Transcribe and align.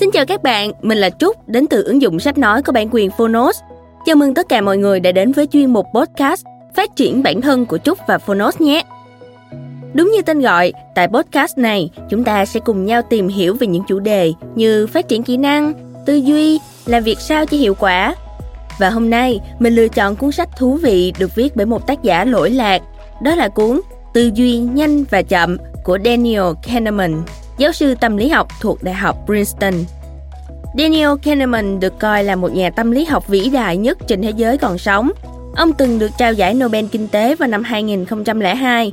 Xin 0.00 0.10
chào 0.10 0.26
các 0.26 0.42
bạn, 0.42 0.72
mình 0.82 0.98
là 0.98 1.10
Trúc, 1.10 1.48
đến 1.48 1.66
từ 1.66 1.82
ứng 1.82 2.02
dụng 2.02 2.20
sách 2.20 2.38
nói 2.38 2.62
có 2.62 2.72
bản 2.72 2.88
quyền 2.92 3.10
Phonos. 3.10 3.58
Chào 4.06 4.16
mừng 4.16 4.34
tất 4.34 4.48
cả 4.48 4.60
mọi 4.60 4.78
người 4.78 5.00
đã 5.00 5.12
đến 5.12 5.32
với 5.32 5.46
chuyên 5.46 5.72
mục 5.72 5.86
podcast 5.94 6.44
Phát 6.74 6.96
triển 6.96 7.22
bản 7.22 7.40
thân 7.40 7.66
của 7.66 7.78
Trúc 7.78 7.98
và 8.06 8.18
Phonos 8.18 8.60
nhé. 8.60 8.82
Đúng 9.94 10.12
như 10.12 10.22
tên 10.22 10.40
gọi, 10.40 10.72
tại 10.94 11.08
podcast 11.08 11.58
này, 11.58 11.90
chúng 12.10 12.24
ta 12.24 12.44
sẽ 12.44 12.60
cùng 12.60 12.86
nhau 12.86 13.02
tìm 13.10 13.28
hiểu 13.28 13.54
về 13.54 13.66
những 13.66 13.82
chủ 13.88 13.98
đề 13.98 14.32
như 14.54 14.86
phát 14.86 15.08
triển 15.08 15.22
kỹ 15.22 15.36
năng, 15.36 15.72
tư 16.06 16.14
duy, 16.14 16.60
làm 16.86 17.02
việc 17.02 17.20
sao 17.20 17.46
cho 17.46 17.56
hiệu 17.56 17.74
quả. 17.74 18.14
Và 18.78 18.90
hôm 18.90 19.10
nay, 19.10 19.40
mình 19.58 19.74
lựa 19.74 19.88
chọn 19.88 20.16
cuốn 20.16 20.32
sách 20.32 20.48
thú 20.58 20.74
vị 20.74 21.12
được 21.18 21.34
viết 21.34 21.56
bởi 21.56 21.66
một 21.66 21.86
tác 21.86 22.02
giả 22.02 22.24
lỗi 22.24 22.50
lạc. 22.50 22.82
Đó 23.22 23.34
là 23.34 23.48
cuốn 23.48 23.80
Tư 24.14 24.30
duy 24.34 24.58
nhanh 24.58 25.04
và 25.10 25.22
chậm 25.22 25.56
của 25.84 25.98
Daniel 26.04 26.44
Kahneman 26.62 27.22
giáo 27.58 27.72
sư 27.72 27.94
tâm 28.00 28.16
lý 28.16 28.28
học 28.28 28.48
thuộc 28.60 28.82
Đại 28.82 28.94
học 28.94 29.16
Princeton. 29.26 29.74
Daniel 30.78 31.10
Kahneman 31.22 31.80
được 31.80 31.98
coi 31.98 32.24
là 32.24 32.36
một 32.36 32.54
nhà 32.54 32.70
tâm 32.70 32.90
lý 32.90 33.04
học 33.04 33.28
vĩ 33.28 33.50
đại 33.52 33.76
nhất 33.76 33.98
trên 34.06 34.22
thế 34.22 34.32
giới 34.36 34.58
còn 34.58 34.78
sống. 34.78 35.10
Ông 35.56 35.72
từng 35.72 35.98
được 35.98 36.10
trao 36.18 36.32
giải 36.32 36.54
Nobel 36.54 36.84
Kinh 36.92 37.08
tế 37.08 37.34
vào 37.34 37.48
năm 37.48 37.62
2002. 37.62 38.92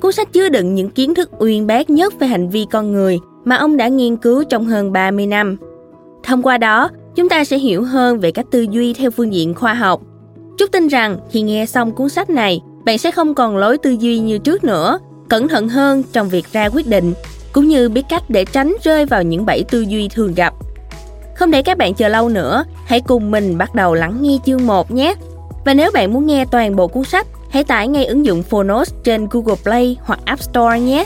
Cuốn 0.00 0.12
sách 0.12 0.32
chứa 0.32 0.48
đựng 0.48 0.74
những 0.74 0.90
kiến 0.90 1.14
thức 1.14 1.30
uyên 1.38 1.66
bác 1.66 1.90
nhất 1.90 2.14
về 2.18 2.26
hành 2.26 2.48
vi 2.48 2.66
con 2.70 2.92
người 2.92 3.18
mà 3.44 3.56
ông 3.56 3.76
đã 3.76 3.88
nghiên 3.88 4.16
cứu 4.16 4.44
trong 4.44 4.66
hơn 4.66 4.92
30 4.92 5.26
năm. 5.26 5.56
Thông 6.22 6.42
qua 6.42 6.58
đó, 6.58 6.90
chúng 7.14 7.28
ta 7.28 7.44
sẽ 7.44 7.58
hiểu 7.58 7.82
hơn 7.82 8.20
về 8.20 8.30
cách 8.30 8.46
tư 8.50 8.66
duy 8.70 8.94
theo 8.94 9.10
phương 9.10 9.34
diện 9.34 9.54
khoa 9.54 9.74
học. 9.74 10.02
Chúc 10.58 10.72
tin 10.72 10.88
rằng 10.88 11.18
khi 11.30 11.42
nghe 11.42 11.66
xong 11.66 11.92
cuốn 11.92 12.08
sách 12.08 12.30
này, 12.30 12.60
bạn 12.84 12.98
sẽ 12.98 13.10
không 13.10 13.34
còn 13.34 13.56
lối 13.56 13.78
tư 13.78 13.90
duy 13.90 14.18
như 14.18 14.38
trước 14.38 14.64
nữa, 14.64 14.98
cẩn 15.28 15.48
thận 15.48 15.68
hơn 15.68 16.02
trong 16.12 16.28
việc 16.28 16.52
ra 16.52 16.68
quyết 16.68 16.86
định 16.86 17.12
cũng 17.52 17.68
như 17.68 17.88
biết 17.88 18.02
cách 18.08 18.22
để 18.28 18.44
tránh 18.44 18.76
rơi 18.82 19.06
vào 19.06 19.22
những 19.22 19.46
bẫy 19.46 19.64
tư 19.70 19.80
duy 19.80 20.08
thường 20.08 20.34
gặp. 20.34 20.54
Không 21.34 21.50
để 21.50 21.62
các 21.62 21.78
bạn 21.78 21.94
chờ 21.94 22.08
lâu 22.08 22.28
nữa, 22.28 22.64
hãy 22.86 23.00
cùng 23.00 23.30
mình 23.30 23.58
bắt 23.58 23.74
đầu 23.74 23.94
lắng 23.94 24.22
nghe 24.22 24.38
chương 24.46 24.66
1 24.66 24.90
nhé. 24.90 25.14
Và 25.64 25.74
nếu 25.74 25.90
bạn 25.94 26.12
muốn 26.12 26.26
nghe 26.26 26.44
toàn 26.44 26.76
bộ 26.76 26.88
cuốn 26.88 27.04
sách, 27.04 27.26
hãy 27.50 27.64
tải 27.64 27.88
ngay 27.88 28.06
ứng 28.06 28.26
dụng 28.26 28.42
Phonos 28.42 28.94
trên 29.04 29.28
Google 29.30 29.56
Play 29.62 29.96
hoặc 30.02 30.20
App 30.24 30.42
Store 30.42 30.80
nhé. 30.80 31.04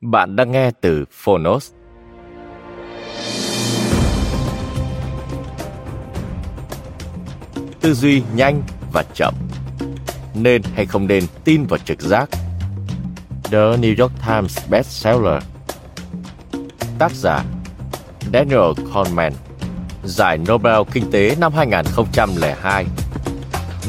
Bạn 0.00 0.36
đang 0.36 0.52
nghe 0.52 0.70
từ 0.80 1.04
Phonos. 1.10 1.70
Tư 7.88 7.94
duy 7.94 8.22
nhanh 8.34 8.62
và 8.92 9.04
chậm. 9.14 9.34
Nên 10.34 10.62
hay 10.74 10.86
không 10.86 11.06
nên 11.06 11.24
tin 11.44 11.66
vào 11.66 11.78
trực 11.84 12.00
giác? 12.00 12.30
The 13.44 13.58
New 13.58 14.02
York 14.02 14.12
Times 14.26 14.58
bestseller. 14.70 15.42
Tác 16.98 17.12
giả 17.12 17.44
Daniel 18.32 18.72
Kahneman, 18.94 19.32
giải 20.04 20.38
Nobel 20.38 20.82
Kinh 20.92 21.10
tế 21.10 21.36
năm 21.40 21.52
2002. 21.52 22.86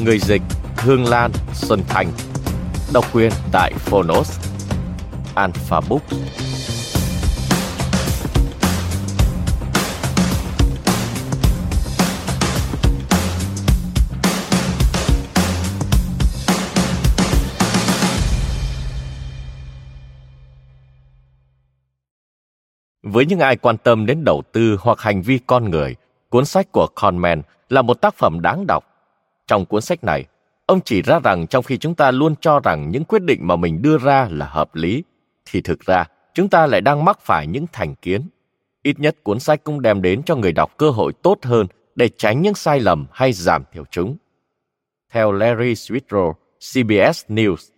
Người 0.04 0.18
dịch 0.18 0.42
Hương 0.76 1.04
Lan 1.04 1.32
Xuân 1.54 1.82
Thành. 1.88 2.12
Độc 2.92 3.04
quyền 3.12 3.32
tại 3.52 3.72
Phonos. 3.78 4.38
Alpha 5.34 5.80
Books. 5.88 6.49
Với 23.02 23.26
những 23.26 23.38
ai 23.38 23.56
quan 23.56 23.76
tâm 23.76 24.06
đến 24.06 24.24
đầu 24.24 24.42
tư 24.52 24.76
hoặc 24.80 25.00
hành 25.00 25.22
vi 25.22 25.38
con 25.46 25.70
người, 25.70 25.96
cuốn 26.28 26.44
sách 26.44 26.72
của 26.72 26.86
Kahneman 26.86 27.42
là 27.68 27.82
một 27.82 27.94
tác 27.94 28.14
phẩm 28.14 28.40
đáng 28.40 28.66
đọc. 28.66 28.84
Trong 29.46 29.66
cuốn 29.66 29.82
sách 29.82 30.04
này, 30.04 30.24
ông 30.66 30.80
chỉ 30.84 31.02
ra 31.02 31.18
rằng 31.18 31.46
trong 31.46 31.64
khi 31.64 31.78
chúng 31.78 31.94
ta 31.94 32.10
luôn 32.10 32.34
cho 32.40 32.60
rằng 32.60 32.90
những 32.90 33.04
quyết 33.04 33.22
định 33.22 33.46
mà 33.46 33.56
mình 33.56 33.82
đưa 33.82 33.98
ra 33.98 34.28
là 34.30 34.46
hợp 34.46 34.74
lý, 34.74 35.04
thì 35.44 35.60
thực 35.60 35.80
ra 35.80 36.04
chúng 36.34 36.48
ta 36.48 36.66
lại 36.66 36.80
đang 36.80 37.04
mắc 37.04 37.20
phải 37.20 37.46
những 37.46 37.66
thành 37.72 37.94
kiến. 37.94 38.28
Ít 38.82 39.00
nhất 39.00 39.16
cuốn 39.22 39.40
sách 39.40 39.64
cũng 39.64 39.82
đem 39.82 40.02
đến 40.02 40.22
cho 40.22 40.36
người 40.36 40.52
đọc 40.52 40.74
cơ 40.76 40.90
hội 40.90 41.12
tốt 41.12 41.38
hơn 41.42 41.66
để 41.94 42.08
tránh 42.16 42.42
những 42.42 42.54
sai 42.54 42.80
lầm 42.80 43.06
hay 43.12 43.32
giảm 43.32 43.64
thiểu 43.72 43.84
chúng. 43.90 44.16
Theo 45.10 45.32
Larry 45.32 45.72
Switro, 45.72 46.32
CBS 46.58 47.24
News, 47.28 47.70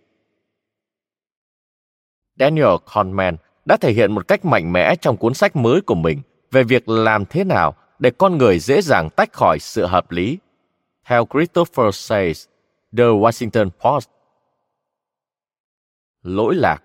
Daniel 2.39 2.75
Kahneman 2.93 3.37
đã 3.65 3.77
thể 3.77 3.91
hiện 3.93 4.11
một 4.11 4.27
cách 4.27 4.45
mạnh 4.45 4.73
mẽ 4.73 4.95
trong 4.95 5.17
cuốn 5.17 5.33
sách 5.33 5.55
mới 5.55 5.81
của 5.81 5.95
mình 5.95 6.21
về 6.51 6.63
việc 6.63 6.89
làm 6.89 7.25
thế 7.25 7.43
nào 7.43 7.75
để 7.99 8.11
con 8.17 8.37
người 8.37 8.59
dễ 8.59 8.81
dàng 8.81 9.09
tách 9.09 9.33
khỏi 9.33 9.59
sự 9.59 9.85
hợp 9.85 10.11
lý. 10.11 10.37
Theo 11.05 11.27
Christopher 11.33 11.95
Says, 11.95 12.45
The 12.97 13.03
Washington 13.03 13.69
Post. 13.69 14.09
Lỗi 16.23 16.55
lạc 16.55 16.83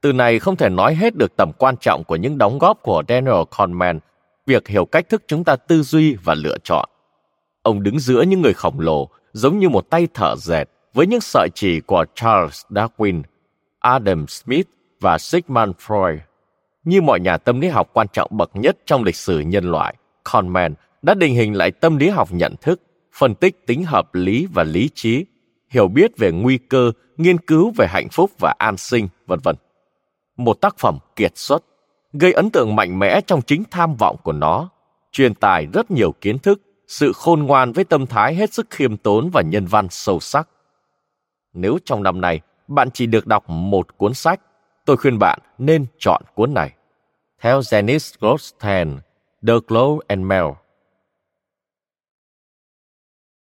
Từ 0.00 0.12
này 0.12 0.38
không 0.38 0.56
thể 0.56 0.68
nói 0.68 0.94
hết 0.94 1.16
được 1.16 1.36
tầm 1.36 1.52
quan 1.58 1.76
trọng 1.76 2.04
của 2.04 2.16
những 2.16 2.38
đóng 2.38 2.58
góp 2.58 2.82
của 2.82 3.02
Daniel 3.08 3.42
Kahneman, 3.58 3.98
việc 4.46 4.68
hiểu 4.68 4.84
cách 4.84 5.08
thức 5.08 5.22
chúng 5.26 5.44
ta 5.44 5.56
tư 5.56 5.82
duy 5.82 6.14
và 6.14 6.34
lựa 6.34 6.56
chọn. 6.64 6.88
Ông 7.62 7.82
đứng 7.82 7.98
giữa 7.98 8.22
những 8.22 8.42
người 8.42 8.54
khổng 8.54 8.80
lồ, 8.80 9.08
giống 9.32 9.58
như 9.58 9.68
một 9.68 9.90
tay 9.90 10.08
thợ 10.14 10.36
dệt, 10.36 10.64
với 10.94 11.06
những 11.06 11.20
sợi 11.20 11.48
chỉ 11.54 11.80
của 11.80 12.04
Charles 12.14 12.62
Darwin, 12.70 13.22
Adam 13.78 14.26
Smith 14.26 14.68
và 15.00 15.18
Sigmund 15.18 15.72
Freud. 15.86 16.18
Như 16.84 17.00
mọi 17.00 17.20
nhà 17.20 17.36
tâm 17.36 17.60
lý 17.60 17.68
học 17.68 17.90
quan 17.92 18.06
trọng 18.12 18.30
bậc 18.32 18.50
nhất 18.56 18.78
trong 18.86 19.04
lịch 19.04 19.16
sử 19.16 19.40
nhân 19.40 19.70
loại, 19.70 19.94
Kahneman 20.24 20.74
đã 21.02 21.14
định 21.14 21.34
hình 21.34 21.54
lại 21.54 21.70
tâm 21.70 21.96
lý 21.96 22.08
học 22.08 22.28
nhận 22.32 22.54
thức, 22.60 22.82
phân 23.14 23.34
tích 23.34 23.66
tính 23.66 23.84
hợp 23.84 24.14
lý 24.14 24.46
và 24.54 24.62
lý 24.62 24.90
trí, 24.94 25.26
hiểu 25.68 25.88
biết 25.88 26.10
về 26.18 26.32
nguy 26.32 26.58
cơ, 26.58 26.92
nghiên 27.16 27.38
cứu 27.38 27.72
về 27.76 27.86
hạnh 27.86 28.08
phúc 28.08 28.30
và 28.38 28.54
an 28.58 28.76
sinh, 28.76 29.08
vân 29.26 29.38
vân. 29.42 29.56
Một 30.36 30.60
tác 30.60 30.78
phẩm 30.78 30.98
kiệt 31.16 31.38
xuất, 31.38 31.64
gây 32.12 32.32
ấn 32.32 32.50
tượng 32.50 32.76
mạnh 32.76 32.98
mẽ 32.98 33.20
trong 33.20 33.42
chính 33.42 33.64
tham 33.70 33.96
vọng 33.96 34.16
của 34.22 34.32
nó, 34.32 34.70
truyền 35.12 35.34
tải 35.34 35.66
rất 35.72 35.90
nhiều 35.90 36.12
kiến 36.20 36.38
thức, 36.38 36.60
sự 36.86 37.12
khôn 37.12 37.42
ngoan 37.42 37.72
với 37.72 37.84
tâm 37.84 38.06
thái 38.06 38.34
hết 38.34 38.52
sức 38.52 38.66
khiêm 38.70 38.96
tốn 38.96 39.30
và 39.32 39.42
nhân 39.42 39.66
văn 39.66 39.86
sâu 39.90 40.20
sắc. 40.20 40.48
Nếu 41.52 41.78
trong 41.84 42.02
năm 42.02 42.20
này 42.20 42.40
bạn 42.68 42.90
chỉ 42.90 43.06
được 43.06 43.26
đọc 43.26 43.50
một 43.50 43.98
cuốn 43.98 44.14
sách, 44.14 44.40
tôi 44.90 44.96
khuyên 44.96 45.18
bạn 45.18 45.38
nên 45.58 45.86
chọn 45.98 46.22
cuốn 46.34 46.54
này. 46.54 46.70
Theo 47.40 47.60
Janice 47.60 48.16
Goldstein, 48.20 48.98
The 49.46 49.54
Glow 49.68 49.98
and 50.06 50.22
Mel. 50.22 50.44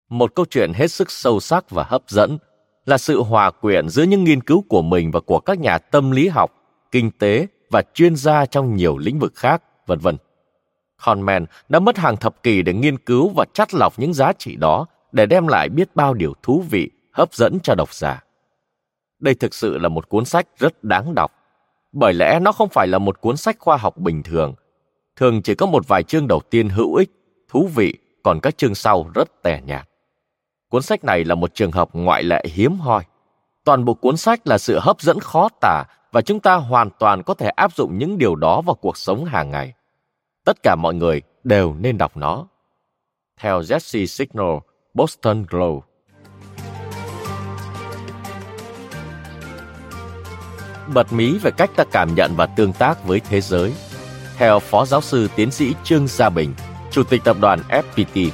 Một 0.08 0.34
câu 0.34 0.46
chuyện 0.50 0.72
hết 0.72 0.88
sức 0.88 1.10
sâu 1.10 1.40
sắc 1.40 1.70
và 1.70 1.84
hấp 1.84 2.02
dẫn 2.08 2.38
là 2.86 2.98
sự 2.98 3.22
hòa 3.22 3.50
quyện 3.50 3.88
giữa 3.88 4.02
những 4.02 4.24
nghiên 4.24 4.40
cứu 4.40 4.64
của 4.68 4.82
mình 4.82 5.10
và 5.10 5.20
của 5.20 5.40
các 5.40 5.58
nhà 5.58 5.78
tâm 5.78 6.10
lý 6.10 6.28
học, 6.28 6.52
kinh 6.90 7.10
tế 7.10 7.46
và 7.70 7.82
chuyên 7.94 8.16
gia 8.16 8.46
trong 8.46 8.76
nhiều 8.76 8.98
lĩnh 8.98 9.18
vực 9.18 9.32
khác, 9.34 9.62
vân 9.86 9.98
vân. 9.98 10.16
Kahneman 11.04 11.46
đã 11.68 11.78
mất 11.78 11.98
hàng 11.98 12.16
thập 12.16 12.42
kỷ 12.42 12.62
để 12.62 12.72
nghiên 12.72 12.98
cứu 12.98 13.28
và 13.36 13.44
chắt 13.54 13.74
lọc 13.74 13.98
những 13.98 14.14
giá 14.14 14.32
trị 14.32 14.56
đó 14.56 14.86
để 15.12 15.26
đem 15.26 15.46
lại 15.46 15.68
biết 15.68 15.96
bao 15.96 16.14
điều 16.14 16.32
thú 16.42 16.64
vị, 16.70 16.90
hấp 17.12 17.34
dẫn 17.34 17.58
cho 17.62 17.74
độc 17.74 17.94
giả. 17.94 18.25
Đây 19.19 19.34
thực 19.34 19.54
sự 19.54 19.78
là 19.78 19.88
một 19.88 20.09
cuốn 20.09 20.25
sách 20.25 20.47
rất 20.59 20.84
đáng 20.84 21.15
đọc, 21.15 21.32
bởi 21.93 22.15
lẽ 22.15 22.41
nó 22.41 22.53
không 22.53 22.69
phải 22.69 22.87
là 22.87 22.99
một 22.99 23.21
cuốn 23.21 23.37
sách 23.37 23.56
khoa 23.59 23.77
học 23.77 23.97
bình 23.97 24.22
thường. 24.22 24.54
Thường 25.16 25.43
chỉ 25.43 25.54
có 25.54 25.66
một 25.66 25.88
vài 25.88 26.03
chương 26.03 26.28
đầu 26.28 26.41
tiên 26.50 26.69
hữu 26.69 26.94
ích, 26.94 27.10
thú 27.49 27.69
vị, 27.75 27.94
còn 28.22 28.40
các 28.40 28.58
chương 28.58 28.75
sau 28.75 29.11
rất 29.14 29.43
tẻ 29.43 29.61
nhạt. 29.64 29.88
Cuốn 30.69 30.82
sách 30.82 31.05
này 31.05 31.25
là 31.25 31.35
một 31.35 31.55
trường 31.55 31.73
hợp 31.73 31.88
ngoại 31.93 32.23
lệ 32.23 32.44
hiếm 32.52 32.76
hoi. 32.76 33.05
Toàn 33.64 33.85
bộ 33.85 33.94
cuốn 33.94 34.17
sách 34.17 34.46
là 34.46 34.58
sự 34.58 34.79
hấp 34.79 35.00
dẫn 35.00 35.20
khó 35.20 35.49
tả 35.61 35.85
và 36.12 36.23
chúng 36.23 36.40
ta 36.40 36.55
hoàn 36.55 36.90
toàn 36.99 37.23
có 37.23 37.35
thể 37.35 37.49
áp 37.49 37.73
dụng 37.73 37.99
những 37.99 38.19
điều 38.19 38.35
đó 38.35 38.61
vào 38.61 38.75
cuộc 38.75 38.96
sống 38.96 39.25
hàng 39.25 39.50
ngày. 39.50 39.73
Tất 40.44 40.62
cả 40.62 40.76
mọi 40.79 40.94
người 40.94 41.23
đều 41.44 41.75
nên 41.75 41.99
đọc 41.99 42.17
nó. 42.17 42.46
Theo 43.40 43.61
Jesse 43.61 44.06
Signal, 44.06 44.56
Boston 44.94 45.44
Globe. 45.49 45.87
Bật 50.94 51.12
mí 51.12 51.38
về 51.38 51.50
cách 51.50 51.71
ta 51.77 51.85
cảm 51.93 52.15
nhận 52.15 52.33
và 52.37 52.47
tương 52.47 52.73
tác 52.73 53.05
với 53.05 53.21
thế 53.21 53.41
giới. 53.41 53.73
Theo 54.37 54.59
Phó 54.59 54.87
Giáo 54.87 55.00
sư 55.00 55.29
Tiến 55.37 55.50
sĩ 55.50 55.75
Trương 55.85 56.06
Gia 56.06 56.31
Bình, 56.31 56.55
Chủ 56.91 57.03
tịch 57.03 57.25
Tập 57.25 57.37
đoàn 57.41 57.61
FPT. 57.69 58.31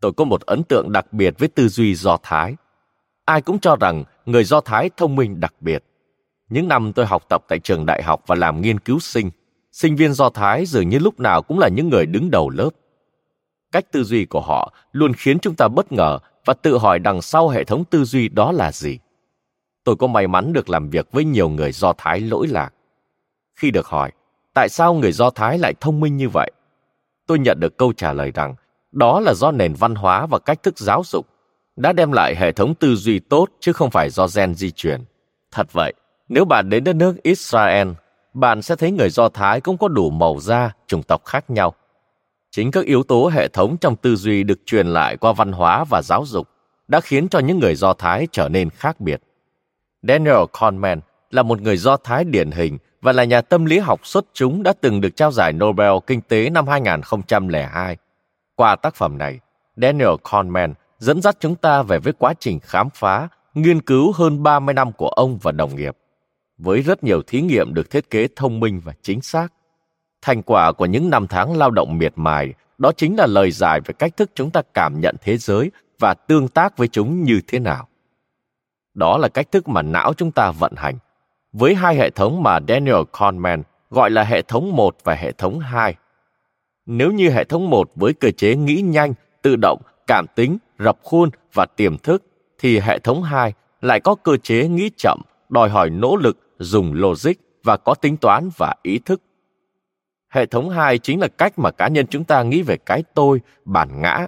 Tôi 0.00 0.12
có 0.12 0.24
một 0.24 0.40
ấn 0.40 0.62
tượng 0.62 0.92
đặc 0.92 1.12
biệt 1.12 1.34
với 1.38 1.48
tư 1.48 1.68
duy 1.68 1.94
Do 1.94 2.18
Thái. 2.22 2.56
Ai 3.24 3.40
cũng 3.42 3.58
cho 3.58 3.76
rằng 3.80 4.04
người 4.26 4.44
Do 4.44 4.60
Thái 4.60 4.90
thông 4.96 5.16
minh 5.16 5.40
đặc 5.40 5.54
biệt. 5.60 5.84
Những 6.48 6.68
năm 6.68 6.92
tôi 6.92 7.06
học 7.06 7.22
tập 7.28 7.44
tại 7.48 7.58
trường 7.58 7.86
đại 7.86 8.02
học 8.02 8.22
và 8.26 8.34
làm 8.34 8.60
nghiên 8.60 8.78
cứu 8.78 8.98
sinh, 8.98 9.30
sinh 9.72 9.96
viên 9.96 10.12
Do 10.12 10.30
Thái 10.30 10.66
dường 10.66 10.88
như 10.88 10.98
lúc 10.98 11.20
nào 11.20 11.42
cũng 11.42 11.58
là 11.58 11.68
những 11.68 11.88
người 11.88 12.06
đứng 12.06 12.30
đầu 12.30 12.50
lớp. 12.50 12.70
Cách 13.72 13.92
tư 13.92 14.04
duy 14.04 14.24
của 14.24 14.40
họ 14.40 14.72
luôn 14.92 15.12
khiến 15.14 15.38
chúng 15.38 15.54
ta 15.54 15.68
bất 15.68 15.92
ngờ 15.92 16.18
và 16.44 16.54
tự 16.54 16.78
hỏi 16.78 16.98
đằng 16.98 17.22
sau 17.22 17.48
hệ 17.48 17.64
thống 17.64 17.84
tư 17.84 18.04
duy 18.04 18.28
đó 18.28 18.52
là 18.52 18.72
gì. 18.72 18.98
Tôi 19.84 19.96
có 19.96 20.06
may 20.06 20.26
mắn 20.26 20.52
được 20.52 20.70
làm 20.70 20.90
việc 20.90 21.12
với 21.12 21.24
nhiều 21.24 21.48
người 21.48 21.72
Do 21.72 21.92
Thái 21.98 22.20
lỗi 22.20 22.46
lạc. 22.46 22.70
Khi 23.56 23.70
được 23.70 23.86
hỏi, 23.86 24.12
tại 24.54 24.68
sao 24.68 24.94
người 24.94 25.12
Do 25.12 25.30
Thái 25.30 25.58
lại 25.58 25.74
thông 25.80 26.00
minh 26.00 26.16
như 26.16 26.28
vậy? 26.28 26.50
Tôi 27.26 27.38
nhận 27.38 27.60
được 27.60 27.76
câu 27.76 27.92
trả 27.92 28.12
lời 28.12 28.30
rằng, 28.34 28.54
đó 28.92 29.20
là 29.20 29.34
do 29.34 29.50
nền 29.50 29.74
văn 29.74 29.94
hóa 29.94 30.26
và 30.26 30.38
cách 30.38 30.62
thức 30.62 30.78
giáo 30.78 31.02
dục 31.06 31.26
đã 31.76 31.92
đem 31.92 32.12
lại 32.12 32.36
hệ 32.36 32.52
thống 32.52 32.74
tư 32.74 32.94
duy 32.94 33.18
tốt 33.18 33.48
chứ 33.60 33.72
không 33.72 33.90
phải 33.90 34.10
do 34.10 34.26
gen 34.34 34.54
di 34.54 34.70
truyền. 34.70 35.00
Thật 35.50 35.72
vậy, 35.72 35.94
nếu 36.28 36.44
bạn 36.44 36.70
đến 36.70 36.84
đất 36.84 36.96
nước 36.96 37.22
Israel, 37.22 37.88
bạn 38.34 38.62
sẽ 38.62 38.76
thấy 38.76 38.90
người 38.90 39.10
Do 39.10 39.28
Thái 39.28 39.60
cũng 39.60 39.78
có 39.78 39.88
đủ 39.88 40.10
màu 40.10 40.40
da, 40.40 40.72
chủng 40.86 41.02
tộc 41.02 41.24
khác 41.24 41.50
nhau. 41.50 41.74
Chính 42.50 42.70
các 42.70 42.84
yếu 42.84 43.02
tố 43.02 43.28
hệ 43.28 43.48
thống 43.48 43.76
trong 43.80 43.96
tư 43.96 44.16
duy 44.16 44.42
được 44.42 44.60
truyền 44.66 44.86
lại 44.86 45.16
qua 45.16 45.32
văn 45.32 45.52
hóa 45.52 45.84
và 45.84 46.02
giáo 46.02 46.24
dục 46.26 46.48
đã 46.88 47.00
khiến 47.00 47.28
cho 47.28 47.38
những 47.38 47.58
người 47.58 47.74
Do 47.74 47.92
Thái 47.92 48.26
trở 48.32 48.48
nên 48.48 48.70
khác 48.70 49.00
biệt. 49.00 49.22
Daniel 50.02 50.44
Kahneman 50.60 51.00
là 51.30 51.42
một 51.42 51.60
người 51.60 51.76
Do 51.76 51.96
Thái 51.96 52.24
điển 52.24 52.50
hình 52.50 52.78
và 53.00 53.12
là 53.12 53.24
nhà 53.24 53.40
tâm 53.40 53.64
lý 53.64 53.78
học 53.78 54.06
xuất 54.06 54.26
chúng 54.32 54.62
đã 54.62 54.72
từng 54.80 55.00
được 55.00 55.16
trao 55.16 55.32
giải 55.32 55.52
Nobel 55.52 55.92
Kinh 56.06 56.20
tế 56.20 56.50
năm 56.50 56.66
2002. 56.66 57.96
Qua 58.54 58.76
tác 58.76 58.94
phẩm 58.94 59.18
này, 59.18 59.38
Daniel 59.76 60.14
Kahneman 60.30 60.74
dẫn 60.98 61.22
dắt 61.22 61.36
chúng 61.40 61.56
ta 61.56 61.82
về 61.82 61.98
với 61.98 62.12
quá 62.12 62.34
trình 62.40 62.60
khám 62.60 62.88
phá, 62.94 63.28
nghiên 63.54 63.80
cứu 63.80 64.12
hơn 64.12 64.42
30 64.42 64.74
năm 64.74 64.92
của 64.92 65.08
ông 65.08 65.38
và 65.42 65.52
đồng 65.52 65.76
nghiệp. 65.76 65.96
Với 66.58 66.82
rất 66.82 67.04
nhiều 67.04 67.22
thí 67.26 67.40
nghiệm 67.40 67.74
được 67.74 67.90
thiết 67.90 68.10
kế 68.10 68.28
thông 68.36 68.60
minh 68.60 68.80
và 68.84 68.92
chính 69.02 69.20
xác. 69.20 69.52
Thành 70.22 70.42
quả 70.42 70.72
của 70.72 70.86
những 70.86 71.10
năm 71.10 71.26
tháng 71.26 71.56
lao 71.56 71.70
động 71.70 71.98
miệt 71.98 72.12
mài 72.16 72.54
đó 72.78 72.92
chính 72.96 73.16
là 73.16 73.26
lời 73.26 73.50
giải 73.50 73.80
về 73.80 73.94
cách 73.98 74.16
thức 74.16 74.30
chúng 74.34 74.50
ta 74.50 74.62
cảm 74.74 75.00
nhận 75.00 75.16
thế 75.20 75.36
giới 75.36 75.70
và 75.98 76.14
tương 76.14 76.48
tác 76.48 76.76
với 76.76 76.88
chúng 76.88 77.24
như 77.24 77.40
thế 77.46 77.58
nào. 77.58 77.88
Đó 78.94 79.18
là 79.18 79.28
cách 79.28 79.52
thức 79.52 79.68
mà 79.68 79.82
não 79.82 80.12
chúng 80.16 80.30
ta 80.30 80.50
vận 80.50 80.72
hành. 80.76 80.98
Với 81.52 81.74
hai 81.74 81.96
hệ 81.96 82.10
thống 82.10 82.42
mà 82.42 82.58
Daniel 82.68 83.02
Kahneman 83.12 83.62
gọi 83.90 84.10
là 84.10 84.24
hệ 84.24 84.42
thống 84.42 84.76
1 84.76 84.96
và 85.04 85.14
hệ 85.14 85.32
thống 85.32 85.58
2. 85.58 85.94
Nếu 86.86 87.12
như 87.12 87.30
hệ 87.30 87.44
thống 87.44 87.70
1 87.70 87.90
với 87.94 88.12
cơ 88.12 88.30
chế 88.30 88.56
nghĩ 88.56 88.82
nhanh, 88.84 89.14
tự 89.42 89.56
động, 89.56 89.82
cảm 90.06 90.26
tính, 90.34 90.58
rập 90.78 90.98
khuôn 91.02 91.30
và 91.54 91.66
tiềm 91.66 91.98
thức, 91.98 92.22
thì 92.58 92.78
hệ 92.78 92.98
thống 92.98 93.22
2 93.22 93.52
lại 93.80 94.00
có 94.00 94.14
cơ 94.14 94.36
chế 94.36 94.68
nghĩ 94.68 94.90
chậm, 94.96 95.20
đòi 95.48 95.68
hỏi 95.68 95.90
nỗ 95.90 96.16
lực, 96.16 96.38
dùng 96.58 96.92
logic 96.94 97.32
và 97.64 97.76
có 97.76 97.94
tính 97.94 98.16
toán 98.16 98.50
và 98.56 98.74
ý 98.82 98.98
thức. 98.98 99.22
Hệ 100.30 100.46
thống 100.46 100.70
2 100.70 100.98
chính 100.98 101.20
là 101.20 101.28
cách 101.28 101.58
mà 101.58 101.70
cá 101.70 101.88
nhân 101.88 102.06
chúng 102.06 102.24
ta 102.24 102.42
nghĩ 102.42 102.62
về 102.62 102.76
cái 102.76 103.02
tôi, 103.14 103.40
bản 103.64 104.00
ngã, 104.00 104.26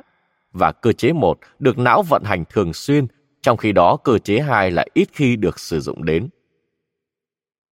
và 0.52 0.72
cơ 0.72 0.93
chế 0.93 1.12
1 1.12 1.38
được 1.58 1.78
não 1.78 2.02
vận 2.02 2.22
hành 2.25 2.44
thường 2.44 2.72
xuyên, 2.72 3.06
trong 3.43 3.56
khi 3.56 3.72
đó 3.72 3.96
cơ 3.96 4.19
chế 4.19 4.40
2 4.40 4.70
lại 4.70 4.90
ít 4.94 5.08
khi 5.12 5.37
được 5.37 5.60
sử 5.60 5.81
dụng 5.81 6.04
đến. 6.04 6.28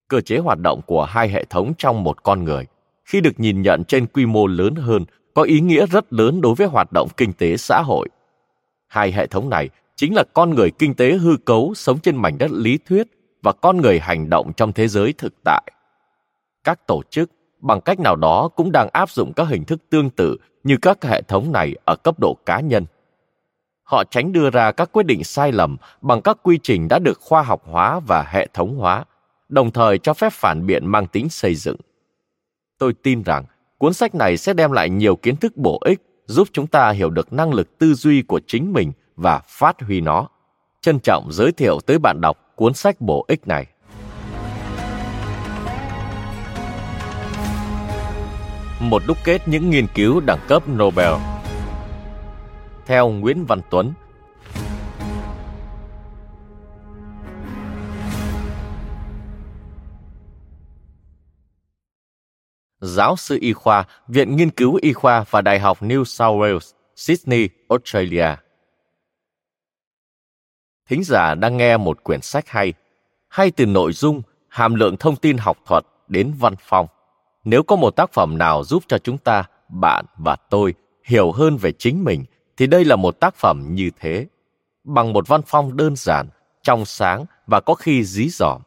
Cơ 0.09 0.21
chế 0.21 0.39
hoạt 0.39 0.59
động 0.59 0.81
của 0.87 1.05
hai 1.05 1.29
hệ 1.29 1.45
thống 1.45 1.73
trong 1.79 2.05
một 2.05 2.23
con 2.23 2.45
người, 2.45 2.67
khi 3.05 3.21
được 3.21 3.41
nhìn 3.41 3.63
nhận 3.63 3.85
trên 3.85 4.07
quy 4.07 4.27
mô 4.27 4.47
lớn 4.47 4.75
hơn, 4.75 5.05
có 5.35 5.43
ý 5.43 5.61
nghĩa 5.61 5.87
rất 5.87 6.13
lớn 6.13 6.41
đối 6.41 6.55
với 6.55 6.67
hoạt 6.67 6.93
động 6.93 7.09
kinh 7.17 7.33
tế 7.33 7.57
xã 7.57 7.83
hội. 7.83 8.09
Hai 8.87 9.13
hệ 9.13 9.27
thống 9.27 9.51
này 9.51 9.69
chính 9.97 10.15
là 10.15 10.25
con 10.35 10.51
người 10.51 10.71
kinh 10.71 10.95
tế 10.95 11.13
hư 11.13 11.37
cấu 11.37 11.73
sống 11.75 11.99
trên 11.99 12.17
mảnh 12.17 12.39
đất 12.39 12.51
lý 12.51 12.79
thuyết 12.89 13.07
và 13.43 13.53
con 13.53 13.77
người 13.77 13.99
hành 13.99 14.31
động 14.31 14.53
trong 14.53 14.73
thế 14.73 14.89
giới 14.89 15.13
thực 15.19 15.35
tại. 15.45 15.73
Các 16.65 16.87
tổ 16.87 17.03
chức 17.11 17.31
bằng 17.61 17.81
cách 17.81 18.01
nào 18.01 18.17
đó 18.17 18.49
cũng 18.57 18.73
đang 18.73 18.89
áp 18.93 19.11
dụng 19.11 19.33
các 19.33 19.45
hình 19.45 19.65
thức 19.65 19.81
tương 19.91 20.11
tự 20.11 20.37
như 20.65 20.77
các 20.83 21.05
hệ 21.05 21.23
thống 21.23 21.53
này 21.53 21.75
ở 21.85 21.97
cấp 21.97 22.19
độ 22.19 22.37
cá 22.47 22.61
nhân. 22.61 22.87
Họ 23.83 24.05
tránh 24.05 24.33
đưa 24.33 24.51
ra 24.51 24.73
các 24.73 24.93
quyết 24.93 25.07
định 25.07 25.25
sai 25.25 25.53
lầm 25.53 25.77
bằng 26.01 26.23
các 26.23 26.39
quy 26.43 26.59
trình 26.63 26.89
đã 26.89 26.99
được 26.99 27.21
khoa 27.21 27.43
học 27.43 27.63
hóa 27.65 28.01
và 28.01 28.23
hệ 28.23 28.49
thống 28.55 28.77
hóa, 28.77 29.05
đồng 29.49 29.71
thời 29.71 29.99
cho 29.99 30.15
phép 30.15 30.33
phản 30.33 30.67
biện 30.67 30.87
mang 30.87 31.07
tính 31.07 31.29
xây 31.29 31.55
dựng. 31.55 31.77
Tôi 32.79 32.93
tin 33.03 33.23
rằng 33.23 33.45
cuốn 33.79 33.93
sách 33.93 34.15
này 34.15 34.37
sẽ 34.37 34.53
đem 34.53 34.73
lại 34.73 34.91
nhiều 34.91 35.17
kiến 35.17 35.37
thức 35.37 35.57
bổ 35.57 35.79
ích 35.85 36.01
giúp 36.27 36.49
chúng 36.53 36.67
ta 36.67 36.91
hiểu 36.91 37.11
được 37.11 37.33
năng 37.33 37.55
lực 37.55 37.79
tư 37.79 37.95
duy 37.95 38.23
của 38.23 38.41
chính 38.47 38.73
mình 38.73 38.93
và 39.17 39.41
phát 39.47 39.83
huy 39.83 40.01
nó. 40.01 40.29
Trân 40.81 40.99
trọng 41.01 41.33
giới 41.33 41.53
thiệu 41.53 41.79
tới 41.87 41.99
bạn 41.99 42.21
đọc 42.21 42.39
cuốn 42.57 42.75
sách 42.75 43.01
bổ 43.01 43.25
ích 43.29 43.49
này. 43.49 43.67
Một 48.81 49.03
đúc 49.07 49.19
kết 49.25 49.49
những 49.49 49.71
nghiên 49.71 49.87
cứu 49.95 50.21
đẳng 50.21 50.39
cấp 50.49 50.63
Nobel. 50.69 51.15
Theo 52.87 53.09
Nguyễn 53.09 53.45
Văn 53.45 53.61
Tuấn, 53.71 53.93
giáo 62.81 63.17
sư 63.17 63.39
y 63.41 63.53
khoa, 63.53 63.85
Viện 64.09 64.37
Nghiên 64.37 64.51
cứu 64.51 64.79
Y 64.83 64.93
khoa 64.93 65.25
và 65.31 65.41
Đại 65.41 65.59
học 65.59 65.83
New 65.83 66.05
South 66.05 66.41
Wales, 66.41 66.73
Sydney, 66.97 67.49
Australia. 67.69 68.27
Thính 70.89 71.05
giả 71.05 71.35
đang 71.35 71.57
nghe 71.57 71.77
một 71.77 72.05
quyển 72.05 72.21
sách 72.21 72.49
hay, 72.49 72.73
hay 73.29 73.51
từ 73.51 73.67
nội 73.67 73.93
dung, 73.93 74.23
hàm 74.49 74.75
lượng 74.75 74.97
thông 74.97 75.17
tin 75.17 75.39
học 75.39 75.59
thuật 75.67 75.85
đến 76.09 76.33
văn 76.39 76.55
phòng 76.61 76.87
nếu 77.45 77.63
có 77.63 77.77
một 77.77 77.91
tác 77.91 78.13
phẩm 78.13 78.39
nào 78.39 78.65
giúp 78.65 78.83
cho 78.89 78.99
chúng 78.99 79.19
ta, 79.19 79.45
bạn 79.69 80.05
và 80.17 80.37
tôi 80.37 80.75
hiểu 81.05 81.33
hơn 81.33 81.57
về 81.57 81.73
chính 81.73 82.05
mình, 82.05 82.25
thì 82.57 82.67
đây 82.67 82.85
là 82.85 82.97
một 82.97 83.21
tác 83.21 83.35
phẩm 83.35 83.75
như 83.75 83.91
thế. 84.01 84.27
Bằng 84.85 85.13
một 85.13 85.29
văn 85.29 85.41
phong 85.47 85.77
đơn 85.77 85.97
giản, 85.97 86.29
trong 86.63 86.85
sáng 86.85 87.25
và 87.47 87.61
có 87.61 87.75
khi 87.75 88.05
dí 88.05 88.29
dỏm. 88.29 88.63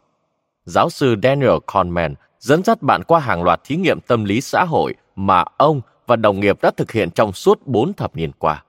Giáo 0.65 0.89
sư 0.89 1.15
Daniel 1.23 1.57
Kahneman 1.67 2.15
dẫn 2.39 2.63
dắt 2.63 2.81
bạn 2.81 3.03
qua 3.03 3.19
hàng 3.19 3.43
loạt 3.43 3.61
thí 3.63 3.75
nghiệm 3.75 3.99
tâm 3.99 4.23
lý 4.23 4.41
xã 4.41 4.63
hội 4.63 4.93
mà 5.15 5.43
ông 5.57 5.81
và 6.07 6.15
đồng 6.15 6.39
nghiệp 6.39 6.61
đã 6.61 6.71
thực 6.77 6.91
hiện 6.91 7.09
trong 7.11 7.33
suốt 7.33 7.67
bốn 7.67 7.93
thập 7.93 8.15
niên 8.15 8.31
qua. 8.39 8.63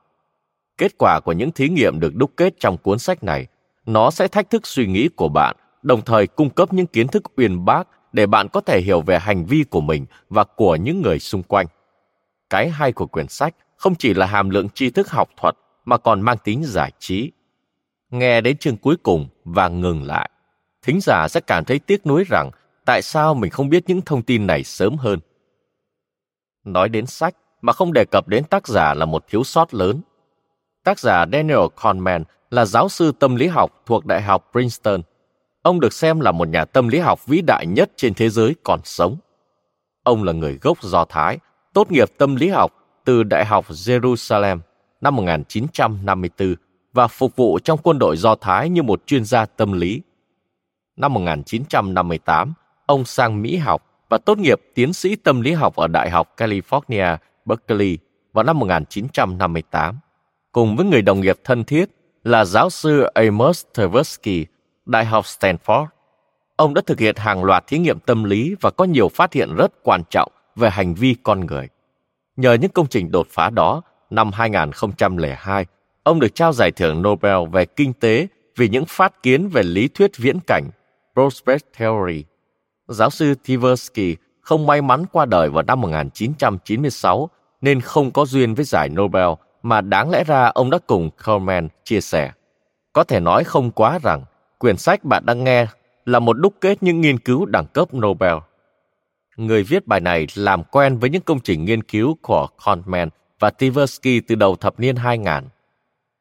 Kết 0.78 0.98
quả 0.98 1.20
của 1.20 1.32
những 1.32 1.52
thí 1.52 1.68
nghiệm 1.68 2.00
được 2.00 2.14
đúc 2.14 2.30
kết 2.36 2.54
trong 2.60 2.76
cuốn 2.76 2.98
sách 2.98 3.24
này, 3.24 3.46
nó 3.86 4.10
sẽ 4.10 4.28
thách 4.28 4.50
thức 4.50 4.66
suy 4.66 4.86
nghĩ 4.86 5.08
của 5.08 5.28
bạn, 5.28 5.56
đồng 5.82 6.02
thời 6.02 6.26
cung 6.26 6.50
cấp 6.50 6.72
những 6.72 6.86
kiến 6.86 7.08
thức 7.08 7.22
uyên 7.36 7.64
bác 7.64 7.88
để 8.14 8.26
bạn 8.26 8.48
có 8.48 8.60
thể 8.60 8.80
hiểu 8.80 9.00
về 9.00 9.18
hành 9.18 9.44
vi 9.44 9.64
của 9.70 9.80
mình 9.80 10.06
và 10.30 10.44
của 10.44 10.76
những 10.76 11.02
người 11.02 11.18
xung 11.18 11.42
quanh. 11.42 11.66
Cái 12.50 12.70
hay 12.70 12.92
của 12.92 13.06
quyển 13.06 13.28
sách 13.28 13.54
không 13.76 13.94
chỉ 13.94 14.14
là 14.14 14.26
hàm 14.26 14.50
lượng 14.50 14.68
tri 14.74 14.90
thức 14.90 15.10
học 15.10 15.28
thuật 15.36 15.54
mà 15.84 15.98
còn 15.98 16.20
mang 16.20 16.36
tính 16.44 16.62
giải 16.64 16.92
trí. 16.98 17.32
Nghe 18.10 18.40
đến 18.40 18.56
chương 18.56 18.76
cuối 18.76 18.96
cùng 19.02 19.28
và 19.44 19.68
ngừng 19.68 20.02
lại, 20.02 20.30
thính 20.82 20.98
giả 21.02 21.28
sẽ 21.28 21.40
cảm 21.40 21.64
thấy 21.64 21.78
tiếc 21.78 22.06
nuối 22.06 22.24
rằng 22.28 22.50
tại 22.84 23.02
sao 23.02 23.34
mình 23.34 23.50
không 23.50 23.68
biết 23.68 23.84
những 23.86 24.02
thông 24.02 24.22
tin 24.22 24.46
này 24.46 24.64
sớm 24.64 24.96
hơn. 24.96 25.18
Nói 26.64 26.88
đến 26.88 27.06
sách 27.06 27.34
mà 27.60 27.72
không 27.72 27.92
đề 27.92 28.04
cập 28.04 28.28
đến 28.28 28.44
tác 28.44 28.68
giả 28.68 28.94
là 28.94 29.04
một 29.04 29.24
thiếu 29.28 29.44
sót 29.44 29.74
lớn. 29.74 30.00
Tác 30.84 30.98
giả 30.98 31.26
Daniel 31.32 31.66
Kahneman 31.82 32.24
là 32.50 32.64
giáo 32.64 32.88
sư 32.88 33.12
tâm 33.18 33.36
lý 33.36 33.46
học 33.46 33.82
thuộc 33.86 34.06
Đại 34.06 34.22
học 34.22 34.48
Princeton. 34.52 35.02
Ông 35.64 35.80
được 35.80 35.92
xem 35.92 36.20
là 36.20 36.32
một 36.32 36.48
nhà 36.48 36.64
tâm 36.64 36.88
lý 36.88 36.98
học 36.98 37.26
vĩ 37.26 37.40
đại 37.40 37.66
nhất 37.66 37.90
trên 37.96 38.14
thế 38.14 38.28
giới 38.28 38.54
còn 38.62 38.80
sống. 38.84 39.16
Ông 40.02 40.24
là 40.24 40.32
người 40.32 40.58
gốc 40.62 40.82
Do 40.82 41.04
Thái, 41.04 41.38
tốt 41.72 41.92
nghiệp 41.92 42.08
tâm 42.18 42.36
lý 42.36 42.48
học 42.48 42.72
từ 43.04 43.22
Đại 43.22 43.44
học 43.44 43.70
Jerusalem 43.70 44.58
năm 45.00 45.16
1954 45.16 46.54
và 46.92 47.08
phục 47.08 47.36
vụ 47.36 47.58
trong 47.58 47.78
quân 47.82 47.98
đội 47.98 48.16
Do 48.16 48.34
Thái 48.34 48.68
như 48.68 48.82
một 48.82 49.02
chuyên 49.06 49.24
gia 49.24 49.46
tâm 49.46 49.72
lý. 49.72 50.02
Năm 50.96 51.12
1958, 51.12 52.52
ông 52.86 53.04
sang 53.04 53.42
Mỹ 53.42 53.56
học 53.56 53.82
và 54.08 54.18
tốt 54.18 54.38
nghiệp 54.38 54.60
tiến 54.74 54.92
sĩ 54.92 55.16
tâm 55.16 55.40
lý 55.40 55.52
học 55.52 55.76
ở 55.76 55.86
Đại 55.86 56.10
học 56.10 56.34
California, 56.36 57.16
Berkeley 57.44 57.98
vào 58.32 58.44
năm 58.44 58.58
1958, 58.58 59.98
cùng 60.52 60.76
với 60.76 60.86
người 60.86 61.02
đồng 61.02 61.20
nghiệp 61.20 61.38
thân 61.44 61.64
thiết 61.64 61.90
là 62.24 62.44
giáo 62.44 62.70
sư 62.70 63.00
Amos 63.14 63.64
Tversky, 63.74 64.46
Đại 64.86 65.04
học 65.04 65.24
Stanford. 65.24 65.86
Ông 66.56 66.74
đã 66.74 66.82
thực 66.86 67.00
hiện 67.00 67.16
hàng 67.16 67.44
loạt 67.44 67.66
thí 67.66 67.78
nghiệm 67.78 67.98
tâm 67.98 68.24
lý 68.24 68.54
và 68.60 68.70
có 68.70 68.84
nhiều 68.84 69.08
phát 69.08 69.32
hiện 69.32 69.54
rất 69.54 69.72
quan 69.82 70.02
trọng 70.10 70.32
về 70.56 70.70
hành 70.70 70.94
vi 70.94 71.16
con 71.22 71.46
người. 71.46 71.68
Nhờ 72.36 72.54
những 72.54 72.70
công 72.70 72.86
trình 72.86 73.10
đột 73.10 73.26
phá 73.30 73.50
đó, 73.50 73.82
năm 74.10 74.32
2002, 74.32 75.66
ông 76.02 76.20
được 76.20 76.34
trao 76.34 76.52
giải 76.52 76.70
thưởng 76.70 77.02
Nobel 77.02 77.48
về 77.52 77.64
kinh 77.64 77.92
tế 77.92 78.26
vì 78.56 78.68
những 78.68 78.84
phát 78.88 79.22
kiến 79.22 79.48
về 79.48 79.62
lý 79.62 79.88
thuyết 79.88 80.16
viễn 80.16 80.38
cảnh, 80.46 80.64
Prospect 81.14 81.64
Theory 81.76 82.24
Giáo 82.88 83.10
sư 83.10 83.34
Tversky 83.34 84.16
không 84.40 84.66
may 84.66 84.82
mắn 84.82 85.04
qua 85.12 85.24
đời 85.24 85.50
vào 85.50 85.62
năm 85.62 85.80
1996 85.80 87.30
nên 87.60 87.80
không 87.80 88.10
có 88.10 88.24
duyên 88.24 88.54
với 88.54 88.64
giải 88.64 88.88
Nobel 88.88 89.28
mà 89.62 89.80
đáng 89.80 90.10
lẽ 90.10 90.24
ra 90.24 90.44
ông 90.44 90.70
đã 90.70 90.78
cùng 90.86 91.10
Kahneman 91.24 91.68
chia 91.84 92.00
sẻ. 92.00 92.32
Có 92.92 93.04
thể 93.04 93.20
nói 93.20 93.44
không 93.44 93.70
quá 93.70 93.98
rằng 94.02 94.24
quyển 94.64 94.76
sách 94.76 95.04
bạn 95.04 95.26
đang 95.26 95.44
nghe 95.44 95.66
là 96.04 96.18
một 96.18 96.32
đúc 96.32 96.54
kết 96.60 96.82
những 96.82 97.00
nghiên 97.00 97.18
cứu 97.18 97.46
đẳng 97.46 97.66
cấp 97.66 97.94
Nobel. 97.94 98.34
Người 99.36 99.62
viết 99.62 99.86
bài 99.86 100.00
này 100.00 100.26
làm 100.34 100.64
quen 100.64 100.98
với 100.98 101.10
những 101.10 101.22
công 101.22 101.40
trình 101.40 101.64
nghiên 101.64 101.82
cứu 101.82 102.18
của 102.22 102.48
Kahneman 102.64 103.08
và 103.40 103.50
Tversky 103.50 104.20
từ 104.20 104.34
đầu 104.34 104.56
thập 104.56 104.80
niên 104.80 104.96
2000. 104.96 105.48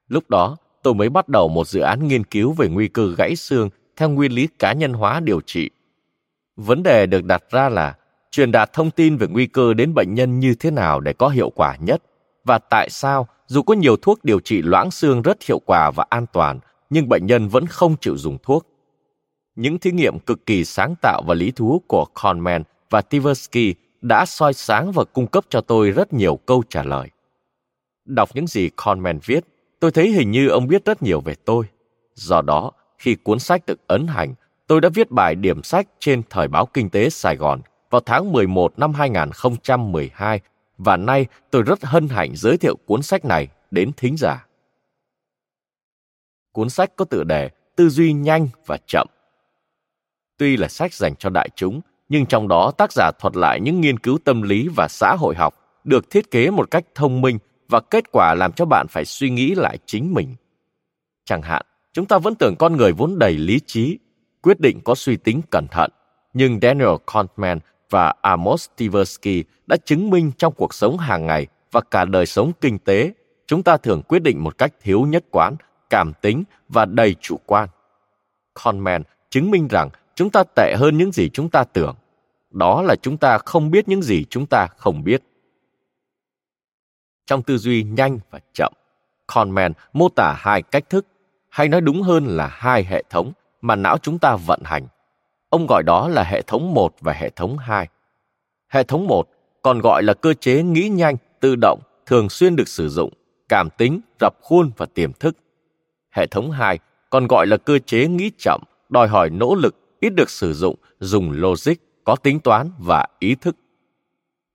Lúc 0.07 0.29
đó, 0.29 0.57
tôi 0.81 0.93
mới 0.93 1.09
bắt 1.09 1.29
đầu 1.29 1.47
một 1.47 1.67
dự 1.67 1.79
án 1.79 2.07
nghiên 2.07 2.23
cứu 2.23 2.51
về 2.51 2.67
nguy 2.67 2.87
cơ 2.87 3.07
gãy 3.17 3.35
xương 3.35 3.69
theo 3.97 4.09
nguyên 4.09 4.31
lý 4.31 4.47
cá 4.59 4.73
nhân 4.73 4.93
hóa 4.93 5.19
điều 5.19 5.41
trị. 5.41 5.69
Vấn 6.55 6.83
đề 6.83 7.05
được 7.05 7.23
đặt 7.23 7.43
ra 7.51 7.69
là 7.69 7.95
truyền 8.31 8.51
đạt 8.51 8.73
thông 8.73 8.91
tin 8.91 9.17
về 9.17 9.27
nguy 9.27 9.45
cơ 9.45 9.73
đến 9.73 9.93
bệnh 9.93 10.13
nhân 10.13 10.39
như 10.39 10.55
thế 10.59 10.71
nào 10.71 10.99
để 10.99 11.13
có 11.13 11.29
hiệu 11.29 11.49
quả 11.49 11.75
nhất 11.79 12.03
và 12.45 12.57
tại 12.57 12.89
sao 12.89 13.27
dù 13.47 13.61
có 13.61 13.73
nhiều 13.73 13.95
thuốc 13.97 14.25
điều 14.25 14.39
trị 14.39 14.61
loãng 14.61 14.91
xương 14.91 15.21
rất 15.21 15.43
hiệu 15.43 15.59
quả 15.59 15.91
và 15.91 16.05
an 16.09 16.25
toàn 16.33 16.59
nhưng 16.93 17.09
bệnh 17.09 17.25
nhân 17.25 17.47
vẫn 17.47 17.67
không 17.67 17.95
chịu 18.01 18.17
dùng 18.17 18.37
thuốc. 18.43 18.67
Những 19.55 19.79
thí 19.79 19.91
nghiệm 19.91 20.19
cực 20.19 20.45
kỳ 20.45 20.65
sáng 20.65 20.95
tạo 21.01 21.21
và 21.27 21.33
lý 21.33 21.51
thú 21.51 21.81
của 21.87 22.05
Kahneman 22.05 22.63
và 22.89 23.01
Tversky 23.01 23.75
đã 24.01 24.25
soi 24.25 24.53
sáng 24.53 24.91
và 24.91 25.03
cung 25.03 25.27
cấp 25.27 25.45
cho 25.49 25.61
tôi 25.61 25.91
rất 25.91 26.13
nhiều 26.13 26.35
câu 26.35 26.63
trả 26.69 26.83
lời. 26.83 27.09
Đọc 28.05 28.29
những 28.33 28.47
gì 28.47 28.69
Kahneman 28.77 29.19
viết, 29.25 29.43
tôi 29.79 29.91
thấy 29.91 30.11
hình 30.11 30.31
như 30.31 30.47
ông 30.47 30.67
biết 30.67 30.85
rất 30.85 31.03
nhiều 31.03 31.21
về 31.21 31.35
tôi. 31.45 31.65
Do 32.15 32.41
đó, 32.41 32.71
khi 32.97 33.15
cuốn 33.15 33.39
sách 33.39 33.65
được 33.65 33.87
ấn 33.87 34.07
hành, 34.07 34.33
tôi 34.67 34.81
đã 34.81 34.89
viết 34.89 35.11
bài 35.11 35.35
điểm 35.35 35.63
sách 35.63 35.87
trên 35.99 36.21
Thời 36.29 36.47
báo 36.47 36.65
Kinh 36.65 36.89
tế 36.89 37.09
Sài 37.09 37.35
Gòn 37.35 37.61
vào 37.89 38.01
tháng 38.05 38.31
11 38.31 38.79
năm 38.79 38.93
2012 38.93 40.39
và 40.77 40.97
nay 40.97 41.25
tôi 41.51 41.63
rất 41.63 41.83
hân 41.83 42.07
hạnh 42.07 42.31
giới 42.35 42.57
thiệu 42.57 42.75
cuốn 42.85 43.01
sách 43.01 43.25
này 43.25 43.47
đến 43.71 43.91
thính 43.97 44.17
giả. 44.17 44.45
Cuốn 46.53 46.69
sách 46.69 46.95
có 46.95 47.05
tựa 47.05 47.23
đề 47.23 47.49
Tư 47.75 47.89
duy 47.89 48.13
nhanh 48.13 48.47
và 48.65 48.77
chậm. 48.87 49.07
Tuy 50.37 50.57
là 50.57 50.67
sách 50.67 50.93
dành 50.93 51.15
cho 51.15 51.29
đại 51.29 51.49
chúng, 51.55 51.81
nhưng 52.09 52.25
trong 52.25 52.47
đó 52.47 52.71
tác 52.77 52.91
giả 52.91 53.11
thuật 53.19 53.35
lại 53.35 53.59
những 53.59 53.81
nghiên 53.81 53.99
cứu 53.99 54.17
tâm 54.23 54.41
lý 54.41 54.67
và 54.67 54.87
xã 54.87 55.15
hội 55.15 55.35
học 55.35 55.53
được 55.83 56.09
thiết 56.09 56.31
kế 56.31 56.49
một 56.49 56.71
cách 56.71 56.83
thông 56.95 57.21
minh 57.21 57.37
và 57.69 57.79
kết 57.79 58.11
quả 58.11 58.35
làm 58.35 58.51
cho 58.51 58.65
bạn 58.65 58.87
phải 58.87 59.05
suy 59.05 59.29
nghĩ 59.29 59.55
lại 59.55 59.77
chính 59.85 60.13
mình. 60.13 60.35
Chẳng 61.25 61.41
hạn, 61.41 61.65
chúng 61.93 62.05
ta 62.05 62.17
vẫn 62.17 62.35
tưởng 62.35 62.55
con 62.55 62.77
người 62.77 62.91
vốn 62.91 63.19
đầy 63.19 63.37
lý 63.37 63.59
trí, 63.65 63.97
quyết 64.41 64.59
định 64.59 64.79
có 64.83 64.95
suy 64.95 65.17
tính 65.17 65.41
cẩn 65.51 65.67
thận, 65.67 65.91
nhưng 66.33 66.59
Daniel 66.61 66.95
Kahneman 67.13 67.59
và 67.89 68.13
Amos 68.21 68.69
Tversky 68.77 69.43
đã 69.67 69.77
chứng 69.85 70.09
minh 70.09 70.31
trong 70.37 70.53
cuộc 70.53 70.73
sống 70.73 70.97
hàng 70.97 71.25
ngày 71.25 71.47
và 71.71 71.81
cả 71.91 72.05
đời 72.05 72.25
sống 72.25 72.51
kinh 72.61 72.79
tế, 72.79 73.13
chúng 73.47 73.63
ta 73.63 73.77
thường 73.77 74.01
quyết 74.01 74.19
định 74.19 74.43
một 74.43 74.57
cách 74.57 74.73
thiếu 74.81 75.01
nhất 75.01 75.23
quán, 75.31 75.55
cảm 75.93 76.13
tính 76.13 76.43
và 76.69 76.85
đầy 76.85 77.15
chủ 77.21 77.39
quan. 77.45 77.69
Conman 78.53 79.03
chứng 79.29 79.51
minh 79.51 79.67
rằng 79.67 79.89
chúng 80.15 80.29
ta 80.29 80.43
tệ 80.55 80.75
hơn 80.77 80.97
những 80.97 81.11
gì 81.11 81.29
chúng 81.29 81.49
ta 81.49 81.63
tưởng. 81.63 81.95
Đó 82.51 82.81
là 82.81 82.95
chúng 83.01 83.17
ta 83.17 83.37
không 83.37 83.71
biết 83.71 83.87
những 83.87 84.01
gì 84.01 84.25
chúng 84.29 84.45
ta 84.45 84.67
không 84.77 85.03
biết. 85.03 85.23
Trong 87.25 87.43
tư 87.43 87.57
duy 87.57 87.83
nhanh 87.83 88.19
và 88.31 88.39
chậm, 88.53 88.73
Conman 89.27 89.73
mô 89.93 90.09
tả 90.09 90.35
hai 90.37 90.61
cách 90.61 90.89
thức, 90.89 91.07
hay 91.49 91.69
nói 91.69 91.81
đúng 91.81 92.01
hơn 92.01 92.25
là 92.25 92.47
hai 92.47 92.83
hệ 92.83 93.03
thống 93.09 93.31
mà 93.61 93.75
não 93.75 93.97
chúng 93.97 94.19
ta 94.19 94.35
vận 94.35 94.59
hành. 94.65 94.87
Ông 95.49 95.67
gọi 95.67 95.83
đó 95.83 96.07
là 96.07 96.23
hệ 96.23 96.41
thống 96.41 96.73
1 96.73 96.95
và 96.99 97.13
hệ 97.13 97.29
thống 97.29 97.57
2. 97.57 97.87
Hệ 98.67 98.83
thống 98.83 99.07
1 99.07 99.29
còn 99.61 99.79
gọi 99.79 100.03
là 100.03 100.13
cơ 100.13 100.33
chế 100.33 100.63
nghĩ 100.63 100.89
nhanh, 100.89 101.15
tự 101.39 101.55
động, 101.55 101.79
thường 102.05 102.29
xuyên 102.29 102.55
được 102.55 102.67
sử 102.67 102.89
dụng, 102.89 103.13
cảm 103.49 103.69
tính, 103.69 104.01
rập 104.19 104.33
khuôn 104.41 104.71
và 104.77 104.85
tiềm 104.85 105.13
thức. 105.13 105.37
Hệ 106.13 106.27
thống 106.27 106.51
2 106.51 106.79
còn 107.09 107.27
gọi 107.27 107.47
là 107.47 107.57
cơ 107.57 107.79
chế 107.79 108.07
nghĩ 108.07 108.31
chậm, 108.37 108.61
đòi 108.89 109.07
hỏi 109.07 109.29
nỗ 109.29 109.55
lực, 109.55 109.75
ít 109.99 110.09
được 110.09 110.29
sử 110.29 110.53
dụng, 110.53 110.75
dùng 110.99 111.31
logic, 111.31 111.73
có 112.03 112.15
tính 112.15 112.39
toán 112.39 112.71
và 112.79 113.05
ý 113.19 113.35
thức. 113.35 113.55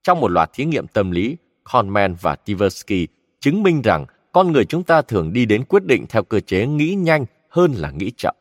Trong 0.03 0.21
một 0.21 0.29
loạt 0.29 0.50
thí 0.53 0.65
nghiệm 0.65 0.87
tâm 0.87 1.11
lý, 1.11 1.37
Kahneman 1.73 2.15
và 2.21 2.37
Tversky 2.37 3.07
chứng 3.41 3.62
minh 3.62 3.83
rằng 3.83 4.07
con 4.33 4.53
người 4.53 4.65
chúng 4.65 4.83
ta 4.83 5.03
thường 5.03 5.33
đi 5.33 5.47
đến 5.47 5.65
quyết 5.65 5.85
định 5.85 6.07
theo 6.09 6.23
cơ 6.23 6.41
chế 6.41 6.67
nghĩ 6.67 6.95
nhanh 6.95 7.27
hơn 7.49 7.73
là 7.73 7.91
nghĩ 7.91 8.12
chậm. 8.17 8.35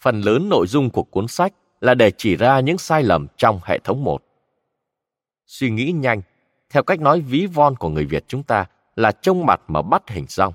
Phần 0.00 0.20
lớn 0.20 0.48
nội 0.48 0.66
dung 0.66 0.90
của 0.90 1.02
cuốn 1.02 1.28
sách 1.28 1.52
là 1.80 1.94
để 1.94 2.10
chỉ 2.16 2.36
ra 2.36 2.60
những 2.60 2.78
sai 2.78 3.02
lầm 3.02 3.26
trong 3.36 3.60
hệ 3.64 3.78
thống 3.78 4.04
một. 4.04 4.22
Suy 5.46 5.70
nghĩ 5.70 5.92
nhanh, 5.92 6.22
theo 6.70 6.82
cách 6.82 7.00
nói 7.00 7.20
ví 7.20 7.46
von 7.46 7.76
của 7.76 7.88
người 7.88 8.04
Việt 8.04 8.24
chúng 8.28 8.42
ta, 8.42 8.66
là 8.96 9.12
trông 9.12 9.46
mặt 9.46 9.60
mà 9.68 9.82
bắt 9.82 10.02
hình 10.08 10.26
rong, 10.28 10.54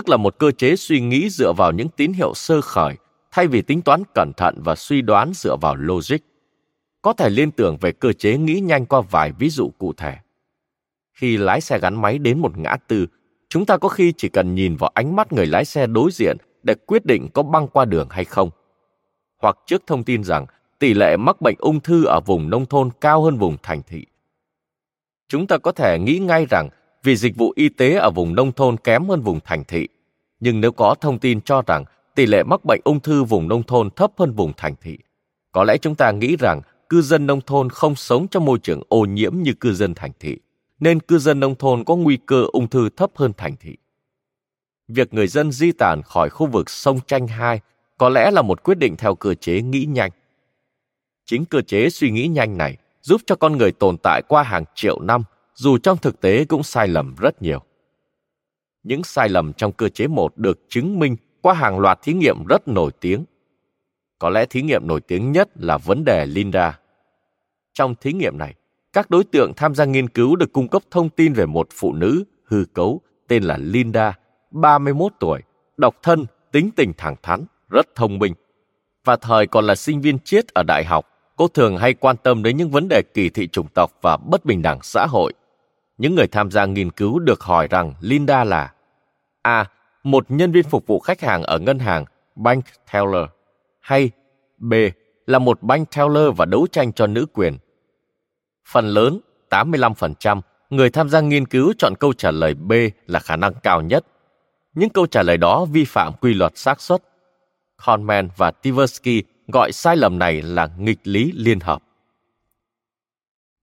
tức 0.00 0.08
là 0.08 0.16
một 0.16 0.38
cơ 0.38 0.50
chế 0.50 0.76
suy 0.76 1.00
nghĩ 1.00 1.30
dựa 1.30 1.52
vào 1.52 1.72
những 1.72 1.88
tín 1.88 2.12
hiệu 2.12 2.34
sơ 2.34 2.60
khởi 2.60 2.96
thay 3.30 3.46
vì 3.46 3.62
tính 3.62 3.82
toán 3.82 4.02
cẩn 4.14 4.32
thận 4.36 4.54
và 4.64 4.74
suy 4.74 5.02
đoán 5.02 5.32
dựa 5.34 5.56
vào 5.60 5.76
logic. 5.76 6.16
Có 7.02 7.12
thể 7.12 7.30
liên 7.30 7.50
tưởng 7.50 7.76
về 7.80 7.92
cơ 7.92 8.12
chế 8.12 8.36
nghĩ 8.38 8.60
nhanh 8.60 8.86
qua 8.86 9.00
vài 9.10 9.32
ví 9.32 9.50
dụ 9.50 9.70
cụ 9.78 9.92
thể. 9.92 10.16
Khi 11.12 11.36
lái 11.36 11.60
xe 11.60 11.78
gắn 11.78 12.00
máy 12.00 12.18
đến 12.18 12.38
một 12.38 12.58
ngã 12.58 12.76
tư, 12.88 13.06
chúng 13.48 13.66
ta 13.66 13.76
có 13.76 13.88
khi 13.88 14.12
chỉ 14.16 14.28
cần 14.28 14.54
nhìn 14.54 14.76
vào 14.76 14.90
ánh 14.94 15.16
mắt 15.16 15.32
người 15.32 15.46
lái 15.46 15.64
xe 15.64 15.86
đối 15.86 16.10
diện 16.10 16.36
để 16.62 16.74
quyết 16.86 17.06
định 17.06 17.28
có 17.34 17.42
băng 17.42 17.68
qua 17.68 17.84
đường 17.84 18.08
hay 18.10 18.24
không. 18.24 18.50
Hoặc 19.42 19.58
trước 19.66 19.82
thông 19.86 20.04
tin 20.04 20.24
rằng 20.24 20.46
tỷ 20.78 20.94
lệ 20.94 21.16
mắc 21.16 21.40
bệnh 21.40 21.56
ung 21.58 21.80
thư 21.80 22.04
ở 22.04 22.20
vùng 22.20 22.50
nông 22.50 22.66
thôn 22.66 22.90
cao 23.00 23.22
hơn 23.22 23.36
vùng 23.36 23.56
thành 23.62 23.82
thị. 23.86 24.06
Chúng 25.28 25.46
ta 25.46 25.58
có 25.58 25.72
thể 25.72 25.98
nghĩ 25.98 26.18
ngay 26.18 26.46
rằng 26.50 26.68
vì 27.02 27.16
dịch 27.16 27.36
vụ 27.36 27.52
y 27.56 27.68
tế 27.68 27.94
ở 27.94 28.10
vùng 28.10 28.34
nông 28.34 28.52
thôn 28.52 28.76
kém 28.76 29.08
hơn 29.08 29.20
vùng 29.20 29.40
thành 29.44 29.64
thị, 29.64 29.88
nhưng 30.40 30.60
nếu 30.60 30.72
có 30.72 30.94
thông 31.00 31.18
tin 31.18 31.40
cho 31.40 31.62
rằng 31.66 31.84
tỷ 32.14 32.26
lệ 32.26 32.42
mắc 32.42 32.60
bệnh 32.64 32.80
ung 32.84 33.00
thư 33.00 33.24
vùng 33.24 33.48
nông 33.48 33.62
thôn 33.62 33.90
thấp 33.90 34.10
hơn 34.18 34.32
vùng 34.32 34.52
thành 34.56 34.74
thị, 34.80 34.98
có 35.52 35.64
lẽ 35.64 35.76
chúng 35.78 35.94
ta 35.94 36.10
nghĩ 36.10 36.36
rằng 36.36 36.60
cư 36.88 37.02
dân 37.02 37.26
nông 37.26 37.40
thôn 37.40 37.70
không 37.70 37.94
sống 37.94 38.28
trong 38.28 38.44
môi 38.44 38.58
trường 38.58 38.82
ô 38.88 39.04
nhiễm 39.04 39.42
như 39.42 39.52
cư 39.52 39.72
dân 39.72 39.94
thành 39.94 40.12
thị, 40.20 40.36
nên 40.80 41.00
cư 41.00 41.18
dân 41.18 41.40
nông 41.40 41.54
thôn 41.54 41.84
có 41.84 41.96
nguy 41.96 42.18
cơ 42.26 42.44
ung 42.52 42.68
thư 42.68 42.88
thấp 42.88 43.10
hơn 43.14 43.32
thành 43.36 43.56
thị. 43.60 43.76
Việc 44.88 45.14
người 45.14 45.26
dân 45.26 45.52
di 45.52 45.72
tản 45.72 46.02
khỏi 46.02 46.30
khu 46.30 46.46
vực 46.46 46.70
sông 46.70 47.00
Tranh 47.06 47.26
hai 47.26 47.60
có 47.98 48.08
lẽ 48.08 48.30
là 48.30 48.42
một 48.42 48.62
quyết 48.62 48.78
định 48.78 48.96
theo 48.96 49.14
cơ 49.14 49.34
chế 49.34 49.62
nghĩ 49.62 49.84
nhanh. 49.84 50.10
Chính 51.26 51.44
cơ 51.44 51.60
chế 51.60 51.90
suy 51.90 52.10
nghĩ 52.10 52.28
nhanh 52.28 52.58
này 52.58 52.76
giúp 53.02 53.20
cho 53.26 53.36
con 53.36 53.58
người 53.58 53.72
tồn 53.72 53.96
tại 54.02 54.22
qua 54.28 54.42
hàng 54.42 54.64
triệu 54.74 55.00
năm, 55.00 55.22
dù 55.60 55.78
trong 55.78 55.98
thực 55.98 56.20
tế 56.20 56.44
cũng 56.44 56.62
sai 56.62 56.88
lầm 56.88 57.14
rất 57.18 57.42
nhiều. 57.42 57.60
Những 58.82 59.04
sai 59.04 59.28
lầm 59.28 59.52
trong 59.52 59.72
cơ 59.72 59.88
chế 59.88 60.06
một 60.06 60.38
được 60.38 60.60
chứng 60.68 60.98
minh 60.98 61.16
qua 61.42 61.54
hàng 61.54 61.78
loạt 61.78 61.98
thí 62.02 62.12
nghiệm 62.12 62.44
rất 62.48 62.68
nổi 62.68 62.90
tiếng. 63.00 63.24
Có 64.18 64.30
lẽ 64.30 64.46
thí 64.46 64.62
nghiệm 64.62 64.86
nổi 64.86 65.00
tiếng 65.00 65.32
nhất 65.32 65.48
là 65.54 65.78
vấn 65.78 66.04
đề 66.04 66.26
Linda. 66.26 66.78
Trong 67.72 67.94
thí 67.94 68.12
nghiệm 68.12 68.38
này, 68.38 68.54
các 68.92 69.10
đối 69.10 69.24
tượng 69.24 69.52
tham 69.56 69.74
gia 69.74 69.84
nghiên 69.84 70.08
cứu 70.08 70.36
được 70.36 70.52
cung 70.52 70.68
cấp 70.68 70.82
thông 70.90 71.08
tin 71.08 71.32
về 71.32 71.46
một 71.46 71.68
phụ 71.74 71.92
nữ 71.92 72.24
hư 72.44 72.64
cấu 72.74 73.00
tên 73.28 73.42
là 73.42 73.56
Linda, 73.56 74.18
31 74.50 75.12
tuổi, 75.20 75.40
độc 75.76 75.96
thân, 76.02 76.26
tính 76.52 76.70
tình 76.76 76.92
thẳng 76.96 77.16
thắn, 77.22 77.44
rất 77.70 77.94
thông 77.94 78.18
minh. 78.18 78.34
Và 79.04 79.16
thời 79.16 79.46
còn 79.46 79.66
là 79.66 79.74
sinh 79.74 80.00
viên 80.00 80.18
triết 80.18 80.54
ở 80.54 80.62
đại 80.62 80.84
học, 80.84 81.06
cô 81.36 81.48
thường 81.48 81.76
hay 81.76 81.94
quan 81.94 82.16
tâm 82.16 82.42
đến 82.42 82.56
những 82.56 82.70
vấn 82.70 82.88
đề 82.88 83.02
kỳ 83.14 83.30
thị 83.30 83.48
chủng 83.48 83.68
tộc 83.74 83.92
và 84.02 84.16
bất 84.16 84.44
bình 84.44 84.62
đẳng 84.62 84.78
xã 84.82 85.06
hội. 85.06 85.32
Những 86.00 86.14
người 86.14 86.26
tham 86.26 86.50
gia 86.50 86.66
nghiên 86.66 86.90
cứu 86.90 87.18
được 87.18 87.40
hỏi 87.40 87.68
rằng 87.70 87.94
Linda 88.00 88.44
là 88.44 88.72
A. 89.42 89.64
Một 90.02 90.26
nhân 90.28 90.52
viên 90.52 90.64
phục 90.64 90.86
vụ 90.86 91.00
khách 91.00 91.20
hàng 91.20 91.42
ở 91.42 91.58
ngân 91.58 91.78
hàng 91.78 92.04
Bank 92.36 92.64
Teller 92.92 93.24
hay 93.80 94.10
B. 94.58 94.74
Là 95.26 95.38
một 95.38 95.62
bank 95.62 95.90
teller 95.96 96.36
và 96.36 96.44
đấu 96.44 96.66
tranh 96.72 96.92
cho 96.92 97.06
nữ 97.06 97.26
quyền. 97.32 97.58
Phần 98.68 98.88
lớn, 98.88 99.20
85%, 99.50 100.40
người 100.70 100.90
tham 100.90 101.08
gia 101.08 101.20
nghiên 101.20 101.46
cứu 101.46 101.72
chọn 101.78 101.94
câu 102.00 102.12
trả 102.12 102.30
lời 102.30 102.54
B 102.54 102.72
là 103.06 103.20
khả 103.20 103.36
năng 103.36 103.54
cao 103.62 103.82
nhất. 103.82 104.06
Những 104.74 104.90
câu 104.90 105.06
trả 105.06 105.22
lời 105.22 105.36
đó 105.36 105.64
vi 105.64 105.84
phạm 105.84 106.12
quy 106.20 106.34
luật 106.34 106.58
xác 106.58 106.80
suất 106.80 107.02
Kahneman 107.86 108.28
và 108.36 108.50
Tversky 108.50 109.22
gọi 109.48 109.72
sai 109.72 109.96
lầm 109.96 110.18
này 110.18 110.42
là 110.42 110.68
nghịch 110.78 111.00
lý 111.04 111.32
liên 111.34 111.60
hợp. 111.60 111.82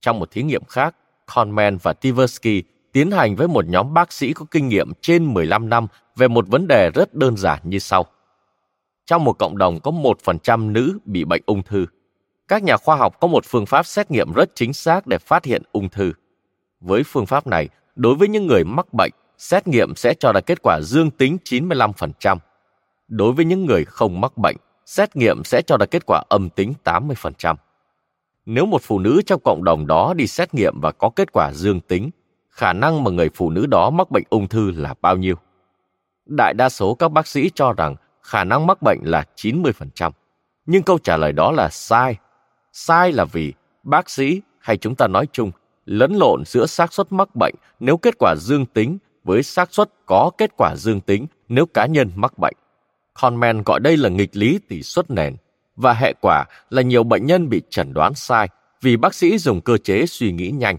Trong 0.02 0.20
một 0.20 0.32
thí 0.32 0.44
nghiệm 0.44 0.64
khác, 0.64 0.96
Conman 1.36 1.78
và 1.78 1.94
Tversky 1.94 2.64
tiến 2.92 3.12
hành 3.12 3.36
với 3.36 3.48
một 3.48 3.66
nhóm 3.68 3.94
bác 3.94 4.14
sĩ 4.14 4.34
có 4.34 4.46
kinh 4.52 4.68
nghiệm 4.68 4.92
trên 5.02 5.34
15 5.34 5.70
năm 5.70 5.88
về 6.16 6.28
một 6.28 6.48
vấn 6.48 6.68
đề 6.68 6.90
rất 6.90 7.14
đơn 7.14 7.38
giản 7.38 7.60
như 7.64 7.80
sau. 7.80 8.06
Trong 9.06 9.24
một 9.24 9.34
cộng 9.34 9.58
đồng 9.58 9.80
có 9.80 9.92
1% 9.92 10.72
nữ 10.72 11.00
bị 11.06 11.26
bệnh 11.26 11.42
ung 11.46 11.64
thư, 11.64 11.86
các 12.48 12.64
nhà 12.64 12.78
khoa 12.78 12.96
học 12.96 13.20
có 13.20 13.28
một 13.28 13.46
phương 13.46 13.66
pháp 13.66 13.86
xét 13.86 14.12
nghiệm 14.12 14.34
rất 14.34 14.50
chính 14.56 14.74
xác 14.74 15.08
để 15.08 15.18
phát 15.18 15.46
hiện 15.46 15.62
ung 15.72 15.90
thư. 15.90 16.14
Với 16.80 17.04
phương 17.04 17.26
pháp 17.26 17.48
này, 17.48 17.70
đối 17.96 18.16
với 18.16 18.28
những 18.28 18.48
người 18.48 18.64
mắc 18.64 18.94
bệnh, 18.94 19.12
xét 19.38 19.68
nghiệm 19.68 19.96
sẽ 19.96 20.14
cho 20.14 20.32
ra 20.34 20.40
kết 20.42 20.62
quả 20.62 20.80
dương 20.82 21.12
tính 21.12 21.38
95%, 21.44 22.38
Đối 23.08 23.34
với 23.34 23.46
những 23.46 23.66
người 23.66 23.86
không 23.86 24.22
mắc 24.22 24.38
bệnh, 24.38 24.56
xét 24.86 25.16
nghiệm 25.16 25.44
sẽ 25.44 25.62
cho 25.62 25.78
ra 25.78 25.86
kết 25.86 26.06
quả 26.06 26.24
âm 26.30 26.50
tính 26.50 26.74
80%. 26.84 27.56
Nếu 28.50 28.66
một 28.66 28.82
phụ 28.82 29.00
nữ 29.00 29.22
trong 29.26 29.42
cộng 29.44 29.64
đồng 29.64 29.88
đó 29.88 30.14
đi 30.14 30.28
xét 30.28 30.54
nghiệm 30.54 30.80
và 30.82 30.92
có 30.92 31.10
kết 31.10 31.32
quả 31.32 31.54
dương 31.54 31.80
tính, 31.80 32.10
khả 32.50 32.74
năng 32.74 33.04
mà 33.04 33.12
người 33.12 33.30
phụ 33.36 33.50
nữ 33.50 33.66
đó 33.66 33.90
mắc 33.90 34.12
bệnh 34.12 34.24
ung 34.30 34.48
thư 34.48 34.72
là 34.72 34.94
bao 35.02 35.18
nhiêu? 35.18 35.36
Đại 36.26 36.54
đa 36.54 36.70
số 36.70 36.96
các 36.96 37.12
bác 37.12 37.28
sĩ 37.28 37.52
cho 37.56 37.74
rằng 37.74 37.96
khả 38.22 38.44
năng 38.44 38.68
mắc 38.68 38.78
bệnh 38.82 39.00
là 39.04 39.24
90%. 39.36 40.12
nhưng 40.66 40.84
câu 40.84 40.98
trả 40.98 41.18
lời 41.18 41.32
đó 41.32 41.52
là 41.52 41.70
sai. 41.70 42.16
Sai 42.74 43.12
là 43.12 43.26
vì 43.26 43.54
bác 43.84 44.10
sĩ 44.10 44.42
hay 44.60 44.78
chúng 44.78 44.96
ta 44.96 45.08
nói 45.08 45.28
chung 45.32 45.52
lẫn 45.86 46.16
lộn 46.16 46.46
giữa 46.46 46.66
xác 46.66 46.94
suất 46.94 47.12
mắc 47.12 47.36
bệnh 47.36 47.56
nếu 47.80 47.98
kết 47.98 48.16
quả 48.20 48.36
dương 48.38 48.66
tính 48.66 48.98
với 49.24 49.44
xác 49.44 49.74
suất 49.74 49.90
có 50.06 50.32
kết 50.38 50.52
quả 50.58 50.76
dương 50.76 51.02
tính 51.02 51.28
nếu 51.48 51.66
cá 51.66 51.86
nhân 51.86 52.12
mắc 52.16 52.38
bệnh. 52.38 52.56
Conman 53.14 53.64
gọi 53.64 53.80
đây 53.80 53.98
là 53.98 54.10
nghịch 54.10 54.36
lý 54.36 54.60
tỷ 54.68 54.84
suất 54.84 55.10
nền 55.10 55.36
và 55.78 55.94
hệ 55.94 56.14
quả 56.22 56.46
là 56.70 56.82
nhiều 56.82 57.04
bệnh 57.04 57.26
nhân 57.26 57.50
bị 57.50 57.62
chẩn 57.70 57.94
đoán 57.94 58.14
sai 58.16 58.50
vì 58.82 58.98
bác 58.98 59.14
sĩ 59.14 59.38
dùng 59.38 59.62
cơ 59.62 59.78
chế 59.78 60.06
suy 60.06 60.32
nghĩ 60.32 60.52
nhanh. 60.52 60.78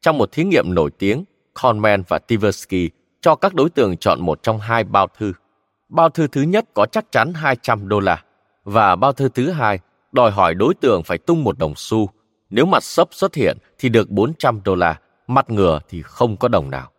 Trong 0.00 0.18
một 0.18 0.32
thí 0.32 0.44
nghiệm 0.44 0.74
nổi 0.74 0.90
tiếng, 0.98 1.24
Conman 1.54 2.02
và 2.08 2.18
Tversky 2.18 2.90
cho 3.20 3.34
các 3.34 3.54
đối 3.54 3.70
tượng 3.70 3.96
chọn 3.96 4.20
một 4.20 4.42
trong 4.42 4.58
hai 4.58 4.84
bao 4.84 5.08
thư. 5.18 5.32
Bao 5.88 6.08
thư 6.08 6.26
thứ 6.26 6.42
nhất 6.42 6.64
có 6.74 6.86
chắc 6.86 7.12
chắn 7.12 7.34
200 7.34 7.88
đô 7.88 8.00
la 8.00 8.22
và 8.64 8.96
bao 8.96 9.12
thư 9.12 9.28
thứ 9.28 9.50
hai 9.50 9.78
đòi 10.12 10.30
hỏi 10.30 10.54
đối 10.54 10.74
tượng 10.74 11.02
phải 11.02 11.18
tung 11.18 11.44
một 11.44 11.58
đồng 11.58 11.74
xu. 11.76 12.08
Nếu 12.50 12.66
mặt 12.66 12.84
sấp 12.84 13.08
xuất 13.10 13.34
hiện 13.34 13.58
thì 13.78 13.88
được 13.88 14.10
400 14.10 14.60
đô 14.64 14.74
la, 14.74 14.98
mặt 15.26 15.50
ngừa 15.50 15.80
thì 15.88 16.02
không 16.02 16.36
có 16.36 16.48
đồng 16.48 16.70
nào. 16.70 16.90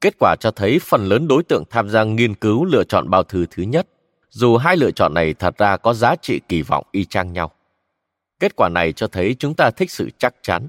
Kết 0.00 0.14
quả 0.18 0.36
cho 0.40 0.50
thấy 0.50 0.78
phần 0.82 1.04
lớn 1.04 1.28
đối 1.28 1.42
tượng 1.42 1.64
tham 1.70 1.88
gia 1.88 2.04
nghiên 2.04 2.34
cứu 2.34 2.64
lựa 2.64 2.84
chọn 2.84 3.10
bao 3.10 3.22
thư 3.22 3.46
thứ 3.50 3.62
nhất, 3.62 3.88
dù 4.34 4.56
hai 4.56 4.76
lựa 4.76 4.90
chọn 4.90 5.14
này 5.14 5.34
thật 5.34 5.58
ra 5.58 5.76
có 5.76 5.94
giá 5.94 6.16
trị 6.16 6.40
kỳ 6.48 6.62
vọng 6.62 6.86
y 6.92 7.04
chang 7.04 7.32
nhau. 7.32 7.50
Kết 8.40 8.56
quả 8.56 8.68
này 8.68 8.92
cho 8.92 9.06
thấy 9.06 9.36
chúng 9.38 9.54
ta 9.54 9.70
thích 9.70 9.90
sự 9.90 10.10
chắc 10.18 10.34
chắn. 10.42 10.68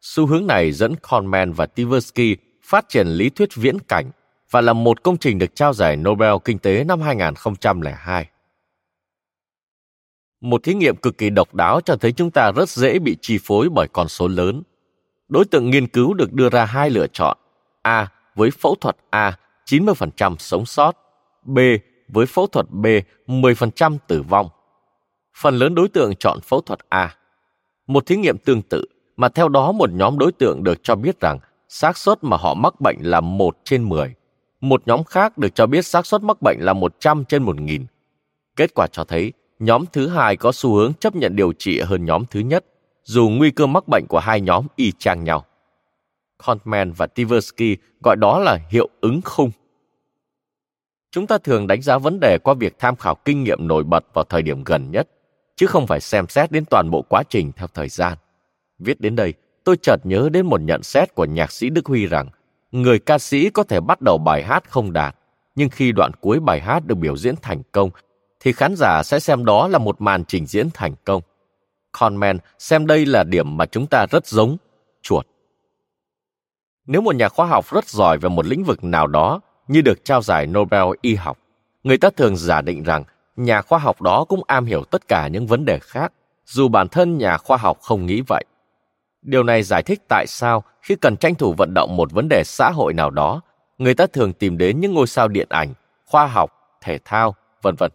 Xu 0.00 0.26
hướng 0.26 0.46
này 0.46 0.72
dẫn 0.72 0.94
Kahneman 0.96 1.52
và 1.52 1.66
Tversky 1.66 2.36
phát 2.62 2.88
triển 2.88 3.06
lý 3.06 3.30
thuyết 3.30 3.48
viễn 3.54 3.78
cảnh 3.78 4.10
và 4.50 4.60
là 4.60 4.72
một 4.72 5.02
công 5.02 5.18
trình 5.18 5.38
được 5.38 5.54
trao 5.54 5.72
giải 5.72 5.96
Nobel 5.96 6.34
Kinh 6.44 6.58
tế 6.58 6.84
năm 6.84 7.00
2002. 7.00 8.28
Một 10.40 10.62
thí 10.62 10.74
nghiệm 10.74 10.96
cực 10.96 11.18
kỳ 11.18 11.30
độc 11.30 11.54
đáo 11.54 11.80
cho 11.80 11.96
thấy 11.96 12.12
chúng 12.12 12.30
ta 12.30 12.52
rất 12.56 12.68
dễ 12.68 12.98
bị 12.98 13.16
chi 13.20 13.38
phối 13.42 13.68
bởi 13.68 13.88
con 13.92 14.08
số 14.08 14.28
lớn. 14.28 14.62
Đối 15.28 15.44
tượng 15.44 15.70
nghiên 15.70 15.86
cứu 15.86 16.14
được 16.14 16.32
đưa 16.32 16.48
ra 16.48 16.64
hai 16.64 16.90
lựa 16.90 17.06
chọn. 17.06 17.38
A. 17.82 18.08
Với 18.34 18.50
phẫu 18.50 18.74
thuật 18.80 18.96
A, 19.10 19.38
90% 19.66 20.36
sống 20.38 20.66
sót. 20.66 20.96
B. 21.42 21.58
Với 22.08 22.26
phẫu 22.26 22.46
thuật 22.46 22.66
B, 22.70 22.86
10% 23.26 23.98
tử 24.06 24.22
vong. 24.22 24.48
Phần 25.36 25.58
lớn 25.58 25.74
đối 25.74 25.88
tượng 25.88 26.16
chọn 26.16 26.40
phẫu 26.40 26.60
thuật 26.60 26.78
A. 26.88 27.16
Một 27.86 28.06
thí 28.06 28.16
nghiệm 28.16 28.38
tương 28.38 28.62
tự, 28.62 28.84
mà 29.16 29.28
theo 29.28 29.48
đó 29.48 29.72
một 29.72 29.90
nhóm 29.92 30.18
đối 30.18 30.32
tượng 30.32 30.64
được 30.64 30.78
cho 30.82 30.94
biết 30.94 31.20
rằng 31.20 31.38
xác 31.68 31.96
suất 31.96 32.24
mà 32.24 32.36
họ 32.36 32.54
mắc 32.54 32.80
bệnh 32.80 32.96
là 33.00 33.20
1 33.20 33.56
trên 33.64 33.88
10. 33.88 34.14
Một 34.60 34.82
nhóm 34.86 35.04
khác 35.04 35.38
được 35.38 35.54
cho 35.54 35.66
biết 35.66 35.86
xác 35.86 36.06
suất 36.06 36.22
mắc 36.22 36.42
bệnh 36.42 36.58
là 36.60 36.72
100 36.72 37.24
trên 37.24 37.42
1000. 37.42 37.86
Kết 38.56 38.74
quả 38.74 38.86
cho 38.86 39.04
thấy 39.04 39.32
nhóm 39.58 39.84
thứ 39.92 40.08
hai 40.08 40.36
có 40.36 40.52
xu 40.52 40.74
hướng 40.74 40.94
chấp 40.94 41.16
nhận 41.16 41.36
điều 41.36 41.52
trị 41.52 41.80
hơn 41.80 42.04
nhóm 42.04 42.24
thứ 42.30 42.40
nhất, 42.40 42.64
dù 43.02 43.28
nguy 43.28 43.50
cơ 43.50 43.66
mắc 43.66 43.84
bệnh 43.88 44.04
của 44.08 44.18
hai 44.18 44.40
nhóm 44.40 44.66
y 44.76 44.92
chang 44.98 45.24
nhau. 45.24 45.44
Kontman 46.46 46.92
và 46.92 47.06
Tversky 47.06 47.76
gọi 48.02 48.16
đó 48.16 48.38
là 48.38 48.58
hiệu 48.70 48.88
ứng 49.00 49.20
khung. 49.24 49.50
Chúng 51.10 51.26
ta 51.26 51.38
thường 51.38 51.66
đánh 51.66 51.82
giá 51.82 51.98
vấn 51.98 52.20
đề 52.20 52.38
qua 52.38 52.54
việc 52.54 52.78
tham 52.78 52.96
khảo 52.96 53.14
kinh 53.14 53.44
nghiệm 53.44 53.68
nổi 53.68 53.84
bật 53.84 54.04
vào 54.14 54.24
thời 54.24 54.42
điểm 54.42 54.64
gần 54.64 54.90
nhất, 54.90 55.08
chứ 55.56 55.66
không 55.66 55.86
phải 55.86 56.00
xem 56.00 56.28
xét 56.28 56.52
đến 56.52 56.64
toàn 56.70 56.90
bộ 56.90 57.02
quá 57.08 57.22
trình 57.28 57.52
theo 57.56 57.68
thời 57.74 57.88
gian. 57.88 58.18
Viết 58.78 59.00
đến 59.00 59.16
đây, 59.16 59.34
tôi 59.64 59.76
chợt 59.82 59.96
nhớ 60.04 60.28
đến 60.32 60.46
một 60.46 60.60
nhận 60.60 60.82
xét 60.82 61.14
của 61.14 61.24
nhạc 61.24 61.52
sĩ 61.52 61.70
Đức 61.70 61.86
Huy 61.86 62.06
rằng 62.06 62.28
người 62.72 62.98
ca 62.98 63.18
sĩ 63.18 63.50
có 63.50 63.62
thể 63.62 63.80
bắt 63.80 64.00
đầu 64.00 64.18
bài 64.18 64.42
hát 64.42 64.70
không 64.70 64.92
đạt, 64.92 65.16
nhưng 65.54 65.68
khi 65.68 65.92
đoạn 65.92 66.12
cuối 66.20 66.40
bài 66.40 66.60
hát 66.60 66.86
được 66.86 66.94
biểu 66.94 67.16
diễn 67.16 67.34
thành 67.42 67.62
công, 67.72 67.90
thì 68.40 68.52
khán 68.52 68.74
giả 68.76 69.02
sẽ 69.04 69.18
xem 69.18 69.44
đó 69.44 69.68
là 69.68 69.78
một 69.78 70.00
màn 70.00 70.24
trình 70.24 70.46
diễn 70.46 70.68
thành 70.74 70.94
công. 71.04 71.22
Conman 71.92 72.38
xem 72.58 72.86
đây 72.86 73.06
là 73.06 73.24
điểm 73.24 73.56
mà 73.56 73.66
chúng 73.66 73.86
ta 73.86 74.06
rất 74.10 74.26
giống, 74.26 74.56
chuột. 75.02 75.26
Nếu 76.86 77.00
một 77.00 77.14
nhà 77.14 77.28
khoa 77.28 77.46
học 77.46 77.70
rất 77.70 77.88
giỏi 77.88 78.18
về 78.18 78.28
một 78.28 78.46
lĩnh 78.46 78.64
vực 78.64 78.84
nào 78.84 79.06
đó, 79.06 79.40
như 79.68 79.80
được 79.80 80.04
trao 80.04 80.22
giải 80.22 80.46
Nobel 80.46 80.84
y 81.00 81.14
học, 81.14 81.38
người 81.82 81.98
ta 81.98 82.10
thường 82.16 82.36
giả 82.36 82.60
định 82.60 82.82
rằng 82.82 83.04
nhà 83.36 83.62
khoa 83.62 83.78
học 83.78 84.02
đó 84.02 84.24
cũng 84.28 84.42
am 84.46 84.64
hiểu 84.64 84.84
tất 84.84 85.08
cả 85.08 85.28
những 85.28 85.46
vấn 85.46 85.64
đề 85.64 85.78
khác, 85.78 86.12
dù 86.46 86.68
bản 86.68 86.88
thân 86.88 87.18
nhà 87.18 87.38
khoa 87.38 87.56
học 87.56 87.78
không 87.80 88.06
nghĩ 88.06 88.22
vậy. 88.28 88.44
Điều 89.22 89.42
này 89.42 89.62
giải 89.62 89.82
thích 89.82 90.02
tại 90.08 90.26
sao 90.26 90.62
khi 90.82 90.96
cần 90.96 91.16
tranh 91.16 91.34
thủ 91.34 91.54
vận 91.58 91.74
động 91.74 91.96
một 91.96 92.12
vấn 92.12 92.28
đề 92.28 92.42
xã 92.44 92.70
hội 92.70 92.94
nào 92.94 93.10
đó, 93.10 93.40
người 93.78 93.94
ta 93.94 94.06
thường 94.06 94.32
tìm 94.32 94.58
đến 94.58 94.80
những 94.80 94.94
ngôi 94.94 95.06
sao 95.06 95.28
điện 95.28 95.46
ảnh, 95.50 95.74
khoa 96.06 96.26
học, 96.26 96.50
thể 96.82 96.98
thao, 97.04 97.34
vân 97.62 97.74
vân. 97.78 97.90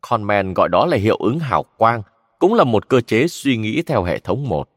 Conman 0.00 0.54
gọi 0.54 0.68
đó 0.68 0.86
là 0.86 0.96
hiệu 0.96 1.16
ứng 1.16 1.38
hào 1.38 1.64
quang, 1.76 2.02
cũng 2.38 2.54
là 2.54 2.64
một 2.64 2.88
cơ 2.88 3.00
chế 3.00 3.28
suy 3.28 3.56
nghĩ 3.56 3.82
theo 3.82 4.04
hệ 4.04 4.18
thống 4.18 4.48
một. 4.48 4.68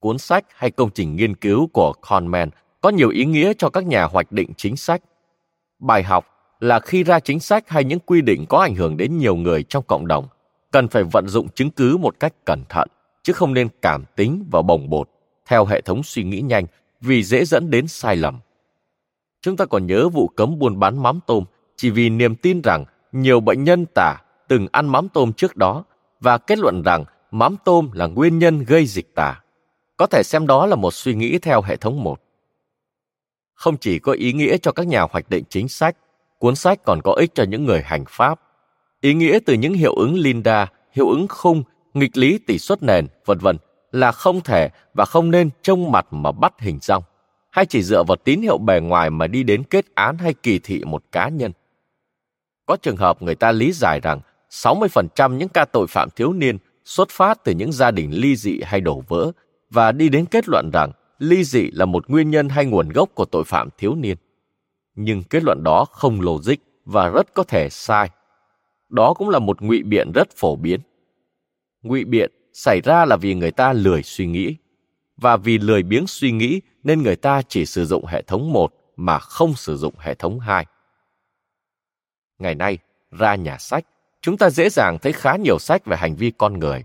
Cuốn 0.00 0.18
sách 0.18 0.44
hay 0.54 0.70
công 0.70 0.90
trình 0.90 1.16
nghiên 1.16 1.36
cứu 1.36 1.68
của 1.72 1.92
Conman 1.92 2.50
có 2.80 2.88
nhiều 2.88 3.08
ý 3.08 3.24
nghĩa 3.24 3.52
cho 3.58 3.70
các 3.70 3.86
nhà 3.86 4.04
hoạch 4.04 4.32
định 4.32 4.52
chính 4.56 4.76
sách. 4.76 5.02
Bài 5.78 6.02
học 6.02 6.26
là 6.60 6.80
khi 6.80 7.04
ra 7.04 7.20
chính 7.20 7.40
sách 7.40 7.68
hay 7.68 7.84
những 7.84 8.00
quy 8.00 8.20
định 8.20 8.46
có 8.48 8.58
ảnh 8.58 8.74
hưởng 8.74 8.96
đến 8.96 9.18
nhiều 9.18 9.36
người 9.36 9.62
trong 9.62 9.84
cộng 9.86 10.06
đồng, 10.06 10.28
cần 10.72 10.88
phải 10.88 11.02
vận 11.02 11.28
dụng 11.28 11.48
chứng 11.48 11.70
cứ 11.70 11.96
một 11.96 12.20
cách 12.20 12.32
cẩn 12.44 12.64
thận 12.68 12.88
chứ 13.22 13.32
không 13.32 13.54
nên 13.54 13.68
cảm 13.82 14.04
tính 14.16 14.44
và 14.50 14.62
bồng 14.62 14.90
bột 14.90 15.08
theo 15.46 15.64
hệ 15.64 15.80
thống 15.80 16.02
suy 16.02 16.22
nghĩ 16.22 16.40
nhanh 16.40 16.66
vì 17.00 17.22
dễ 17.22 17.44
dẫn 17.44 17.70
đến 17.70 17.86
sai 17.86 18.16
lầm. 18.16 18.38
Chúng 19.42 19.56
ta 19.56 19.64
còn 19.64 19.86
nhớ 19.86 20.08
vụ 20.08 20.28
cấm 20.28 20.58
buôn 20.58 20.78
bán 20.78 21.02
mắm 21.02 21.20
tôm 21.26 21.44
chỉ 21.76 21.90
vì 21.90 22.10
niềm 22.10 22.34
tin 22.34 22.60
rằng 22.60 22.84
nhiều 23.12 23.40
bệnh 23.40 23.64
nhân 23.64 23.86
tả 23.94 24.16
từng 24.48 24.66
ăn 24.72 24.88
mắm 24.88 25.08
tôm 25.08 25.32
trước 25.32 25.56
đó 25.56 25.84
và 26.20 26.38
kết 26.38 26.58
luận 26.58 26.82
rằng 26.82 27.04
mắm 27.30 27.56
tôm 27.64 27.90
là 27.92 28.06
nguyên 28.06 28.38
nhân 28.38 28.64
gây 28.64 28.86
dịch 28.86 29.14
tả. 29.14 29.40
Có 29.96 30.06
thể 30.06 30.22
xem 30.24 30.46
đó 30.46 30.66
là 30.66 30.76
một 30.76 30.94
suy 30.94 31.14
nghĩ 31.14 31.38
theo 31.38 31.62
hệ 31.62 31.76
thống 31.76 32.02
một. 32.02 32.20
Không 33.60 33.76
chỉ 33.76 33.98
có 33.98 34.12
ý 34.12 34.32
nghĩa 34.32 34.56
cho 34.58 34.72
các 34.72 34.86
nhà 34.86 35.02
hoạch 35.10 35.30
định 35.30 35.44
chính 35.48 35.68
sách, 35.68 35.96
cuốn 36.38 36.56
sách 36.56 36.80
còn 36.84 37.00
có 37.04 37.12
ích 37.12 37.34
cho 37.34 37.44
những 37.44 37.64
người 37.64 37.82
hành 37.82 38.04
pháp. 38.08 38.40
Ý 39.00 39.14
nghĩa 39.14 39.38
từ 39.46 39.54
những 39.54 39.74
hiệu 39.74 39.94
ứng 39.94 40.14
Linda, 40.14 40.66
hiệu 40.92 41.08
ứng 41.08 41.26
khung 41.28 41.62
nghịch 41.94 42.16
lý 42.16 42.38
tỷ 42.38 42.58
suất 42.58 42.82
nền, 42.82 43.06
vân 43.24 43.38
vân 43.38 43.56
là 43.92 44.12
không 44.12 44.40
thể 44.40 44.68
và 44.94 45.04
không 45.04 45.30
nên 45.30 45.50
trông 45.62 45.92
mặt 45.92 46.06
mà 46.10 46.32
bắt 46.32 46.54
hình 46.58 46.78
dong, 46.82 47.02
hay 47.50 47.66
chỉ 47.66 47.82
dựa 47.82 48.02
vào 48.02 48.16
tín 48.16 48.42
hiệu 48.42 48.58
bề 48.58 48.80
ngoài 48.80 49.10
mà 49.10 49.26
đi 49.26 49.42
đến 49.42 49.64
kết 49.64 49.84
án 49.94 50.18
hay 50.18 50.34
kỳ 50.34 50.58
thị 50.58 50.84
một 50.84 51.02
cá 51.12 51.28
nhân. 51.28 51.52
Có 52.66 52.76
trường 52.76 52.96
hợp 52.96 53.22
người 53.22 53.34
ta 53.34 53.52
lý 53.52 53.72
giải 53.72 54.00
rằng 54.00 54.20
60% 54.50 55.36
những 55.36 55.48
ca 55.48 55.64
tội 55.64 55.86
phạm 55.86 56.08
thiếu 56.10 56.32
niên 56.32 56.58
xuất 56.84 57.08
phát 57.10 57.44
từ 57.44 57.52
những 57.52 57.72
gia 57.72 57.90
đình 57.90 58.10
ly 58.12 58.36
dị 58.36 58.60
hay 58.64 58.80
đổ 58.80 59.02
vỡ 59.08 59.32
và 59.70 59.92
đi 59.92 60.08
đến 60.08 60.26
kết 60.26 60.48
luận 60.48 60.70
rằng 60.72 60.92
ly 61.20 61.44
dị 61.44 61.70
là 61.70 61.84
một 61.84 62.10
nguyên 62.10 62.30
nhân 62.30 62.48
hay 62.48 62.66
nguồn 62.66 62.88
gốc 62.88 63.10
của 63.14 63.24
tội 63.24 63.44
phạm 63.44 63.68
thiếu 63.78 63.94
niên. 63.94 64.16
Nhưng 64.94 65.22
kết 65.22 65.42
luận 65.42 65.62
đó 65.64 65.84
không 65.84 66.20
logic 66.20 66.56
và 66.84 67.08
rất 67.08 67.34
có 67.34 67.42
thể 67.42 67.68
sai. 67.70 68.10
Đó 68.88 69.14
cũng 69.14 69.28
là 69.28 69.38
một 69.38 69.62
ngụy 69.62 69.82
biện 69.82 70.12
rất 70.14 70.28
phổ 70.36 70.56
biến 70.56 70.80
ngụy 71.82 72.04
biện 72.04 72.30
xảy 72.52 72.80
ra 72.80 73.04
là 73.04 73.16
vì 73.16 73.34
người 73.34 73.50
ta 73.50 73.72
lười 73.72 74.02
suy 74.02 74.26
nghĩ 74.26 74.56
và 75.16 75.36
vì 75.36 75.58
lười 75.58 75.82
biếng 75.82 76.06
suy 76.06 76.32
nghĩ 76.32 76.60
nên 76.82 77.02
người 77.02 77.16
ta 77.16 77.42
chỉ 77.48 77.66
sử 77.66 77.84
dụng 77.84 78.06
hệ 78.06 78.22
thống 78.22 78.52
một 78.52 78.74
mà 78.96 79.18
không 79.18 79.54
sử 79.54 79.76
dụng 79.76 79.94
hệ 79.98 80.14
thống 80.14 80.40
hai. 80.40 80.66
Ngày 82.38 82.54
nay, 82.54 82.78
ra 83.10 83.34
nhà 83.34 83.58
sách, 83.58 83.84
chúng 84.20 84.36
ta 84.36 84.50
dễ 84.50 84.68
dàng 84.70 84.98
thấy 84.98 85.12
khá 85.12 85.36
nhiều 85.36 85.58
sách 85.58 85.86
về 85.86 85.96
hành 85.96 86.16
vi 86.16 86.32
con 86.38 86.58
người. 86.58 86.84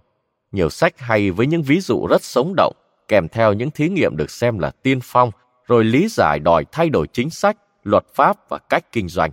Nhiều 0.52 0.70
sách 0.70 1.00
hay 1.00 1.32
với 1.32 1.48
những 1.48 1.64
ví 1.64 1.80
dụ 1.80 2.08
rất 2.08 2.24
sống 2.24 2.54
động, 2.58 2.76
kèm 3.08 3.28
theo 3.28 3.54
những 3.54 3.72
thí 3.72 3.90
nghiệm 3.90 4.18
được 4.18 4.32
xem 4.32 4.60
là 4.60 4.72
tiên 4.72 5.00
phong, 5.04 5.32
rồi 5.68 5.84
lý 5.84 6.08
giải 6.10 6.40
đòi 6.40 6.66
thay 6.72 6.90
đổi 6.90 7.08
chính 7.14 7.30
sách, 7.30 7.58
luật 7.84 8.04
pháp 8.16 8.50
và 8.50 8.58
cách 8.58 8.92
kinh 8.92 9.08
doanh. 9.08 9.32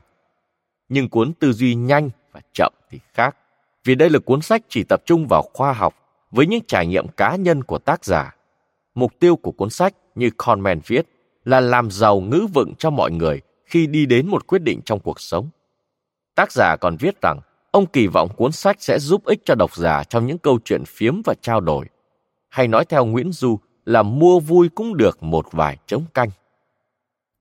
Nhưng 0.88 1.08
cuốn 1.08 1.32
tư 1.32 1.52
duy 1.52 1.74
nhanh 1.74 2.10
và 2.32 2.40
chậm 2.54 2.72
thì 2.90 2.98
khác 3.14 3.36
vì 3.84 3.94
đây 3.94 4.10
là 4.10 4.18
cuốn 4.18 4.42
sách 4.42 4.62
chỉ 4.68 4.84
tập 4.84 5.02
trung 5.06 5.26
vào 5.26 5.42
khoa 5.54 5.72
học 5.72 5.94
với 6.30 6.46
những 6.46 6.64
trải 6.68 6.86
nghiệm 6.86 7.08
cá 7.08 7.36
nhân 7.36 7.64
của 7.64 7.78
tác 7.78 8.04
giả. 8.04 8.36
Mục 8.94 9.12
tiêu 9.20 9.36
của 9.36 9.52
cuốn 9.52 9.70
sách 9.70 9.94
như 10.14 10.30
Conman 10.36 10.80
viết 10.86 11.06
là 11.44 11.60
làm 11.60 11.90
giàu 11.90 12.20
ngữ 12.20 12.46
vựng 12.54 12.74
cho 12.78 12.90
mọi 12.90 13.10
người 13.10 13.40
khi 13.64 13.86
đi 13.86 14.06
đến 14.06 14.28
một 14.28 14.46
quyết 14.46 14.62
định 14.62 14.80
trong 14.84 15.00
cuộc 15.00 15.20
sống. 15.20 15.50
Tác 16.34 16.52
giả 16.52 16.76
còn 16.80 16.96
viết 16.96 17.20
rằng 17.22 17.40
ông 17.70 17.86
kỳ 17.86 18.06
vọng 18.06 18.28
cuốn 18.36 18.52
sách 18.52 18.76
sẽ 18.82 18.98
giúp 18.98 19.24
ích 19.24 19.40
cho 19.44 19.54
độc 19.54 19.76
giả 19.76 20.04
trong 20.04 20.26
những 20.26 20.38
câu 20.38 20.58
chuyện 20.64 20.84
phiếm 20.86 21.22
và 21.24 21.34
trao 21.40 21.60
đổi. 21.60 21.86
Hay 22.52 22.68
nói 22.68 22.84
theo 22.84 23.04
Nguyễn 23.04 23.32
Du 23.32 23.58
là 23.84 24.02
mua 24.02 24.40
vui 24.40 24.68
cũng 24.74 24.96
được 24.96 25.22
một 25.22 25.46
vài 25.52 25.78
trống 25.86 26.04
canh. 26.14 26.28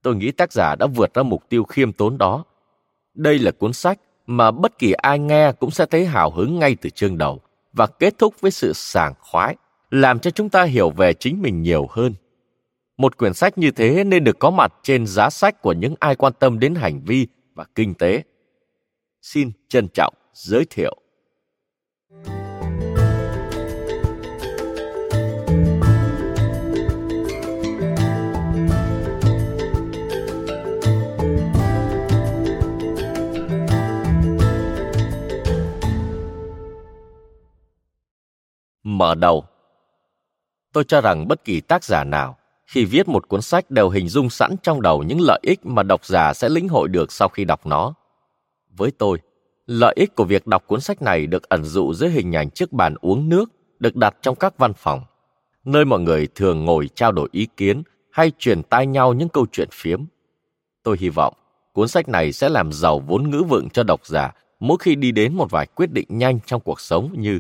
Tôi 0.02 0.15
nghĩ 0.15 0.32
tác 0.32 0.54
giả 0.54 0.76
đã 0.76 0.88
vượt 0.88 1.13
ra 1.13 1.24
mục 1.24 1.50
tiêu 1.50 1.63
khiêm 1.63 1.93
tốn 1.93 2.17
đó. 2.17 2.43
Đây 3.13 3.39
là 3.39 3.52
cuốn 3.52 3.74
sách 3.74 4.00
mà 4.26 4.52
bất 4.52 4.80
kỳ 4.80 4.91
ai 4.91 5.19
nghe 5.19 5.52
cũng 5.52 5.71
sẽ 5.71 5.86
thấy 5.86 6.06
hào 6.06 6.32
hứng 6.32 6.60
ngay 6.60 6.76
từ 6.82 6.89
chương 6.89 7.17
đầu 7.17 7.39
và 7.74 7.88
kết 7.88 8.17
thúc 8.17 8.36
với 8.41 8.52
sự 8.52 8.74
sảng 8.74 9.13
khoái, 9.19 9.56
làm 9.89 10.19
cho 10.19 10.32
chúng 10.32 10.50
ta 10.50 10.63
hiểu 10.63 10.89
về 10.89 11.13
chính 11.13 11.41
mình 11.41 11.62
nhiều 11.62 11.88
hơn. 11.89 12.13
Một 12.97 13.17
quyển 13.17 13.34
sách 13.34 13.58
như 13.58 13.71
thế 13.71 14.04
nên 14.04 14.24
được 14.24 14.39
có 14.39 14.50
mặt 14.50 14.74
trên 14.84 15.08
giá 15.08 15.30
sách 15.30 15.62
của 15.62 15.74
những 15.74 15.95
ai 16.00 16.15
quan 16.15 16.34
tâm 16.39 16.60
đến 16.60 16.76
hành 16.76 17.02
vi 17.06 17.28
và 17.56 17.65
kinh 17.76 17.93
tế. 17.93 18.24
Xin 19.21 19.52
trân 19.67 19.88
trọng 19.93 20.13
giới 20.34 20.65
thiệu. 20.69 20.95
Mở 38.97 39.15
đầu 39.15 39.45
Tôi 40.73 40.84
cho 40.84 41.01
rằng 41.01 41.27
bất 41.27 41.43
kỳ 41.45 41.62
tác 41.62 41.84
giả 41.84 42.04
nào 42.04 42.38
khi 42.67 42.86
viết 42.86 43.08
một 43.08 43.27
cuốn 43.27 43.41
sách 43.41 43.71
đều 43.71 43.89
hình 43.89 44.10
dung 44.10 44.30
sẵn 44.30 44.56
trong 44.63 44.82
đầu 44.82 45.04
những 45.04 45.21
lợi 45.21 45.39
ích 45.43 45.65
mà 45.65 45.84
độc 45.84 46.06
giả 46.06 46.34
sẽ 46.34 46.49
lĩnh 46.49 46.69
hội 46.69 46.88
được 46.88 47.12
sau 47.12 47.27
khi 47.27 47.45
đọc 47.45 47.65
nó. 47.65 47.93
Với 48.77 48.91
tôi, 48.91 49.17
lợi 49.65 49.93
ích 49.97 50.15
của 50.15 50.23
việc 50.23 50.47
đọc 50.47 50.63
cuốn 50.67 50.82
sách 50.82 51.01
này 51.01 51.27
được 51.27 51.49
ẩn 51.49 51.63
dụ 51.63 51.93
dưới 51.93 52.10
hình 52.10 52.36
ảnh 52.36 52.49
chiếc 52.49 52.71
bàn 52.71 52.95
uống 53.01 53.30
nước 53.30 53.51
được 53.80 53.95
đặt 53.95 54.15
trong 54.21 54.36
các 54.36 54.58
văn 54.58 54.73
phòng, 54.73 55.04
nơi 55.65 55.86
mọi 55.86 55.99
người 55.99 56.27
thường 56.36 56.65
ngồi 56.65 56.89
trao 56.95 57.12
đổi 57.12 57.30
ý 57.32 57.47
kiến 57.58 57.84
hay 58.12 58.32
truyền 58.39 58.63
tai 58.63 58.88
nhau 58.88 59.13
những 59.13 59.30
câu 59.30 59.45
chuyện 59.51 59.69
phiếm. 59.71 60.04
Tôi 60.84 60.97
hy 60.99 61.10
vọng 61.10 61.34
cuốn 61.73 61.88
sách 61.88 62.10
này 62.10 62.32
sẽ 62.32 62.49
làm 62.49 62.71
giàu 62.71 62.99
vốn 62.99 63.30
ngữ 63.30 63.43
vựng 63.43 63.69
cho 63.69 63.84
độc 63.84 64.06
giả 64.06 64.32
mỗi 64.60 64.77
khi 64.80 64.95
đi 64.95 65.12
đến 65.12 65.34
một 65.34 65.51
vài 65.51 65.67
quyết 65.67 65.91
định 65.91 66.08
nhanh 66.10 66.39
trong 66.45 66.62
cuộc 66.62 66.82
sống 66.82 67.13
như 67.17 67.39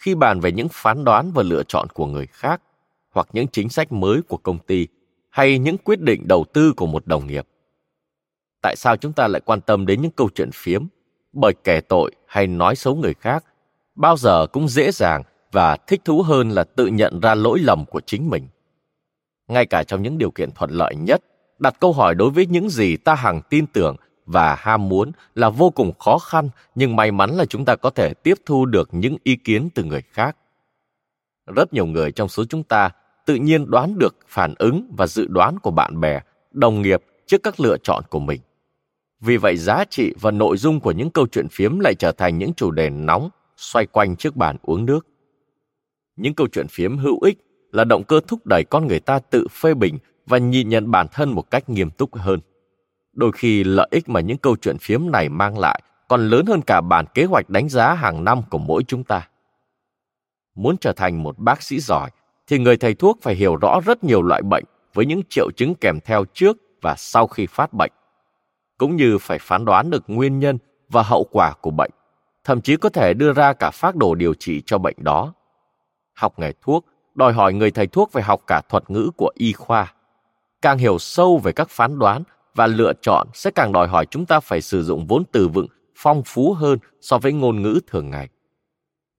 khi 0.00 0.14
bàn 0.14 0.40
về 0.40 0.52
những 0.52 0.68
phán 0.70 1.04
đoán 1.04 1.32
và 1.32 1.42
lựa 1.42 1.62
chọn 1.62 1.88
của 1.88 2.06
người 2.06 2.26
khác 2.26 2.62
hoặc 3.10 3.28
những 3.32 3.48
chính 3.48 3.68
sách 3.68 3.92
mới 3.92 4.22
của 4.22 4.36
công 4.36 4.58
ty 4.58 4.86
hay 5.30 5.58
những 5.58 5.78
quyết 5.78 6.00
định 6.00 6.28
đầu 6.28 6.44
tư 6.52 6.72
của 6.76 6.86
một 6.86 7.06
đồng 7.06 7.26
nghiệp. 7.26 7.46
Tại 8.62 8.76
sao 8.76 8.96
chúng 8.96 9.12
ta 9.12 9.28
lại 9.28 9.40
quan 9.44 9.60
tâm 9.60 9.86
đến 9.86 10.02
những 10.02 10.10
câu 10.10 10.28
chuyện 10.34 10.50
phiếm? 10.54 10.86
Bởi 11.32 11.52
kẻ 11.64 11.80
tội 11.80 12.12
hay 12.26 12.46
nói 12.46 12.76
xấu 12.76 12.94
người 12.94 13.14
khác 13.14 13.44
bao 13.94 14.16
giờ 14.16 14.46
cũng 14.46 14.68
dễ 14.68 14.90
dàng 14.92 15.22
và 15.52 15.76
thích 15.76 16.00
thú 16.04 16.22
hơn 16.22 16.50
là 16.50 16.64
tự 16.64 16.86
nhận 16.86 17.20
ra 17.20 17.34
lỗi 17.34 17.58
lầm 17.58 17.84
của 17.84 18.00
chính 18.00 18.30
mình. 18.30 18.48
Ngay 19.48 19.66
cả 19.66 19.84
trong 19.84 20.02
những 20.02 20.18
điều 20.18 20.30
kiện 20.30 20.50
thuận 20.50 20.70
lợi 20.70 20.94
nhất, 20.96 21.20
đặt 21.58 21.76
câu 21.80 21.92
hỏi 21.92 22.14
đối 22.14 22.30
với 22.30 22.46
những 22.46 22.70
gì 22.70 22.96
ta 22.96 23.14
hằng 23.14 23.40
tin 23.50 23.66
tưởng 23.66 23.96
và 24.32 24.54
ham 24.54 24.88
muốn 24.88 25.12
là 25.34 25.50
vô 25.50 25.70
cùng 25.70 25.92
khó 25.98 26.18
khăn, 26.18 26.48
nhưng 26.74 26.96
may 26.96 27.12
mắn 27.12 27.30
là 27.30 27.44
chúng 27.44 27.64
ta 27.64 27.76
có 27.76 27.90
thể 27.90 28.14
tiếp 28.14 28.34
thu 28.46 28.66
được 28.66 28.88
những 28.92 29.16
ý 29.22 29.36
kiến 29.36 29.68
từ 29.74 29.84
người 29.84 30.02
khác. 30.12 30.36
Rất 31.56 31.72
nhiều 31.72 31.86
người 31.86 32.12
trong 32.12 32.28
số 32.28 32.44
chúng 32.44 32.62
ta 32.62 32.90
tự 33.26 33.34
nhiên 33.34 33.70
đoán 33.70 33.98
được 33.98 34.16
phản 34.28 34.54
ứng 34.58 34.92
và 34.96 35.06
dự 35.06 35.26
đoán 35.26 35.58
của 35.58 35.70
bạn 35.70 36.00
bè, 36.00 36.20
đồng 36.52 36.82
nghiệp 36.82 37.02
trước 37.26 37.42
các 37.42 37.60
lựa 37.60 37.76
chọn 37.82 38.04
của 38.10 38.18
mình. 38.18 38.40
Vì 39.20 39.36
vậy, 39.36 39.56
giá 39.56 39.84
trị 39.90 40.14
và 40.20 40.30
nội 40.30 40.56
dung 40.56 40.80
của 40.80 40.92
những 40.92 41.10
câu 41.10 41.26
chuyện 41.26 41.48
phiếm 41.48 41.78
lại 41.78 41.94
trở 41.98 42.12
thành 42.12 42.38
những 42.38 42.54
chủ 42.54 42.70
đề 42.70 42.90
nóng 42.90 43.30
xoay 43.56 43.86
quanh 43.86 44.16
trước 44.16 44.36
bàn 44.36 44.56
uống 44.62 44.86
nước. 44.86 45.06
Những 46.16 46.34
câu 46.34 46.46
chuyện 46.52 46.66
phiếm 46.68 46.98
hữu 46.98 47.20
ích 47.20 47.38
là 47.72 47.84
động 47.84 48.04
cơ 48.04 48.20
thúc 48.28 48.46
đẩy 48.46 48.64
con 48.64 48.86
người 48.86 49.00
ta 49.00 49.18
tự 49.18 49.46
phê 49.50 49.74
bình 49.74 49.98
và 50.26 50.38
nhìn 50.38 50.68
nhận 50.68 50.90
bản 50.90 51.06
thân 51.12 51.30
một 51.30 51.50
cách 51.50 51.68
nghiêm 51.68 51.90
túc 51.90 52.16
hơn. 52.16 52.40
Đôi 53.20 53.32
khi 53.32 53.64
lợi 53.64 53.88
ích 53.90 54.08
mà 54.08 54.20
những 54.20 54.38
câu 54.38 54.56
chuyện 54.56 54.78
phiếm 54.78 55.10
này 55.10 55.28
mang 55.28 55.58
lại 55.58 55.82
còn 56.08 56.28
lớn 56.28 56.46
hơn 56.46 56.60
cả 56.62 56.80
bản 56.80 57.04
kế 57.14 57.24
hoạch 57.24 57.50
đánh 57.50 57.68
giá 57.68 57.94
hàng 57.94 58.24
năm 58.24 58.42
của 58.50 58.58
mỗi 58.58 58.84
chúng 58.84 59.04
ta. 59.04 59.28
Muốn 60.54 60.76
trở 60.76 60.92
thành 60.92 61.22
một 61.22 61.38
bác 61.38 61.62
sĩ 61.62 61.80
giỏi 61.80 62.10
thì 62.46 62.58
người 62.58 62.76
thầy 62.76 62.94
thuốc 62.94 63.18
phải 63.22 63.34
hiểu 63.34 63.56
rõ 63.56 63.80
rất 63.84 64.04
nhiều 64.04 64.22
loại 64.22 64.42
bệnh 64.42 64.64
với 64.94 65.06
những 65.06 65.20
triệu 65.28 65.50
chứng 65.56 65.74
kèm 65.74 65.98
theo 66.04 66.24
trước 66.24 66.56
và 66.82 66.94
sau 66.96 67.26
khi 67.26 67.46
phát 67.46 67.72
bệnh, 67.72 67.90
cũng 68.78 68.96
như 68.96 69.18
phải 69.18 69.38
phán 69.38 69.64
đoán 69.64 69.90
được 69.90 70.04
nguyên 70.06 70.38
nhân 70.38 70.58
và 70.88 71.02
hậu 71.02 71.24
quả 71.30 71.54
của 71.60 71.70
bệnh, 71.70 71.90
thậm 72.44 72.60
chí 72.60 72.76
có 72.76 72.88
thể 72.88 73.14
đưa 73.14 73.32
ra 73.32 73.52
cả 73.52 73.70
phác 73.70 73.96
đồ 73.96 74.14
điều 74.14 74.34
trị 74.34 74.62
cho 74.66 74.78
bệnh 74.78 74.96
đó. 74.98 75.34
Học 76.14 76.38
nghề 76.38 76.52
thuốc 76.62 76.86
đòi 77.14 77.32
hỏi 77.32 77.52
người 77.52 77.70
thầy 77.70 77.86
thuốc 77.86 78.12
phải 78.12 78.22
học 78.22 78.40
cả 78.46 78.62
thuật 78.68 78.90
ngữ 78.90 79.10
của 79.16 79.32
y 79.34 79.52
khoa. 79.52 79.94
Càng 80.62 80.78
hiểu 80.78 80.98
sâu 80.98 81.38
về 81.38 81.52
các 81.52 81.68
phán 81.70 81.98
đoán 81.98 82.22
và 82.54 82.66
lựa 82.66 82.92
chọn 83.02 83.28
sẽ 83.34 83.50
càng 83.50 83.72
đòi 83.72 83.88
hỏi 83.88 84.06
chúng 84.10 84.26
ta 84.26 84.40
phải 84.40 84.60
sử 84.60 84.82
dụng 84.82 85.06
vốn 85.06 85.22
từ 85.32 85.48
vựng 85.48 85.66
phong 85.96 86.22
phú 86.26 86.52
hơn 86.52 86.78
so 87.00 87.18
với 87.18 87.32
ngôn 87.32 87.62
ngữ 87.62 87.80
thường 87.86 88.10
ngày. 88.10 88.28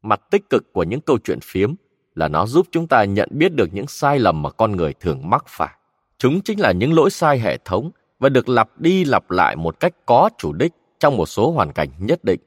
Mặt 0.02 0.22
tích 0.32 0.50
cực 0.50 0.74
của 0.74 0.84
những 0.84 1.02
câu 1.02 1.17
chuyện 1.24 1.39
phiếm 1.44 1.74
là 2.15 2.28
nó 2.28 2.46
giúp 2.46 2.67
chúng 2.72 2.88
ta 2.88 3.04
nhận 3.04 3.30
biết 3.32 3.56
được 3.56 3.74
những 3.74 3.88
sai 3.88 4.20
lầm 4.20 4.41
mà 4.41 4.50
con 4.50 4.72
người 4.72 4.94
thường 4.94 5.30
mắc 5.30 5.46
phải. 5.48 5.76
Chúng 6.17 6.41
chính 6.41 6.60
là 6.60 6.72
những 6.72 6.94
lỗi 6.94 7.10
sai 7.10 7.39
hệ 7.39 7.58
thống 7.65 7.91
và 8.20 8.30
được 8.30 8.50
lặp 8.50 8.80
đi 8.80 9.06
lặp 9.06 9.32
lại 9.32 9.56
một 9.56 9.80
cách 9.80 9.94
có 10.06 10.30
chủ 10.38 10.54
đích 10.54 10.74
trong 11.00 11.17
một 11.17 11.26
số 11.26 11.52
hoàn 11.52 11.74
cảnh 11.74 11.89
nhất 12.00 12.24
định. 12.24 12.39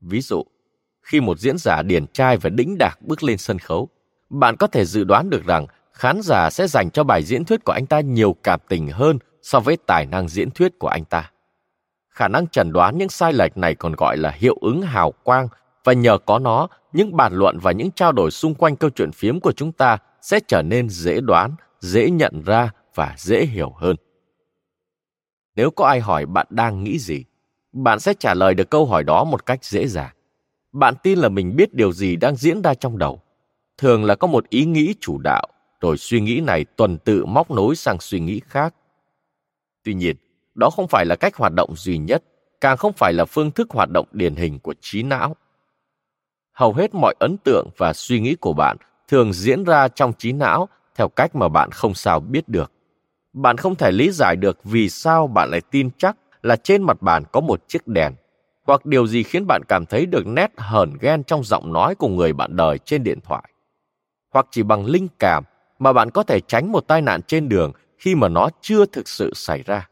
Ví 0.00 0.20
dụ, 0.20 0.44
khi 1.02 1.20
một 1.20 1.38
diễn 1.38 1.58
giả 1.58 1.82
điển 1.82 2.06
trai 2.06 2.36
và 2.36 2.50
đĩnh 2.50 2.78
đạc 2.78 3.02
bước 3.02 3.22
lên 3.22 3.38
sân 3.38 3.58
khấu, 3.58 3.88
bạn 4.30 4.56
có 4.56 4.66
thể 4.66 4.84
dự 4.84 5.04
đoán 5.04 5.30
được 5.30 5.46
rằng 5.46 5.66
khán 5.92 6.20
giả 6.22 6.50
sẽ 6.50 6.66
dành 6.66 6.90
cho 6.90 7.04
bài 7.04 7.22
diễn 7.22 7.44
thuyết 7.44 7.64
của 7.64 7.72
anh 7.72 7.86
ta 7.86 8.00
nhiều 8.00 8.36
cảm 8.42 8.60
tình 8.68 8.88
hơn 8.88 9.18
so 9.42 9.60
với 9.60 9.76
tài 9.76 10.06
năng 10.06 10.28
diễn 10.28 10.50
thuyết 10.50 10.78
của 10.78 10.88
anh 10.88 11.04
ta. 11.04 11.30
Khả 12.10 12.28
năng 12.28 12.48
chẩn 12.48 12.72
đoán 12.72 12.98
những 12.98 13.08
sai 13.08 13.32
lệch 13.32 13.56
này 13.56 13.74
còn 13.74 13.92
gọi 13.92 14.16
là 14.16 14.30
hiệu 14.30 14.56
ứng 14.60 14.82
hào 14.82 15.12
quang 15.12 15.48
và 15.84 15.92
nhờ 15.92 16.18
có 16.18 16.38
nó, 16.38 16.68
những 16.92 17.16
bàn 17.16 17.32
luận 17.34 17.58
và 17.58 17.72
những 17.72 17.90
trao 17.90 18.12
đổi 18.12 18.30
xung 18.30 18.54
quanh 18.54 18.76
câu 18.76 18.90
chuyện 18.90 19.12
phiếm 19.12 19.40
của 19.40 19.52
chúng 19.52 19.72
ta 19.72 19.98
sẽ 20.20 20.40
trở 20.48 20.62
nên 20.62 20.88
dễ 20.88 21.20
đoán, 21.20 21.54
dễ 21.80 22.10
nhận 22.10 22.42
ra 22.42 22.70
và 22.94 23.14
dễ 23.18 23.46
hiểu 23.46 23.72
hơn. 23.76 23.96
Nếu 25.56 25.70
có 25.70 25.86
ai 25.86 26.00
hỏi 26.00 26.26
bạn 26.26 26.46
đang 26.50 26.84
nghĩ 26.84 26.98
gì, 26.98 27.24
bạn 27.72 28.00
sẽ 28.00 28.14
trả 28.14 28.34
lời 28.34 28.54
được 28.54 28.70
câu 28.70 28.86
hỏi 28.86 29.04
đó 29.04 29.24
một 29.24 29.46
cách 29.46 29.64
dễ 29.64 29.86
dàng. 29.86 30.14
Bạn 30.72 30.94
tin 31.02 31.18
là 31.18 31.28
mình 31.28 31.56
biết 31.56 31.74
điều 31.74 31.92
gì 31.92 32.16
đang 32.16 32.36
diễn 32.36 32.62
ra 32.62 32.74
trong 32.74 32.98
đầu. 32.98 33.22
Thường 33.78 34.04
là 34.04 34.14
có 34.14 34.26
một 34.26 34.48
ý 34.48 34.64
nghĩ 34.64 34.94
chủ 35.00 35.18
đạo, 35.18 35.46
rồi 35.80 35.96
suy 35.98 36.20
nghĩ 36.20 36.40
này 36.40 36.64
tuần 36.64 36.98
tự 36.98 37.24
móc 37.24 37.50
nối 37.50 37.76
sang 37.76 38.00
suy 38.00 38.20
nghĩ 38.20 38.40
khác 38.48 38.74
Tuy 39.84 39.94
nhiên, 39.94 40.16
đó 40.54 40.70
không 40.70 40.88
phải 40.88 41.06
là 41.06 41.16
cách 41.16 41.36
hoạt 41.36 41.52
động 41.52 41.76
duy 41.76 41.98
nhất, 41.98 42.24
càng 42.60 42.76
không 42.76 42.92
phải 42.92 43.12
là 43.12 43.24
phương 43.24 43.50
thức 43.50 43.70
hoạt 43.70 43.90
động 43.90 44.06
điển 44.12 44.34
hình 44.34 44.58
của 44.58 44.74
trí 44.80 45.02
não. 45.02 45.36
Hầu 46.52 46.72
hết 46.72 46.94
mọi 46.94 47.14
ấn 47.18 47.36
tượng 47.44 47.68
và 47.76 47.92
suy 47.92 48.20
nghĩ 48.20 48.34
của 48.34 48.52
bạn 48.52 48.76
thường 49.08 49.32
diễn 49.32 49.64
ra 49.64 49.88
trong 49.88 50.12
trí 50.12 50.32
não 50.32 50.68
theo 50.94 51.08
cách 51.08 51.34
mà 51.34 51.48
bạn 51.48 51.70
không 51.70 51.94
sao 51.94 52.20
biết 52.20 52.48
được. 52.48 52.72
Bạn 53.32 53.56
không 53.56 53.74
thể 53.74 53.92
lý 53.92 54.10
giải 54.10 54.36
được 54.36 54.64
vì 54.64 54.88
sao 54.88 55.26
bạn 55.26 55.50
lại 55.50 55.60
tin 55.70 55.90
chắc 55.98 56.16
là 56.42 56.56
trên 56.56 56.82
mặt 56.82 57.02
bàn 57.02 57.24
có 57.32 57.40
một 57.40 57.68
chiếc 57.68 57.86
đèn, 57.86 58.14
hoặc 58.66 58.86
điều 58.86 59.06
gì 59.06 59.22
khiến 59.22 59.46
bạn 59.46 59.62
cảm 59.68 59.86
thấy 59.86 60.06
được 60.06 60.26
nét 60.26 60.52
hờn 60.56 60.92
ghen 61.00 61.24
trong 61.24 61.44
giọng 61.44 61.72
nói 61.72 61.94
của 61.94 62.08
người 62.08 62.32
bạn 62.32 62.56
đời 62.56 62.78
trên 62.78 63.04
điện 63.04 63.18
thoại. 63.20 63.44
Hoặc 64.32 64.46
chỉ 64.50 64.62
bằng 64.62 64.86
linh 64.86 65.08
cảm 65.18 65.44
mà 65.78 65.92
bạn 65.92 66.10
có 66.10 66.22
thể 66.22 66.40
tránh 66.40 66.72
một 66.72 66.80
tai 66.88 67.02
nạn 67.02 67.22
trên 67.22 67.48
đường 67.48 67.72
khi 68.02 68.14
mà 68.14 68.28
nó 68.28 68.48
chưa 68.60 68.86
thực 68.86 69.08
sự 69.08 69.30
xảy 69.34 69.62
ra. 69.62 69.88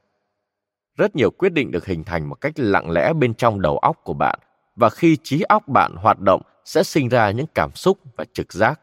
Rất 0.96 1.16
nhiều 1.16 1.30
quyết 1.30 1.52
định 1.52 1.70
được 1.70 1.86
hình 1.86 2.04
thành 2.04 2.28
một 2.28 2.34
cách 2.34 2.52
lặng 2.56 2.90
lẽ 2.90 3.12
bên 3.12 3.34
trong 3.34 3.60
đầu 3.60 3.78
óc 3.78 4.00
của 4.04 4.12
bạn, 4.12 4.38
và 4.76 4.90
khi 4.90 5.16
trí 5.22 5.42
óc 5.42 5.68
bạn 5.68 5.94
hoạt 5.96 6.20
động, 6.20 6.42
sẽ 6.64 6.82
sinh 6.82 7.08
ra 7.08 7.30
những 7.30 7.46
cảm 7.54 7.74
xúc 7.74 7.98
và 8.16 8.24
trực 8.32 8.52
giác. 8.52 8.80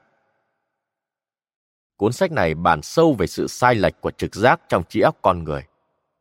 Cuốn 1.98 2.14
sách 2.14 2.32
này 2.32 2.56
bàn 2.56 2.82
sâu 2.82 3.14
về 3.14 3.28
sự 3.28 3.48
sai 3.48 3.76
lệch 3.76 4.02
của 4.02 4.12
trực 4.12 4.36
giác 4.36 4.62
trong 4.70 4.84
trí 4.90 5.02
óc 5.02 5.18
con 5.22 5.44
người. 5.44 5.64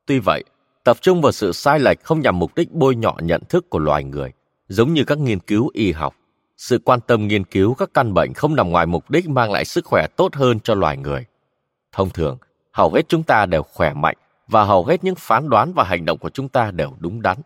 Tuy 0.07 0.19
vậy, 0.19 0.45
tập 0.85 0.97
trung 1.01 1.23
vào 1.23 1.33
sự 1.33 1.53
sai 1.53 1.79
lệch 1.79 2.05
không 2.05 2.21
nhằm 2.21 2.38
mục 2.38 2.55
đích 2.55 2.73
bôi 2.73 2.97
nhọ 2.97 3.16
nhận 3.23 3.42
thức 3.49 3.71
của 3.71 3.79
loài 3.79 4.05
người, 4.05 4.33
giống 4.69 4.95
như 4.95 5.05
các 5.05 5.19
nghiên 5.19 5.40
cứu 5.40 5.71
y 5.73 5.92
học. 5.92 6.14
Sự 6.57 6.79
quan 6.85 7.01
tâm 7.01 7.29
nghiên 7.29 7.45
cứu 7.45 7.75
các 7.75 7.90
căn 7.95 8.14
bệnh 8.14 8.35
không 8.35 8.57
nằm 8.57 8.71
ngoài 8.71 8.87
mục 8.87 9.11
đích 9.11 9.29
mang 9.29 9.53
lại 9.53 9.64
sức 9.64 9.85
khỏe 9.85 10.07
tốt 10.16 10.35
hơn 10.35 10.61
cho 10.61 10.75
loài 10.75 10.97
người. 10.97 11.25
Thông 11.92 12.11
thường 12.11 12.38
hầu 12.77 12.93
hết 12.93 13.09
chúng 13.09 13.23
ta 13.23 13.47
đều 13.47 13.62
khỏe 13.62 13.93
mạnh 13.95 14.17
và 14.49 14.65
hầu 14.65 14.85
hết 14.85 15.05
những 15.05 15.15
phán 15.15 15.49
đoán 15.49 15.73
và 15.73 15.85
hành 15.85 16.05
động 16.05 16.19
của 16.19 16.31
chúng 16.31 16.49
ta 16.49 16.71
đều 16.71 16.93
đúng 16.99 17.23
đắn. 17.23 17.39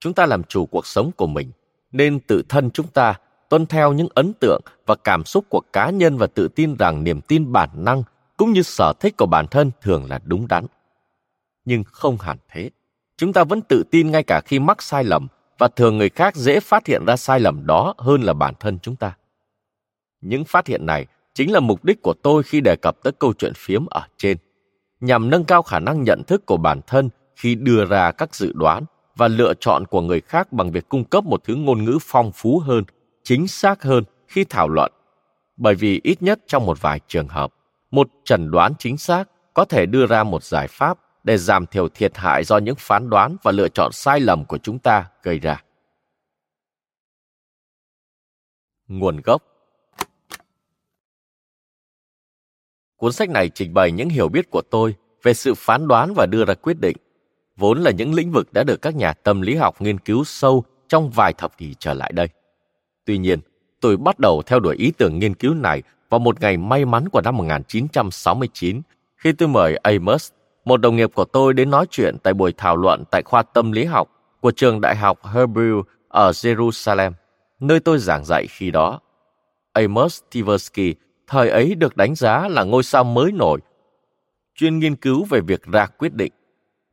Chúng 0.00 0.14
ta 0.14 0.26
làm 0.26 0.44
chủ 0.44 0.66
cuộc 0.66 0.86
sống 0.86 1.10
của 1.16 1.26
mình, 1.26 1.52
nên 1.92 2.20
tự 2.20 2.42
thân 2.48 2.70
chúng 2.70 2.86
ta 2.86 3.14
tuân 3.48 3.66
theo 3.66 3.92
những 3.92 4.08
ấn 4.14 4.32
tượng 4.32 4.60
và 4.86 4.94
cảm 4.94 5.24
xúc 5.24 5.44
của 5.48 5.60
cá 5.72 5.90
nhân 5.90 6.18
và 6.18 6.26
tự 6.26 6.48
tin 6.48 6.76
rằng 6.76 7.04
niềm 7.04 7.20
tin 7.20 7.52
bản 7.52 7.68
năng 7.74 8.02
cũng 8.36 8.52
như 8.52 8.62
sở 8.62 8.92
thích 9.00 9.16
của 9.16 9.26
bản 9.26 9.46
thân 9.46 9.70
thường 9.80 10.06
là 10.10 10.20
đúng 10.24 10.48
đắn. 10.48 10.66
Nhưng 11.64 11.84
không 11.84 12.16
hẳn 12.20 12.38
thế. 12.48 12.70
Chúng 13.16 13.32
ta 13.32 13.44
vẫn 13.44 13.60
tự 13.60 13.84
tin 13.90 14.10
ngay 14.10 14.22
cả 14.22 14.40
khi 14.44 14.58
mắc 14.58 14.82
sai 14.82 15.04
lầm 15.04 15.28
và 15.58 15.68
thường 15.68 15.98
người 15.98 16.08
khác 16.08 16.36
dễ 16.36 16.60
phát 16.60 16.86
hiện 16.86 17.04
ra 17.04 17.16
sai 17.16 17.40
lầm 17.40 17.66
đó 17.66 17.94
hơn 17.98 18.22
là 18.22 18.32
bản 18.32 18.54
thân 18.60 18.78
chúng 18.82 18.96
ta. 18.96 19.16
Những 20.20 20.44
phát 20.44 20.66
hiện 20.66 20.86
này 20.86 21.06
chính 21.34 21.52
là 21.52 21.60
mục 21.60 21.84
đích 21.84 22.02
của 22.02 22.14
tôi 22.22 22.42
khi 22.42 22.60
đề 22.60 22.76
cập 22.76 22.96
tới 23.02 23.12
câu 23.18 23.32
chuyện 23.32 23.52
phiếm 23.56 23.86
ở 23.86 24.02
trên, 24.16 24.36
nhằm 25.00 25.30
nâng 25.30 25.44
cao 25.44 25.62
khả 25.62 25.78
năng 25.78 26.02
nhận 26.02 26.22
thức 26.26 26.46
của 26.46 26.56
bản 26.56 26.80
thân 26.86 27.10
khi 27.36 27.54
đưa 27.54 27.84
ra 27.84 28.12
các 28.12 28.34
dự 28.34 28.52
đoán 28.54 28.84
và 29.16 29.28
lựa 29.28 29.54
chọn 29.60 29.86
của 29.86 30.00
người 30.00 30.20
khác 30.20 30.52
bằng 30.52 30.72
việc 30.72 30.88
cung 30.88 31.04
cấp 31.04 31.24
một 31.24 31.44
thứ 31.44 31.54
ngôn 31.54 31.84
ngữ 31.84 31.98
phong 32.02 32.32
phú 32.32 32.58
hơn, 32.58 32.84
chính 33.22 33.48
xác 33.48 33.82
hơn 33.82 34.04
khi 34.28 34.44
thảo 34.44 34.68
luận. 34.68 34.92
Bởi 35.56 35.74
vì 35.74 36.00
ít 36.04 36.22
nhất 36.22 36.40
trong 36.46 36.66
một 36.66 36.82
vài 36.82 37.00
trường 37.08 37.28
hợp, 37.28 37.54
một 37.90 38.08
chẩn 38.24 38.50
đoán 38.50 38.72
chính 38.78 38.96
xác 38.96 39.28
có 39.54 39.64
thể 39.64 39.86
đưa 39.86 40.06
ra 40.06 40.24
một 40.24 40.42
giải 40.44 40.68
pháp 40.68 40.98
để 41.24 41.38
giảm 41.38 41.66
thiểu 41.66 41.88
thiệt 41.88 42.16
hại 42.16 42.44
do 42.44 42.58
những 42.58 42.74
phán 42.78 43.10
đoán 43.10 43.36
và 43.42 43.52
lựa 43.52 43.68
chọn 43.68 43.92
sai 43.92 44.20
lầm 44.20 44.44
của 44.44 44.58
chúng 44.58 44.78
ta 44.78 45.08
gây 45.22 45.38
ra. 45.38 45.62
Nguồn 48.88 49.20
gốc 49.20 49.42
Cuốn 53.04 53.12
sách 53.12 53.30
này 53.30 53.48
trình 53.48 53.74
bày 53.74 53.92
những 53.92 54.08
hiểu 54.08 54.28
biết 54.28 54.50
của 54.50 54.62
tôi 54.70 54.94
về 55.22 55.34
sự 55.34 55.54
phán 55.54 55.88
đoán 55.88 56.14
và 56.16 56.26
đưa 56.26 56.44
ra 56.44 56.54
quyết 56.54 56.80
định, 56.80 56.96
vốn 57.56 57.78
là 57.78 57.90
những 57.90 58.14
lĩnh 58.14 58.32
vực 58.32 58.52
đã 58.52 58.64
được 58.64 58.82
các 58.82 58.94
nhà 58.94 59.12
tâm 59.12 59.42
lý 59.42 59.54
học 59.54 59.80
nghiên 59.80 59.98
cứu 59.98 60.24
sâu 60.24 60.64
trong 60.88 61.10
vài 61.10 61.32
thập 61.32 61.58
kỷ 61.58 61.74
trở 61.78 61.94
lại 61.94 62.12
đây. 62.14 62.28
Tuy 63.04 63.18
nhiên, 63.18 63.38
tôi 63.80 63.96
bắt 63.96 64.18
đầu 64.18 64.42
theo 64.46 64.60
đuổi 64.60 64.76
ý 64.76 64.92
tưởng 64.98 65.18
nghiên 65.18 65.34
cứu 65.34 65.54
này 65.54 65.82
vào 66.10 66.18
một 66.18 66.40
ngày 66.40 66.56
may 66.56 66.84
mắn 66.84 67.08
của 67.08 67.20
năm 67.20 67.36
1969 67.36 68.80
khi 69.16 69.32
tôi 69.32 69.48
mời 69.48 69.76
Amos, 69.76 70.32
một 70.64 70.76
đồng 70.76 70.96
nghiệp 70.96 71.10
của 71.14 71.24
tôi 71.24 71.54
đến 71.54 71.70
nói 71.70 71.86
chuyện 71.90 72.16
tại 72.22 72.34
buổi 72.34 72.52
thảo 72.56 72.76
luận 72.76 73.04
tại 73.10 73.22
khoa 73.22 73.42
tâm 73.42 73.72
lý 73.72 73.84
học 73.84 74.08
của 74.40 74.50
trường 74.50 74.80
đại 74.80 74.96
học 74.96 75.18
Hebrew 75.22 75.82
ở 76.08 76.30
Jerusalem, 76.30 77.12
nơi 77.60 77.80
tôi 77.80 77.98
giảng 77.98 78.24
dạy 78.24 78.46
khi 78.46 78.70
đó. 78.70 79.00
Amos 79.72 80.20
Tversky 80.30 80.94
thời 81.26 81.50
ấy 81.50 81.74
được 81.74 81.96
đánh 81.96 82.14
giá 82.14 82.48
là 82.48 82.64
ngôi 82.64 82.82
sao 82.82 83.04
mới 83.04 83.32
nổi, 83.32 83.60
chuyên 84.54 84.78
nghiên 84.78 84.96
cứu 84.96 85.24
về 85.24 85.40
việc 85.40 85.62
ra 85.62 85.86
quyết 85.86 86.14
định. 86.14 86.32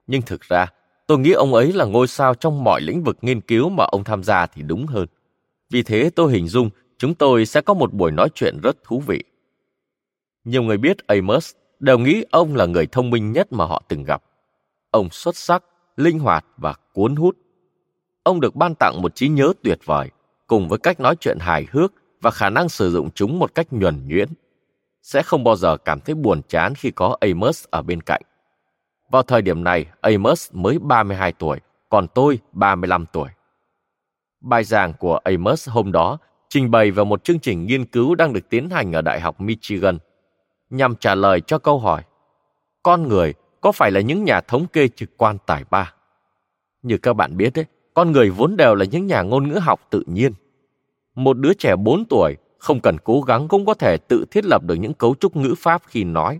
Nhưng 0.08 0.22
thực 0.22 0.41
ra, 0.41 0.65
tôi 1.08 1.20
nghĩ 1.20 1.32
ông 1.32 1.54
ấy 1.54 1.74
là 1.74 1.86
ngôi 1.86 2.08
sao 2.08 2.36
trong 2.36 2.63
mọi 2.63 2.82
lĩnh 2.82 3.04
vực 3.04 3.17
nghiên 3.22 3.41
cứu 3.41 3.70
mà 3.70 3.84
ông 3.84 4.04
tham 4.04 4.24
gia 4.24 4.46
thì 4.46 4.62
đúng 4.62 4.86
hơn. 4.86 5.06
Vì 5.70 5.84
thế 5.84 6.10
tôi 6.15 6.32
hình 6.32 6.48
dung 6.48 6.70
chúng 6.98 7.15
tôi 7.15 7.46
sẽ 7.46 7.62
có 7.62 7.74
một 7.74 7.94
buổi 7.94 8.12
nói 8.12 8.30
chuyện 8.36 8.60
rất 8.63 8.84
thú 8.84 9.00
vị. 9.08 9.24
Nhiều 10.44 10.63
người 10.63 10.78
biết 10.78 11.08
Amos 11.08 11.52
đều 11.80 11.98
nghĩ 11.98 12.26
ông 12.32 12.56
là 12.56 12.65
người 12.65 12.88
thông 12.88 13.10
minh 13.10 13.32
nhất 13.32 13.54
mà 13.54 13.65
họ 13.65 13.84
từng 13.88 14.04
gặp. 14.04 14.24
Ông 14.91 15.10
xuất 15.10 15.38
sắc, 15.38 15.63
linh 15.98 16.20
hoạt 16.20 16.46
và 16.58 16.74
cuốn 16.94 17.15
hút. 17.15 17.38
Ông 18.24 18.39
được 18.39 18.56
ban 18.56 18.76
tặng 18.76 19.02
một 19.02 19.15
trí 19.15 19.28
nhớ 19.28 19.54
tuyệt 19.63 19.80
vời, 19.86 20.10
cùng 20.48 20.67
với 20.67 20.80
cách 20.80 21.00
nói 21.00 21.15
chuyện 21.20 21.38
hài 21.39 21.67
hước 21.72 21.94
và 22.22 22.32
khả 22.32 22.50
năng 22.50 22.70
sử 22.70 22.92
dụng 22.92 23.10
chúng 23.12 23.40
một 23.40 23.56
cách 23.56 23.68
nhuần 23.74 24.08
nhuyễn. 24.08 24.30
Sẽ 25.02 25.24
không 25.24 25.44
bao 25.44 25.56
giờ 25.56 25.78
cảm 25.78 26.00
thấy 26.00 26.16
buồn 26.16 26.42
chán 26.48 26.76
khi 26.76 26.92
có 26.92 27.18
Amos 27.20 27.66
ở 27.70 27.82
bên 27.82 28.02
cạnh. 28.02 28.22
Vào 29.12 29.24
thời 29.24 29.42
điểm 29.42 29.64
này, 29.64 29.86
Amos 30.02 30.50
mới 30.54 30.80
32 30.80 31.32
tuổi, 31.32 31.60
còn 31.90 32.08
tôi 32.08 32.40
35 32.52 33.06
tuổi. 33.14 33.30
Bài 34.42 34.64
giảng 34.64 34.94
của 34.94 35.18
Amos 35.18 35.70
hôm 35.70 35.92
đó 35.92 36.18
trình 36.50 36.72
bày 36.72 36.92
vào 36.92 37.06
một 37.06 37.24
chương 37.24 37.40
trình 37.40 37.66
nghiên 37.66 37.86
cứu 37.86 38.16
đang 38.16 38.34
được 38.34 38.50
tiến 38.50 38.70
hành 38.70 38.92
ở 38.94 39.02
Đại 39.02 39.20
học 39.20 39.42
Michigan, 39.42 39.98
nhằm 40.70 40.96
trả 40.96 41.16
lời 41.16 41.42
cho 41.42 41.60
câu 41.60 41.80
hỏi 41.80 42.04
Con 42.84 43.08
người 43.08 43.34
có 43.62 43.72
phải 43.72 43.92
là 43.92 44.02
những 44.02 44.24
nhà 44.24 44.42
thống 44.42 44.68
kê 44.68 44.88
trực 44.88 45.18
quan 45.18 45.38
tài 45.46 45.64
ba? 45.70 45.94
Như 46.82 46.98
các 46.98 47.14
bạn 47.14 47.38
biết 47.38 47.54
đấy, 47.54 47.66
con 47.94 48.12
người 48.12 48.30
vốn 48.30 48.58
đều 48.58 48.76
là 48.76 48.86
những 48.86 49.08
nhà 49.08 49.22
ngôn 49.22 49.48
ngữ 49.48 49.60
học 49.62 49.82
tự 49.90 50.04
nhiên. 50.08 50.34
Một 51.15 51.38
đứa 51.38 51.54
trẻ 51.54 51.76
4 51.76 52.06
tuổi 52.06 52.38
không 52.58 52.80
cần 52.80 52.97
cố 53.04 53.21
gắng 53.21 53.47
cũng 53.47 53.65
có 53.65 53.74
thể 53.74 53.97
tự 53.97 54.26
thiết 54.32 54.45
lập 54.45 54.63
được 54.63 54.76
những 54.76 54.93
cấu 54.93 55.15
trúc 55.15 55.36
ngữ 55.36 55.56
pháp 55.58 55.82
khi 55.88 56.04
nói, 56.04 56.39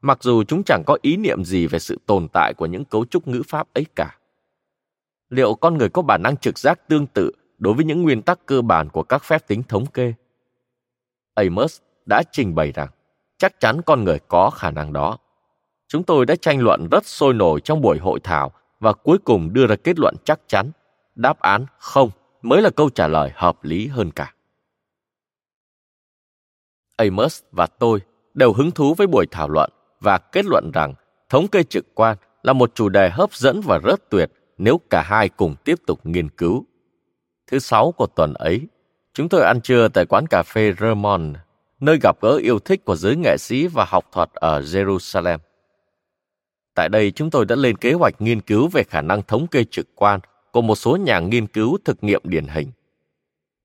mặc 0.00 0.18
dù 0.22 0.44
chúng 0.44 0.62
chẳng 0.66 0.82
có 0.86 0.98
ý 1.02 1.16
niệm 1.16 1.44
gì 1.44 1.66
về 1.66 1.78
sự 1.78 1.98
tồn 2.06 2.28
tại 2.28 2.54
của 2.54 2.66
những 2.66 2.84
cấu 2.84 3.04
trúc 3.04 3.28
ngữ 3.28 3.42
pháp 3.48 3.68
ấy 3.74 3.86
cả. 3.96 4.18
Liệu 5.30 5.54
con 5.54 5.78
người 5.78 5.88
có 5.88 6.02
bản 6.02 6.22
năng 6.22 6.36
trực 6.36 6.58
giác 6.58 6.88
tương 6.88 7.06
tự 7.06 7.32
đối 7.58 7.74
với 7.74 7.84
những 7.84 8.02
nguyên 8.02 8.22
tắc 8.22 8.46
cơ 8.46 8.62
bản 8.62 8.88
của 8.88 9.02
các 9.02 9.24
phép 9.24 9.46
tính 9.46 9.62
thống 9.62 9.86
kê? 9.86 10.14
Amos 11.34 11.80
đã 12.06 12.22
trình 12.32 12.54
bày 12.54 12.72
rằng 12.72 12.88
chắc 13.38 13.60
chắn 13.60 13.80
con 13.86 14.04
người 14.04 14.18
có 14.28 14.50
khả 14.50 14.70
năng 14.70 14.92
đó. 14.92 15.18
Chúng 15.88 16.02
tôi 16.02 16.26
đã 16.26 16.36
tranh 16.36 16.60
luận 16.60 16.88
rất 16.90 17.06
sôi 17.06 17.34
nổi 17.34 17.60
trong 17.60 17.80
buổi 17.80 17.98
hội 17.98 18.20
thảo 18.20 18.52
và 18.80 18.92
cuối 18.92 19.18
cùng 19.24 19.52
đưa 19.52 19.66
ra 19.66 19.76
kết 19.76 19.98
luận 19.98 20.14
chắc 20.24 20.40
chắn. 20.46 20.70
Đáp 21.14 21.40
án 21.40 21.66
không 21.78 22.10
mới 22.44 22.62
là 22.62 22.70
câu 22.70 22.90
trả 22.90 23.08
lời 23.08 23.30
hợp 23.34 23.64
lý 23.64 23.86
hơn 23.86 24.10
cả. 24.10 24.34
Amos 26.96 27.42
và 27.52 27.66
tôi 27.66 28.00
đều 28.34 28.52
hứng 28.52 28.70
thú 28.70 28.94
với 28.94 29.06
buổi 29.06 29.26
thảo 29.30 29.48
luận 29.48 29.70
và 30.00 30.18
kết 30.18 30.44
luận 30.44 30.70
rằng 30.74 30.94
thống 31.28 31.48
kê 31.48 31.62
trực 31.62 31.94
quan 31.94 32.16
là 32.42 32.52
một 32.52 32.74
chủ 32.74 32.88
đề 32.88 33.10
hấp 33.10 33.34
dẫn 33.34 33.60
và 33.60 33.78
rất 33.78 34.10
tuyệt 34.10 34.32
nếu 34.58 34.80
cả 34.90 35.02
hai 35.02 35.28
cùng 35.28 35.54
tiếp 35.64 35.78
tục 35.86 36.00
nghiên 36.04 36.28
cứu. 36.28 36.66
Thứ 37.46 37.58
sáu 37.58 37.92
của 37.92 38.06
tuần 38.06 38.34
ấy, 38.34 38.66
chúng 39.14 39.28
tôi 39.28 39.42
ăn 39.42 39.60
trưa 39.60 39.88
tại 39.88 40.06
quán 40.06 40.26
cà 40.26 40.42
phê 40.42 40.72
Ramon, 40.80 41.32
nơi 41.80 41.98
gặp 42.02 42.16
gỡ 42.20 42.36
yêu 42.42 42.58
thích 42.58 42.84
của 42.84 42.96
giới 42.96 43.16
nghệ 43.16 43.36
sĩ 43.38 43.66
và 43.66 43.84
học 43.88 44.04
thuật 44.12 44.30
ở 44.32 44.60
Jerusalem. 44.60 45.38
Tại 46.74 46.88
đây, 46.88 47.10
chúng 47.10 47.30
tôi 47.30 47.44
đã 47.44 47.56
lên 47.56 47.76
kế 47.76 47.92
hoạch 47.92 48.20
nghiên 48.20 48.40
cứu 48.40 48.68
về 48.68 48.82
khả 48.84 49.00
năng 49.00 49.22
thống 49.22 49.46
kê 49.46 49.64
trực 49.70 49.86
quan 49.94 50.20
của 50.54 50.62
một 50.62 50.74
số 50.74 50.96
nhà 50.96 51.20
nghiên 51.20 51.46
cứu 51.46 51.78
thực 51.84 52.04
nghiệm 52.04 52.20
điển 52.24 52.46
hình. 52.46 52.70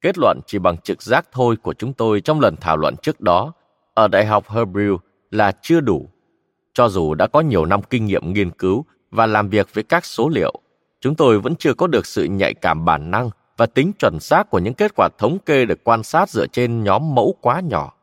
Kết 0.02 0.18
luận 0.18 0.40
chỉ 0.48 0.60
bằng 0.60 0.78
trực 0.78 1.04
giác 1.04 1.26
thôi 1.32 1.56
của 1.62 1.74
chúng 1.74 1.94
tôi 1.94 2.22
trong 2.22 2.40
lần 2.40 2.56
thảo 2.56 2.78
luận 2.78 2.96
trước 3.02 3.22
đó 3.22 3.54
ở 3.94 4.08
Đại 4.08 4.26
học 4.26 4.48
Hebrew 4.48 4.98
là 5.32 5.52
chưa 5.62 5.80
đủ. 5.80 6.10
Cho 6.74 6.90
dù 6.90 7.14
đã 7.14 7.28
có 7.28 7.42
nhiều 7.42 7.66
năm 7.66 7.82
kinh 7.90 8.06
nghiệm 8.06 8.34
nghiên 8.34 8.52
cứu 8.52 8.86
và 9.12 9.26
làm 9.26 9.50
việc 9.50 9.74
với 9.74 9.84
các 9.84 10.06
số 10.06 10.30
liệu, 10.30 10.54
chúng 11.02 11.16
tôi 11.16 11.40
vẫn 11.40 11.56
chưa 11.56 11.74
có 11.74 11.88
được 11.88 12.06
sự 12.06 12.24
nhạy 12.24 12.54
cảm 12.54 12.86
bản 12.86 13.12
năng 13.12 13.30
và 13.58 13.66
tính 13.66 13.92
chuẩn 14.00 14.20
xác 14.20 14.50
của 14.50 14.60
những 14.60 14.74
kết 14.74 14.92
quả 14.96 15.10
thống 15.18 15.38
kê 15.46 15.66
được 15.66 15.84
quan 15.84 16.04
sát 16.04 16.30
dựa 16.30 16.48
trên 16.48 16.84
nhóm 16.84 17.16
mẫu 17.16 17.36
quá 17.42 17.60
nhỏ. 17.60 17.94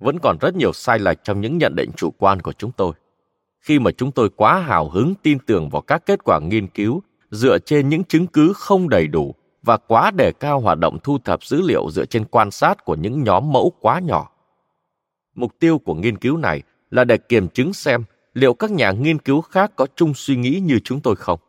Vẫn 0.00 0.18
còn 0.18 0.36
rất 0.40 0.56
nhiều 0.56 0.72
sai 0.72 0.98
lệch 0.98 1.24
trong 1.24 1.40
những 1.40 1.58
nhận 1.58 1.76
định 1.76 1.90
chủ 1.96 2.10
quan 2.18 2.40
của 2.40 2.52
chúng 2.52 2.72
tôi. 2.72 2.92
Khi 3.60 3.78
mà 3.78 3.90
chúng 3.90 4.12
tôi 4.12 4.28
quá 4.28 4.58
hào 4.58 4.88
hứng 4.88 5.14
tin 5.22 5.38
tưởng 5.38 5.68
vào 5.68 5.82
các 5.82 6.06
kết 6.06 6.24
quả 6.24 6.40
nghiên 6.40 6.66
cứu 6.66 7.02
dựa 7.32 7.58
trên 7.58 7.88
những 7.88 8.04
chứng 8.04 8.26
cứ 8.26 8.52
không 8.56 8.88
đầy 8.88 9.06
đủ 9.06 9.34
và 9.62 9.76
quá 9.76 10.10
đề 10.10 10.32
cao 10.32 10.60
hoạt 10.60 10.78
động 10.78 10.98
thu 11.02 11.18
thập 11.18 11.44
dữ 11.44 11.60
liệu 11.62 11.90
dựa 11.90 12.04
trên 12.04 12.24
quan 12.24 12.50
sát 12.50 12.84
của 12.84 12.94
những 12.94 13.22
nhóm 13.22 13.52
mẫu 13.52 13.72
quá 13.80 14.00
nhỏ. 14.00 14.30
Mục 15.34 15.52
tiêu 15.58 15.78
của 15.78 15.94
nghiên 15.94 16.18
cứu 16.18 16.36
này 16.36 16.62
là 16.90 17.04
để 17.04 17.18
kiểm 17.18 17.48
chứng 17.48 17.72
xem 17.72 18.04
liệu 18.34 18.54
các 18.54 18.70
nhà 18.70 18.90
nghiên 18.90 19.18
cứu 19.18 19.40
khác 19.40 19.72
có 19.76 19.86
chung 19.96 20.14
suy 20.14 20.36
nghĩ 20.36 20.60
như 20.62 20.78
chúng 20.84 21.00
tôi 21.00 21.16
không. 21.16 21.40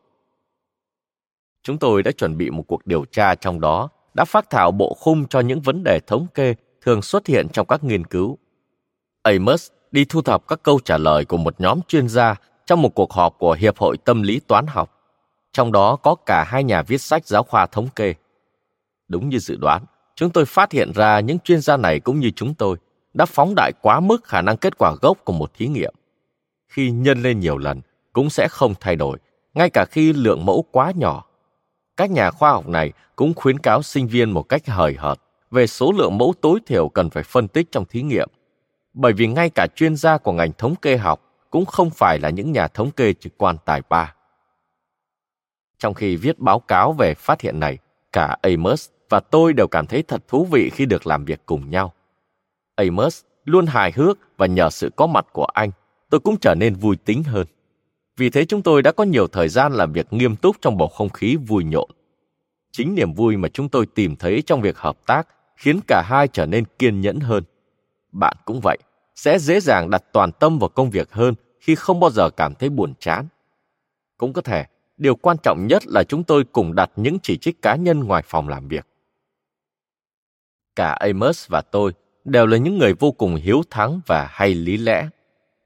Chúng 1.64 1.78
tôi 1.78 2.04
đã 2.04 2.12
chuẩn 2.12 2.38
bị 2.38 2.50
một 2.50 2.64
cuộc 2.68 2.86
điều 2.86 3.06
tra 3.12 3.36
trong 3.36 3.62
đó, 3.62 3.90
đã 4.14 4.26
phát 4.26 4.50
thảo 4.50 4.72
bộ 4.72 4.98
khung 5.00 5.28
cho 5.28 5.40
những 5.40 5.62
vấn 5.62 5.84
đề 5.84 6.00
thống 6.08 6.28
kê 6.34 6.56
thường 6.82 7.02
xuất 7.02 7.28
hiện 7.28 7.48
trong 7.54 7.68
các 7.68 7.84
nghiên 7.84 8.06
cứu. 8.06 8.38
Amos 9.24 9.72
đi 9.92 10.06
thu 10.06 10.22
thập 10.22 10.48
các 10.48 10.64
câu 10.64 10.80
trả 10.86 10.98
lời 10.98 11.26
của 11.26 11.38
một 11.38 11.62
nhóm 11.62 11.80
chuyên 11.88 12.10
gia 12.10 12.36
trong 12.66 12.82
một 12.82 12.90
cuộc 12.96 13.14
họp 13.14 13.38
của 13.40 13.54
Hiệp 13.54 13.78
hội 13.78 13.98
Tâm 13.98 14.22
lý 14.22 14.40
Toán 14.40 14.68
học. 14.68 15.03
Trong 15.54 15.72
đó 15.72 15.96
có 15.96 16.16
cả 16.16 16.44
hai 16.48 16.64
nhà 16.64 16.82
viết 16.82 17.02
sách 17.02 17.28
giáo 17.28 17.44
khoa 17.44 17.66
thống 17.66 17.88
kê. 17.96 18.14
Đúng 19.08 19.30
như 19.30 19.40
dự 19.40 19.56
đoán, 19.56 19.86
chúng 20.16 20.30
tôi 20.30 20.46
phát 20.46 20.72
hiện 20.72 20.92
ra 20.96 21.20
những 21.20 21.40
chuyên 21.40 21.62
gia 21.62 21.78
này 21.78 22.00
cũng 22.00 22.20
như 22.20 22.32
chúng 22.36 22.54
tôi 22.54 22.78
đã 23.14 23.26
phóng 23.26 23.54
đại 23.56 23.72
quá 23.82 24.00
mức 24.00 24.24
khả 24.24 24.42
năng 24.42 24.58
kết 24.58 24.78
quả 24.78 24.96
gốc 25.02 25.18
của 25.26 25.34
một 25.34 25.52
thí 25.54 25.68
nghiệm. 25.68 25.94
Khi 26.68 26.92
nhân 26.92 27.22
lên 27.22 27.40
nhiều 27.40 27.58
lần, 27.58 27.82
cũng 28.14 28.30
sẽ 28.30 28.48
không 28.48 28.74
thay 28.80 28.96
đổi, 28.96 29.18
ngay 29.54 29.70
cả 29.70 29.86
khi 29.86 30.14
lượng 30.14 30.46
mẫu 30.46 30.66
quá 30.72 30.92
nhỏ. 30.96 31.26
Các 31.98 32.12
nhà 32.12 32.32
khoa 32.32 32.52
học 32.52 32.68
này 32.68 32.92
cũng 33.16 33.34
khuyến 33.34 33.60
cáo 33.60 33.82
sinh 33.82 34.08
viên 34.08 34.32
một 34.32 34.44
cách 34.44 34.68
hời 34.68 34.96
hợt 34.98 35.20
về 35.52 35.68
số 35.68 35.92
lượng 35.92 36.18
mẫu 36.18 36.34
tối 36.42 36.60
thiểu 36.66 36.90
cần 36.90 37.10
phải 37.10 37.24
phân 37.24 37.48
tích 37.48 37.72
trong 37.72 37.86
thí 37.86 38.02
nghiệm. 38.02 38.30
Bởi 38.94 39.14
vì 39.14 39.28
ngay 39.28 39.50
cả 39.50 39.68
chuyên 39.76 39.96
gia 39.96 40.18
của 40.18 40.32
ngành 40.32 40.52
thống 40.58 40.76
kê 40.76 40.98
học 40.98 41.22
cũng 41.50 41.66
không 41.66 41.90
phải 41.90 42.20
là 42.20 42.30
những 42.30 42.52
nhà 42.52 42.68
thống 42.68 42.92
kê 42.92 43.14
trực 43.14 43.34
quan 43.38 43.58
tài 43.66 43.82
ba. 43.90 44.14
Trong 45.84 45.94
khi 45.94 46.16
viết 46.16 46.40
báo 46.40 46.60
cáo 46.60 46.94
về 46.94 47.14
phát 47.14 47.42
hiện 47.42 47.60
này, 47.60 47.78
cả 48.12 48.38
Amos 48.42 48.90
và 49.10 49.20
tôi 49.20 49.54
đều 49.54 49.68
cảm 49.68 49.88
thấy 49.88 50.04
thật 50.04 50.28
thú 50.28 50.46
vị 50.52 50.70
khi 50.70 50.86
được 50.86 51.08
làm 51.08 51.26
việc 51.26 51.42
cùng 51.46 51.70
nhau. 51.70 51.94
Amos 52.76 53.22
luôn 53.46 53.66
hài 53.66 53.92
hước 53.92 54.18
và 54.38 54.46
nhờ 54.46 54.70
sự 54.70 54.92
có 54.96 55.08
mặt 55.08 55.26
của 55.34 55.46
anh, 55.46 55.72
tôi 56.10 56.20
cũng 56.20 56.38
trở 56.38 56.56
nên 56.56 56.76
vui 56.76 56.96
tính 56.96 57.24
hơn. 57.24 57.48
Vì 58.18 58.30
thế 58.30 58.46
chúng 58.46 58.62
tôi 58.62 58.82
đã 58.82 58.92
có 58.92 59.04
nhiều 59.04 59.28
thời 59.28 59.50
gian 59.50 59.74
làm 59.74 59.94
việc 59.94 60.14
nghiêm 60.14 60.36
túc 60.36 60.56
trong 60.62 60.78
bầu 60.78 60.88
không 60.88 61.10
khí 61.10 61.36
vui 61.36 61.64
nhộn. 61.64 61.90
Chính 62.72 62.96
niềm 62.96 63.14
vui 63.14 63.38
mà 63.38 63.50
chúng 63.50 63.70
tôi 63.70 63.86
tìm 63.86 64.16
thấy 64.16 64.44
trong 64.46 64.62
việc 64.62 64.78
hợp 64.78 64.98
tác 65.06 65.28
khiến 65.58 65.80
cả 65.88 66.04
hai 66.06 66.28
trở 66.28 66.46
nên 66.46 66.64
kiên 66.80 67.02
nhẫn 67.02 67.20
hơn. 67.20 67.44
Bạn 68.12 68.38
cũng 68.46 68.60
vậy, 68.64 68.78
sẽ 69.16 69.40
dễ 69.40 69.60
dàng 69.60 69.90
đặt 69.90 70.04
toàn 70.14 70.32
tâm 70.32 70.60
vào 70.60 70.70
công 70.70 70.90
việc 70.90 71.12
hơn 71.12 71.36
khi 71.60 71.76
không 71.76 72.00
bao 72.00 72.10
giờ 72.10 72.30
cảm 72.30 72.56
thấy 72.56 72.70
buồn 72.70 72.94
chán. 73.00 73.28
Cũng 74.18 74.34
có 74.34 74.42
thể, 74.42 74.66
điều 75.04 75.16
quan 75.16 75.38
trọng 75.38 75.68
nhất 75.68 75.88
là 75.88 76.04
chúng 76.04 76.24
tôi 76.24 76.44
cùng 76.44 76.76
đặt 76.76 76.92
những 76.96 77.18
chỉ 77.24 77.38
trích 77.38 77.62
cá 77.62 77.76
nhân 77.76 78.04
ngoài 78.04 78.24
phòng 78.26 78.50
làm 78.50 78.68
việc. 78.68 78.88
Cả 80.76 80.92
Amos 80.92 81.48
và 81.48 81.62
tôi 81.62 81.92
đều 82.26 82.46
là 82.46 82.58
những 82.58 82.78
người 82.78 82.94
vô 82.94 83.12
cùng 83.12 83.36
hiếu 83.36 83.62
thắng 83.70 84.02
và 84.06 84.28
hay 84.32 84.54
lý 84.54 84.78
lẽ. 84.78 85.10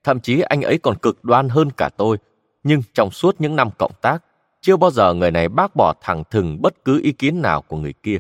Thậm 0.04 0.20
chí 0.20 0.42
anh 0.42 0.62
ấy 0.62 0.78
còn 0.78 0.98
cực 0.98 1.24
đoan 1.24 1.50
hơn 1.50 1.70
cả 1.78 1.90
tôi, 1.98 2.18
nhưng 2.64 2.82
trong 2.94 3.12
suốt 3.12 3.42
những 3.42 3.56
năm 3.56 3.70
cộng 3.78 3.92
tác, 4.02 4.24
chưa 4.62 4.78
bao 4.78 4.92
giờ 4.92 5.14
người 5.14 5.32
này 5.32 5.50
bác 5.50 5.76
bỏ 5.76 5.94
thẳng 6.02 6.24
thừng 6.32 6.62
bất 6.62 6.86
cứ 6.86 7.02
ý 7.04 7.12
kiến 7.12 7.42
nào 7.42 7.62
của 7.62 7.78
người 7.78 7.94
kia. 7.94 8.18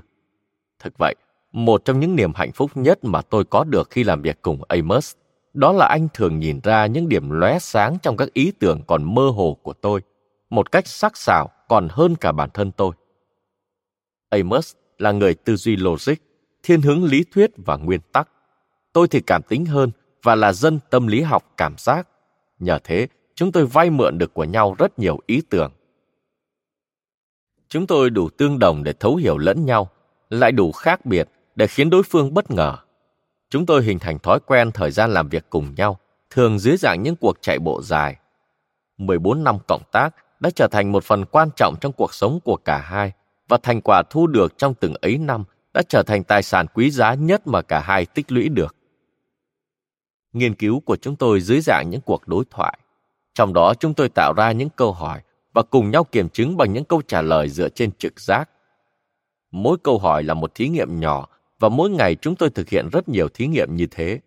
Thực 0.79 0.97
vậy, 0.97 1.15
một 1.51 1.85
trong 1.85 1.99
những 1.99 2.15
niềm 2.15 2.31
hạnh 2.35 2.51
phúc 2.51 2.71
nhất 2.75 3.03
mà 3.03 3.21
tôi 3.21 3.43
có 3.43 3.63
được 3.63 3.89
khi 3.89 4.03
làm 4.03 4.21
việc 4.21 4.41
cùng 4.41 4.61
Amos, 4.67 5.15
đó 5.53 5.71
là 5.71 5.87
anh 5.87 6.07
thường 6.13 6.39
nhìn 6.39 6.59
ra 6.63 6.85
những 6.85 7.09
điểm 7.09 7.29
lóe 7.29 7.59
sáng 7.59 7.97
trong 8.01 8.17
các 8.17 8.33
ý 8.33 8.51
tưởng 8.59 8.81
còn 8.87 9.15
mơ 9.15 9.29
hồ 9.29 9.57
của 9.63 9.73
tôi, 9.73 10.01
một 10.49 10.71
cách 10.71 10.87
sắc 10.87 11.17
sảo 11.17 11.49
còn 11.67 11.87
hơn 11.91 12.15
cả 12.15 12.31
bản 12.31 12.49
thân 12.53 12.71
tôi. 12.71 12.91
Amos 14.29 14.73
là 14.97 15.11
người 15.11 15.33
tư 15.33 15.55
duy 15.55 15.75
logic, 15.75 16.15
thiên 16.63 16.81
hướng 16.81 17.03
lý 17.03 17.23
thuyết 17.31 17.51
và 17.57 17.77
nguyên 17.77 18.01
tắc. 18.11 18.29
Tôi 18.93 19.07
thì 19.07 19.21
cảm 19.21 19.41
tính 19.41 19.65
hơn 19.65 19.91
và 20.23 20.35
là 20.35 20.53
dân 20.53 20.79
tâm 20.89 21.07
lý 21.07 21.21
học 21.21 21.53
cảm 21.57 21.75
giác. 21.77 22.07
Nhờ 22.59 22.79
thế, 22.83 23.07
chúng 23.35 23.51
tôi 23.51 23.65
vay 23.65 23.89
mượn 23.89 24.17
được 24.17 24.33
của 24.33 24.43
nhau 24.43 24.75
rất 24.79 24.99
nhiều 24.99 25.19
ý 25.25 25.41
tưởng. 25.49 25.71
Chúng 27.69 27.87
tôi 27.87 28.09
đủ 28.09 28.29
tương 28.29 28.59
đồng 28.59 28.83
để 28.83 28.93
thấu 28.93 29.15
hiểu 29.15 29.37
lẫn 29.37 29.65
nhau, 29.65 29.89
lại 30.29 30.51
đủ 30.51 30.71
khác 30.71 31.05
biệt 31.05 31.29
để 31.55 31.67
khiến 31.67 31.89
đối 31.89 32.03
phương 32.03 32.33
bất 32.33 32.51
ngờ. 32.51 32.77
Chúng 33.49 33.65
tôi 33.65 33.83
hình 33.83 33.99
thành 33.99 34.19
thói 34.19 34.39
quen 34.39 34.71
thời 34.71 34.91
gian 34.91 35.13
làm 35.13 35.29
việc 35.29 35.45
cùng 35.49 35.75
nhau, 35.77 35.99
thường 36.29 36.59
dưới 36.59 36.77
dạng 36.77 37.03
những 37.03 37.15
cuộc 37.15 37.37
chạy 37.41 37.59
bộ 37.59 37.81
dài. 37.81 38.15
14 38.97 39.43
năm 39.43 39.57
cộng 39.67 39.81
tác 39.91 40.15
đã 40.39 40.49
trở 40.49 40.67
thành 40.67 40.91
một 40.91 41.03
phần 41.03 41.25
quan 41.25 41.49
trọng 41.55 41.75
trong 41.81 41.93
cuộc 41.93 42.13
sống 42.13 42.39
của 42.43 42.57
cả 42.65 42.77
hai 42.77 43.11
và 43.47 43.57
thành 43.63 43.81
quả 43.81 44.03
thu 44.09 44.27
được 44.27 44.57
trong 44.57 44.73
từng 44.73 44.93
ấy 45.01 45.17
năm 45.17 45.43
đã 45.73 45.81
trở 45.89 46.03
thành 46.03 46.23
tài 46.23 46.43
sản 46.43 46.65
quý 46.73 46.91
giá 46.91 47.13
nhất 47.13 47.47
mà 47.47 47.61
cả 47.61 47.79
hai 47.79 48.05
tích 48.05 48.31
lũy 48.31 48.49
được. 48.49 48.75
Nghiên 50.33 50.55
cứu 50.55 50.79
của 50.79 50.95
chúng 50.95 51.15
tôi 51.15 51.41
dưới 51.41 51.61
dạng 51.61 51.89
những 51.89 52.01
cuộc 52.01 52.27
đối 52.27 52.43
thoại. 52.49 52.79
Trong 53.33 53.53
đó, 53.53 53.73
chúng 53.79 53.93
tôi 53.93 54.09
tạo 54.09 54.33
ra 54.33 54.51
những 54.51 54.69
câu 54.69 54.91
hỏi 54.93 55.21
và 55.53 55.63
cùng 55.63 55.91
nhau 55.91 56.03
kiểm 56.03 56.29
chứng 56.29 56.57
bằng 56.57 56.73
những 56.73 56.85
câu 56.85 57.01
trả 57.07 57.21
lời 57.21 57.49
dựa 57.49 57.69
trên 57.69 57.91
trực 57.91 58.19
giác. 58.19 58.49
Mỗi 59.51 59.77
câu 59.83 59.99
hỏi 59.99 60.23
là 60.23 60.33
một 60.33 60.55
thí 60.55 60.69
nghiệm 60.69 60.99
nhỏ 60.99 61.27
và 61.59 61.69
mỗi 61.69 61.89
ngày 61.89 62.15
chúng 62.15 62.35
tôi 62.35 62.49
thực 62.49 62.69
hiện 62.69 62.89
rất 62.91 63.09
nhiều 63.09 63.29
thí 63.29 63.47
nghiệm 63.47 63.75
như 63.75 63.87
thế. 63.91 64.19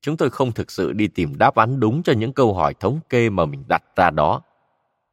Chúng 0.00 0.16
tôi 0.16 0.30
không 0.30 0.52
thực 0.52 0.70
sự 0.70 0.92
đi 0.92 1.08
tìm 1.08 1.38
đáp 1.38 1.54
án 1.54 1.80
đúng 1.80 2.02
cho 2.02 2.12
những 2.12 2.32
câu 2.32 2.54
hỏi 2.54 2.74
thống 2.80 3.00
kê 3.08 3.30
mà 3.30 3.44
mình 3.44 3.64
đặt 3.68 3.82
ra 3.96 4.10
đó. 4.10 4.42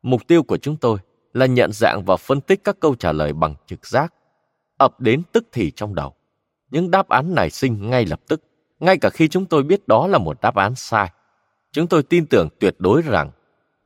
Mục 0.02 0.28
tiêu 0.28 0.44
của 0.44 0.58
chúng 0.58 0.78
tôi 0.78 0.98
là 1.34 1.46
nhận 1.46 1.72
dạng 1.74 2.04
và 2.06 2.18
phân 2.18 2.42
tích 2.42 2.64
các 2.64 2.80
câu 2.80 2.96
trả 2.96 3.12
lời 3.12 3.34
bằng 3.34 3.56
trực 3.68 3.88
giác, 3.88 4.14
ập 4.78 5.00
đến 5.00 5.22
tức 5.32 5.48
thì 5.52 5.72
trong 5.72 5.96
đầu. 5.96 6.16
Những 6.72 6.92
đáp 6.92 7.10
án 7.10 7.36
nảy 7.36 7.50
sinh 7.50 7.90
ngay 7.90 8.06
lập 8.06 8.20
tức, 8.28 8.44
ngay 8.80 8.98
cả 8.98 9.10
khi 9.10 9.28
chúng 9.28 9.46
tôi 9.46 9.64
biết 9.64 9.88
đó 9.88 10.08
là 10.08 10.18
một 10.18 10.42
đáp 10.42 10.56
án 10.56 10.76
sai. 10.76 11.12
Chúng 11.72 11.88
tôi 11.88 12.04
tin 12.04 12.26
tưởng 12.26 12.50
tuyệt 12.60 12.76
đối 12.80 13.02
rằng, 13.02 13.32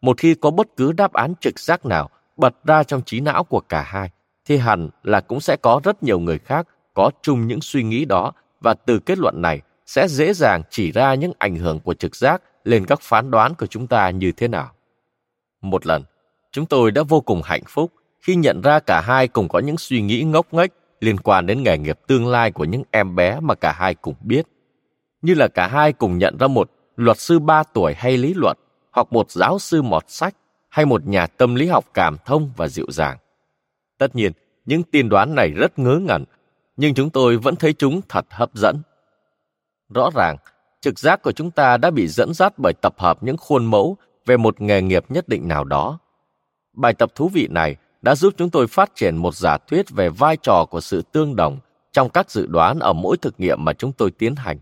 một 0.01 0.17
khi 0.17 0.35
có 0.35 0.51
bất 0.51 0.67
cứ 0.77 0.91
đáp 0.91 1.13
án 1.13 1.33
trực 1.41 1.59
giác 1.59 1.85
nào 1.85 2.09
bật 2.37 2.55
ra 2.63 2.83
trong 2.83 3.01
trí 3.01 3.19
não 3.19 3.43
của 3.43 3.59
cả 3.59 3.81
hai, 3.81 4.09
thì 4.45 4.57
hẳn 4.57 4.89
là 5.03 5.21
cũng 5.21 5.39
sẽ 5.39 5.57
có 5.61 5.81
rất 5.83 6.03
nhiều 6.03 6.19
người 6.19 6.39
khác 6.39 6.67
có 6.93 7.11
chung 7.21 7.47
những 7.47 7.61
suy 7.61 7.83
nghĩ 7.83 8.05
đó 8.05 8.31
và 8.61 8.73
từ 8.73 8.99
kết 8.99 9.17
luận 9.17 9.41
này 9.41 9.61
sẽ 9.85 10.07
dễ 10.07 10.33
dàng 10.33 10.61
chỉ 10.69 10.91
ra 10.91 11.13
những 11.13 11.31
ảnh 11.37 11.55
hưởng 11.55 11.79
của 11.79 11.93
trực 11.93 12.15
giác 12.15 12.41
lên 12.63 12.85
các 12.85 13.01
phán 13.01 13.31
đoán 13.31 13.53
của 13.55 13.65
chúng 13.65 13.87
ta 13.87 14.09
như 14.09 14.31
thế 14.31 14.47
nào. 14.47 14.71
Một 15.63 15.85
lần, 15.85 16.03
chúng 16.51 16.65
tôi 16.65 16.91
đã 16.91 17.03
vô 17.03 17.21
cùng 17.21 17.41
hạnh 17.43 17.63
phúc 17.67 17.91
khi 18.21 18.35
nhận 18.35 18.61
ra 18.61 18.79
cả 18.79 19.01
hai 19.01 19.27
cùng 19.27 19.47
có 19.47 19.59
những 19.59 19.77
suy 19.77 20.01
nghĩ 20.01 20.21
ngốc 20.21 20.53
nghếch 20.53 20.71
liên 20.99 21.17
quan 21.17 21.45
đến 21.45 21.63
nghề 21.63 21.77
nghiệp 21.77 21.99
tương 22.07 22.27
lai 22.27 22.51
của 22.51 22.63
những 22.63 22.83
em 22.91 23.15
bé 23.15 23.39
mà 23.39 23.55
cả 23.55 23.71
hai 23.71 23.95
cùng 23.95 24.15
biết. 24.21 24.47
Như 25.21 25.33
là 25.33 25.47
cả 25.47 25.67
hai 25.67 25.93
cùng 25.93 26.17
nhận 26.17 26.37
ra 26.37 26.47
một 26.47 26.71
luật 26.95 27.19
sư 27.19 27.39
ba 27.39 27.63
tuổi 27.63 27.93
hay 27.93 28.17
lý 28.17 28.33
luận, 28.33 28.57
hoặc 28.91 29.07
một 29.13 29.31
giáo 29.31 29.59
sư 29.59 29.81
mọt 29.81 30.03
sách, 30.07 30.35
hay 30.69 30.85
một 30.85 31.07
nhà 31.07 31.27
tâm 31.27 31.55
lý 31.55 31.67
học 31.67 31.85
cảm 31.93 32.17
thông 32.25 32.51
và 32.57 32.67
dịu 32.67 32.85
dàng. 32.89 33.17
Tất 33.97 34.15
nhiên, 34.15 34.31
những 34.65 34.83
tiên 34.83 35.09
đoán 35.09 35.35
này 35.35 35.49
rất 35.49 35.79
ngớ 35.79 35.99
ngẩn, 35.99 36.23
nhưng 36.77 36.93
chúng 36.93 37.09
tôi 37.09 37.37
vẫn 37.37 37.55
thấy 37.55 37.73
chúng 37.73 38.01
thật 38.09 38.25
hấp 38.29 38.53
dẫn. 38.53 38.81
Rõ 39.93 40.09
ràng, 40.15 40.37
trực 40.81 40.99
giác 40.99 41.21
của 41.21 41.31
chúng 41.31 41.51
ta 41.51 41.77
đã 41.77 41.91
bị 41.91 42.07
dẫn 42.07 42.33
dắt 42.33 42.53
bởi 42.57 42.73
tập 42.81 42.93
hợp 42.97 43.23
những 43.23 43.37
khuôn 43.37 43.65
mẫu 43.65 43.97
về 44.25 44.37
một 44.37 44.61
nghề 44.61 44.81
nghiệp 44.81 45.05
nhất 45.09 45.29
định 45.29 45.47
nào 45.47 45.63
đó. 45.63 45.99
Bài 46.73 46.93
tập 46.93 47.11
thú 47.15 47.29
vị 47.29 47.47
này 47.47 47.75
đã 48.01 48.15
giúp 48.15 48.33
chúng 48.37 48.49
tôi 48.49 48.67
phát 48.67 48.95
triển 48.95 49.17
một 49.17 49.35
giả 49.35 49.57
thuyết 49.57 49.89
về 49.89 50.09
vai 50.09 50.37
trò 50.37 50.65
của 50.69 50.81
sự 50.81 51.01
tương 51.01 51.35
đồng 51.35 51.59
trong 51.91 52.09
các 52.09 52.31
dự 52.31 52.47
đoán 52.47 52.79
ở 52.79 52.93
mỗi 52.93 53.17
thực 53.17 53.39
nghiệm 53.39 53.65
mà 53.65 53.73
chúng 53.73 53.91
tôi 53.91 54.11
tiến 54.11 54.35
hành. 54.35 54.57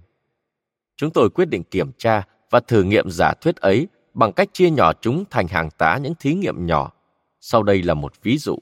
Chúng 0.96 1.12
tôi 1.12 1.30
quyết 1.30 1.46
định 1.46 1.64
kiểm 1.64 1.92
tra 1.98 2.24
và 2.50 2.60
thử 2.60 2.84
nghiệm 2.84 3.10
giả 3.10 3.34
thuyết 3.42 3.56
ấy 3.56 3.88
bằng 4.14 4.34
cách 4.34 4.50
chia 4.54 4.70
nhỏ 4.70 4.94
chúng 5.02 5.24
thành 5.30 5.48
hàng 5.48 5.70
tá 5.78 5.98
những 6.02 6.14
thí 6.20 6.34
nghiệm 6.34 6.66
nhỏ. 6.66 6.92
Sau 7.40 7.64
đây 7.64 7.84
là 7.84 7.94
một 7.94 8.14
ví 8.24 8.38
dụ. 8.38 8.58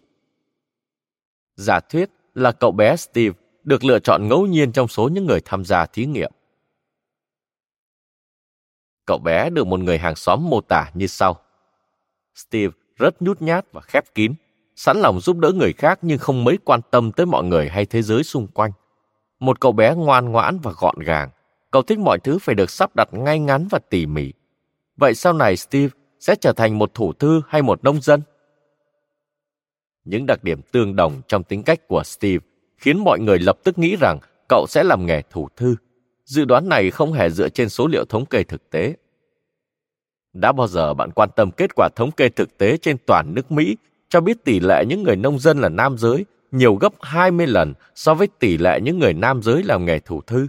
Giả 1.55 1.79
thuyết 1.79 2.09
là 2.35 2.51
cậu 2.51 2.71
bé 2.71 2.95
Steve 2.95 3.38
được 3.63 3.83
lựa 3.83 3.99
chọn 3.99 4.27
ngẫu 4.27 4.45
nhiên 4.45 4.71
trong 4.71 4.88
số 4.88 5.09
những 5.09 5.25
người 5.25 5.41
tham 5.45 5.65
gia 5.65 5.85
thí 5.85 6.05
nghiệm. 6.05 6.31
Cậu 9.10 9.17
bé 9.17 9.50
được 9.50 9.67
một 9.67 9.80
người 9.80 9.98
hàng 9.98 10.15
xóm 10.15 10.50
mô 10.50 10.62
tả 10.62 10.91
như 10.93 11.08
sau. 11.08 11.38
Steve 12.36 12.74
rất 12.98 13.22
nhút 13.22 13.41
nhát 13.41 13.65
và 13.72 13.82
khép 13.82 14.06
kín, 14.15 14.34
sẵn 14.76 14.98
lòng 14.98 15.19
giúp 15.19 15.38
đỡ 15.38 15.52
người 15.52 15.74
khác 15.74 16.00
nhưng 16.02 16.17
không 16.17 16.43
mấy 16.43 16.58
quan 16.65 16.82
tâm 16.91 17.12
tới 17.12 17.26
mọi 17.26 17.43
người 17.43 17.69
hay 17.69 17.86
thế 17.86 18.02
giới 18.02 18.24
xung 18.24 18.48
quanh. 18.48 18.72
Một 19.39 19.60
cậu 19.60 19.72
bé 19.72 19.95
ngoan 19.95 20.32
ngoãn 20.32 20.60
và 20.60 20.72
gọn 20.78 21.00
gàng. 21.00 21.30
Cậu 21.72 21.82
thích 21.82 22.00
mọi 22.00 22.19
thứ 22.19 22.39
phải 22.41 22.56
được 22.56 22.69
sắp 22.69 22.95
đặt 22.95 23.10
ngay 23.12 23.39
ngắn 23.39 23.67
và 23.72 23.80
tỉ 23.89 24.06
mỉ. 24.06 24.34
Vậy 24.98 25.15
sau 25.15 25.34
này 25.34 25.58
Steve 25.58 25.89
sẽ 26.19 26.36
trở 26.36 26.54
thành 26.54 26.78
một 26.78 26.93
thủ 26.93 27.13
thư 27.13 27.41
hay 27.48 27.62
một 27.62 27.84
nông 27.84 28.02
dân? 28.02 28.22
Những 30.06 30.26
đặc 30.26 30.43
điểm 30.43 30.62
tương 30.72 30.95
đồng 30.95 31.22
trong 31.28 31.43
tính 31.43 31.63
cách 31.63 31.88
của 31.88 32.04
Steve 32.04 32.45
khiến 32.78 33.04
mọi 33.04 33.19
người 33.19 33.39
lập 33.39 33.58
tức 33.63 33.80
nghĩ 33.80 33.95
rằng 33.95 34.19
cậu 34.50 34.65
sẽ 34.69 34.84
làm 34.84 35.06
nghề 35.06 35.22
thủ 35.30 35.48
thư. 35.56 35.76
Dự 36.29 36.45
đoán 36.45 36.69
này 36.69 36.91
không 36.91 37.13
hề 37.13 37.29
dựa 37.29 37.49
trên 37.49 37.69
số 37.69 37.87
liệu 37.87 38.05
thống 38.05 38.25
kê 38.25 38.43
thực 38.43 38.69
tế. 38.69 38.95
Đã 40.33 40.51
bao 40.51 40.67
giờ 40.67 40.93
bạn 40.93 41.11
quan 41.11 41.29
tâm 41.35 41.51
kết 41.51 41.71
quả 41.75 41.89
thống 41.95 42.11
kê 42.11 42.29
thực 42.29 42.57
tế 42.57 42.77
trên 42.77 42.97
toàn 43.05 43.33
nước 43.35 43.51
Mỹ 43.51 43.77
cho 44.09 44.21
biết 44.21 44.43
tỷ 44.43 44.59
lệ 44.59 44.85
những 44.87 45.03
người 45.03 45.15
nông 45.15 45.39
dân 45.39 45.59
là 45.59 45.69
nam 45.69 45.97
giới 45.97 46.25
nhiều 46.51 46.75
gấp 46.75 46.93
20 47.01 47.47
lần 47.47 47.73
so 47.95 48.13
với 48.13 48.27
tỷ 48.39 48.57
lệ 48.57 48.79
những 48.81 48.99
người 48.99 49.13
nam 49.13 49.41
giới 49.41 49.63
làm 49.63 49.85
nghề 49.85 49.99
thủ 49.99 50.21
thư? 50.21 50.47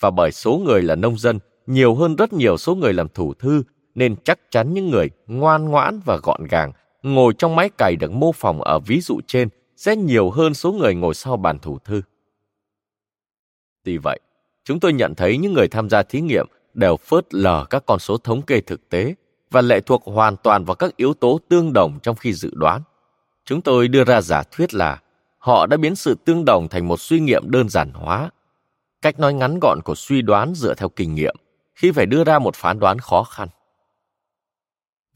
Và 0.00 0.10
bởi 0.10 0.32
số 0.32 0.62
người 0.64 0.82
là 0.82 0.94
nông 0.94 1.18
dân 1.18 1.38
nhiều 1.66 1.94
hơn 1.94 2.16
rất 2.16 2.32
nhiều 2.32 2.56
số 2.56 2.74
người 2.74 2.92
làm 2.92 3.08
thủ 3.08 3.34
thư 3.34 3.62
nên 3.94 4.16
chắc 4.24 4.38
chắn 4.50 4.74
những 4.74 4.90
người 4.90 5.10
ngoan 5.26 5.64
ngoãn 5.64 6.00
và 6.04 6.16
gọn 6.16 6.44
gàng 6.44 6.72
ngồi 7.02 7.32
trong 7.38 7.56
máy 7.56 7.70
cày 7.78 7.96
được 7.96 8.12
mô 8.12 8.32
phỏng 8.32 8.62
ở 8.62 8.78
ví 8.78 9.00
dụ 9.00 9.20
trên 9.26 9.48
sẽ 9.76 9.96
nhiều 9.96 10.30
hơn 10.30 10.54
số 10.54 10.72
người 10.72 10.94
ngồi 10.94 11.14
sau 11.14 11.36
bàn 11.36 11.58
thủ 11.58 11.78
thư. 11.84 12.02
Tuy 13.84 13.98
vậy, 13.98 14.20
chúng 14.64 14.80
tôi 14.80 14.92
nhận 14.92 15.14
thấy 15.14 15.38
những 15.38 15.52
người 15.52 15.68
tham 15.68 15.90
gia 15.90 16.02
thí 16.02 16.20
nghiệm 16.20 16.46
đều 16.74 16.96
phớt 16.96 17.34
lờ 17.34 17.64
các 17.70 17.86
con 17.86 17.98
số 17.98 18.16
thống 18.16 18.42
kê 18.42 18.60
thực 18.60 18.88
tế 18.88 19.14
và 19.50 19.60
lệ 19.60 19.80
thuộc 19.80 20.02
hoàn 20.04 20.36
toàn 20.36 20.64
vào 20.64 20.74
các 20.74 20.96
yếu 20.96 21.14
tố 21.14 21.40
tương 21.48 21.72
đồng 21.72 21.98
trong 22.02 22.16
khi 22.16 22.32
dự 22.32 22.50
đoán. 22.54 22.82
Chúng 23.44 23.62
tôi 23.62 23.88
đưa 23.88 24.04
ra 24.04 24.20
giả 24.20 24.42
thuyết 24.42 24.74
là 24.74 25.00
họ 25.38 25.66
đã 25.66 25.76
biến 25.76 25.96
sự 25.96 26.16
tương 26.24 26.44
đồng 26.44 26.68
thành 26.68 26.88
một 26.88 27.00
suy 27.00 27.20
nghiệm 27.20 27.50
đơn 27.50 27.68
giản 27.68 27.90
hóa. 27.90 28.30
Cách 29.02 29.20
nói 29.20 29.34
ngắn 29.34 29.58
gọn 29.60 29.80
của 29.84 29.94
suy 29.94 30.22
đoán 30.22 30.54
dựa 30.54 30.74
theo 30.74 30.88
kinh 30.88 31.14
nghiệm 31.14 31.36
khi 31.74 31.92
phải 31.92 32.06
đưa 32.06 32.24
ra 32.24 32.38
một 32.38 32.56
phán 32.56 32.78
đoán 32.78 32.98
khó 32.98 33.22
khăn. 33.22 33.48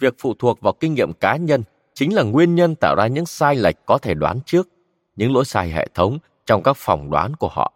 Việc 0.01 0.15
phụ 0.19 0.35
thuộc 0.39 0.61
vào 0.61 0.73
kinh 0.73 0.95
nghiệm 0.95 1.13
cá 1.13 1.37
nhân 1.37 1.63
chính 1.95 2.15
là 2.15 2.23
nguyên 2.23 2.55
nhân 2.55 2.75
tạo 2.75 2.95
ra 2.95 3.07
những 3.07 3.27
sai 3.27 3.57
lệch 3.57 3.77
có 3.87 3.99
thể 3.99 4.15
đoán 4.15 4.41
trước, 4.47 4.69
những 5.17 5.35
lỗi 5.35 5.45
sai 5.45 5.71
hệ 5.71 5.89
thống 5.95 6.19
trong 6.47 6.63
các 6.63 6.77
phỏng 6.77 7.11
đoán 7.11 7.37
của 7.37 7.49
họ. 7.49 7.73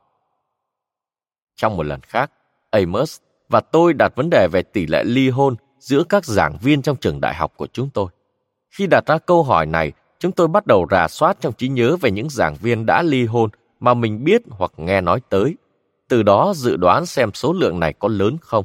Trong 1.57 1.77
một 1.77 1.83
lần 1.83 2.01
khác, 2.01 2.31
Amos 2.71 3.19
và 3.49 3.61
tôi 3.61 3.93
đặt 3.93 4.13
vấn 4.17 4.31
đề 4.31 4.49
về 4.53 4.63
tỷ 4.63 4.87
lệ 4.87 5.05
ly 5.05 5.29
hôn 5.29 5.57
giữa 5.79 6.05
các 6.05 6.25
giảng 6.25 6.59
viên 6.63 6.83
trong 6.83 6.97
trường 6.97 7.21
đại 7.21 7.35
học 7.35 7.53
của 7.57 7.67
chúng 7.73 7.91
tôi. 7.91 8.07
Khi 8.71 8.87
đặt 8.87 9.07
ra 9.07 9.19
câu 9.19 9.43
hỏi 9.43 9.67
này, 9.67 9.93
chúng 10.19 10.33
tôi 10.33 10.49
bắt 10.49 10.67
đầu 10.67 10.87
rà 10.91 11.09
soát 11.09 11.37
trong 11.41 11.53
trí 11.53 11.69
nhớ 11.69 11.97
về 12.01 12.11
những 12.11 12.29
giảng 12.31 12.55
viên 12.55 12.87
đã 12.87 13.03
ly 13.03 13.25
hôn 13.25 13.51
mà 13.81 13.95
mình 13.95 14.25
biết 14.25 14.43
hoặc 14.51 14.73
nghe 14.77 15.01
nói 15.01 15.21
tới. 15.29 15.57
Từ 16.09 16.23
đó 16.23 16.53
dự 16.57 16.77
đoán 16.77 17.07
xem 17.07 17.31
số 17.35 17.53
lượng 17.53 17.81
này 17.81 17.93
có 17.93 18.09
lớn 18.09 18.37
không. 18.41 18.65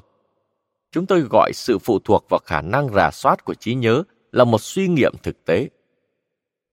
Chúng 0.91 1.05
tôi 1.05 1.21
gọi 1.21 1.51
sự 1.53 1.79
phụ 1.79 1.99
thuộc 1.99 2.25
vào 2.29 2.39
khả 2.45 2.61
năng 2.61 2.93
rà 2.93 3.11
soát 3.11 3.45
của 3.45 3.53
trí 3.53 3.75
nhớ 3.75 4.03
là 4.31 4.43
một 4.43 4.61
suy 4.61 4.87
nghiệm 4.87 5.13
thực 5.23 5.45
tế. 5.45 5.69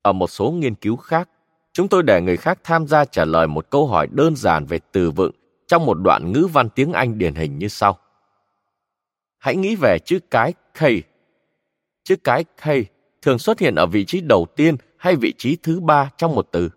Ở 0.03 0.12
một 0.12 0.30
số 0.30 0.51
nghiên 0.51 0.74
cứu 0.74 0.97
khác, 0.97 1.28
chúng 1.72 1.88
tôi 1.88 2.03
để 2.03 2.20
người 2.20 2.36
khác 2.36 2.59
tham 2.64 2.86
gia 2.86 3.05
trả 3.05 3.24
lời 3.24 3.47
một 3.47 3.70
câu 3.70 3.86
hỏi 3.86 4.09
đơn 4.11 4.36
giản 4.36 4.66
về 4.66 4.80
từ 4.93 5.11
vựng 5.11 5.32
trong 5.66 5.86
một 5.86 5.94
đoạn 5.94 6.32
ngữ 6.32 6.48
văn 6.52 6.68
tiếng 6.74 6.92
Anh 6.92 7.18
điển 7.18 7.34
hình 7.34 7.58
như 7.58 7.68
sau. 7.68 7.98
Hãy 9.38 9.56
nghĩ 9.56 9.76
về 9.76 9.98
chữ 10.04 10.18
cái 10.30 10.52
K. 10.52 10.80
Chữ 12.04 12.16
cái 12.24 12.44
K 12.44 12.64
thường 13.22 13.38
xuất 13.38 13.58
hiện 13.58 13.74
ở 13.74 13.86
vị 13.86 14.04
trí 14.04 14.20
đầu 14.20 14.46
tiên 14.56 14.76
hay 14.96 15.16
vị 15.16 15.32
trí 15.38 15.56
thứ 15.62 15.80
ba 15.80 16.10
trong 16.16 16.34
một 16.34 16.48
từ. 16.50 16.70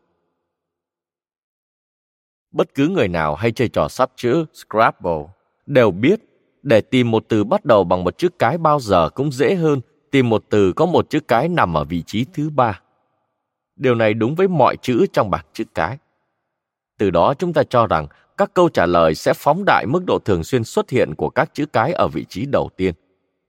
Bất 2.51 2.75
cứ 2.75 2.87
người 2.87 3.07
nào 3.07 3.35
hay 3.35 3.51
chơi 3.51 3.69
trò 3.69 3.87
sắp 3.87 4.11
chữ 4.15 4.45
Scrabble 4.53 5.23
đều 5.65 5.91
biết, 5.91 6.19
để 6.63 6.81
tìm 6.81 7.11
một 7.11 7.25
từ 7.27 7.43
bắt 7.43 7.65
đầu 7.65 7.83
bằng 7.83 8.03
một 8.03 8.17
chữ 8.17 8.29
cái 8.39 8.57
bao 8.57 8.79
giờ 8.79 9.09
cũng 9.09 9.31
dễ 9.31 9.55
hơn 9.55 9.81
tìm 10.11 10.29
một 10.29 10.43
từ 10.49 10.73
có 10.73 10.85
một 10.85 11.09
chữ 11.09 11.19
cái 11.19 11.49
nằm 11.49 11.77
ở 11.77 11.83
vị 11.83 12.03
trí 12.05 12.25
thứ 12.33 12.49
ba. 12.49 12.81
Điều 13.75 13.95
này 13.95 14.13
đúng 14.13 14.35
với 14.35 14.47
mọi 14.47 14.77
chữ 14.81 15.05
trong 15.13 15.29
bảng 15.29 15.45
chữ 15.53 15.63
cái. 15.73 15.97
Từ 16.97 17.09
đó 17.09 17.33
chúng 17.33 17.53
ta 17.53 17.63
cho 17.63 17.87
rằng 17.87 18.07
các 18.37 18.53
câu 18.53 18.69
trả 18.69 18.85
lời 18.85 19.15
sẽ 19.15 19.33
phóng 19.33 19.63
đại 19.65 19.85
mức 19.85 20.03
độ 20.07 20.19
thường 20.25 20.43
xuyên 20.43 20.63
xuất 20.63 20.89
hiện 20.89 21.15
của 21.15 21.29
các 21.29 21.53
chữ 21.53 21.65
cái 21.65 21.93
ở 21.93 22.07
vị 22.07 22.25
trí 22.29 22.45
đầu 22.45 22.69
tiên, 22.77 22.93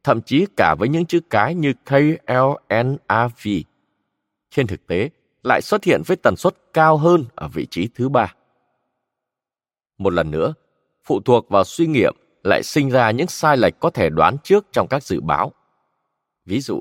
thậm 0.04 0.22
chí 0.22 0.46
cả 0.56 0.74
với 0.78 0.88
những 0.88 1.06
chữ 1.06 1.20
cái 1.30 1.54
như 1.54 1.72
K, 1.72 1.92
L, 2.26 2.74
N, 2.82 2.96
A, 3.06 3.28
V. 3.28 3.48
Trên 4.50 4.66
thực 4.66 4.86
tế, 4.86 5.10
lại 5.42 5.62
xuất 5.62 5.84
hiện 5.84 6.02
với 6.06 6.16
tần 6.16 6.36
suất 6.36 6.54
cao 6.72 6.96
hơn 6.96 7.24
ở 7.34 7.48
vị 7.48 7.66
trí 7.70 7.88
thứ 7.94 8.08
ba. 8.08 8.34
Một 9.98 10.12
lần 10.12 10.30
nữa, 10.30 10.54
phụ 11.04 11.20
thuộc 11.20 11.48
vào 11.48 11.64
suy 11.64 11.86
nghiệm 11.86 12.14
lại 12.44 12.62
sinh 12.62 12.90
ra 12.90 13.10
những 13.10 13.26
sai 13.26 13.56
lệch 13.56 13.80
có 13.80 13.90
thể 13.90 14.10
đoán 14.10 14.36
trước 14.44 14.66
trong 14.72 14.86
các 14.88 15.02
dự 15.02 15.20
báo. 15.20 15.52
Ví 16.46 16.60
dụ, 16.60 16.80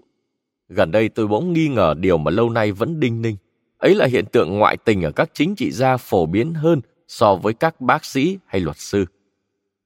gần 0.70 0.92
đây 0.92 1.10
tôi 1.10 1.28
bỗng 1.28 1.54
nghi 1.54 1.68
ngờ 1.68 1.94
điều 1.98 2.18
mà 2.18 2.32
lâu 2.32 2.50
nay 2.50 2.72
vẫn 2.72 3.00
đinh 3.00 3.22
ninh. 3.22 3.38
Ấy 3.78 3.96
là 3.96 4.06
hiện 4.06 4.26
tượng 4.26 4.58
ngoại 4.58 4.78
tình 4.78 5.02
ở 5.02 5.12
các 5.12 5.30
chính 5.34 5.56
trị 5.56 5.72
gia 5.72 5.98
phổ 5.98 6.26
biến 6.26 6.54
hơn 6.54 6.82
so 7.08 7.36
với 7.36 7.54
các 7.54 7.82
bác 7.82 8.06
sĩ 8.06 8.38
hay 8.46 8.62
luật 8.62 8.78
sư. 8.78 9.06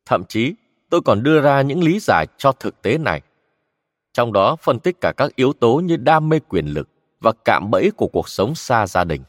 Thậm 0.06 0.24
chí, 0.24 0.56
tôi 0.90 1.02
còn 1.02 1.24
đưa 1.24 1.42
ra 1.42 1.62
những 1.62 1.84
lý 1.84 2.00
giải 2.00 2.28
cho 2.38 2.52
thực 2.52 2.82
tế 2.82 2.98
này. 2.98 3.22
Trong 4.14 4.34
đó 4.34 4.56
phân 4.56 4.80
tích 4.80 5.02
cả 5.02 5.14
các 5.18 5.36
yếu 5.36 5.54
tố 5.54 5.76
như 5.76 5.98
đam 5.98 6.30
mê 6.30 6.40
quyền 6.50 6.66
lực 6.66 6.90
và 7.22 7.32
cạm 7.46 7.72
bẫy 7.72 7.92
của 7.92 8.08
cuộc 8.08 8.30
sống 8.30 8.56
xa 8.56 8.88
gia 8.88 9.04
đình. 9.04 9.22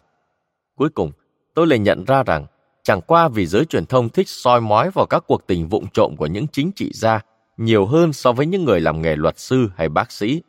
Cuối 0.77 0.89
cùng, 0.89 1.13
tôi 1.55 1.67
lại 1.67 1.79
nhận 1.79 2.05
ra 2.05 2.23
rằng 2.23 2.47
chẳng 2.83 3.01
qua 3.01 3.29
vì 3.29 3.47
giới 3.47 3.65
truyền 3.65 3.87
thông 3.87 4.09
thích 4.09 4.29
soi 4.29 4.61
mói 4.61 4.91
vào 4.91 5.07
các 5.07 5.25
cuộc 5.27 5.47
tình 5.47 5.69
vụng 5.69 5.87
trộm 5.95 6.17
của 6.17 6.27
những 6.27 6.47
chính 6.49 6.73
trị 6.73 6.91
gia 6.95 7.21
nhiều 7.57 7.87
hơn 7.87 8.13
so 8.13 8.33
với 8.33 8.47
những 8.47 8.65
người 8.65 8.81
làm 8.81 9.03
nghề 9.03 9.17
luật 9.17 9.39
sư 9.39 9.71
hay 9.77 9.89
bác 9.89 10.13
sĩ. 10.13 10.43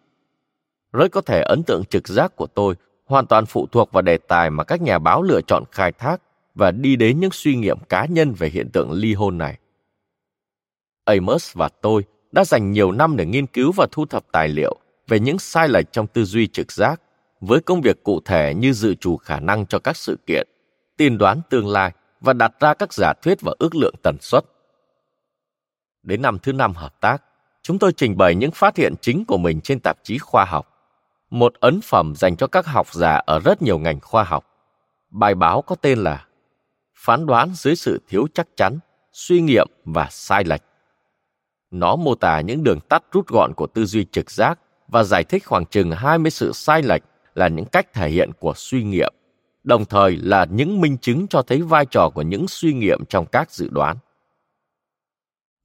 Rất 0.93 1.11
có 1.11 1.21
thể 1.21 1.41
ấn 1.41 1.63
tượng 1.63 1.85
trực 1.85 2.07
giác 2.07 2.35
của 2.35 2.47
tôi 2.47 2.75
hoàn 3.05 3.25
toàn 3.25 3.45
phụ 3.45 3.67
thuộc 3.71 3.91
vào 3.91 4.01
đề 4.01 4.17
tài 4.17 4.49
mà 4.49 4.63
các 4.63 4.81
nhà 4.81 4.99
báo 4.99 5.21
lựa 5.21 5.41
chọn 5.41 5.63
khai 5.71 5.91
thác 5.91 6.21
và 6.55 6.71
đi 6.71 6.95
đến 6.95 7.19
những 7.19 7.31
suy 7.31 7.55
nghiệm 7.55 7.79
cá 7.79 8.05
nhân 8.05 8.33
về 8.33 8.49
hiện 8.49 8.69
tượng 8.69 8.91
ly 8.91 9.13
hôn 9.13 9.37
này. 9.37 9.59
Amos 11.05 11.53
và 11.53 11.69
tôi 11.81 12.03
đã 12.31 12.45
dành 12.45 12.71
nhiều 12.71 12.91
năm 12.91 13.17
để 13.17 13.25
nghiên 13.25 13.47
cứu 13.47 13.71
và 13.71 13.87
thu 13.91 14.05
thập 14.05 14.31
tài 14.31 14.47
liệu 14.47 14.75
về 15.07 15.19
những 15.19 15.39
sai 15.39 15.69
lệch 15.69 15.91
trong 15.91 16.07
tư 16.07 16.25
duy 16.25 16.47
trực 16.47 16.71
giác 16.71 17.01
với 17.41 17.61
công 17.61 17.81
việc 17.81 18.03
cụ 18.03 18.19
thể 18.25 18.53
như 18.53 18.73
dự 18.73 18.95
trù 18.95 19.17
khả 19.17 19.39
năng 19.39 19.65
cho 19.65 19.79
các 19.79 19.97
sự 19.97 20.17
kiện, 20.25 20.47
tiên 20.97 21.17
đoán 21.17 21.41
tương 21.49 21.67
lai 21.67 21.91
và 22.21 22.33
đặt 22.33 22.59
ra 22.59 22.73
các 22.73 22.93
giả 22.93 23.13
thuyết 23.21 23.41
và 23.41 23.53
ước 23.59 23.75
lượng 23.75 23.95
tần 24.03 24.17
suất. 24.21 24.45
Đến 26.03 26.21
năm 26.21 26.39
thứ 26.39 26.53
năm 26.53 26.73
hợp 26.73 27.01
tác, 27.01 27.23
chúng 27.61 27.79
tôi 27.79 27.93
trình 27.93 28.17
bày 28.17 28.35
những 28.35 28.51
phát 28.51 28.77
hiện 28.77 28.93
chính 29.01 29.25
của 29.25 29.37
mình 29.37 29.61
trên 29.61 29.79
tạp 29.79 29.97
chí 30.03 30.17
khoa 30.17 30.45
học, 30.45 30.69
một 31.29 31.53
ấn 31.59 31.81
phẩm 31.81 32.13
dành 32.15 32.37
cho 32.37 32.47
các 32.47 32.65
học 32.65 32.93
giả 32.93 33.21
ở 33.25 33.39
rất 33.39 33.61
nhiều 33.61 33.79
ngành 33.79 33.99
khoa 33.99 34.23
học. 34.23 34.45
Bài 35.09 35.35
báo 35.35 35.61
có 35.61 35.75
tên 35.75 35.99
là 35.99 36.25
Phán 36.95 37.25
đoán 37.25 37.51
dưới 37.53 37.75
sự 37.75 38.01
thiếu 38.07 38.27
chắc 38.33 38.47
chắn, 38.57 38.79
suy 39.11 39.41
nghiệm 39.41 39.67
và 39.85 40.07
sai 40.11 40.43
lệch. 40.43 40.61
Nó 41.71 41.95
mô 41.95 42.15
tả 42.15 42.41
những 42.41 42.63
đường 42.63 42.79
tắt 42.79 43.03
rút 43.11 43.27
gọn 43.27 43.53
của 43.53 43.67
tư 43.67 43.85
duy 43.85 44.05
trực 44.11 44.31
giác 44.31 44.59
và 44.87 45.03
giải 45.03 45.23
thích 45.23 45.45
khoảng 45.45 45.65
chừng 45.65 45.91
20 45.91 46.31
sự 46.31 46.51
sai 46.53 46.83
lệch 46.83 47.01
là 47.35 47.47
những 47.47 47.65
cách 47.65 47.93
thể 47.93 48.09
hiện 48.09 48.31
của 48.39 48.53
suy 48.55 48.83
nghiệm, 48.83 49.13
đồng 49.63 49.85
thời 49.85 50.17
là 50.17 50.45
những 50.45 50.81
minh 50.81 50.97
chứng 50.97 51.27
cho 51.27 51.41
thấy 51.41 51.61
vai 51.61 51.85
trò 51.85 52.09
của 52.09 52.21
những 52.21 52.47
suy 52.47 52.73
nghiệm 52.73 53.05
trong 53.05 53.25
các 53.25 53.51
dự 53.51 53.69
đoán. 53.71 53.97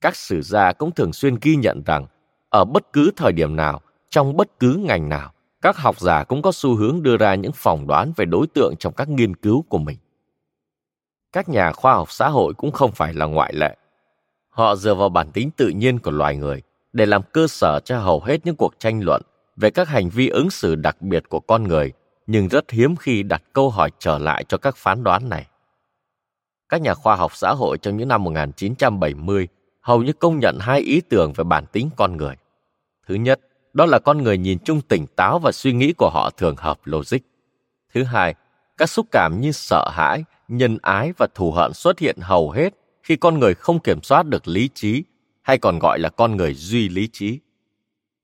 Các 0.01 0.17
sử 0.17 0.43
gia 0.43 0.73
cũng 0.73 0.91
thường 0.91 1.13
xuyên 1.13 1.37
ghi 1.43 1.57
nhận 1.57 1.83
rằng 1.87 2.07
ở 2.49 2.65
bất 2.65 2.93
cứ 2.93 3.11
thời 3.17 3.33
điểm 3.33 3.57
nào, 3.57 3.81
trong 4.11 4.37
bất 4.37 4.59
cứ 4.59 4.75
ngành 4.75 5.09
nào, 5.09 5.33
các 5.63 5.77
học 5.77 6.01
giả 6.01 6.25
cũng 6.25 6.43
có 6.43 6.53
xu 6.53 6.75
hướng 6.75 7.03
đưa 7.03 7.17
ra 7.17 7.35
những 7.35 7.53
phỏng 7.53 7.87
đoán 7.87 8.13
về 8.17 8.25
đối 8.25 8.47
tượng 8.47 8.75
trong 8.79 8.93
các 8.93 9.09
nghiên 9.09 9.37
cứu 9.37 9.65
của 9.69 9.79
mình. 9.79 9.99
Các 11.33 11.49
nhà 11.49 11.73
khoa 11.73 11.95
học 11.95 12.13
xã 12.13 12.29
hội 12.29 12.55
cũng 12.55 12.71
không 12.71 12.93
phải 12.93 13.15
là 13.15 13.27
ngoại 13.27 13.53
lệ. 13.53 13.77
Họ 14.49 14.77
dựa 14.77 14.95
vào 14.95 15.09
bản 15.09 15.31
tính 15.33 15.51
tự 15.57 15.69
nhiên 15.69 15.99
của 15.99 16.11
loài 16.11 16.37
người 16.37 16.63
để 16.93 17.07
làm 17.07 17.23
cơ 17.33 17.47
sở 17.47 17.81
cho 17.85 17.99
hầu 17.99 18.21
hết 18.21 18.47
những 18.47 18.57
cuộc 18.57 18.79
tranh 18.79 19.01
luận 19.05 19.23
về 19.57 19.71
các 19.71 19.89
hành 19.89 20.09
vi 20.09 20.29
ứng 20.29 20.51
xử 20.51 20.75
đặc 20.75 21.03
biệt 21.03 21.29
của 21.29 21.41
con 21.41 21.65
người, 21.65 21.93
nhưng 22.27 22.49
rất 22.49 22.71
hiếm 22.71 22.97
khi 22.97 23.23
đặt 23.23 23.43
câu 23.53 23.71
hỏi 23.71 23.91
trở 23.99 24.19
lại 24.19 24.45
cho 24.49 24.59
các 24.59 24.77
phán 24.77 25.05
đoán 25.05 25.29
này. 25.29 25.47
Các 26.69 26.81
nhà 26.81 26.95
khoa 26.95 27.17
học 27.17 27.37
xã 27.37 27.53
hội 27.55 27.79
trong 27.79 27.97
những 27.97 28.09
năm 28.09 28.25
1970 28.25 29.49
hầu 29.81 30.03
như 30.03 30.13
công 30.13 30.39
nhận 30.39 30.59
hai 30.61 30.81
ý 30.81 31.01
tưởng 31.01 31.33
về 31.33 31.45
bản 31.45 31.65
tính 31.73 31.91
con 31.97 32.17
người. 32.17 32.35
Thứ 33.07 33.15
nhất, 33.15 33.41
đó 33.73 33.87
là 33.87 33.99
con 33.99 34.23
người 34.23 34.39
nhìn 34.39 34.59
chung 34.65 34.81
tỉnh 34.81 35.07
táo 35.17 35.39
và 35.39 35.53
suy 35.53 35.73
nghĩ 35.73 35.93
của 35.93 36.11
họ 36.11 36.31
thường 36.31 36.57
hợp 36.57 36.79
logic. 36.85 37.19
Thứ 37.95 38.03
hai, 38.03 38.35
các 38.77 38.91
xúc 38.91 39.07
cảm 39.11 39.41
như 39.41 39.53
sợ 39.53 39.89
hãi, 39.93 40.25
nhân 40.49 40.79
ái 40.83 41.13
và 41.17 41.27
thù 41.35 41.53
hận 41.53 41.73
xuất 41.73 41.99
hiện 41.99 42.17
hầu 42.21 42.51
hết 42.51 42.75
khi 43.03 43.17
con 43.17 43.39
người 43.39 43.55
không 43.55 43.79
kiểm 43.79 44.03
soát 44.03 44.27
được 44.27 44.49
lý 44.49 44.69
trí, 44.75 45.05
hay 45.43 45.59
còn 45.59 45.79
gọi 45.79 45.99
là 45.99 46.09
con 46.09 46.37
người 46.37 46.55
duy 46.55 46.89
lý 46.89 47.09
trí. 47.13 47.39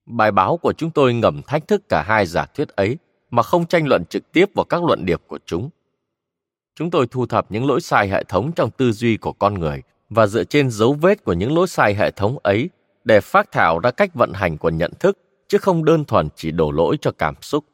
Bài 0.07 0.33
báo 0.33 0.57
của 0.57 0.73
chúng 0.73 0.91
tôi 0.91 1.15
ngầm 1.15 1.43
thách 1.43 1.69
thức 1.69 1.89
cả 1.89 2.03
hai 2.03 2.27
giả 2.27 2.47
thuyết 2.55 2.69
ấy 2.69 2.99
mà 3.31 3.43
không 3.43 3.67
tranh 3.67 3.87
luận 3.87 4.05
trực 4.05 4.33
tiếp 4.33 4.51
vào 4.55 4.65
các 4.65 4.85
luận 4.85 5.05
điệp 5.05 5.23
của 5.27 5.39
chúng. 5.47 5.71
Chúng 6.77 6.91
tôi 6.91 7.07
thu 7.07 7.27
thập 7.27 7.53
những 7.53 7.67
lỗi 7.67 7.81
sai 7.81 8.09
hệ 8.09 8.25
thống 8.25 8.53
trong 8.53 8.71
tư 8.71 8.93
duy 8.93 9.17
của 9.17 9.33
con 9.33 9.55
người 9.55 9.83
và 10.11 10.27
dựa 10.27 10.45
trên 10.45 10.71
dấu 10.71 10.93
vết 10.93 11.25
của 11.25 11.33
những 11.33 11.55
lỗi 11.55 11.69
sai 11.69 11.95
hệ 11.95 12.11
thống 12.11 12.39
ấy 12.43 12.71
để 13.05 13.21
phát 13.21 13.53
thảo 13.53 13.79
ra 13.79 13.91
cách 13.91 14.15
vận 14.15 14.33
hành 14.33 14.59
của 14.59 14.71
nhận 14.71 14.93
thức 15.01 15.19
chứ 15.49 15.59
không 15.59 15.85
đơn 15.85 16.05
thuần 16.05 16.29
chỉ 16.37 16.51
đổ 16.51 16.71
lỗi 16.71 16.97
cho 17.01 17.11
cảm 17.11 17.35
xúc. 17.41 17.65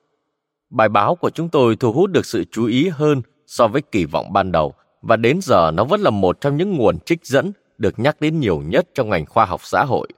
Bài 0.71 0.89
báo 0.89 1.15
của 1.15 1.31
chúng 1.31 1.49
tôi 1.49 1.77
thu 1.77 1.93
hút 1.93 2.11
được 2.11 2.27
sự 2.27 2.45
chú 2.51 2.67
ý 2.67 2.89
hơn 2.89 3.23
so 3.51 3.69
với 3.69 3.83
kỳ 3.83 4.05
vọng 4.05 4.33
ban 4.33 4.53
đầu 4.53 4.75
và 5.03 5.17
đến 5.17 5.39
giờ 5.43 5.71
nó 5.75 5.85
vẫn 5.85 6.01
là 6.01 6.11
một 6.11 6.41
trong 6.41 6.57
những 6.57 6.77
nguồn 6.77 6.99
trích 6.99 7.27
dẫn 7.27 7.53
được 7.79 7.99
nhắc 7.99 8.21
đến 8.21 8.41
nhiều 8.41 8.63
nhất 8.67 8.89
trong 8.95 9.11
ngành 9.11 9.27
khoa 9.27 9.45
học 9.45 9.61
xã 9.65 9.85
hội. 9.85 10.09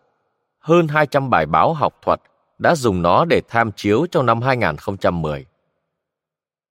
Hơn 0.59 0.89
200 0.89 1.31
bài 1.31 1.47
báo 1.47 1.75
học 1.75 1.99
thuật 2.03 2.21
đã 2.59 2.75
dùng 2.75 3.03
nó 3.03 3.25
để 3.25 3.43
tham 3.49 3.73
chiếu 3.73 4.07
trong 4.11 4.27
năm 4.27 4.43
2010. 4.43 5.47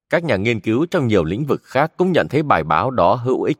Các 0.10 0.24
nhà 0.24 0.36
nghiên 0.36 0.60
cứu 0.60 0.86
trong 0.92 1.08
nhiều 1.08 1.24
lĩnh 1.24 1.46
vực 1.46 1.64
khác 1.64 1.92
cũng 1.98 2.12
nhận 2.12 2.28
thấy 2.30 2.44
bài 2.44 2.64
báo 2.64 2.92
đó 2.92 3.16
hữu 3.16 3.44
ích. 3.44 3.58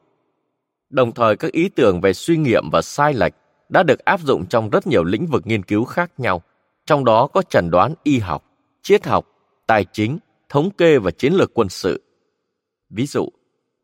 Đồng 0.90 1.12
thời 1.12 1.36
các 1.36 1.52
ý 1.52 1.70
tưởng 1.70 2.02
về 2.02 2.14
suy 2.14 2.38
nghiệm 2.38 2.70
và 2.70 2.82
sai 2.82 3.14
lệch 3.14 3.34
đã 3.70 3.84
được 3.84 4.00
áp 4.00 4.20
dụng 4.20 4.46
trong 4.46 4.70
rất 4.70 4.88
nhiều 4.88 5.04
lĩnh 5.04 5.26
vực 5.26 5.48
nghiên 5.48 5.64
cứu 5.64 5.86
khác 5.86 6.12
nhau, 6.18 6.42
trong 6.86 7.06
đó 7.06 7.28
có 7.28 7.42
chẩn 7.42 7.72
đoán 7.72 7.94
y 8.04 8.20
học, 8.20 8.44
triết 8.82 9.08
học, 9.08 9.26
tài 9.68 9.86
chính, 9.94 10.18
thống 10.50 10.70
kê 10.72 10.98
và 10.98 11.12
chiến 11.12 11.34
lược 11.34 11.52
quân 11.54 11.70
sự. 11.70 12.11
Ví 12.92 13.06
dụ, 13.06 13.30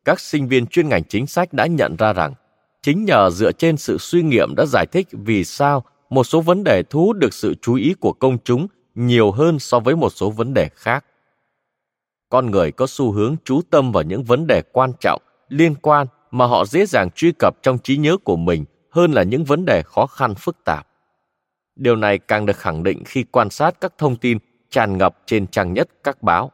các 0.04 0.20
sinh 0.20 0.48
viên 0.48 0.66
chuyên 0.66 0.88
ngành 0.88 1.04
chính 1.04 1.26
sách 1.26 1.52
đã 1.52 1.66
nhận 1.66 1.96
ra 1.96 2.12
rằng 2.12 2.34
chính 2.82 3.04
nhờ 3.04 3.30
dựa 3.30 3.52
trên 3.52 3.76
sự 3.76 3.98
suy 3.98 4.22
nghiệm 4.22 4.54
đã 4.56 4.64
giải 4.66 4.86
thích 4.92 5.06
vì 5.12 5.44
sao 5.44 5.84
một 6.10 6.24
số 6.24 6.40
vấn 6.40 6.64
đề 6.64 6.82
thu 6.82 7.06
hút 7.06 7.16
được 7.16 7.34
sự 7.34 7.54
chú 7.62 7.74
ý 7.74 7.94
của 8.00 8.12
công 8.12 8.38
chúng 8.44 8.66
nhiều 8.94 9.30
hơn 9.30 9.58
so 9.58 9.80
với 9.80 9.96
một 9.96 10.10
số 10.10 10.30
vấn 10.30 10.54
đề 10.54 10.68
khác. 10.74 11.04
Con 12.28 12.50
người 12.50 12.72
có 12.72 12.86
xu 12.86 13.12
hướng 13.12 13.36
chú 13.44 13.60
tâm 13.70 13.92
vào 13.92 14.02
những 14.02 14.24
vấn 14.24 14.46
đề 14.46 14.62
quan 14.72 14.92
trọng 15.00 15.22
liên 15.48 15.74
quan 15.74 16.06
mà 16.30 16.46
họ 16.46 16.64
dễ 16.64 16.86
dàng 16.86 17.10
truy 17.10 17.32
cập 17.38 17.54
trong 17.62 17.78
trí 17.78 17.96
nhớ 17.96 18.16
của 18.24 18.36
mình 18.36 18.64
hơn 18.90 19.12
là 19.12 19.22
những 19.22 19.44
vấn 19.44 19.64
đề 19.64 19.82
khó 19.82 20.06
khăn 20.06 20.34
phức 20.34 20.64
tạp. 20.64 20.86
Điều 21.76 21.96
này 21.96 22.18
càng 22.18 22.46
được 22.46 22.56
khẳng 22.56 22.82
định 22.82 23.02
khi 23.06 23.24
quan 23.24 23.50
sát 23.50 23.80
các 23.80 23.92
thông 23.98 24.16
tin 24.16 24.38
tràn 24.70 24.98
ngập 24.98 25.18
trên 25.26 25.46
trang 25.46 25.72
nhất 25.72 25.88
các 26.04 26.22
báo 26.22 26.52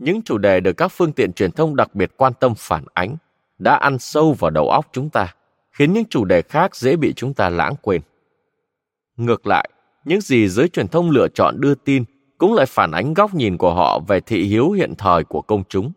những 0.00 0.22
chủ 0.22 0.38
đề 0.38 0.60
được 0.60 0.72
các 0.72 0.88
phương 0.88 1.12
tiện 1.12 1.32
truyền 1.32 1.52
thông 1.52 1.76
đặc 1.76 1.94
biệt 1.94 2.10
quan 2.16 2.32
tâm 2.40 2.54
phản 2.56 2.84
ánh 2.94 3.16
đã 3.58 3.74
ăn 3.74 3.98
sâu 3.98 4.32
vào 4.32 4.50
đầu 4.50 4.70
óc 4.70 4.88
chúng 4.92 5.10
ta, 5.10 5.34
khiến 5.72 5.92
những 5.92 6.04
chủ 6.10 6.24
đề 6.24 6.42
khác 6.42 6.76
dễ 6.76 6.96
bị 6.96 7.12
chúng 7.12 7.34
ta 7.34 7.48
lãng 7.48 7.74
quên. 7.82 8.00
Ngược 9.16 9.46
lại, 9.46 9.70
những 10.04 10.20
gì 10.20 10.48
giới 10.48 10.68
truyền 10.68 10.88
thông 10.88 11.10
lựa 11.10 11.28
chọn 11.34 11.60
đưa 11.60 11.74
tin 11.74 12.04
cũng 12.38 12.54
lại 12.54 12.66
phản 12.66 12.90
ánh 12.90 13.14
góc 13.14 13.34
nhìn 13.34 13.56
của 13.56 13.74
họ 13.74 14.00
về 14.08 14.20
thị 14.20 14.42
hiếu 14.42 14.70
hiện 14.70 14.94
thời 14.98 15.24
của 15.24 15.42
công 15.42 15.62
chúng. 15.68 15.92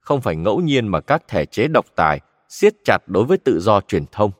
Không 0.00 0.20
phải 0.20 0.36
ngẫu 0.36 0.60
nhiên 0.60 0.88
mà 0.88 1.00
các 1.00 1.22
thể 1.28 1.46
chế 1.46 1.68
độc 1.68 1.86
tài 1.94 2.20
siết 2.48 2.74
chặt 2.84 2.98
đối 3.06 3.24
với 3.24 3.38
tự 3.38 3.60
do 3.60 3.80
truyền 3.80 4.04
thông. 4.12 4.30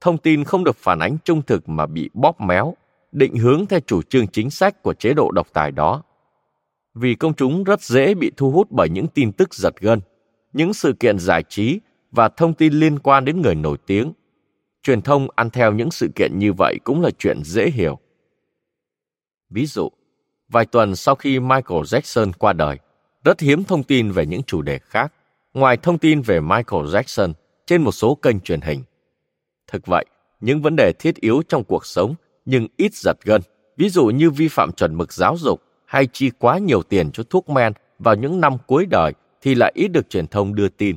Thông 0.00 0.18
tin 0.18 0.44
không 0.44 0.64
được 0.64 0.76
phản 0.76 0.98
ánh 0.98 1.16
trung 1.24 1.42
thực 1.42 1.68
mà 1.68 1.86
bị 1.86 2.10
bóp 2.14 2.40
méo, 2.40 2.74
định 3.12 3.36
hướng 3.36 3.66
theo 3.66 3.80
chủ 3.80 4.02
trương 4.02 4.26
chính 4.26 4.50
sách 4.50 4.82
của 4.82 4.94
chế 4.94 5.14
độ 5.14 5.30
độc 5.30 5.46
tài 5.52 5.70
đó 5.70 6.02
vì 6.94 7.14
công 7.14 7.34
chúng 7.34 7.64
rất 7.64 7.82
dễ 7.82 8.14
bị 8.14 8.30
thu 8.36 8.50
hút 8.50 8.68
bởi 8.70 8.88
những 8.88 9.06
tin 9.06 9.32
tức 9.32 9.54
giật 9.54 9.80
gân, 9.80 10.00
những 10.52 10.74
sự 10.74 10.92
kiện 11.00 11.18
giải 11.18 11.42
trí 11.48 11.80
và 12.10 12.28
thông 12.28 12.54
tin 12.54 12.72
liên 12.72 12.98
quan 12.98 13.24
đến 13.24 13.42
người 13.42 13.54
nổi 13.54 13.78
tiếng. 13.86 14.12
Truyền 14.82 15.02
thông 15.02 15.28
ăn 15.36 15.50
theo 15.50 15.72
những 15.72 15.90
sự 15.90 16.08
kiện 16.14 16.38
như 16.38 16.52
vậy 16.52 16.78
cũng 16.84 17.02
là 17.02 17.10
chuyện 17.18 17.42
dễ 17.44 17.70
hiểu. 17.70 17.98
Ví 19.50 19.66
dụ, 19.66 19.88
vài 20.48 20.66
tuần 20.66 20.96
sau 20.96 21.14
khi 21.14 21.40
michael 21.40 21.80
jackson 21.80 22.32
qua 22.38 22.52
đời, 22.52 22.78
rất 23.24 23.40
hiếm 23.40 23.64
thông 23.64 23.82
tin 23.82 24.10
về 24.10 24.26
những 24.26 24.42
chủ 24.42 24.62
đề 24.62 24.78
khác, 24.78 25.12
ngoài 25.54 25.76
thông 25.76 25.98
tin 25.98 26.20
về 26.20 26.40
michael 26.40 26.84
jackson 26.84 27.32
trên 27.66 27.82
một 27.82 27.92
số 27.92 28.14
kênh 28.14 28.40
truyền 28.40 28.60
hình. 28.60 28.82
Thực 29.66 29.86
vậy, 29.86 30.04
những 30.40 30.62
vấn 30.62 30.76
đề 30.76 30.92
thiết 30.92 31.16
yếu 31.16 31.42
trong 31.48 31.64
cuộc 31.64 31.86
sống 31.86 32.14
nhưng 32.44 32.66
ít 32.76 32.94
giật 32.94 33.16
gân, 33.24 33.42
ví 33.76 33.88
dụ 33.88 34.06
như 34.06 34.30
vi 34.30 34.48
phạm 34.48 34.72
chuẩn 34.72 34.94
mực 34.94 35.12
giáo 35.12 35.36
dục 35.38 35.62
hay 35.90 36.06
chi 36.12 36.30
quá 36.38 36.58
nhiều 36.58 36.82
tiền 36.82 37.10
cho 37.12 37.22
thuốc 37.22 37.48
men 37.48 37.72
vào 37.98 38.14
những 38.14 38.40
năm 38.40 38.56
cuối 38.66 38.86
đời 38.86 39.12
thì 39.42 39.54
lại 39.54 39.72
ít 39.74 39.88
được 39.88 40.10
truyền 40.10 40.26
thông 40.26 40.54
đưa 40.54 40.68
tin. 40.68 40.96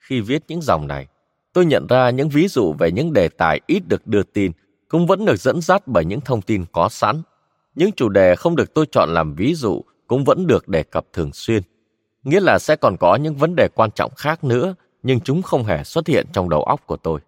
Khi 0.00 0.20
viết 0.20 0.42
những 0.48 0.62
dòng 0.62 0.86
này, 0.86 1.06
tôi 1.52 1.66
nhận 1.66 1.86
ra 1.86 2.10
những 2.10 2.28
ví 2.28 2.48
dụ 2.48 2.72
về 2.78 2.92
những 2.92 3.12
đề 3.12 3.28
tài 3.28 3.60
ít 3.66 3.82
được 3.88 4.06
đưa 4.06 4.22
tin 4.22 4.52
cũng 4.88 5.06
vẫn 5.06 5.24
được 5.24 5.36
dẫn 5.36 5.60
dắt 5.60 5.82
bởi 5.86 6.04
những 6.04 6.20
thông 6.20 6.42
tin 6.42 6.64
có 6.72 6.88
sẵn. 6.88 7.22
Những 7.74 7.92
chủ 7.92 8.08
đề 8.08 8.36
không 8.36 8.56
được 8.56 8.74
tôi 8.74 8.86
chọn 8.92 9.08
làm 9.14 9.34
ví 9.34 9.54
dụ 9.54 9.82
cũng 10.06 10.24
vẫn 10.24 10.46
được 10.46 10.68
đề 10.68 10.82
cập 10.82 11.06
thường 11.12 11.32
xuyên. 11.32 11.62
Nghĩa 12.22 12.40
là 12.40 12.58
sẽ 12.58 12.76
còn 12.76 12.96
có 12.96 13.16
những 13.16 13.34
vấn 13.34 13.54
đề 13.56 13.68
quan 13.74 13.90
trọng 13.90 14.14
khác 14.14 14.44
nữa, 14.44 14.74
nhưng 15.02 15.20
chúng 15.20 15.42
không 15.42 15.64
hề 15.64 15.84
xuất 15.84 16.06
hiện 16.06 16.26
trong 16.32 16.48
đầu 16.48 16.62
óc 16.62 16.86
của 16.86 16.96
tôi. 16.96 17.20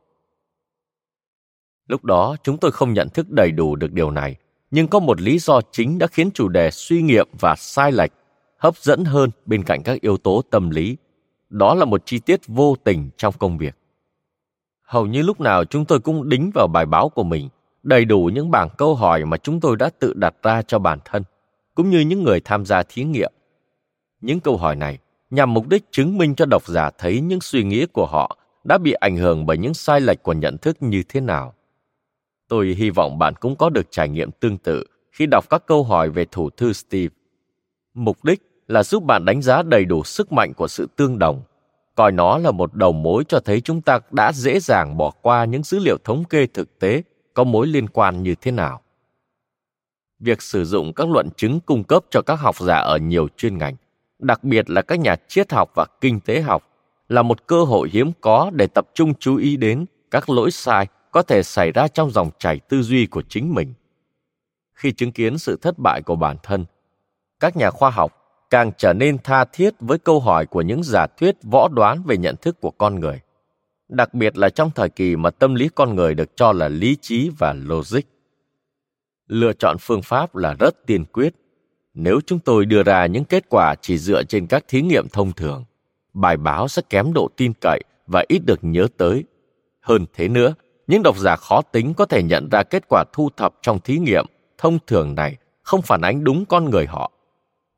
Lúc 1.89 2.05
đó, 2.05 2.37
chúng 2.43 2.59
tôi 2.59 2.73
không 2.73 2.93
nhận 2.93 3.09
thức 3.09 3.31
đầy 3.31 3.51
đủ 3.51 3.77
được 3.77 3.93
điều 3.93 4.11
này, 4.11 4.37
nhưng 4.75 4.89
có 4.89 4.99
một 4.99 5.21
lý 5.21 5.39
do 5.39 5.61
chính 5.73 5.99
đã 5.99 6.07
khiến 6.07 6.31
chủ 6.35 6.49
đề 6.49 6.71
suy 6.71 7.03
nghiệm 7.03 7.29
và 7.41 7.55
sai 7.59 7.93
lệch 7.93 8.13
hấp 8.59 8.77
dẫn 8.77 9.05
hơn 9.05 9.31
bên 9.47 9.63
cạnh 9.63 9.83
các 9.83 10.01
yếu 10.01 10.17
tố 10.17 10.43
tâm 10.51 10.71
lý 10.71 10.97
đó 11.49 11.75
là 11.75 11.85
một 11.85 12.03
chi 12.07 12.19
tiết 12.19 12.41
vô 12.47 12.77
tình 12.85 13.11
trong 13.17 13.35
công 13.39 13.59
việc. 13.59 13.77
Hầu 14.83 15.07
như 15.07 15.23
lúc 15.23 15.41
nào 15.41 15.65
chúng 15.65 15.85
tôi 15.85 16.01
cũng 16.01 16.29
đính 16.29 16.51
vào 16.55 16.69
bài 16.73 16.87
báo 16.87 17.09
của 17.09 17.23
mình 17.23 17.49
đầy 17.83 18.05
đủ 18.05 18.31
những 18.35 18.51
bảng 18.51 18.69
câu 18.79 18.95
hỏi 18.95 19.25
mà 19.25 19.37
chúng 19.37 19.61
tôi 19.61 19.77
đã 19.77 19.91
tự 19.99 20.13
đặt 20.17 20.35
ra 20.43 20.63
cho 20.63 20.79
bản 20.79 20.99
thân, 21.05 21.23
cũng 21.75 21.91
như 21.91 22.01
những 22.01 22.23
người 22.23 22.41
tham 22.41 22.67
gia 22.67 22.83
thí 22.83 23.05
nghiệm. 23.05 23.33
Những 24.21 24.41
câu 24.41 24.57
hỏi 24.57 24.77
này 24.77 24.99
nhằm 25.31 25.55
mục 25.55 25.69
đích 25.69 25.85
chứng 25.91 26.19
minh 26.19 26.35
cho 26.35 26.47
độc 26.47 26.67
giả 26.67 26.91
thấy 26.99 27.21
những 27.21 27.41
suy 27.41 27.65
nghĩ 27.65 27.87
của 27.87 28.07
họ 28.07 28.39
đã 28.65 28.79
bị 28.79 28.93
ảnh 28.93 29.17
hưởng 29.17 29.47
bởi 29.47 29.59
những 29.59 29.75
sai 29.75 30.01
lệch 30.01 30.23
của 30.23 30.33
nhận 30.33 30.59
thức 30.59 30.77
như 30.83 31.03
thế 31.09 31.21
nào. 31.21 31.55
Tôi 32.49 32.75
hy 32.79 32.91
vọng 32.91 33.19
bạn 33.19 33.35
cũng 33.35 33.57
có 33.57 33.71
được 33.71 33.87
trải 33.91 34.09
nghiệm 34.09 34.31
tương 34.31 34.59
tự 34.59 34.85
khi 35.13 35.27
đọc 35.27 35.51
các 35.51 35.67
câu 35.67 35.85
hỏi 35.85 36.11
về 36.11 36.25
thủ 36.31 36.51
thư 36.51 36.73
Steve. 36.73 37.15
Mục 37.95 38.25
đích 38.25 38.43
là 38.69 38.83
giúp 38.83 39.05
bạn 39.05 39.25
đánh 39.25 39.43
giá 39.43 39.63
đầy 39.63 39.85
đủ 39.85 40.05
sức 40.05 40.33
mạnh 40.33 40.53
của 40.57 40.69
sự 40.69 40.89
tương 40.97 41.19
đồng, 41.19 41.43
coi 41.95 42.13
nó 42.13 42.39
là 42.39 42.51
một 42.51 42.75
đầu 42.75 42.93
mối 42.93 43.25
cho 43.29 43.41
thấy 43.41 43.61
chúng 43.61 43.81
ta 43.81 43.99
đã 44.11 44.33
dễ 44.33 44.61
dàng 44.61 44.97
bỏ 44.97 45.11
qua 45.23 45.45
những 45.45 45.63
dữ 45.63 45.79
liệu 45.79 45.97
thống 46.05 46.25
kê 46.25 46.47
thực 46.47 46.79
tế 46.79 47.03
có 47.35 47.45
mối 47.45 47.67
liên 47.67 47.89
quan 47.89 48.23
như 48.23 48.35
thế 48.41 48.51
nào. 48.51 48.81
Việc 50.19 50.43
sử 50.43 50.65
dụng 50.65 50.93
các 50.93 51.09
luận 51.09 51.29
chứng 51.37 51.61
cung 51.61 51.85
cấp 51.85 52.05
cho 52.11 52.23
các 52.23 52.35
học 52.35 52.57
giả 52.61 52.77
ở 52.77 52.99
nhiều 52.99 53.29
chuyên 53.37 53.59
ngành, 53.59 53.77
đặc 54.19 54.45
biệt 54.45 54.71
là 54.71 54.83
các 54.83 55.01
nhà 55.01 55.17
triết 55.29 55.53
học 55.53 55.71
và 55.75 55.87
kinh 56.01 56.21
tế 56.21 56.41
học, 56.41 56.63
là 57.09 57.23
một 57.23 57.47
cơ 57.47 57.65
hội 57.65 57.89
hiếm 57.93 58.13
có 58.21 58.51
để 58.55 58.67
tập 58.67 58.87
trung 58.95 59.15
chú 59.15 59.37
ý 59.37 59.57
đến 59.57 59.87
các 60.11 60.31
lỗi 60.31 60.51
sai 60.51 60.87
có 61.15 61.23
thể 61.23 61.43
xảy 61.43 61.73
ra 61.73 61.89
trong 61.89 62.11
dòng 62.11 62.31
chảy 62.39 62.61
tư 62.69 62.83
duy 62.83 63.07
của 63.07 63.23
chính 63.29 63.55
mình. 63.55 63.75
Khi 64.75 64.93
chứng 64.93 65.13
kiến 65.13 65.39
sự 65.39 65.57
thất 65.63 65.79
bại 65.79 66.03
của 66.03 66.17
bản 66.17 66.37
thân, 66.43 66.65
các 67.41 67.57
nhà 67.57 67.71
khoa 67.71 67.91
học 67.91 68.13
càng 68.51 68.73
trở 68.79 68.93
nên 68.93 69.19
tha 69.19 69.45
thiết 69.45 69.75
với 69.81 69.99
câu 69.99 70.21
hỏi 70.21 70.47
của 70.47 70.63
những 70.63 70.83
giả 70.83 71.07
thuyết 71.07 71.37
võ 71.43 71.69
đoán 71.69 72.03
về 72.07 72.17
nhận 72.17 72.37
thức 72.37 72.61
của 72.61 72.71
con 72.71 73.01
người 73.01 73.21
đặc 73.89 74.15
biệt 74.15 74.39
là 74.39 74.51
trong 74.51 74.71
thời 74.75 74.89
kỳ 74.89 75.17
mà 75.17 75.31
tâm 75.31 75.55
lý 75.55 75.69
con 75.75 75.95
người 75.95 76.15
được 76.15 76.37
cho 76.37 76.53
là 76.53 76.69
lý 76.69 76.97
trí 77.01 77.31
và 77.39 77.53
logic. 77.53 78.01
Lựa 79.27 79.53
chọn 79.53 79.77
phương 79.81 80.03
pháp 80.03 80.37
là 80.37 80.55
rất 80.59 80.87
tiên 80.87 81.05
quyết. 81.05 81.35
Nếu 81.95 82.21
chúng 82.27 82.39
tôi 82.39 82.67
đưa 82.67 82.83
ra 82.83 83.07
những 83.07 83.25
kết 83.25 83.45
quả 83.49 83.75
chỉ 83.81 83.99
dựa 83.99 84.23
trên 84.23 84.47
các 84.47 84.65
thí 84.69 84.83
nghiệm 84.83 85.09
thông 85.09 85.33
thường, 85.33 85.65
bài 86.13 86.37
báo 86.37 86.69
sẽ 86.69 86.83
kém 86.91 87.13
độ 87.13 87.29
tin 87.37 87.53
cậy 87.61 87.81
và 88.07 88.25
ít 88.29 88.39
được 88.47 88.59
nhớ 88.63 88.87
tới. 88.97 89.25
Hơn 89.81 90.07
thế 90.15 90.29
nữa, 90.29 90.55
những 90.87 91.03
độc 91.03 91.19
giả 91.19 91.37
khó 91.37 91.63
tính 91.63 91.95
có 91.95 92.05
thể 92.05 92.23
nhận 92.23 92.49
ra 92.49 92.63
kết 92.63 92.85
quả 92.89 93.05
thu 93.13 93.29
thập 93.37 93.55
trong 93.63 93.81
thí 93.81 93.99
nghiệm 93.99 94.27
thông 94.59 94.79
thường 94.87 95.15
này 95.15 95.37
không 95.63 95.83
phản 95.83 96.01
ánh 96.01 96.25
đúng 96.25 96.45
con 96.45 96.71
người 96.71 96.87
họ, 96.87 97.11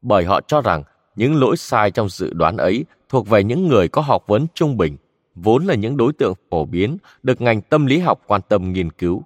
bởi 0.03 0.25
họ 0.25 0.41
cho 0.41 0.61
rằng 0.61 0.83
những 1.17 1.41
lỗi 1.41 1.57
sai 1.57 1.91
trong 1.91 2.09
dự 2.09 2.33
đoán 2.33 2.57
ấy 2.57 2.85
thuộc 3.09 3.29
về 3.29 3.45
những 3.45 3.69
người 3.69 3.89
có 3.89 4.03
học 4.03 4.25
vấn 4.27 4.47
trung 4.55 4.77
bình 4.77 4.97
vốn 5.35 5.67
là 5.67 5.75
những 5.75 5.97
đối 5.97 6.13
tượng 6.13 6.35
phổ 6.51 6.65
biến 6.65 6.97
được 7.23 7.41
ngành 7.41 7.61
tâm 7.61 7.87
lý 7.87 7.99
học 7.99 8.21
quan 8.27 8.41
tâm 8.49 8.73
nghiên 8.73 8.91
cứu. 8.91 9.23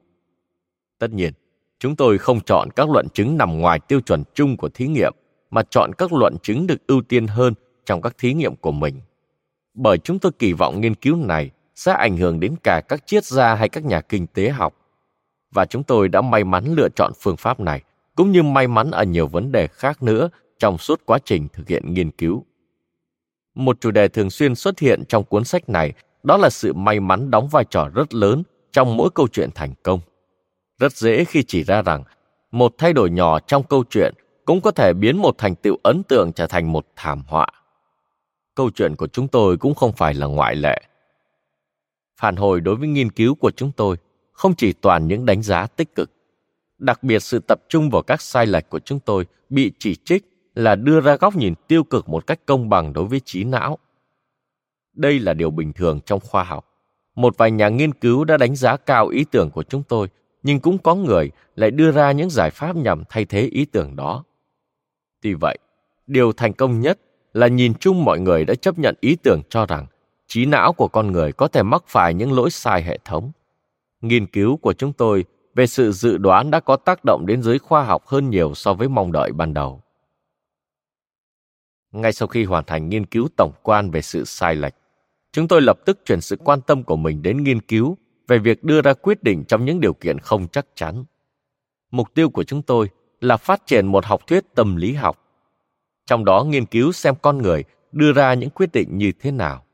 Tất 0.98 1.10
nhiên, 1.10 1.32
chúng 1.78 1.96
tôi 1.96 2.18
không 2.18 2.40
chọn 2.40 2.70
các 2.70 2.90
luận 2.90 3.08
chứng 3.08 3.36
nằm 3.36 3.58
ngoài 3.58 3.80
tiêu 3.80 4.00
chuẩn 4.00 4.22
chung 4.34 4.56
của 4.56 4.68
thí 4.68 4.86
nghiệm, 4.86 5.14
mà 5.50 5.62
chọn 5.70 5.92
các 5.98 6.12
luận 6.12 6.36
chứng 6.42 6.66
được 6.66 6.86
ưu 6.86 7.02
tiên 7.02 7.26
hơn 7.26 7.54
trong 7.84 8.02
các 8.02 8.18
thí 8.18 8.34
nghiệm 8.34 8.56
của 8.56 8.72
mình. 8.72 9.00
Bởi 9.74 9.98
chúng 9.98 10.18
tôi 10.18 10.32
kỳ 10.38 10.52
vọng 10.52 10.80
nghiên 10.80 10.94
cứu 10.94 11.16
này 11.16 11.50
sẽ 11.80 11.92
ảnh 11.92 12.16
hưởng 12.16 12.40
đến 12.40 12.56
cả 12.62 12.80
các 12.80 13.06
triết 13.06 13.24
gia 13.24 13.54
hay 13.54 13.68
các 13.68 13.84
nhà 13.84 14.00
kinh 14.00 14.26
tế 14.26 14.48
học. 14.48 14.74
Và 15.50 15.64
chúng 15.64 15.82
tôi 15.82 16.08
đã 16.08 16.20
may 16.20 16.44
mắn 16.44 16.74
lựa 16.74 16.88
chọn 16.96 17.12
phương 17.20 17.36
pháp 17.36 17.60
này, 17.60 17.82
cũng 18.16 18.32
như 18.32 18.42
may 18.42 18.68
mắn 18.68 18.90
ở 18.90 19.04
nhiều 19.04 19.26
vấn 19.26 19.52
đề 19.52 19.66
khác 19.66 20.02
nữa 20.02 20.30
trong 20.58 20.78
suốt 20.78 21.00
quá 21.06 21.18
trình 21.24 21.48
thực 21.52 21.68
hiện 21.68 21.94
nghiên 21.94 22.10
cứu. 22.10 22.44
Một 23.54 23.80
chủ 23.80 23.90
đề 23.90 24.08
thường 24.08 24.30
xuyên 24.30 24.54
xuất 24.54 24.78
hiện 24.78 25.04
trong 25.08 25.24
cuốn 25.24 25.44
sách 25.44 25.68
này 25.68 25.92
đó 26.22 26.36
là 26.36 26.50
sự 26.50 26.72
may 26.72 27.00
mắn 27.00 27.30
đóng 27.30 27.48
vai 27.48 27.64
trò 27.70 27.88
rất 27.94 28.14
lớn 28.14 28.42
trong 28.72 28.96
mỗi 28.96 29.10
câu 29.14 29.28
chuyện 29.28 29.50
thành 29.54 29.74
công. 29.82 30.00
Rất 30.78 30.92
dễ 30.92 31.24
khi 31.24 31.42
chỉ 31.42 31.62
ra 31.64 31.82
rằng 31.82 32.04
một 32.50 32.74
thay 32.78 32.92
đổi 32.92 33.10
nhỏ 33.10 33.40
trong 33.40 33.62
câu 33.62 33.84
chuyện 33.90 34.14
cũng 34.44 34.60
có 34.60 34.70
thể 34.70 34.92
biến 34.92 35.16
một 35.16 35.38
thành 35.38 35.54
tựu 35.54 35.76
ấn 35.82 36.02
tượng 36.02 36.32
trở 36.32 36.46
thành 36.46 36.72
một 36.72 36.86
thảm 36.96 37.22
họa. 37.26 37.46
Câu 38.54 38.70
chuyện 38.70 38.96
của 38.96 39.06
chúng 39.06 39.28
tôi 39.28 39.56
cũng 39.56 39.74
không 39.74 39.92
phải 39.92 40.14
là 40.14 40.26
ngoại 40.26 40.56
lệ. 40.56 40.82
Phản 42.20 42.36
hồi 42.36 42.60
đối 42.60 42.76
với 42.76 42.88
nghiên 42.88 43.10
cứu 43.10 43.34
của 43.34 43.50
chúng 43.50 43.72
tôi 43.76 43.96
không 44.32 44.54
chỉ 44.54 44.72
toàn 44.72 45.08
những 45.08 45.26
đánh 45.26 45.42
giá 45.42 45.66
tích 45.66 45.94
cực. 45.94 46.10
Đặc 46.78 47.02
biệt 47.02 47.22
sự 47.22 47.40
tập 47.48 47.60
trung 47.68 47.90
vào 47.90 48.02
các 48.02 48.20
sai 48.20 48.46
lệch 48.46 48.68
của 48.70 48.78
chúng 48.78 49.00
tôi 49.00 49.26
bị 49.48 49.72
chỉ 49.78 49.96
trích 50.04 50.24
là 50.54 50.74
đưa 50.74 51.00
ra 51.00 51.16
góc 51.16 51.36
nhìn 51.36 51.54
tiêu 51.68 51.84
cực 51.84 52.08
một 52.08 52.26
cách 52.26 52.40
công 52.46 52.68
bằng 52.68 52.92
đối 52.92 53.04
với 53.04 53.20
trí 53.20 53.44
não. 53.44 53.78
Đây 54.94 55.18
là 55.18 55.34
điều 55.34 55.50
bình 55.50 55.72
thường 55.72 56.00
trong 56.06 56.20
khoa 56.20 56.44
học. 56.44 56.66
Một 57.14 57.38
vài 57.38 57.50
nhà 57.50 57.68
nghiên 57.68 57.92
cứu 57.92 58.24
đã 58.24 58.36
đánh 58.36 58.56
giá 58.56 58.76
cao 58.76 59.08
ý 59.08 59.24
tưởng 59.30 59.50
của 59.50 59.62
chúng 59.62 59.82
tôi, 59.82 60.08
nhưng 60.42 60.60
cũng 60.60 60.78
có 60.78 60.94
người 60.94 61.30
lại 61.56 61.70
đưa 61.70 61.90
ra 61.90 62.12
những 62.12 62.30
giải 62.30 62.50
pháp 62.50 62.76
nhằm 62.76 63.02
thay 63.08 63.24
thế 63.24 63.40
ý 63.40 63.64
tưởng 63.64 63.96
đó. 63.96 64.24
Tuy 65.22 65.34
vậy, 65.34 65.58
điều 66.06 66.32
thành 66.32 66.52
công 66.52 66.80
nhất 66.80 67.00
là 67.32 67.46
nhìn 67.46 67.74
chung 67.74 68.04
mọi 68.04 68.20
người 68.20 68.44
đã 68.44 68.54
chấp 68.54 68.78
nhận 68.78 68.94
ý 69.00 69.16
tưởng 69.16 69.42
cho 69.48 69.66
rằng 69.66 69.86
trí 70.30 70.46
não 70.46 70.72
của 70.72 70.88
con 70.88 71.12
người 71.12 71.32
có 71.32 71.48
thể 71.48 71.62
mắc 71.62 71.84
phải 71.86 72.14
những 72.14 72.32
lỗi 72.32 72.50
sai 72.50 72.82
hệ 72.82 72.98
thống. 73.04 73.32
Nghiên 74.00 74.26
cứu 74.26 74.56
của 74.56 74.72
chúng 74.72 74.92
tôi 74.92 75.24
về 75.54 75.66
sự 75.66 75.92
dự 75.92 76.18
đoán 76.18 76.50
đã 76.50 76.60
có 76.60 76.76
tác 76.76 77.04
động 77.04 77.26
đến 77.26 77.42
giới 77.42 77.58
khoa 77.58 77.84
học 77.84 78.06
hơn 78.06 78.30
nhiều 78.30 78.54
so 78.54 78.74
với 78.74 78.88
mong 78.88 79.12
đợi 79.12 79.32
ban 79.32 79.54
đầu. 79.54 79.82
Ngay 81.92 82.12
sau 82.12 82.28
khi 82.28 82.44
hoàn 82.44 82.64
thành 82.64 82.88
nghiên 82.88 83.06
cứu 83.06 83.28
tổng 83.36 83.52
quan 83.62 83.90
về 83.90 84.02
sự 84.02 84.24
sai 84.24 84.54
lệch, 84.54 84.74
chúng 85.32 85.48
tôi 85.48 85.62
lập 85.62 85.78
tức 85.84 86.00
chuyển 86.04 86.20
sự 86.20 86.36
quan 86.36 86.60
tâm 86.60 86.82
của 86.82 86.96
mình 86.96 87.22
đến 87.22 87.42
nghiên 87.42 87.60
cứu 87.60 87.96
về 88.28 88.38
việc 88.38 88.64
đưa 88.64 88.82
ra 88.82 88.92
quyết 88.92 89.22
định 89.22 89.44
trong 89.44 89.64
những 89.64 89.80
điều 89.80 89.92
kiện 89.92 90.18
không 90.18 90.48
chắc 90.48 90.66
chắn. 90.74 91.04
Mục 91.90 92.14
tiêu 92.14 92.30
của 92.30 92.44
chúng 92.44 92.62
tôi 92.62 92.88
là 93.20 93.36
phát 93.36 93.66
triển 93.66 93.86
một 93.86 94.04
học 94.04 94.26
thuyết 94.26 94.54
tâm 94.54 94.76
lý 94.76 94.92
học. 94.92 95.18
Trong 96.06 96.24
đó 96.24 96.44
nghiên 96.44 96.66
cứu 96.66 96.92
xem 96.92 97.14
con 97.22 97.38
người 97.38 97.64
đưa 97.92 98.12
ra 98.12 98.34
những 98.34 98.50
quyết 98.50 98.72
định 98.72 98.98
như 98.98 99.12
thế 99.20 99.30
nào 99.30 99.64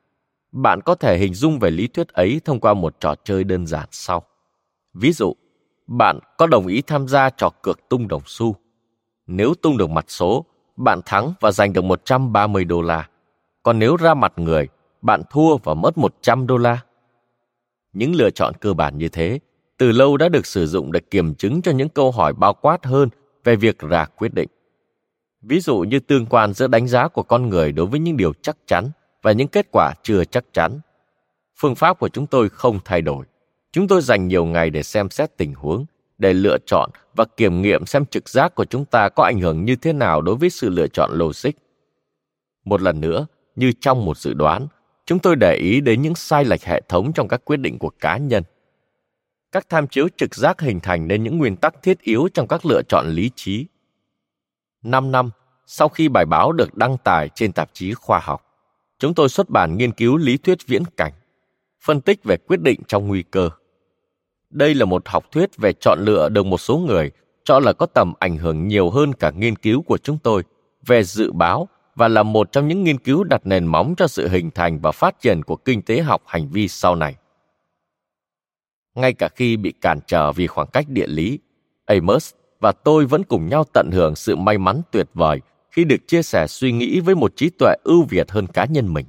bạn 0.57 0.81
có 0.81 0.95
thể 0.95 1.19
hình 1.19 1.35
dung 1.35 1.59
về 1.59 1.71
lý 1.71 1.87
thuyết 1.87 2.09
ấy 2.09 2.41
thông 2.45 2.61
qua 2.61 2.75
một 2.75 3.01
trò 3.01 3.15
chơi 3.25 3.45
đơn 3.45 3.67
giản 3.67 3.89
sau 3.91 4.23
ví 4.95 5.13
dụ 5.13 5.35
bạn 5.87 6.19
có 6.39 6.47
đồng 6.47 6.67
ý 6.67 6.83
tham 6.83 7.09
gia 7.09 7.31
trò 7.31 7.51
cược 7.63 7.89
tung 7.89 8.09
đồng 8.09 8.23
xu 8.27 8.57
nếu 9.27 9.55
tung 9.63 9.77
được 9.77 9.91
mặt 9.91 10.05
số 10.09 10.45
bạn 10.77 11.01
thắng 11.07 11.33
và 11.41 11.51
giành 11.51 11.73
được 11.73 11.85
130 11.85 12.65
đô 12.65 12.83
la. 12.83 13.09
Còn 13.63 13.79
nếu 13.79 13.97
ra 13.97 14.15
mặt 14.15 14.33
người, 14.37 14.69
bạn 15.03 15.23
thua 15.31 15.57
và 15.57 15.75
mất 15.75 15.99
100 15.99 16.47
đô 16.47 16.57
la. 16.57 16.81
Những 17.93 18.15
lựa 18.15 18.31
chọn 18.31 18.55
cơ 18.61 18.75
bản 18.75 18.99
như 18.99 19.09
thế 19.09 19.39
từ 19.79 19.93
lâu 19.93 20.17
đã 20.17 20.29
được 20.29 20.47
sử 20.47 20.67
dụng 20.67 20.93
để 20.93 21.01
kiểm 21.01 21.35
chứng 21.35 21.63
cho 21.63 21.73
những 21.73 21.89
câu 21.89 22.11
hỏi 22.11 22.33
bao 22.33 22.55
quát 22.55 22.87
hơn 22.87 23.09
về 23.45 23.57
việc 23.57 23.79
ra 23.79 24.05
quyết 24.05 24.35
định. 24.35 24.49
Ví 25.43 25.61
dụ 25.61 25.79
như 25.79 26.01
tương 26.01 26.27
quan 26.27 26.53
giữa 26.53 26.67
đánh 26.67 26.89
giá 26.89 27.09
của 27.09 27.23
con 27.23 27.49
người 27.49 27.73
đối 27.73 27.87
với 27.87 28.01
những 28.01 28.17
điều 28.17 28.33
chắc 28.43 28.57
chắn 28.67 28.91
và 29.23 29.33
những 29.33 29.49
kết 29.49 29.67
quả 29.73 29.95
chưa 30.03 30.25
chắc 30.25 30.45
chắn. 30.53 30.81
Phương 31.57 31.75
pháp 31.75 31.99
của 31.99 32.09
chúng 32.09 32.27
tôi 32.27 32.49
không 32.49 32.79
thay 32.85 33.03
đổi. 33.03 33.27
Chúng 33.73 33.89
tôi 33.89 34.03
dành 34.03 34.29
nhiều 34.29 34.45
ngày 34.45 34.71
để 34.71 34.83
xem 34.83 35.11
xét 35.11 35.37
tình 35.37 35.55
huống, 35.55 35.87
để 36.19 36.33
lựa 36.33 36.59
chọn 36.67 36.91
và 37.17 37.25
kiểm 37.37 37.63
nghiệm 37.63 37.87
xem 37.87 38.07
trực 38.07 38.29
giác 38.29 38.55
của 38.55 38.65
chúng 38.65 38.85
ta 38.85 39.09
có 39.09 39.25
ảnh 39.25 39.41
hưởng 39.41 39.65
như 39.65 39.77
thế 39.77 39.93
nào 39.93 40.21
đối 40.21 40.37
với 40.37 40.51
sự 40.51 40.69
lựa 40.69 40.87
chọn 40.87 41.11
logic. 41.13 41.51
Một 42.65 42.83
lần 42.83 43.01
nữa, 43.01 43.27
như 43.57 43.73
trong 43.81 44.05
một 44.05 44.19
dự 44.19 44.35
đoán, 44.35 44.67
chúng 45.07 45.19
tôi 45.19 45.37
để 45.37 45.55
ý 45.55 45.81
đến 45.81 46.03
những 46.03 46.15
sai 46.15 46.45
lệch 46.45 46.65
hệ 46.65 46.83
thống 46.89 47.13
trong 47.13 47.29
các 47.29 47.45
quyết 47.45 47.57
định 47.57 47.79
của 47.79 47.91
cá 48.01 48.17
nhân. 48.17 48.43
Các 49.53 49.69
tham 49.69 49.89
chiếu 49.89 50.09
trực 50.17 50.35
giác 50.35 50.61
hình 50.61 50.81
thành 50.81 51.09
nên 51.09 51.23
những 51.23 51.39
nguyên 51.39 51.57
tắc 51.57 51.83
thiết 51.83 52.01
yếu 52.01 52.29
trong 52.35 52.49
các 52.49 52.67
lựa 52.67 52.83
chọn 52.89 53.07
lý 53.09 53.31
trí. 53.37 53.67
Năm 54.83 55.13
năm 55.13 55.31
sau 55.67 55.89
khi 55.89 56.09
bài 56.09 56.27
báo 56.27 56.53
được 56.53 56.75
đăng 56.75 56.97
tải 56.99 57.29
trên 57.35 57.53
tạp 57.53 57.71
chí 57.73 57.95
khoa 57.95 58.21
học, 58.23 58.47
chúng 58.99 59.15
tôi 59.15 59.29
xuất 59.29 59.51
bản 59.51 59.77
nghiên 59.77 59.93
cứu 59.93 60.17
lý 60.17 60.37
thuyết 60.37 60.67
viễn 60.67 60.83
cảnh, 60.97 61.13
phân 61.85 62.01
tích 62.01 62.25
về 62.25 62.37
quyết 62.37 62.61
định 62.61 62.81
trong 62.89 63.09
nguy 63.09 63.23
cơ. 63.23 63.51
Đây 64.51 64.75
là 64.75 64.85
một 64.85 65.09
học 65.09 65.25
thuyết 65.33 65.57
về 65.57 65.73
chọn 65.73 65.99
lựa 66.01 66.29
được 66.29 66.47
một 66.47 66.61
số 66.61 66.79
người 66.79 67.11
cho 67.45 67.61
là 67.61 67.73
có 67.73 67.87
tầm 67.87 68.13
ảnh 68.19 68.37
hưởng 68.37 68.69
nhiều 68.69 68.91
hơn 68.91 69.13
cả 69.13 69.31
nghiên 69.31 69.57
cứu 69.57 69.83
của 69.83 69.99
chúng 69.99 70.19
tôi 70.19 70.43
về 70.87 71.03
dự 71.03 71.33
báo 71.33 71.69
và 71.95 72.09
là 72.09 72.23
một 72.23 72.53
trong 72.53 72.69
những 72.69 72.85
nghiên 72.85 72.99
cứu 72.99 73.25
đặt 73.25 73.47
nền 73.47 73.67
móng 73.67 73.95
cho 73.97 74.07
sự 74.07 74.29
hình 74.29 74.51
thành 74.55 74.79
và 74.81 74.93
phát 74.93 75.21
triển 75.21 75.43
của 75.43 75.57
kinh 75.57 75.83
tế 75.83 76.01
học 76.01 76.23
hành 76.27 76.49
vi 76.49 76.69
sau 76.69 76.95
này. 76.95 77.15
Ngay 78.95 79.13
cả 79.13 79.29
khi 79.29 79.57
bị 79.57 79.73
cản 79.81 80.01
trở 80.07 80.33
vì 80.33 80.47
khoảng 80.47 80.69
cách 80.73 80.89
địa 80.89 81.07
lý, 81.07 81.39
Amos 81.87 82.35
và 82.61 82.73
tôi 82.73 83.07
vẫn 83.07 83.25
cùng 83.25 83.49
nhau 83.49 83.65
tận 83.73 83.91
hưởng 83.93 84.17
sự 84.17 84.37
may 84.37 84.59
mắn 84.59 84.83
tuyệt 84.91 85.09
vời 85.15 85.41
khi 85.77 85.85
được 85.85 86.09
chia 86.09 86.23
sẻ 86.23 86.47
suy 86.47 86.73
nghĩ 86.73 87.01
với 87.01 87.15
một 87.15 87.37
trí 87.37 87.51
tuệ 87.51 87.75
ưu 87.85 88.03
việt 88.03 88.31
hơn 88.31 88.47
cá 88.47 88.65
nhân 88.65 88.95
mình, 88.95 89.07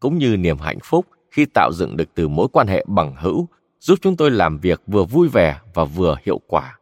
cũng 0.00 0.18
như 0.18 0.36
niềm 0.36 0.58
hạnh 0.58 0.78
phúc 0.84 1.06
khi 1.30 1.44
tạo 1.54 1.70
dựng 1.72 1.96
được 1.96 2.08
từ 2.14 2.28
mối 2.28 2.48
quan 2.52 2.66
hệ 2.66 2.84
bằng 2.88 3.14
hữu 3.16 3.48
giúp 3.80 3.98
chúng 4.02 4.16
tôi 4.16 4.30
làm 4.30 4.58
việc 4.58 4.82
vừa 4.86 5.04
vui 5.04 5.28
vẻ 5.28 5.60
và 5.74 5.84
vừa 5.84 6.16
hiệu 6.24 6.40
quả. 6.46 6.78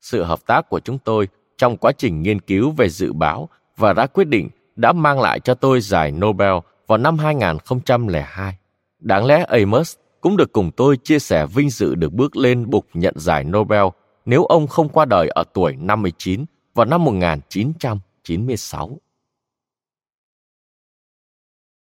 Sự 0.00 0.22
hợp 0.22 0.46
tác 0.46 0.68
của 0.68 0.80
chúng 0.80 0.98
tôi 0.98 1.28
trong 1.58 1.76
quá 1.76 1.92
trình 1.92 2.22
nghiên 2.22 2.40
cứu 2.40 2.70
về 2.70 2.88
dự 2.88 3.12
báo 3.12 3.48
và 3.76 3.92
ra 3.92 4.06
quyết 4.06 4.28
định 4.28 4.48
đã 4.76 4.92
mang 4.92 5.20
lại 5.20 5.40
cho 5.40 5.54
tôi 5.54 5.80
giải 5.80 6.12
Nobel 6.12 6.54
vào 6.86 6.98
năm 6.98 7.18
2002. 7.18 8.58
Đáng 9.00 9.26
lẽ 9.26 9.44
Amos 9.48 9.96
cũng 10.20 10.36
được 10.36 10.52
cùng 10.52 10.70
tôi 10.76 10.96
chia 10.96 11.18
sẻ 11.18 11.46
vinh 11.46 11.70
dự 11.70 11.94
được 11.94 12.12
bước 12.12 12.36
lên 12.36 12.70
bục 12.70 12.86
nhận 12.94 13.14
giải 13.18 13.44
Nobel 13.44 13.84
nếu 14.24 14.44
ông 14.44 14.66
không 14.66 14.88
qua 14.88 15.04
đời 15.04 15.28
ở 15.28 15.44
tuổi 15.54 15.76
59 15.76 16.44
vào 16.74 16.86
năm 16.86 17.04
1996. 17.04 18.98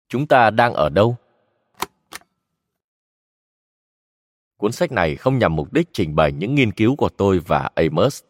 Chúng 0.07 0.27
ta 0.27 0.49
đang 0.49 0.73
ở 0.73 0.89
đâu? 0.89 1.15
Cuốn 4.57 4.71
sách 4.71 4.91
này 4.91 5.15
không 5.15 5.37
nhằm 5.37 5.55
mục 5.55 5.73
đích 5.73 5.87
trình 5.93 6.15
bày 6.15 6.31
những 6.31 6.55
nghiên 6.55 6.71
cứu 6.71 6.95
của 6.95 7.09
tôi 7.09 7.39
và 7.39 7.69
Amos. 7.75 8.23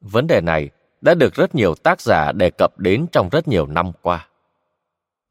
Vấn 0.00 0.26
đề 0.26 0.40
này 0.40 0.70
đã 1.00 1.14
được 1.14 1.34
rất 1.34 1.54
nhiều 1.54 1.74
tác 1.74 2.00
giả 2.00 2.32
đề 2.32 2.50
cập 2.58 2.78
đến 2.78 3.06
trong 3.12 3.28
rất 3.28 3.48
nhiều 3.48 3.66
năm 3.66 3.92
qua. 4.02 4.28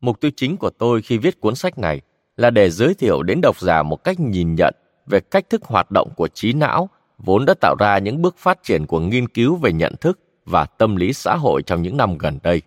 Mục 0.02 0.20
tiêu 0.20 0.32
chính 0.36 0.58
của 0.58 0.70
tôi 0.70 1.02
khi 1.02 1.18
viết 1.18 1.42
cuốn 1.42 1.56
sách 1.56 1.78
này 1.78 2.02
là 2.38 2.50
để 2.50 2.70
giới 2.70 2.94
thiệu 2.94 3.24
đến 3.24 3.42
độc 3.42 3.60
giả 3.60 3.84
một 3.84 4.04
cách 4.04 4.20
nhìn 4.20 4.56
nhận 4.56 4.76
về 5.06 5.20
cách 5.20 5.50
thức 5.50 5.64
hoạt 5.64 5.92
động 5.92 6.14
của 6.18 6.28
trí 6.28 6.54
não 6.54 6.90
vốn 7.18 7.46
đã 7.46 7.54
tạo 7.62 7.76
ra 7.80 7.98
những 7.98 8.22
bước 8.22 8.38
phát 8.38 8.64
triển 8.64 8.86
của 8.86 9.00
nghiên 9.00 9.28
cứu 9.28 9.56
về 9.56 9.74
nhận 9.74 9.96
thức 10.02 10.20
và 10.46 10.66
tâm 10.66 10.96
lý 10.96 11.14
xã 11.14 11.36
hội 11.36 11.62
trong 11.64 11.82
những 11.82 11.98
năm 11.98 12.18
gần 12.18 12.40
đây. 12.44 12.62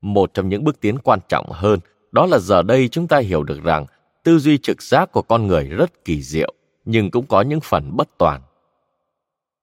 Một 0.00 0.34
trong 0.34 0.48
những 0.48 0.64
bước 0.64 0.80
tiến 0.80 0.98
quan 0.98 1.18
trọng 1.28 1.46
hơn 1.50 1.80
đó 2.12 2.26
là 2.26 2.38
giờ 2.38 2.62
đây 2.62 2.88
chúng 2.88 3.08
ta 3.08 3.18
hiểu 3.18 3.42
được 3.42 3.62
rằng 3.62 3.86
tư 4.24 4.38
duy 4.38 4.58
trực 4.58 4.82
giác 4.82 5.12
của 5.12 5.22
con 5.22 5.46
người 5.46 5.64
rất 5.64 6.04
kỳ 6.04 6.22
diệu, 6.22 6.54
nhưng 6.84 7.10
cũng 7.10 7.26
có 7.26 7.42
những 7.42 7.60
phần 7.60 7.96
bất 7.96 8.08
toàn. 8.18 8.42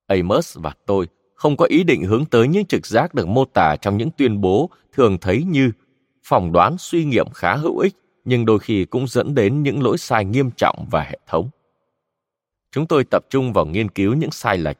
Amos 0.07 0.57
và 0.59 0.73
tôi 0.86 1.07
không 1.36 1.57
có 1.57 1.65
ý 1.65 1.84
định 1.84 2.03
hướng 2.03 2.25
tới 2.25 2.47
những 2.47 2.65
trực 2.65 2.86
giác 2.86 3.13
được 3.13 3.28
mô 3.28 3.45
tả 3.45 3.75
trong 3.82 3.97
những 3.97 4.09
tuyên 4.17 4.41
bố 4.41 4.69
thường 4.93 5.17
thấy 5.17 5.43
như 5.43 5.71
phỏng 6.23 6.51
đoán 6.51 6.75
suy 6.78 7.05
nghiệm 7.05 7.30
khá 7.30 7.55
hữu 7.55 7.78
ích, 7.78 7.95
nhưng 8.25 8.45
đôi 8.45 8.59
khi 8.59 8.86
cũng 8.86 9.07
dẫn 9.07 9.36
đến 9.36 9.63
những 9.63 9.84
lỗi 9.84 9.97
sai 9.97 10.25
nghiêm 10.25 10.51
trọng 10.57 10.88
và 10.91 11.03
hệ 11.03 11.19
thống. 11.28 11.49
Chúng 12.71 12.88
tôi 12.88 13.03
tập 13.03 13.25
trung 13.30 13.53
vào 13.53 13.65
nghiên 13.65 13.89
cứu 13.89 14.13
những 14.13 14.32
sai 14.32 14.57
lệch. 14.57 14.78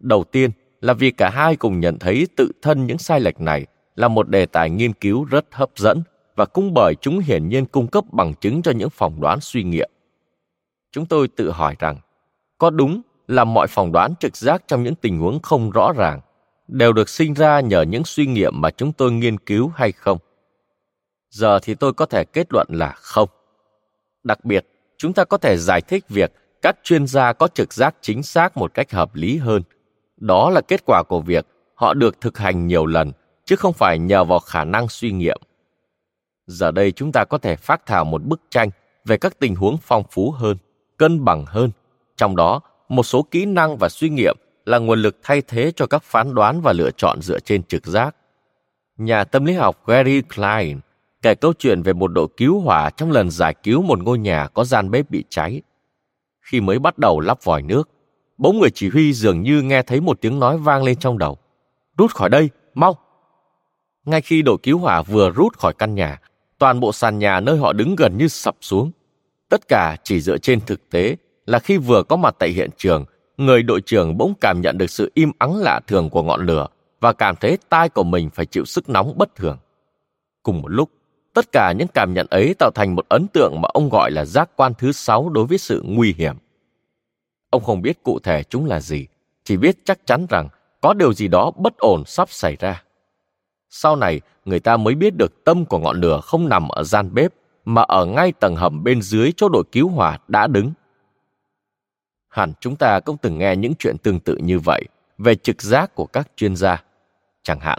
Đầu 0.00 0.24
tiên 0.24 0.50
là 0.82 0.92
vì 0.94 1.10
cả 1.10 1.30
hai 1.30 1.56
cùng 1.56 1.80
nhận 1.80 1.98
thấy 1.98 2.26
tự 2.36 2.52
thân 2.62 2.86
những 2.86 2.98
sai 2.98 3.20
lệch 3.20 3.40
này 3.40 3.66
là 3.96 4.08
một 4.08 4.28
đề 4.28 4.46
tài 4.46 4.70
nghiên 4.70 4.92
cứu 4.92 5.24
rất 5.24 5.44
hấp 5.50 5.70
dẫn 5.76 6.02
và 6.36 6.44
cũng 6.44 6.74
bởi 6.74 6.94
chúng 7.00 7.18
hiển 7.18 7.48
nhiên 7.48 7.66
cung 7.66 7.86
cấp 7.86 8.04
bằng 8.12 8.34
chứng 8.34 8.62
cho 8.62 8.72
những 8.72 8.90
phỏng 8.90 9.20
đoán 9.20 9.40
suy 9.40 9.62
nghiệm. 9.62 9.90
Chúng 10.92 11.06
tôi 11.06 11.28
tự 11.28 11.50
hỏi 11.50 11.76
rằng, 11.78 11.96
có 12.58 12.70
đúng 12.70 13.02
là 13.28 13.44
mọi 13.44 13.66
phỏng 13.66 13.92
đoán 13.92 14.14
trực 14.20 14.36
giác 14.36 14.62
trong 14.66 14.82
những 14.82 14.94
tình 14.94 15.18
huống 15.18 15.42
không 15.42 15.70
rõ 15.70 15.92
ràng 15.96 16.20
đều 16.68 16.92
được 16.92 17.08
sinh 17.08 17.34
ra 17.34 17.60
nhờ 17.60 17.82
những 17.82 18.04
suy 18.04 18.26
nghiệm 18.26 18.60
mà 18.60 18.70
chúng 18.70 18.92
tôi 18.92 19.12
nghiên 19.12 19.38
cứu 19.38 19.68
hay 19.68 19.92
không? 19.92 20.18
Giờ 21.30 21.58
thì 21.62 21.74
tôi 21.74 21.92
có 21.92 22.06
thể 22.06 22.24
kết 22.24 22.52
luận 22.52 22.66
là 22.70 22.92
không. 22.96 23.28
Đặc 24.24 24.44
biệt, 24.44 24.66
chúng 24.98 25.12
ta 25.12 25.24
có 25.24 25.36
thể 25.36 25.56
giải 25.56 25.80
thích 25.80 26.04
việc 26.08 26.32
các 26.62 26.76
chuyên 26.82 27.06
gia 27.06 27.32
có 27.32 27.48
trực 27.48 27.72
giác 27.72 27.94
chính 28.00 28.22
xác 28.22 28.56
một 28.56 28.74
cách 28.74 28.92
hợp 28.92 29.14
lý 29.14 29.36
hơn. 29.36 29.62
Đó 30.22 30.50
là 30.50 30.60
kết 30.60 30.82
quả 30.86 31.02
của 31.02 31.20
việc 31.20 31.46
họ 31.74 31.94
được 31.94 32.20
thực 32.20 32.38
hành 32.38 32.66
nhiều 32.66 32.86
lần, 32.86 33.12
chứ 33.44 33.56
không 33.56 33.72
phải 33.72 33.98
nhờ 33.98 34.24
vào 34.24 34.38
khả 34.38 34.64
năng 34.64 34.88
suy 34.88 35.12
nghiệm. 35.12 35.40
Giờ 36.46 36.70
đây 36.70 36.92
chúng 36.92 37.12
ta 37.12 37.24
có 37.24 37.38
thể 37.38 37.56
phát 37.56 37.86
thảo 37.86 38.04
một 38.04 38.22
bức 38.24 38.40
tranh 38.50 38.70
về 39.04 39.16
các 39.16 39.38
tình 39.38 39.54
huống 39.54 39.76
phong 39.82 40.02
phú 40.10 40.30
hơn, 40.30 40.56
cân 40.96 41.24
bằng 41.24 41.44
hơn. 41.46 41.70
Trong 42.16 42.36
đó, 42.36 42.60
một 42.88 43.02
số 43.02 43.22
kỹ 43.22 43.44
năng 43.44 43.76
và 43.76 43.88
suy 43.88 44.08
nghiệm 44.08 44.36
là 44.64 44.78
nguồn 44.78 45.02
lực 45.02 45.16
thay 45.22 45.42
thế 45.42 45.72
cho 45.76 45.86
các 45.86 46.02
phán 46.02 46.34
đoán 46.34 46.60
và 46.60 46.72
lựa 46.72 46.90
chọn 46.90 47.22
dựa 47.22 47.40
trên 47.40 47.62
trực 47.62 47.86
giác. 47.86 48.16
Nhà 48.96 49.24
tâm 49.24 49.44
lý 49.44 49.52
học 49.52 49.86
Gary 49.86 50.22
Klein 50.22 50.80
kể 51.22 51.34
câu 51.34 51.52
chuyện 51.58 51.82
về 51.82 51.92
một 51.92 52.08
đội 52.08 52.28
cứu 52.36 52.60
hỏa 52.60 52.90
trong 52.90 53.10
lần 53.10 53.30
giải 53.30 53.54
cứu 53.62 53.82
một 53.82 54.02
ngôi 54.02 54.18
nhà 54.18 54.48
có 54.54 54.64
gian 54.64 54.90
bếp 54.90 55.10
bị 55.10 55.24
cháy. 55.28 55.62
Khi 56.40 56.60
mới 56.60 56.78
bắt 56.78 56.98
đầu 56.98 57.20
lắp 57.20 57.44
vòi 57.44 57.62
nước, 57.62 57.88
bỗng 58.38 58.58
người 58.58 58.70
chỉ 58.70 58.88
huy 58.88 59.12
dường 59.12 59.42
như 59.42 59.62
nghe 59.62 59.82
thấy 59.82 60.00
một 60.00 60.20
tiếng 60.20 60.40
nói 60.40 60.58
vang 60.58 60.82
lên 60.82 60.96
trong 60.96 61.18
đầu. 61.18 61.38
Rút 61.98 62.14
khỏi 62.14 62.28
đây, 62.28 62.50
mau! 62.74 62.98
Ngay 64.04 64.20
khi 64.20 64.42
đội 64.42 64.56
cứu 64.62 64.78
hỏa 64.78 65.02
vừa 65.02 65.30
rút 65.30 65.58
khỏi 65.58 65.74
căn 65.78 65.94
nhà, 65.94 66.20
toàn 66.58 66.80
bộ 66.80 66.92
sàn 66.92 67.18
nhà 67.18 67.40
nơi 67.40 67.58
họ 67.58 67.72
đứng 67.72 67.96
gần 67.96 68.18
như 68.18 68.28
sập 68.28 68.56
xuống. 68.60 68.90
Tất 69.48 69.68
cả 69.68 69.96
chỉ 70.04 70.20
dựa 70.20 70.38
trên 70.38 70.60
thực 70.60 70.90
tế 70.90 71.16
là 71.46 71.58
khi 71.58 71.76
vừa 71.76 72.02
có 72.02 72.16
mặt 72.16 72.36
tại 72.38 72.48
hiện 72.48 72.70
trường, 72.76 73.04
người 73.36 73.62
đội 73.62 73.80
trưởng 73.80 74.18
bỗng 74.18 74.34
cảm 74.40 74.60
nhận 74.60 74.78
được 74.78 74.90
sự 74.90 75.10
im 75.14 75.32
ắng 75.38 75.56
lạ 75.56 75.80
thường 75.86 76.10
của 76.10 76.22
ngọn 76.22 76.46
lửa 76.46 76.66
và 77.00 77.12
cảm 77.12 77.36
thấy 77.36 77.58
tai 77.68 77.88
của 77.88 78.04
mình 78.04 78.30
phải 78.30 78.46
chịu 78.46 78.64
sức 78.64 78.88
nóng 78.88 79.18
bất 79.18 79.34
thường. 79.34 79.58
Cùng 80.42 80.62
một 80.62 80.68
lúc, 80.68 80.90
tất 81.34 81.52
cả 81.52 81.72
những 81.78 81.88
cảm 81.94 82.14
nhận 82.14 82.26
ấy 82.30 82.54
tạo 82.58 82.70
thành 82.74 82.94
một 82.94 83.08
ấn 83.08 83.26
tượng 83.28 83.60
mà 83.60 83.68
ông 83.74 83.88
gọi 83.88 84.10
là 84.10 84.24
giác 84.24 84.50
quan 84.56 84.72
thứ 84.78 84.92
sáu 84.92 85.28
đối 85.28 85.46
với 85.46 85.58
sự 85.58 85.82
nguy 85.84 86.14
hiểm. 86.18 86.36
Ông 87.52 87.64
không 87.64 87.82
biết 87.82 88.02
cụ 88.02 88.18
thể 88.18 88.42
chúng 88.42 88.66
là 88.66 88.80
gì, 88.80 89.06
chỉ 89.44 89.56
biết 89.56 89.78
chắc 89.84 90.06
chắn 90.06 90.26
rằng 90.30 90.48
có 90.80 90.94
điều 90.94 91.12
gì 91.12 91.28
đó 91.28 91.50
bất 91.56 91.78
ổn 91.78 92.02
sắp 92.06 92.30
xảy 92.30 92.56
ra. 92.56 92.82
Sau 93.70 93.96
này, 93.96 94.20
người 94.44 94.60
ta 94.60 94.76
mới 94.76 94.94
biết 94.94 95.16
được 95.16 95.44
tâm 95.44 95.64
của 95.64 95.78
ngọn 95.78 96.00
lửa 96.00 96.20
không 96.24 96.48
nằm 96.48 96.68
ở 96.68 96.82
gian 96.84 97.14
bếp, 97.14 97.32
mà 97.64 97.82
ở 97.82 98.06
ngay 98.06 98.32
tầng 98.32 98.56
hầm 98.56 98.84
bên 98.84 99.02
dưới 99.02 99.32
chỗ 99.36 99.48
đội 99.48 99.64
cứu 99.72 99.88
hỏa 99.88 100.18
đã 100.28 100.46
đứng. 100.46 100.72
Hẳn 102.28 102.52
chúng 102.60 102.76
ta 102.76 103.00
cũng 103.00 103.16
từng 103.22 103.38
nghe 103.38 103.56
những 103.56 103.74
chuyện 103.78 103.98
tương 103.98 104.20
tự 104.20 104.36
như 104.36 104.58
vậy 104.58 104.84
về 105.18 105.34
trực 105.34 105.62
giác 105.62 105.94
của 105.94 106.06
các 106.06 106.30
chuyên 106.36 106.56
gia. 106.56 106.82
Chẳng 107.42 107.60
hạn, 107.60 107.78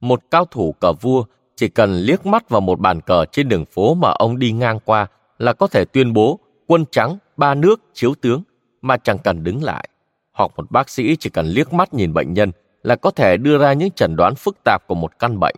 một 0.00 0.22
cao 0.30 0.44
thủ 0.44 0.74
cờ 0.80 0.92
vua 0.92 1.24
chỉ 1.56 1.68
cần 1.68 1.94
liếc 1.94 2.26
mắt 2.26 2.48
vào 2.48 2.60
một 2.60 2.80
bàn 2.80 3.00
cờ 3.00 3.24
trên 3.24 3.48
đường 3.48 3.64
phố 3.64 3.94
mà 3.94 4.10
ông 4.10 4.38
đi 4.38 4.52
ngang 4.52 4.78
qua 4.84 5.06
là 5.38 5.52
có 5.52 5.66
thể 5.66 5.84
tuyên 5.84 6.12
bố 6.12 6.38
quân 6.66 6.84
trắng, 6.90 7.18
ba 7.36 7.54
nước, 7.54 7.80
chiếu 7.94 8.14
tướng 8.20 8.42
mà 8.84 8.96
chẳng 8.96 9.18
cần 9.18 9.44
đứng 9.44 9.64
lại. 9.64 9.88
Hoặc 10.32 10.50
một 10.56 10.70
bác 10.70 10.88
sĩ 10.88 11.16
chỉ 11.16 11.30
cần 11.30 11.46
liếc 11.46 11.72
mắt 11.72 11.94
nhìn 11.94 12.14
bệnh 12.14 12.32
nhân 12.32 12.52
là 12.82 12.96
có 12.96 13.10
thể 13.10 13.36
đưa 13.36 13.58
ra 13.58 13.72
những 13.72 13.90
chẩn 13.90 14.16
đoán 14.16 14.34
phức 14.34 14.56
tạp 14.64 14.86
của 14.86 14.94
một 14.94 15.18
căn 15.18 15.40
bệnh. 15.40 15.56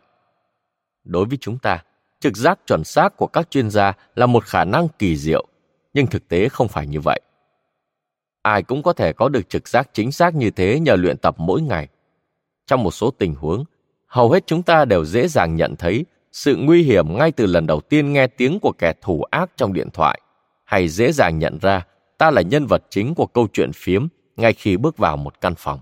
Đối 1.05 1.25
với 1.25 1.39
chúng 1.41 1.59
ta, 1.59 1.83
trực 2.21 2.37
giác 2.37 2.59
chuẩn 2.67 2.85
xác 2.85 3.17
của 3.17 3.27
các 3.27 3.51
chuyên 3.51 3.71
gia 3.71 3.93
là 4.15 4.27
một 4.27 4.45
khả 4.45 4.65
năng 4.65 4.89
kỳ 4.99 5.17
diệu, 5.17 5.47
nhưng 5.95 6.07
thực 6.07 6.29
tế 6.29 6.49
không 6.49 6.69
phải 6.69 6.87
như 6.87 7.01
vậy. 7.01 7.21
Ai 8.43 8.63
cũng 8.63 8.83
có 8.83 8.93
thể 8.93 9.13
có 9.13 9.29
được 9.29 9.49
trực 9.49 9.69
giác 9.69 9.91
chính 9.93 10.13
xác 10.13 10.35
như 10.35 10.51
thế 10.51 10.81
nhờ 10.81 10.97
luyện 10.97 11.17
tập 11.17 11.35
mỗi 11.39 11.63
ngày. 11.63 11.89
Trong 12.67 12.83
một 12.83 12.91
số 12.91 13.11
tình 13.11 13.35
huống, 13.35 13.65
hầu 14.07 14.31
hết 14.31 14.47
chúng 14.47 14.63
ta 14.63 14.85
đều 14.85 15.05
dễ 15.05 15.29
dàng 15.29 15.57
nhận 15.57 15.77
thấy 15.77 16.05
sự 16.33 16.57
nguy 16.57 16.83
hiểm 16.83 17.19
ngay 17.19 17.33
từ 17.33 17.47
lần 17.47 17.67
đầu 17.67 17.81
tiên 17.81 18.13
nghe 18.13 18.27
tiếng 18.27 18.59
của 18.61 18.73
kẻ 18.79 18.93
thù 19.03 19.23
ác 19.31 19.51
trong 19.57 19.73
điện 19.73 19.89
thoại, 19.93 20.21
hay 20.65 20.89
dễ 20.89 21.13
dàng 21.13 21.39
nhận 21.39 21.59
ra 21.59 21.87
ta 22.19 22.31
là 22.31 22.43
nhân 22.43 22.67
vật 22.67 22.83
chính 22.91 23.15
của 23.15 23.27
câu 23.27 23.49
chuyện 23.53 23.71
phiếm 23.75 24.07
ngay 24.37 24.53
khi 24.53 24.77
bước 24.77 24.97
vào 24.97 25.17
một 25.17 25.41
căn 25.41 25.55
phòng 25.59 25.81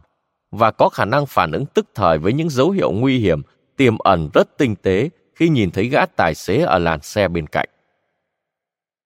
và 0.51 0.71
có 0.71 0.89
khả 0.89 1.05
năng 1.05 1.27
phản 1.27 1.53
ứng 1.53 1.67
tức 1.67 1.87
thời 1.95 2.19
với 2.19 2.33
những 2.33 2.51
dấu 2.51 2.71
hiệu 2.71 2.93
nguy 2.93 3.19
hiểm, 3.19 3.43
tiềm 3.77 3.99
ẩn 3.99 4.29
rất 4.35 4.59
tinh 4.59 4.77
tế 4.77 5.11
khi 5.35 5.49
nhìn 5.49 5.71
thấy 5.71 5.89
gã 5.89 6.07
tài 6.07 6.35
xế 6.35 6.61
ở 6.61 6.79
làn 6.79 7.01
xe 7.03 7.29
bên 7.29 7.47
cạnh. 7.47 7.69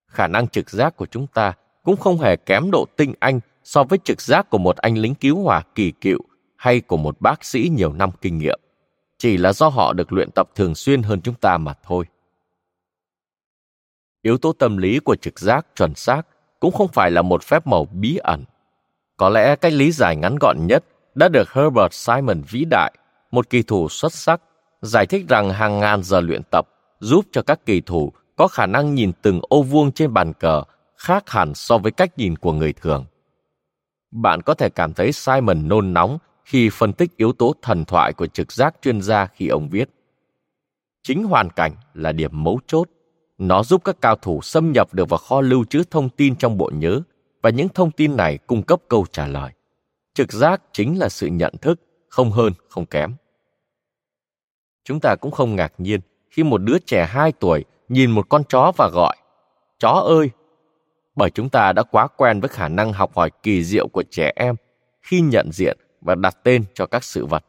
Khả 0.08 0.26
năng 0.26 0.48
trực 0.48 0.70
giác 0.70 0.96
của 0.96 1.06
chúng 1.06 1.26
ta 1.26 1.52
cũng 1.84 1.96
không 1.96 2.18
hề 2.18 2.36
kém 2.36 2.70
độ 2.70 2.86
tinh 2.96 3.14
anh 3.18 3.40
so 3.64 3.84
với 3.84 3.98
trực 4.04 4.20
giác 4.20 4.50
của 4.50 4.58
một 4.58 4.76
anh 4.76 4.98
lính 4.98 5.14
cứu 5.14 5.42
hỏa 5.42 5.62
kỳ 5.74 5.90
cựu 5.90 6.20
hay 6.56 6.80
của 6.80 6.96
một 6.96 7.20
bác 7.20 7.44
sĩ 7.44 7.70
nhiều 7.76 7.92
năm 7.92 8.10
kinh 8.20 8.38
nghiệm. 8.38 8.60
Chỉ 9.18 9.36
là 9.36 9.52
do 9.52 9.68
họ 9.68 9.92
được 9.92 10.12
luyện 10.12 10.30
tập 10.34 10.50
thường 10.54 10.74
xuyên 10.74 11.02
hơn 11.02 11.20
chúng 11.20 11.34
ta 11.34 11.58
mà 11.58 11.74
thôi. 11.82 12.04
Yếu 14.22 14.38
tố 14.38 14.52
tâm 14.52 14.76
lý 14.76 14.98
của 14.98 15.16
trực 15.16 15.38
giác 15.38 15.66
chuẩn 15.76 15.94
xác 15.94 16.22
cũng 16.60 16.72
không 16.72 16.88
phải 16.88 17.10
là 17.10 17.22
một 17.22 17.42
phép 17.42 17.66
màu 17.66 17.84
bí 17.84 18.16
ẩn. 18.16 18.44
Có 19.16 19.28
lẽ 19.28 19.56
cách 19.56 19.72
lý 19.72 19.92
giải 19.92 20.16
ngắn 20.16 20.36
gọn 20.40 20.66
nhất 20.66 20.84
đã 21.14 21.28
được 21.28 21.52
Herbert 21.52 21.92
Simon 21.92 22.42
vĩ 22.50 22.64
đại, 22.64 22.92
một 23.30 23.50
kỳ 23.50 23.62
thủ 23.62 23.88
xuất 23.88 24.12
sắc, 24.12 24.40
giải 24.82 25.06
thích 25.06 25.28
rằng 25.28 25.50
hàng 25.50 25.80
ngàn 25.80 26.02
giờ 26.02 26.20
luyện 26.20 26.42
tập 26.50 26.68
giúp 27.00 27.24
cho 27.32 27.42
các 27.42 27.66
kỳ 27.66 27.80
thủ 27.80 28.12
có 28.36 28.48
khả 28.48 28.66
năng 28.66 28.94
nhìn 28.94 29.12
từng 29.22 29.40
ô 29.48 29.62
vuông 29.62 29.92
trên 29.92 30.12
bàn 30.12 30.32
cờ 30.32 30.62
khác 30.96 31.30
hẳn 31.30 31.54
so 31.54 31.78
với 31.78 31.92
cách 31.92 32.18
nhìn 32.18 32.36
của 32.36 32.52
người 32.52 32.72
thường. 32.72 33.04
Bạn 34.10 34.42
có 34.42 34.54
thể 34.54 34.68
cảm 34.68 34.94
thấy 34.94 35.12
Simon 35.12 35.68
nôn 35.68 35.94
nóng 35.94 36.18
khi 36.44 36.70
phân 36.72 36.92
tích 36.92 37.16
yếu 37.16 37.32
tố 37.32 37.54
thần 37.62 37.84
thoại 37.84 38.12
của 38.12 38.26
trực 38.26 38.52
giác 38.52 38.74
chuyên 38.82 39.02
gia 39.02 39.26
khi 39.26 39.48
ông 39.48 39.68
viết. 39.68 39.90
Chính 41.02 41.24
hoàn 41.24 41.50
cảnh 41.50 41.72
là 41.94 42.12
điểm 42.12 42.44
mấu 42.44 42.60
chốt. 42.66 42.88
Nó 43.38 43.62
giúp 43.62 43.84
các 43.84 43.96
cao 44.00 44.16
thủ 44.16 44.42
xâm 44.42 44.72
nhập 44.72 44.94
được 44.94 45.08
vào 45.08 45.18
kho 45.18 45.40
lưu 45.40 45.64
trữ 45.64 45.82
thông 45.90 46.08
tin 46.08 46.36
trong 46.36 46.58
bộ 46.58 46.70
nhớ, 46.74 47.00
và 47.42 47.50
những 47.50 47.68
thông 47.68 47.90
tin 47.90 48.16
này 48.16 48.38
cung 48.46 48.62
cấp 48.62 48.80
câu 48.88 49.06
trả 49.12 49.26
lời. 49.26 49.52
Trực 50.14 50.32
giác 50.32 50.62
chính 50.72 50.98
là 50.98 51.08
sự 51.08 51.26
nhận 51.26 51.54
thức, 51.60 51.80
không 52.08 52.30
hơn, 52.30 52.52
không 52.68 52.86
kém. 52.86 53.14
Chúng 54.84 55.00
ta 55.00 55.16
cũng 55.20 55.30
không 55.30 55.56
ngạc 55.56 55.72
nhiên 55.78 56.00
khi 56.30 56.42
một 56.42 56.58
đứa 56.58 56.78
trẻ 56.78 57.06
2 57.06 57.32
tuổi 57.32 57.64
nhìn 57.88 58.10
một 58.10 58.28
con 58.28 58.42
chó 58.48 58.72
và 58.76 58.90
gọi, 58.92 59.16
chó 59.78 59.90
ơi! 59.90 60.30
Bởi 61.16 61.30
chúng 61.30 61.48
ta 61.48 61.72
đã 61.72 61.82
quá 61.82 62.06
quen 62.06 62.40
với 62.40 62.48
khả 62.48 62.68
năng 62.68 62.92
học 62.92 63.16
hỏi 63.16 63.30
kỳ 63.42 63.64
diệu 63.64 63.88
của 63.88 64.02
trẻ 64.10 64.32
em 64.36 64.54
khi 65.02 65.20
nhận 65.20 65.52
diện 65.52 65.78
và 66.00 66.14
đặt 66.14 66.36
tên 66.42 66.64
cho 66.74 66.86
các 66.86 67.04
sự 67.04 67.26
vật. 67.26 67.44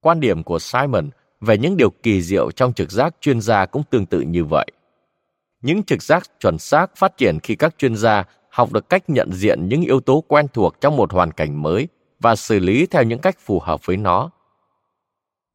Quan 0.00 0.20
điểm 0.20 0.42
của 0.42 0.58
simon 0.58 1.10
về 1.46 1.58
những 1.58 1.76
điều 1.76 1.90
kỳ 1.90 2.22
diệu 2.22 2.50
trong 2.50 2.72
trực 2.72 2.90
giác 2.90 3.14
chuyên 3.20 3.40
gia 3.40 3.66
cũng 3.66 3.82
tương 3.90 4.06
tự 4.06 4.20
như 4.20 4.44
vậy. 4.44 4.66
Những 5.62 5.82
trực 5.82 6.02
giác 6.02 6.30
chuẩn 6.40 6.58
xác 6.58 6.96
phát 6.96 7.16
triển 7.16 7.38
khi 7.42 7.54
các 7.54 7.74
chuyên 7.78 7.96
gia 7.96 8.24
học 8.50 8.72
được 8.72 8.88
cách 8.88 9.10
nhận 9.10 9.32
diện 9.32 9.68
những 9.68 9.82
yếu 9.82 10.00
tố 10.00 10.24
quen 10.28 10.46
thuộc 10.52 10.80
trong 10.80 10.96
một 10.96 11.12
hoàn 11.12 11.32
cảnh 11.32 11.62
mới 11.62 11.88
và 12.20 12.36
xử 12.36 12.58
lý 12.58 12.86
theo 12.86 13.02
những 13.02 13.18
cách 13.18 13.38
phù 13.38 13.60
hợp 13.60 13.86
với 13.86 13.96
nó. 13.96 14.30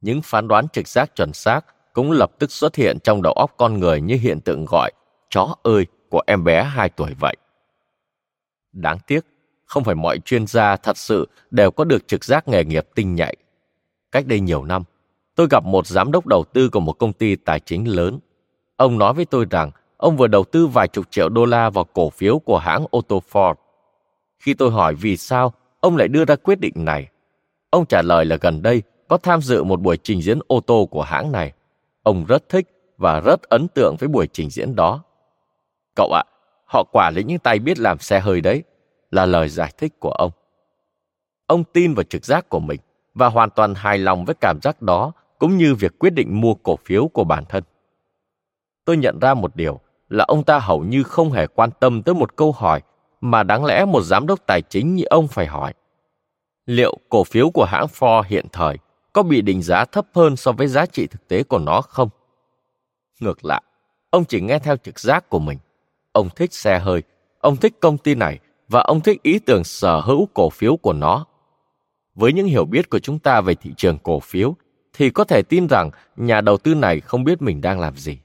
Những 0.00 0.22
phán 0.22 0.48
đoán 0.48 0.68
trực 0.72 0.88
giác 0.88 1.16
chuẩn 1.16 1.32
xác 1.32 1.60
cũng 1.92 2.12
lập 2.12 2.32
tức 2.38 2.52
xuất 2.52 2.76
hiện 2.76 2.98
trong 3.04 3.22
đầu 3.22 3.32
óc 3.32 3.54
con 3.56 3.80
người 3.80 4.00
như 4.00 4.16
hiện 4.16 4.40
tượng 4.40 4.64
gọi 4.64 4.90
chó 5.30 5.56
ơi 5.62 5.86
của 6.08 6.22
em 6.26 6.44
bé 6.44 6.62
2 6.62 6.88
tuổi 6.88 7.14
vậy. 7.20 7.36
Đáng 8.72 8.98
tiếc, 9.06 9.20
không 9.64 9.84
phải 9.84 9.94
mọi 9.94 10.18
chuyên 10.18 10.46
gia 10.46 10.76
thật 10.76 10.96
sự 10.96 11.28
đều 11.50 11.70
có 11.70 11.84
được 11.84 12.08
trực 12.08 12.24
giác 12.24 12.48
nghề 12.48 12.64
nghiệp 12.64 12.86
tinh 12.94 13.14
nhạy. 13.14 13.36
Cách 14.12 14.26
đây 14.26 14.40
nhiều 14.40 14.64
năm, 14.64 14.82
tôi 15.42 15.48
gặp 15.50 15.64
một 15.64 15.86
giám 15.86 16.12
đốc 16.12 16.26
đầu 16.26 16.44
tư 16.44 16.68
của 16.68 16.80
một 16.80 16.92
công 16.92 17.12
ty 17.12 17.36
tài 17.36 17.60
chính 17.60 17.88
lớn. 17.88 18.18
Ông 18.76 18.98
nói 18.98 19.14
với 19.14 19.24
tôi 19.24 19.46
rằng 19.50 19.70
ông 19.96 20.16
vừa 20.16 20.26
đầu 20.26 20.44
tư 20.44 20.66
vài 20.66 20.88
chục 20.88 21.06
triệu 21.10 21.28
đô 21.28 21.44
la 21.44 21.70
vào 21.70 21.84
cổ 21.84 22.10
phiếu 22.10 22.38
của 22.38 22.58
hãng 22.58 22.86
ô 22.90 23.00
tô 23.00 23.22
Ford. 23.32 23.54
Khi 24.38 24.54
tôi 24.54 24.70
hỏi 24.70 24.94
vì 24.94 25.16
sao 25.16 25.52
ông 25.80 25.96
lại 25.96 26.08
đưa 26.08 26.24
ra 26.24 26.36
quyết 26.36 26.60
định 26.60 26.72
này, 26.76 27.08
ông 27.70 27.86
trả 27.86 28.02
lời 28.02 28.24
là 28.24 28.36
gần 28.40 28.62
đây 28.62 28.82
có 29.08 29.16
tham 29.16 29.40
dự 29.40 29.64
một 29.64 29.80
buổi 29.80 29.96
trình 29.96 30.22
diễn 30.22 30.38
ô 30.46 30.60
tô 30.60 30.88
của 30.90 31.02
hãng 31.02 31.32
này. 31.32 31.52
Ông 32.02 32.24
rất 32.24 32.48
thích 32.48 32.94
và 32.98 33.20
rất 33.20 33.42
ấn 33.42 33.68
tượng 33.68 33.96
với 33.98 34.08
buổi 34.08 34.26
trình 34.32 34.50
diễn 34.50 34.74
đó. 34.74 35.02
Cậu 35.96 36.12
ạ, 36.12 36.24
họ 36.64 36.84
quả 36.92 37.10
lĩnh 37.10 37.26
những 37.26 37.38
tay 37.38 37.58
biết 37.58 37.78
làm 37.78 37.98
xe 37.98 38.20
hơi 38.20 38.40
đấy, 38.40 38.62
là 39.10 39.26
lời 39.26 39.48
giải 39.48 39.72
thích 39.78 40.00
của 40.00 40.12
ông. 40.12 40.30
Ông 41.46 41.64
tin 41.64 41.94
vào 41.94 42.02
trực 42.02 42.24
giác 42.24 42.48
của 42.48 42.60
mình 42.60 42.80
và 43.14 43.28
hoàn 43.28 43.50
toàn 43.50 43.74
hài 43.74 43.98
lòng 43.98 44.24
với 44.24 44.34
cảm 44.34 44.60
giác 44.62 44.82
đó 44.82 45.12
cũng 45.42 45.56
như 45.56 45.74
việc 45.74 45.98
quyết 45.98 46.10
định 46.10 46.40
mua 46.40 46.54
cổ 46.54 46.76
phiếu 46.76 47.08
của 47.08 47.24
bản 47.24 47.44
thân. 47.48 47.64
Tôi 48.84 48.96
nhận 48.96 49.18
ra 49.18 49.34
một 49.34 49.56
điều 49.56 49.80
là 50.08 50.24
ông 50.28 50.44
ta 50.44 50.58
hầu 50.58 50.84
như 50.84 51.02
không 51.02 51.32
hề 51.32 51.46
quan 51.46 51.70
tâm 51.80 52.02
tới 52.02 52.14
một 52.14 52.36
câu 52.36 52.52
hỏi 52.52 52.80
mà 53.20 53.42
đáng 53.42 53.64
lẽ 53.64 53.84
một 53.84 54.02
giám 54.02 54.26
đốc 54.26 54.46
tài 54.46 54.62
chính 54.62 54.94
như 54.94 55.04
ông 55.04 55.28
phải 55.28 55.46
hỏi. 55.46 55.74
Liệu 56.66 56.96
cổ 57.08 57.24
phiếu 57.24 57.50
của 57.50 57.64
hãng 57.64 57.86
Ford 57.86 58.22
hiện 58.22 58.46
thời 58.52 58.78
có 59.12 59.22
bị 59.22 59.42
định 59.42 59.62
giá 59.62 59.84
thấp 59.84 60.06
hơn 60.14 60.36
so 60.36 60.52
với 60.52 60.66
giá 60.66 60.86
trị 60.86 61.06
thực 61.06 61.28
tế 61.28 61.42
của 61.42 61.58
nó 61.58 61.80
không? 61.80 62.08
Ngược 63.20 63.44
lại, 63.44 63.62
ông 64.10 64.24
chỉ 64.24 64.40
nghe 64.40 64.58
theo 64.58 64.76
trực 64.76 65.00
giác 65.00 65.28
của 65.28 65.38
mình. 65.38 65.58
Ông 66.12 66.28
thích 66.36 66.52
xe 66.52 66.78
hơi, 66.78 67.02
ông 67.40 67.56
thích 67.56 67.74
công 67.80 67.98
ty 67.98 68.14
này 68.14 68.38
và 68.68 68.80
ông 68.80 69.00
thích 69.00 69.22
ý 69.22 69.38
tưởng 69.38 69.64
sở 69.64 70.00
hữu 70.00 70.28
cổ 70.34 70.50
phiếu 70.50 70.76
của 70.76 70.92
nó. 70.92 71.26
Với 72.14 72.32
những 72.32 72.46
hiểu 72.46 72.64
biết 72.64 72.90
của 72.90 72.98
chúng 72.98 73.18
ta 73.18 73.40
về 73.40 73.54
thị 73.54 73.70
trường 73.76 73.98
cổ 73.98 74.20
phiếu, 74.20 74.54
thì 74.92 75.10
có 75.10 75.24
thể 75.24 75.42
tin 75.42 75.66
rằng 75.66 75.90
nhà 76.16 76.40
đầu 76.40 76.58
tư 76.58 76.74
này 76.74 77.00
không 77.00 77.24
biết 77.24 77.42
mình 77.42 77.60
đang 77.60 77.80
làm 77.80 77.96
gì. 77.96 78.18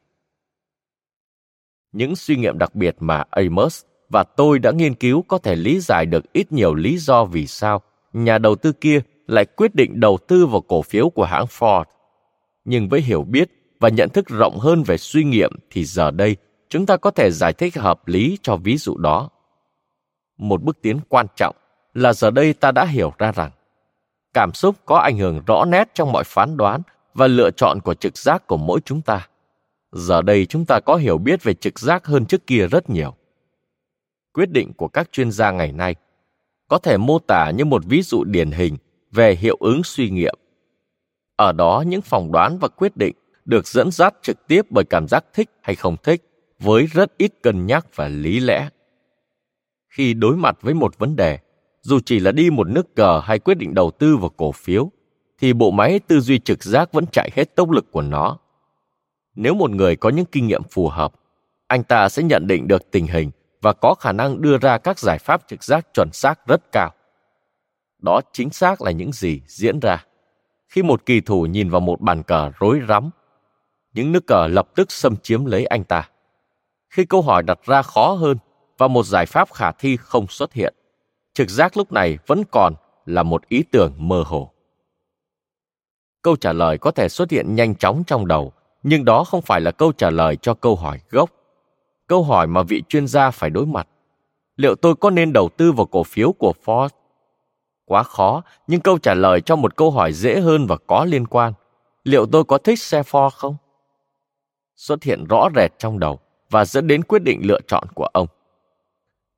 Những 1.91 2.15
suy 2.15 2.36
nghiệm 2.36 2.57
đặc 2.57 2.76
biệt 2.76 2.95
mà 2.99 3.24
Amos 3.30 3.84
và 4.09 4.24
tôi 4.24 4.59
đã 4.59 4.72
nghiên 4.72 4.95
cứu 4.95 5.22
có 5.28 5.38
thể 5.38 5.55
lý 5.55 5.80
giải 5.80 6.05
được 6.05 6.34
ít 6.34 6.51
nhiều 6.51 6.74
lý 6.74 6.97
do 6.97 7.26
vì 7.26 7.47
sao 7.47 7.82
nhà 8.13 8.38
đầu 8.38 8.55
tư 8.55 8.72
kia 8.72 9.01
lại 9.28 9.45
quyết 9.45 9.76
định 9.76 9.99
đầu 9.99 10.18
tư 10.28 10.45
vào 10.45 10.61
cổ 10.61 10.82
phiếu 10.82 11.09
của 11.09 11.26
hãng 11.26 11.45
Ford. 11.45 11.84
Nhưng 12.65 12.89
với 12.89 13.01
hiểu 13.01 13.24
biết 13.24 13.76
và 13.80 13.89
nhận 13.89 14.09
thức 14.09 14.28
rộng 14.28 14.59
hơn 14.59 14.84
về 14.84 14.97
suy 14.97 15.24
nghiệm 15.24 15.51
thì 15.70 15.84
giờ 15.84 16.11
đây 16.11 16.36
chúng 16.70 16.86
ta 16.86 16.97
có 16.97 17.11
thể 17.11 17.32
giải 17.32 17.53
thích 17.53 17.78
hợp 17.78 18.07
lý 18.07 18.38
cho 18.41 18.55
ví 18.55 18.78
dụ 18.78 18.97
đó. 18.97 19.30
Một 20.38 20.63
bước 20.63 20.82
tiến 20.82 20.99
quan 21.09 21.26
trọng 21.36 21.55
là 21.93 22.13
giờ 22.13 22.32
đây 22.32 22.53
ta 22.53 22.72
đã 22.72 22.86
hiểu 22.86 23.13
ra 23.18 23.32
rằng 23.32 23.51
cảm 24.38 24.54
xúc 24.54 24.76
có 24.86 24.98
ảnh 24.98 25.18
hưởng 25.18 25.42
rõ 25.48 25.66
nét 25.66 25.90
trong 25.94 26.12
mọi 26.12 26.24
phán 26.24 26.58
đoán 26.58 26.82
và 27.14 27.28
lựa 27.28 27.52
chọn 27.52 27.80
của 27.82 27.94
trực 27.94 28.18
giác 28.18 28.48
của 28.48 28.58
mỗi 28.58 28.80
chúng 28.86 29.02
ta. 29.02 29.28
Giờ 29.92 30.22
đây 30.22 30.46
chúng 30.46 30.66
ta 30.66 30.80
có 30.80 30.96
hiểu 30.96 31.18
biết 31.18 31.44
về 31.44 31.54
trực 31.54 31.80
giác 31.80 32.06
hơn 32.06 32.26
trước 32.26 32.48
kia 32.48 32.68
rất 32.72 32.90
nhiều. 32.90 33.14
Quyết 34.34 34.52
định 34.52 34.74
của 34.74 34.88
các 34.88 35.12
chuyên 35.12 35.32
gia 35.32 35.52
ngày 35.52 35.72
nay 35.72 35.96
có 36.68 36.78
thể 36.78 36.98
mô 36.98 37.20
tả 37.20 37.52
như 37.52 37.66
một 37.66 37.86
ví 37.86 38.02
dụ 38.02 38.24
điển 38.24 38.52
hình 38.52 38.78
về 39.12 39.36
hiệu 39.36 39.58
ứng 39.60 39.84
suy 39.84 40.10
nghiệm. 40.10 40.36
Ở 41.36 41.52
đó 41.52 41.84
những 41.88 42.02
phỏng 42.02 42.32
đoán 42.32 42.58
và 42.60 42.68
quyết 42.68 42.98
định 42.98 43.16
được 43.46 43.68
dẫn 43.68 43.92
dắt 43.92 44.16
trực 44.22 44.48
tiếp 44.48 44.62
bởi 44.70 44.84
cảm 44.90 45.08
giác 45.08 45.26
thích 45.34 45.50
hay 45.62 45.76
không 45.76 45.96
thích 46.04 46.22
với 46.60 46.86
rất 46.86 47.18
ít 47.18 47.32
cân 47.42 47.66
nhắc 47.66 47.86
và 47.96 48.08
lý 48.08 48.40
lẽ. 48.40 48.70
Khi 49.90 50.14
đối 50.14 50.38
mặt 50.38 50.58
với 50.62 50.74
một 50.74 50.98
vấn 50.98 51.16
đề, 51.16 51.40
dù 51.88 52.00
chỉ 52.06 52.20
là 52.20 52.32
đi 52.32 52.50
một 52.50 52.68
nước 52.68 52.96
cờ 52.96 53.22
hay 53.24 53.40
quyết 53.40 53.58
định 53.58 53.74
đầu 53.74 53.92
tư 53.92 54.18
vào 54.18 54.30
cổ 54.30 54.52
phiếu, 54.52 54.92
thì 55.40 55.54
bộ 55.54 55.72
máy 55.72 56.00
tư 56.00 56.20
duy 56.20 56.40
trực 56.40 56.64
giác 56.64 56.94
vẫn 56.94 57.06
chạy 57.12 57.30
hết 57.34 57.56
tốc 57.56 57.72
lực 57.72 57.92
của 57.92 58.02
nó. 58.02 58.38
Nếu 59.36 59.54
một 59.54 59.72
người 59.72 59.96
có 59.96 60.10
những 60.10 60.26
kinh 60.26 60.48
nghiệm 60.48 60.64
phù 60.64 60.88
hợp, 60.88 61.14
anh 61.68 61.84
ta 61.84 62.10
sẽ 62.10 62.24
nhận 62.24 62.48
định 62.48 62.68
được 62.68 62.92
tình 62.92 63.08
hình 63.08 63.32
và 63.62 63.74
có 63.74 63.96
khả 64.00 64.12
năng 64.12 64.42
đưa 64.42 64.58
ra 64.58 64.78
các 64.78 65.00
giải 65.00 65.18
pháp 65.18 65.42
trực 65.48 65.64
giác 65.64 65.88
chuẩn 65.94 66.10
xác 66.14 66.48
rất 66.48 66.72
cao. 66.72 66.92
Đó 68.00 68.22
chính 68.34 68.50
xác 68.50 68.82
là 68.82 68.92
những 68.92 69.12
gì 69.12 69.42
diễn 69.48 69.80
ra. 69.80 70.06
Khi 70.70 70.84
một 70.84 71.06
kỳ 71.06 71.22
thủ 71.22 71.46
nhìn 71.46 71.70
vào 71.70 71.82
một 71.82 72.02
bàn 72.02 72.24
cờ 72.24 72.52
rối 72.60 72.82
rắm, 72.88 73.10
những 73.94 74.12
nước 74.12 74.28
cờ 74.28 74.48
lập 74.48 74.68
tức 74.76 74.92
xâm 74.92 75.18
chiếm 75.18 75.46
lấy 75.46 75.66
anh 75.66 75.84
ta. 75.84 76.10
Khi 76.90 77.06
câu 77.06 77.22
hỏi 77.22 77.44
đặt 77.44 77.60
ra 77.66 77.82
khó 77.82 78.12
hơn 78.12 78.38
và 78.78 78.88
một 78.88 79.06
giải 79.06 79.26
pháp 79.26 79.54
khả 79.54 79.72
thi 79.72 79.98
không 79.98 80.28
xuất 80.28 80.54
hiện, 80.54 80.74
trực 81.38 81.50
giác 81.50 81.78
lúc 81.78 81.92
này 81.92 82.18
vẫn 82.28 82.44
còn 82.52 82.74
là 83.06 83.24
một 83.24 83.48
ý 83.48 83.64
tưởng 83.72 83.94
mơ 83.98 84.24
hồ. 84.28 84.52
Câu 86.22 86.36
trả 86.36 86.54
lời 86.54 86.78
có 86.78 86.92
thể 86.92 87.10
xuất 87.10 87.32
hiện 87.32 87.56
nhanh 87.56 87.76
chóng 87.76 88.04
trong 88.08 88.28
đầu, 88.28 88.54
nhưng 88.84 89.06
đó 89.06 89.24
không 89.24 89.42
phải 89.42 89.62
là 89.62 89.72
câu 89.72 89.92
trả 89.92 90.10
lời 90.10 90.36
cho 90.36 90.54
câu 90.54 90.76
hỏi 90.76 91.00
gốc. 91.10 91.30
Câu 92.08 92.24
hỏi 92.24 92.48
mà 92.48 92.64
vị 92.64 92.84
chuyên 92.90 93.08
gia 93.08 93.32
phải 93.32 93.50
đối 93.50 93.66
mặt. 93.66 93.88
Liệu 94.56 94.76
tôi 94.76 94.96
có 94.96 95.10
nên 95.10 95.34
đầu 95.34 95.50
tư 95.58 95.72
vào 95.72 95.86
cổ 95.86 96.04
phiếu 96.04 96.32
của 96.32 96.54
Ford? 96.66 96.90
Quá 97.86 98.04
khó, 98.04 98.44
nhưng 98.68 98.82
câu 98.82 98.98
trả 98.98 99.14
lời 99.14 99.42
cho 99.42 99.56
một 99.56 99.76
câu 99.76 99.92
hỏi 99.92 100.14
dễ 100.14 100.40
hơn 100.40 100.68
và 100.68 100.78
có 100.88 101.06
liên 101.06 101.28
quan. 101.28 101.54
Liệu 102.04 102.26
tôi 102.26 102.44
có 102.44 102.58
thích 102.58 102.80
xe 102.80 103.02
Ford 103.02 103.30
không? 103.30 103.56
Xuất 104.76 105.04
hiện 105.04 105.26
rõ 105.30 105.50
rệt 105.56 105.72
trong 105.80 106.00
đầu 106.00 106.20
và 106.50 106.66
dẫn 106.66 106.88
đến 106.88 107.04
quyết 107.04 107.24
định 107.24 107.42
lựa 107.44 107.60
chọn 107.68 107.84
của 107.96 108.06
ông. 108.06 108.28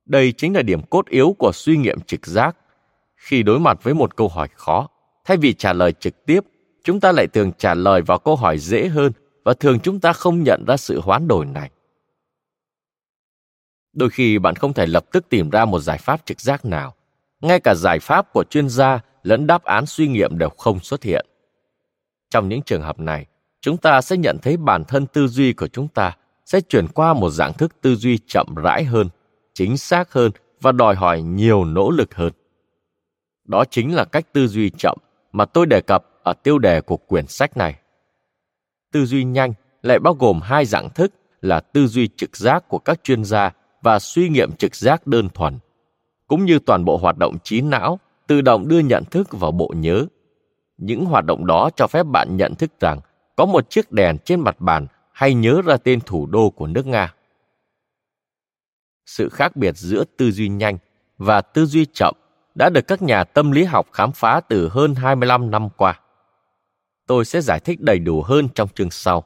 Đây 0.09 0.31
chính 0.31 0.55
là 0.55 0.61
điểm 0.61 0.81
cốt 0.81 1.05
yếu 1.07 1.35
của 1.39 1.51
suy 1.53 1.77
nghiệm 1.77 2.01
trực 2.01 2.27
giác. 2.27 2.57
Khi 3.15 3.43
đối 3.43 3.59
mặt 3.59 3.83
với 3.83 3.93
một 3.93 4.15
câu 4.15 4.27
hỏi 4.27 4.47
khó, 4.55 4.87
thay 5.25 5.37
vì 5.37 5.53
trả 5.53 5.73
lời 5.73 5.91
trực 5.91 6.25
tiếp, 6.25 6.39
chúng 6.83 6.99
ta 6.99 7.11
lại 7.11 7.27
thường 7.27 7.51
trả 7.57 7.73
lời 7.73 8.01
vào 8.01 8.19
câu 8.19 8.35
hỏi 8.35 8.57
dễ 8.57 8.87
hơn 8.87 9.11
và 9.43 9.53
thường 9.53 9.79
chúng 9.79 9.99
ta 9.99 10.13
không 10.13 10.43
nhận 10.43 10.65
ra 10.67 10.77
sự 10.77 11.01
hoán 11.01 11.27
đổi 11.27 11.45
này. 11.45 11.69
Đôi 13.93 14.09
khi 14.09 14.39
bạn 14.39 14.55
không 14.55 14.73
thể 14.73 14.85
lập 14.85 15.05
tức 15.11 15.29
tìm 15.29 15.49
ra 15.49 15.65
một 15.65 15.79
giải 15.79 15.97
pháp 15.97 16.25
trực 16.25 16.41
giác 16.41 16.65
nào. 16.65 16.95
Ngay 17.41 17.59
cả 17.59 17.75
giải 17.75 17.99
pháp 17.99 18.33
của 18.33 18.43
chuyên 18.43 18.69
gia 18.69 18.99
lẫn 19.23 19.47
đáp 19.47 19.63
án 19.63 19.85
suy 19.85 20.07
nghiệm 20.07 20.37
đều 20.37 20.49
không 20.49 20.79
xuất 20.79 21.03
hiện. 21.03 21.25
Trong 22.29 22.49
những 22.49 22.61
trường 22.61 22.81
hợp 22.81 22.99
này, 22.99 23.25
chúng 23.61 23.77
ta 23.77 24.01
sẽ 24.01 24.17
nhận 24.17 24.37
thấy 24.41 24.57
bản 24.57 24.83
thân 24.83 25.07
tư 25.07 25.27
duy 25.27 25.53
của 25.53 25.67
chúng 25.67 25.87
ta 25.87 26.17
sẽ 26.45 26.61
chuyển 26.61 26.87
qua 26.87 27.13
một 27.13 27.29
dạng 27.29 27.53
thức 27.53 27.81
tư 27.81 27.95
duy 27.95 28.19
chậm 28.27 28.47
rãi 28.63 28.83
hơn, 28.83 29.09
chính 29.53 29.77
xác 29.77 30.13
hơn 30.13 30.31
và 30.61 30.71
đòi 30.71 30.95
hỏi 30.95 31.21
nhiều 31.21 31.65
nỗ 31.65 31.91
lực 31.91 32.15
hơn. 32.15 32.33
Đó 33.45 33.63
chính 33.71 33.95
là 33.95 34.05
cách 34.05 34.33
tư 34.33 34.47
duy 34.47 34.69
chậm 34.69 34.97
mà 35.31 35.45
tôi 35.45 35.65
đề 35.65 35.81
cập 35.81 36.05
ở 36.23 36.33
tiêu 36.33 36.59
đề 36.59 36.81
của 36.81 36.97
quyển 36.97 37.27
sách 37.27 37.57
này. 37.57 37.75
Tư 38.91 39.05
duy 39.05 39.23
nhanh 39.23 39.53
lại 39.81 39.99
bao 39.99 40.13
gồm 40.13 40.41
hai 40.41 40.65
dạng 40.65 40.89
thức 40.89 41.13
là 41.41 41.59
tư 41.59 41.87
duy 41.87 42.09
trực 42.17 42.37
giác 42.37 42.67
của 42.67 42.79
các 42.79 43.03
chuyên 43.03 43.23
gia 43.23 43.51
và 43.81 43.99
suy 43.99 44.29
nghiệm 44.29 44.51
trực 44.51 44.75
giác 44.75 45.07
đơn 45.07 45.29
thuần, 45.29 45.59
cũng 46.27 46.45
như 46.45 46.59
toàn 46.59 46.85
bộ 46.85 46.97
hoạt 46.97 47.17
động 47.17 47.37
trí 47.43 47.61
não 47.61 47.99
tự 48.27 48.41
động 48.41 48.67
đưa 48.67 48.79
nhận 48.79 49.03
thức 49.05 49.27
vào 49.31 49.51
bộ 49.51 49.73
nhớ. 49.75 50.05
Những 50.77 51.05
hoạt 51.05 51.25
động 51.25 51.45
đó 51.45 51.69
cho 51.75 51.87
phép 51.87 52.03
bạn 52.03 52.37
nhận 52.37 52.55
thức 52.55 52.71
rằng 52.79 52.99
có 53.35 53.45
một 53.45 53.69
chiếc 53.69 53.91
đèn 53.91 54.17
trên 54.17 54.39
mặt 54.39 54.59
bàn 54.59 54.87
hay 55.13 55.33
nhớ 55.33 55.61
ra 55.65 55.77
tên 55.77 55.99
thủ 56.01 56.25
đô 56.25 56.49
của 56.49 56.67
nước 56.67 56.85
Nga. 56.87 57.13
Sự 59.09 59.29
khác 59.29 59.55
biệt 59.55 59.77
giữa 59.77 60.03
tư 60.17 60.31
duy 60.31 60.49
nhanh 60.49 60.77
và 61.17 61.41
tư 61.41 61.65
duy 61.65 61.85
chậm 61.93 62.15
đã 62.55 62.69
được 62.69 62.87
các 62.87 63.01
nhà 63.01 63.23
tâm 63.23 63.51
lý 63.51 63.63
học 63.63 63.87
khám 63.93 64.11
phá 64.11 64.41
từ 64.49 64.69
hơn 64.69 64.95
25 64.95 65.51
năm 65.51 65.69
qua. 65.77 65.99
Tôi 67.07 67.25
sẽ 67.25 67.41
giải 67.41 67.59
thích 67.59 67.81
đầy 67.81 67.99
đủ 67.99 68.21
hơn 68.21 68.47
trong 68.55 68.69
chương 68.75 68.91
sau. 68.91 69.23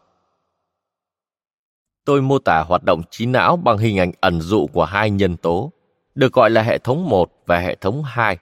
Tôi 2.05 2.21
mô 2.21 2.39
tả 2.39 2.63
hoạt 2.67 2.83
động 2.83 3.01
trí 3.09 3.25
não 3.25 3.57
bằng 3.57 3.77
hình 3.77 3.99
ảnh 3.99 4.11
ẩn 4.21 4.41
dụ 4.41 4.67
của 4.67 4.85
hai 4.85 5.09
nhân 5.09 5.37
tố, 5.37 5.71
được 6.15 6.33
gọi 6.33 6.49
là 6.49 6.61
hệ 6.61 6.77
thống 6.77 7.09
1 7.09 7.31
và 7.45 7.59
hệ 7.59 7.75
thống 7.75 8.03
2. 8.03 8.37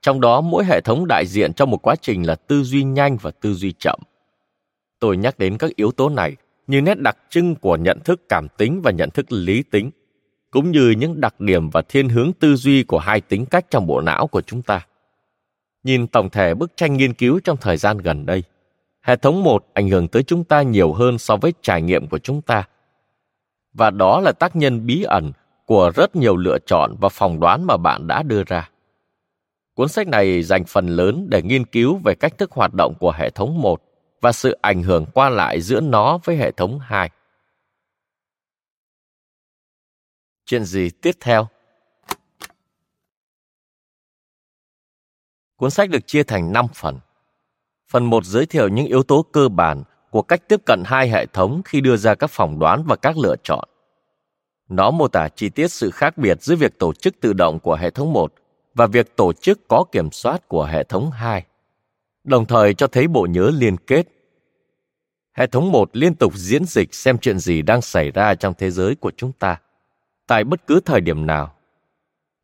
Trong 0.00 0.20
đó 0.20 0.40
mỗi 0.40 0.64
hệ 0.64 0.80
thống 0.80 1.06
đại 1.08 1.24
diện 1.26 1.52
cho 1.52 1.66
một 1.66 1.78
quá 1.82 1.96
trình 2.00 2.26
là 2.26 2.34
tư 2.34 2.62
duy 2.62 2.84
nhanh 2.84 3.16
và 3.16 3.30
tư 3.30 3.54
duy 3.54 3.72
chậm. 3.78 4.00
Tôi 5.00 5.16
nhắc 5.16 5.38
đến 5.38 5.58
các 5.58 5.76
yếu 5.76 5.90
tố 5.92 6.08
này 6.08 6.36
như 6.66 6.80
nét 6.80 6.98
đặc 6.98 7.16
trưng 7.30 7.54
của 7.54 7.76
nhận 7.76 8.00
thức 8.00 8.28
cảm 8.28 8.48
tính 8.48 8.80
và 8.82 8.90
nhận 8.90 9.10
thức 9.10 9.32
lý 9.32 9.62
tính, 9.62 9.90
cũng 10.54 10.70
như 10.70 10.90
những 10.90 11.20
đặc 11.20 11.40
điểm 11.40 11.70
và 11.70 11.82
thiên 11.82 12.08
hướng 12.08 12.32
tư 12.32 12.56
duy 12.56 12.82
của 12.82 12.98
hai 12.98 13.20
tính 13.20 13.46
cách 13.46 13.66
trong 13.70 13.86
bộ 13.86 14.00
não 14.00 14.26
của 14.26 14.40
chúng 14.40 14.62
ta. 14.62 14.86
Nhìn 15.84 16.06
tổng 16.06 16.30
thể 16.30 16.54
bức 16.54 16.76
tranh 16.76 16.96
nghiên 16.96 17.14
cứu 17.14 17.40
trong 17.44 17.56
thời 17.56 17.76
gian 17.76 17.98
gần 17.98 18.26
đây, 18.26 18.42
hệ 19.02 19.16
thống 19.16 19.42
một 19.42 19.66
ảnh 19.72 19.88
hưởng 19.88 20.08
tới 20.08 20.22
chúng 20.22 20.44
ta 20.44 20.62
nhiều 20.62 20.92
hơn 20.92 21.18
so 21.18 21.36
với 21.36 21.52
trải 21.62 21.82
nghiệm 21.82 22.06
của 22.06 22.18
chúng 22.18 22.42
ta. 22.42 22.64
Và 23.72 23.90
đó 23.90 24.20
là 24.20 24.32
tác 24.32 24.56
nhân 24.56 24.86
bí 24.86 25.02
ẩn 25.02 25.32
của 25.66 25.90
rất 25.94 26.16
nhiều 26.16 26.36
lựa 26.36 26.58
chọn 26.66 26.94
và 27.00 27.08
phỏng 27.08 27.40
đoán 27.40 27.66
mà 27.66 27.76
bạn 27.76 28.06
đã 28.06 28.22
đưa 28.22 28.42
ra. 28.46 28.70
Cuốn 29.74 29.88
sách 29.88 30.08
này 30.08 30.42
dành 30.42 30.64
phần 30.64 30.86
lớn 30.86 31.26
để 31.30 31.42
nghiên 31.42 31.64
cứu 31.64 32.00
về 32.04 32.14
cách 32.14 32.38
thức 32.38 32.52
hoạt 32.52 32.74
động 32.74 32.94
của 33.00 33.12
hệ 33.12 33.30
thống 33.30 33.60
một 33.60 33.82
và 34.20 34.32
sự 34.32 34.58
ảnh 34.60 34.82
hưởng 34.82 35.06
qua 35.14 35.28
lại 35.28 35.60
giữa 35.60 35.80
nó 35.80 36.18
với 36.24 36.36
hệ 36.36 36.50
thống 36.50 36.78
hai. 36.78 37.10
Chuyện 40.46 40.64
gì 40.64 40.90
tiếp 40.90 41.16
theo? 41.20 41.48
Cuốn 45.56 45.70
sách 45.70 45.90
được 45.90 46.06
chia 46.06 46.22
thành 46.22 46.52
5 46.52 46.66
phần. 46.74 46.98
Phần 47.88 48.04
1 48.04 48.24
giới 48.24 48.46
thiệu 48.46 48.68
những 48.68 48.86
yếu 48.86 49.02
tố 49.02 49.22
cơ 49.32 49.48
bản 49.48 49.82
của 50.10 50.22
cách 50.22 50.48
tiếp 50.48 50.60
cận 50.66 50.82
hai 50.86 51.08
hệ 51.08 51.26
thống 51.26 51.62
khi 51.64 51.80
đưa 51.80 51.96
ra 51.96 52.14
các 52.14 52.30
phỏng 52.30 52.58
đoán 52.58 52.84
và 52.86 52.96
các 52.96 53.18
lựa 53.18 53.36
chọn. 53.42 53.68
Nó 54.68 54.90
mô 54.90 55.08
tả 55.08 55.28
chi 55.28 55.48
tiết 55.48 55.68
sự 55.68 55.90
khác 55.90 56.18
biệt 56.18 56.42
giữa 56.42 56.56
việc 56.56 56.78
tổ 56.78 56.92
chức 56.92 57.20
tự 57.20 57.32
động 57.32 57.58
của 57.58 57.74
hệ 57.74 57.90
thống 57.90 58.12
1 58.12 58.34
và 58.74 58.86
việc 58.86 59.16
tổ 59.16 59.32
chức 59.32 59.68
có 59.68 59.84
kiểm 59.92 60.10
soát 60.10 60.48
của 60.48 60.64
hệ 60.64 60.84
thống 60.84 61.10
2, 61.10 61.44
đồng 62.24 62.46
thời 62.46 62.74
cho 62.74 62.86
thấy 62.86 63.08
bộ 63.08 63.26
nhớ 63.30 63.50
liên 63.54 63.76
kết. 63.76 64.08
Hệ 65.32 65.46
thống 65.46 65.72
1 65.72 65.90
liên 65.92 66.14
tục 66.14 66.34
diễn 66.36 66.64
dịch 66.64 66.94
xem 66.94 67.18
chuyện 67.18 67.38
gì 67.38 67.62
đang 67.62 67.82
xảy 67.82 68.10
ra 68.10 68.34
trong 68.34 68.54
thế 68.58 68.70
giới 68.70 68.94
của 68.94 69.12
chúng 69.16 69.32
ta, 69.32 69.60
tại 70.26 70.44
bất 70.44 70.66
cứ 70.66 70.80
thời 70.80 71.00
điểm 71.00 71.26
nào. 71.26 71.54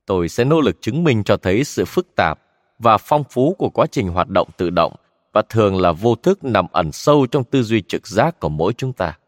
Tôi 0.07 0.29
sẽ 0.29 0.45
nỗ 0.45 0.61
lực 0.61 0.77
chứng 0.81 1.05
minh 1.05 1.25
cho 1.25 1.37
thấy 1.37 1.65
sự 1.65 1.85
phức 1.85 2.15
tạp 2.15 2.41
và 2.79 2.99
phong 2.99 3.25
phú 3.31 3.55
của 3.59 3.71
quá 3.71 3.87
trình 3.91 4.09
hoạt 4.09 4.29
động 4.29 4.49
tự 4.57 4.71
động 4.71 4.95
và 5.33 5.43
thường 5.49 5.81
là 5.81 5.93
vô 5.93 6.15
thức 6.15 6.45
nằm 6.45 6.67
ẩn 6.73 6.93
sâu 6.93 7.27
trong 7.27 7.45
tư 7.45 7.63
duy 7.63 7.83
trực 7.89 8.07
giác 8.07 8.41
của 8.41 8.49
mỗi 8.49 8.73
chúng 8.73 8.93
ta. 8.93 9.19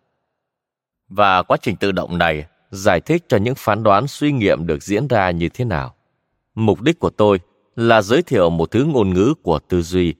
Và 1.08 1.42
quá 1.42 1.56
trình 1.62 1.76
tự 1.76 1.92
động 1.92 2.18
này 2.18 2.46
giải 2.70 3.00
thích 3.00 3.24
cho 3.28 3.36
những 3.36 3.54
phán 3.54 3.82
đoán 3.82 4.06
suy 4.06 4.32
nghiệm 4.32 4.66
được 4.66 4.82
diễn 4.82 5.08
ra 5.08 5.30
như 5.30 5.48
thế 5.48 5.64
nào. 5.64 5.94
Mục 6.54 6.80
đích 6.80 6.98
của 6.98 7.10
tôi 7.10 7.40
là 7.76 8.02
giới 8.02 8.22
thiệu 8.22 8.50
một 8.50 8.70
thứ 8.70 8.84
ngôn 8.84 9.14
ngữ 9.14 9.34
của 9.42 9.58
tư 9.58 9.82
duy 9.82 10.14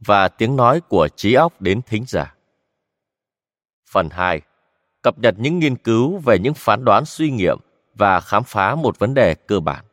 và 0.00 0.28
tiếng 0.28 0.56
nói 0.56 0.80
của 0.80 1.08
trí 1.16 1.34
óc 1.34 1.60
đến 1.60 1.80
thính 1.86 2.04
giả. 2.06 2.34
Phần 3.90 4.08
2. 4.10 4.40
Cập 5.02 5.18
nhật 5.18 5.34
những 5.38 5.58
nghiên 5.58 5.76
cứu 5.76 6.18
về 6.18 6.38
những 6.38 6.54
phán 6.54 6.84
đoán 6.84 7.04
suy 7.04 7.30
nghiệm 7.30 7.58
và 7.94 8.20
khám 8.20 8.42
phá 8.44 8.74
một 8.74 8.98
vấn 8.98 9.14
đề 9.14 9.34
cơ 9.34 9.60
bản. 9.60 9.84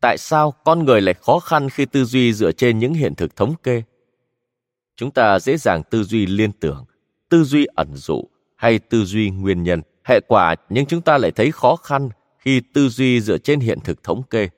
Tại 0.00 0.18
sao 0.18 0.50
con 0.64 0.84
người 0.84 1.00
lại 1.00 1.14
khó 1.14 1.38
khăn 1.38 1.70
khi 1.70 1.86
tư 1.86 2.04
duy 2.04 2.32
dựa 2.32 2.52
trên 2.52 2.78
những 2.78 2.94
hiện 2.94 3.14
thực 3.14 3.36
thống 3.36 3.54
kê? 3.62 3.82
Chúng 4.96 5.10
ta 5.10 5.38
dễ 5.38 5.56
dàng 5.56 5.82
tư 5.90 6.04
duy 6.04 6.26
liên 6.26 6.52
tưởng, 6.52 6.84
tư 7.28 7.44
duy 7.44 7.66
ẩn 7.74 7.88
dụ 7.94 8.24
hay 8.56 8.78
tư 8.78 9.04
duy 9.04 9.30
nguyên 9.30 9.62
nhân, 9.62 9.82
hệ 10.04 10.20
quả 10.28 10.54
nhưng 10.68 10.86
chúng 10.86 11.00
ta 11.00 11.18
lại 11.18 11.30
thấy 11.30 11.52
khó 11.52 11.76
khăn 11.76 12.08
khi 12.38 12.62
tư 12.74 12.88
duy 12.88 13.20
dựa 13.20 13.38
trên 13.38 13.60
hiện 13.60 13.78
thực 13.80 14.02
thống 14.02 14.22
kê 14.22 14.48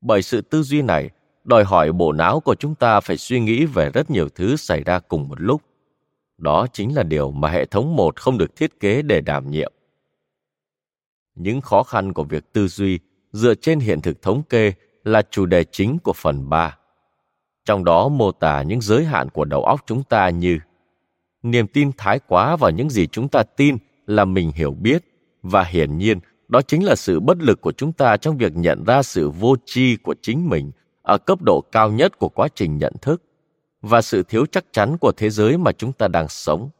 bởi 0.00 0.22
sự 0.22 0.40
tư 0.40 0.62
duy 0.62 0.82
này 0.82 1.10
đòi 1.44 1.64
hỏi 1.64 1.92
bộ 1.92 2.12
não 2.12 2.40
của 2.40 2.54
chúng 2.54 2.74
ta 2.74 3.00
phải 3.00 3.16
suy 3.16 3.40
nghĩ 3.40 3.64
về 3.64 3.90
rất 3.90 4.10
nhiều 4.10 4.28
thứ 4.28 4.56
xảy 4.56 4.82
ra 4.84 4.98
cùng 4.98 5.28
một 5.28 5.40
lúc 5.40 5.62
đó 6.38 6.66
chính 6.72 6.94
là 6.94 7.02
điều 7.02 7.30
mà 7.30 7.50
hệ 7.50 7.64
thống 7.64 7.96
một 7.96 8.16
không 8.16 8.38
được 8.38 8.56
thiết 8.56 8.80
kế 8.80 9.02
để 9.02 9.20
đảm 9.20 9.50
nhiệm 9.50 9.72
những 11.36 11.60
khó 11.60 11.82
khăn 11.82 12.12
của 12.12 12.24
việc 12.24 12.52
tư 12.52 12.68
duy 12.68 12.98
dựa 13.32 13.54
trên 13.54 13.80
hiện 13.80 14.00
thực 14.00 14.22
thống 14.22 14.42
kê 14.42 14.72
là 15.04 15.22
chủ 15.30 15.46
đề 15.46 15.64
chính 15.64 15.98
của 15.98 16.12
phần 16.12 16.48
3. 16.48 16.76
Trong 17.64 17.84
đó 17.84 18.08
mô 18.08 18.32
tả 18.32 18.62
những 18.62 18.80
giới 18.80 19.04
hạn 19.04 19.28
của 19.28 19.44
đầu 19.44 19.64
óc 19.64 19.80
chúng 19.86 20.02
ta 20.02 20.28
như 20.28 20.58
niềm 21.42 21.66
tin 21.66 21.90
thái 21.96 22.20
quá 22.26 22.56
vào 22.56 22.70
những 22.70 22.90
gì 22.90 23.06
chúng 23.06 23.28
ta 23.28 23.42
tin 23.42 23.76
là 24.06 24.24
mình 24.24 24.52
hiểu 24.54 24.70
biết 24.72 25.04
và 25.42 25.64
hiển 25.64 25.98
nhiên 25.98 26.18
đó 26.48 26.62
chính 26.62 26.84
là 26.84 26.94
sự 26.94 27.20
bất 27.20 27.38
lực 27.38 27.60
của 27.60 27.72
chúng 27.72 27.92
ta 27.92 28.16
trong 28.16 28.36
việc 28.36 28.52
nhận 28.56 28.84
ra 28.84 29.02
sự 29.02 29.30
vô 29.30 29.56
tri 29.64 29.96
của 29.96 30.14
chính 30.22 30.48
mình 30.48 30.70
ở 31.02 31.18
cấp 31.18 31.42
độ 31.42 31.60
cao 31.72 31.90
nhất 31.90 32.18
của 32.18 32.28
quá 32.28 32.48
trình 32.54 32.78
nhận 32.78 32.92
thức 33.02 33.22
và 33.82 34.02
sự 34.02 34.22
thiếu 34.22 34.46
chắc 34.46 34.64
chắn 34.72 34.96
của 35.00 35.12
thế 35.16 35.30
giới 35.30 35.58
mà 35.58 35.72
chúng 35.72 35.92
ta 35.92 36.08
đang 36.08 36.28
sống 36.28 36.70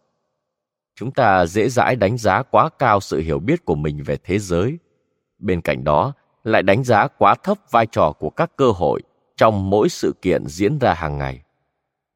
chúng 0.97 1.11
ta 1.11 1.47
dễ 1.47 1.69
dãi 1.69 1.97
đánh 1.97 2.19
giá 2.19 2.43
quá 2.43 2.69
cao 2.79 3.01
sự 3.01 3.21
hiểu 3.21 3.39
biết 3.39 3.65
của 3.65 3.75
mình 3.75 4.03
về 4.03 4.17
thế 4.25 4.39
giới. 4.39 4.79
Bên 5.39 5.61
cạnh 5.61 5.85
đó 5.85 6.13
lại 6.45 6.63
đánh 6.63 6.85
giá 6.85 7.09
quá 7.09 7.35
thấp 7.35 7.59
vai 7.71 7.87
trò 7.87 8.13
của 8.19 8.31
các 8.31 8.57
cơ 8.57 8.71
hội 8.71 9.03
trong 9.37 9.71
mỗi 9.71 9.89
sự 9.89 10.15
kiện 10.23 10.47
diễn 10.47 10.79
ra 10.79 10.95
hàng 10.95 11.19
ngày. 11.19 11.41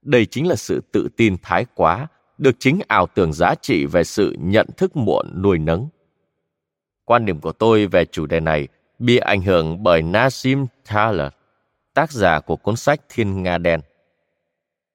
Đây 0.03 0.27
chính 0.27 0.49
là 0.49 0.57
sự 0.57 0.83
tự 0.93 1.09
tin 1.17 1.37
thái 1.43 1.67
quá 1.75 2.07
được 2.39 2.57
chính 2.59 2.81
ảo 2.89 3.07
tưởng 3.15 3.33
giá 3.33 3.55
trị 3.63 3.87
về 3.87 4.05
sự 4.05 4.37
nhận 4.39 4.67
thức 4.77 4.97
muộn 4.97 5.43
nuôi 5.43 5.59
nấng. 5.59 5.89
Quan 7.05 7.25
điểm 7.25 7.41
của 7.41 7.53
tôi 7.53 7.87
về 7.87 8.05
chủ 8.05 8.27
đề 8.27 8.41
này 8.41 8.69
bị 8.99 9.17
ảnh 9.17 9.43
hưởng 9.43 9.83
bởi 9.83 10.03
Nassim 10.03 10.67
Taleb, 10.91 11.33
tác 11.95 12.13
giả 12.13 12.41
của 12.41 12.57
cuốn 12.57 12.77
sách 12.77 13.01
Thiên 13.09 13.43
Nga 13.43 13.59
Đen. 13.59 13.81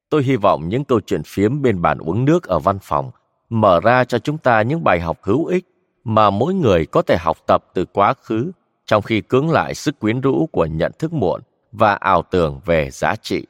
Tôi 0.09 0.23
hy 0.23 0.35
vọng 0.35 0.69
những 0.69 0.83
câu 0.83 0.99
chuyện 0.99 1.21
phiếm 1.25 1.61
bên 1.61 1.81
bàn 1.81 1.97
uống 1.97 2.25
nước 2.25 2.43
ở 2.43 2.59
văn 2.59 2.77
phòng 2.81 3.11
mở 3.55 3.79
ra 3.79 4.03
cho 4.03 4.19
chúng 4.19 4.37
ta 4.37 4.61
những 4.61 4.83
bài 4.83 4.99
học 4.99 5.17
hữu 5.21 5.45
ích 5.45 5.65
mà 6.03 6.29
mỗi 6.29 6.53
người 6.53 6.85
có 6.85 7.01
thể 7.01 7.17
học 7.19 7.37
tập 7.47 7.65
từ 7.73 7.85
quá 7.85 8.13
khứ 8.13 8.51
trong 8.85 9.01
khi 9.01 9.21
cưỡng 9.21 9.49
lại 9.49 9.75
sức 9.75 9.99
quyến 9.99 10.21
rũ 10.21 10.49
của 10.51 10.65
nhận 10.65 10.91
thức 10.99 11.13
muộn 11.13 11.41
và 11.71 11.93
ảo 11.93 12.23
tưởng 12.31 12.59
về 12.65 12.89
giá 12.91 13.15
trị. 13.15 13.45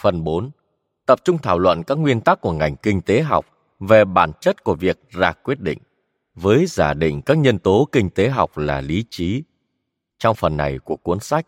Phần 0.00 0.24
4. 0.24 0.50
Tập 1.06 1.18
trung 1.24 1.38
thảo 1.38 1.58
luận 1.58 1.82
các 1.82 1.98
nguyên 1.98 2.20
tắc 2.20 2.40
của 2.40 2.52
ngành 2.52 2.76
kinh 2.76 3.00
tế 3.00 3.22
học 3.22 3.46
về 3.80 4.04
bản 4.04 4.30
chất 4.40 4.64
của 4.64 4.74
việc 4.74 4.98
ra 5.10 5.32
quyết 5.32 5.60
định 5.60 5.78
với 6.34 6.66
giả 6.66 6.94
định 6.94 7.22
các 7.22 7.38
nhân 7.38 7.58
tố 7.58 7.88
kinh 7.92 8.10
tế 8.10 8.28
học 8.28 8.58
là 8.58 8.80
lý 8.80 9.04
trí. 9.10 9.42
Trong 10.18 10.34
phần 10.34 10.56
này 10.56 10.78
của 10.78 10.96
cuốn 10.96 11.20
sách, 11.20 11.46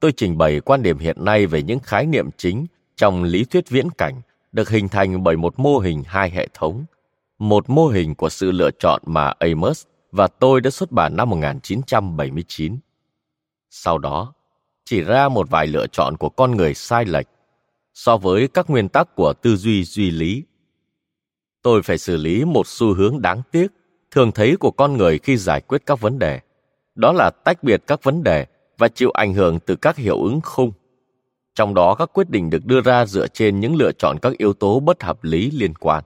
tôi 0.00 0.12
trình 0.16 0.38
bày 0.38 0.60
quan 0.60 0.82
điểm 0.82 0.98
hiện 0.98 1.24
nay 1.24 1.46
về 1.46 1.62
những 1.62 1.80
khái 1.80 2.06
niệm 2.06 2.30
chính 2.36 2.66
trong 2.96 3.24
lý 3.24 3.44
thuyết 3.44 3.68
viễn 3.68 3.90
cảnh 3.90 4.20
được 4.52 4.68
hình 4.68 4.88
thành 4.88 5.22
bởi 5.22 5.36
một 5.36 5.58
mô 5.58 5.78
hình 5.78 6.02
hai 6.06 6.30
hệ 6.30 6.48
thống. 6.54 6.84
Một 7.38 7.70
mô 7.70 7.86
hình 7.86 8.14
của 8.14 8.28
sự 8.28 8.50
lựa 8.50 8.70
chọn 8.78 9.02
mà 9.06 9.32
Amos 9.38 9.86
và 10.12 10.26
tôi 10.26 10.60
đã 10.60 10.70
xuất 10.70 10.92
bản 10.92 11.16
năm 11.16 11.30
1979. 11.30 12.78
Sau 13.70 13.98
đó, 13.98 14.34
chỉ 14.84 15.00
ra 15.00 15.28
một 15.28 15.50
vài 15.50 15.66
lựa 15.66 15.86
chọn 15.86 16.16
của 16.16 16.28
con 16.28 16.56
người 16.56 16.74
sai 16.74 17.04
lệch 17.04 17.26
so 17.94 18.16
với 18.16 18.48
các 18.48 18.70
nguyên 18.70 18.88
tắc 18.88 19.14
của 19.14 19.32
tư 19.32 19.56
duy 19.56 19.84
duy 19.84 20.10
lý. 20.10 20.44
Tôi 21.62 21.82
phải 21.82 21.98
xử 21.98 22.16
lý 22.16 22.44
một 22.44 22.66
xu 22.66 22.94
hướng 22.94 23.22
đáng 23.22 23.42
tiếc 23.52 23.66
thường 24.10 24.32
thấy 24.32 24.56
của 24.56 24.70
con 24.70 24.96
người 24.96 25.18
khi 25.18 25.36
giải 25.36 25.60
quyết 25.60 25.82
các 25.86 26.00
vấn 26.00 26.18
đề 26.18 26.40
đó 26.94 27.12
là 27.12 27.30
tách 27.30 27.62
biệt 27.62 27.82
các 27.86 28.02
vấn 28.02 28.22
đề 28.22 28.46
và 28.78 28.88
chịu 28.88 29.10
ảnh 29.10 29.34
hưởng 29.34 29.58
từ 29.60 29.76
các 29.76 29.96
hiệu 29.96 30.22
ứng 30.22 30.40
khung 30.40 30.72
trong 31.54 31.74
đó 31.74 31.94
các 31.94 32.10
quyết 32.12 32.30
định 32.30 32.50
được 32.50 32.66
đưa 32.66 32.80
ra 32.80 33.06
dựa 33.06 33.26
trên 33.26 33.60
những 33.60 33.76
lựa 33.76 33.92
chọn 33.92 34.18
các 34.22 34.32
yếu 34.38 34.52
tố 34.52 34.80
bất 34.80 35.02
hợp 35.02 35.24
lý 35.24 35.50
liên 35.50 35.74
quan 35.74 36.04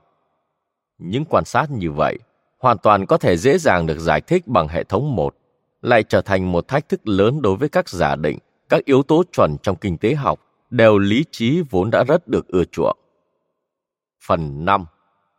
những 1.04 1.24
quan 1.24 1.44
sát 1.44 1.70
như 1.70 1.92
vậy 1.92 2.18
hoàn 2.62 2.78
toàn 2.78 3.06
có 3.06 3.18
thể 3.18 3.36
dễ 3.36 3.58
dàng 3.58 3.86
được 3.86 3.98
giải 3.98 4.20
thích 4.20 4.48
bằng 4.48 4.68
hệ 4.68 4.84
thống 4.84 5.16
một, 5.16 5.36
lại 5.80 6.02
trở 6.02 6.20
thành 6.20 6.52
một 6.52 6.68
thách 6.68 6.88
thức 6.88 7.08
lớn 7.08 7.42
đối 7.42 7.56
với 7.56 7.68
các 7.68 7.88
giả 7.88 8.16
định, 8.16 8.38
các 8.68 8.84
yếu 8.84 9.02
tố 9.02 9.22
chuẩn 9.32 9.56
trong 9.62 9.76
kinh 9.76 9.98
tế 9.98 10.14
học 10.14 10.40
đều 10.70 10.98
lý 10.98 11.24
trí 11.30 11.62
vốn 11.70 11.90
đã 11.90 12.04
rất 12.04 12.28
được 12.28 12.48
ưa 12.48 12.64
chuộng. 12.64 12.98
Phần 14.26 14.64
5. 14.64 14.84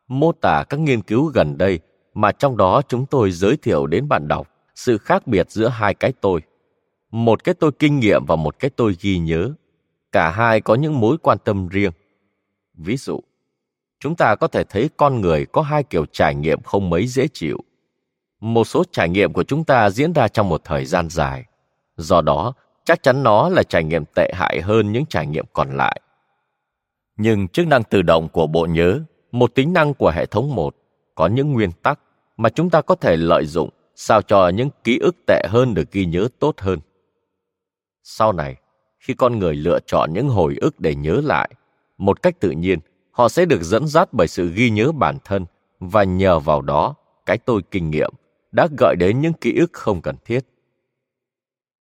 Mô 0.08 0.32
tả 0.32 0.64
các 0.70 0.80
nghiên 0.80 1.02
cứu 1.02 1.26
gần 1.26 1.58
đây 1.58 1.80
mà 2.14 2.32
trong 2.32 2.58
đó 2.58 2.82
chúng 2.88 3.06
tôi 3.06 3.32
giới 3.32 3.58
thiệu 3.58 3.88
đến 3.88 4.08
bạn 4.08 4.28
đọc 4.28 4.50
sự 4.76 4.98
khác 4.98 5.28
biệt 5.28 5.52
giữa 5.52 5.68
hai 5.68 5.94
cái 5.94 6.14
tôi 6.22 6.42
một 7.12 7.44
cái 7.44 7.56
tôi 7.56 7.72
kinh 7.72 8.00
nghiệm 8.00 8.26
và 8.26 8.36
một 8.36 8.60
cái 8.60 8.70
tôi 8.70 8.96
ghi 9.02 9.18
nhớ 9.18 9.54
cả 10.12 10.30
hai 10.30 10.62
có 10.62 10.76
những 10.76 11.00
mối 11.00 11.18
quan 11.18 11.38
tâm 11.44 11.68
riêng 11.68 11.92
ví 12.74 12.98
dụ 12.98 13.20
chúng 14.04 14.16
ta 14.16 14.36
có 14.36 14.48
thể 14.48 14.64
thấy 14.64 14.90
con 14.98 15.22
người 15.22 15.46
có 15.46 15.62
hai 15.62 15.84
kiểu 15.84 16.06
trải 16.12 16.36
nghiệm 16.36 16.62
không 16.62 16.90
mấy 16.90 17.08
dễ 17.08 17.28
chịu. 17.34 17.58
Một 18.40 18.64
số 18.64 18.84
trải 18.92 19.10
nghiệm 19.10 19.34
của 19.34 19.44
chúng 19.44 19.64
ta 19.64 19.90
diễn 19.90 20.14
ra 20.14 20.28
trong 20.28 20.50
một 20.50 20.62
thời 20.64 20.86
gian 20.86 21.10
dài. 21.10 21.46
Do 21.98 22.22
đó 22.22 22.54
chắc 22.86 23.04
chắn 23.04 23.24
nó 23.24 23.50
là 23.50 23.64
trải 23.64 23.84
nghiệm 23.84 24.04
tệ 24.16 24.32
hại 24.36 24.62
hơn 24.62 24.92
những 24.92 25.06
trải 25.06 25.28
nghiệm 25.28 25.46
còn 25.54 25.78
lại. 25.78 26.02
Nhưng 27.18 27.48
chức 27.48 27.68
năng 27.68 27.84
tự 27.84 28.02
động 28.02 28.30
của 28.30 28.48
bộ 28.48 28.66
nhớ 28.66 29.00
một 29.32 29.56
tính 29.56 29.74
năng 29.74 29.94
của 29.94 30.10
hệ 30.10 30.26
thống 30.26 30.56
một 30.56 30.76
có 31.16 31.28
những 31.28 31.54
nguyên 31.54 31.72
tắc 31.72 32.00
mà 32.38 32.50
chúng 32.50 32.70
ta 32.70 32.82
có 32.82 32.96
thể 32.96 33.18
lợi 33.18 33.46
dụng 33.46 33.70
sao 33.96 34.22
cho 34.22 34.50
những 34.50 34.70
ký 34.84 35.00
ức 35.00 35.16
tệ 35.28 35.44
hơn 35.50 35.74
được 35.74 35.92
ghi 35.92 36.06
nhớ 36.06 36.28
tốt 36.40 36.56
hơn. 36.58 36.80
Sau 38.04 38.32
này, 38.32 38.56
khi 39.00 39.14
con 39.14 39.40
người 39.40 39.56
lựa 39.56 39.80
chọn 39.86 40.14
những 40.14 40.30
hồi 40.30 40.56
ức 40.62 40.80
để 40.80 40.96
nhớ 40.96 41.22
lại, 41.24 41.50
một 41.98 42.22
cách 42.22 42.40
tự 42.40 42.50
nhiên, 42.52 42.80
họ 43.14 43.30
sẽ 43.30 43.46
được 43.46 43.64
dẫn 43.64 43.88
dắt 43.88 44.10
bởi 44.12 44.28
sự 44.28 44.52
ghi 44.56 44.70
nhớ 44.70 44.92
bản 44.92 45.18
thân. 45.24 45.46
Và 45.80 46.04
nhờ 46.04 46.40
vào 46.40 46.62
đó, 46.62 46.96
cái 47.26 47.38
tôi 47.38 47.62
kinh 47.72 47.90
nghiệm 47.90 48.12
đã 48.52 48.68
gợi 48.78 48.96
đến 49.00 49.22
những 49.22 49.34
ký 49.34 49.58
ức 49.58 49.74
không 49.74 50.02
cần 50.02 50.16
thiết. 50.26 50.40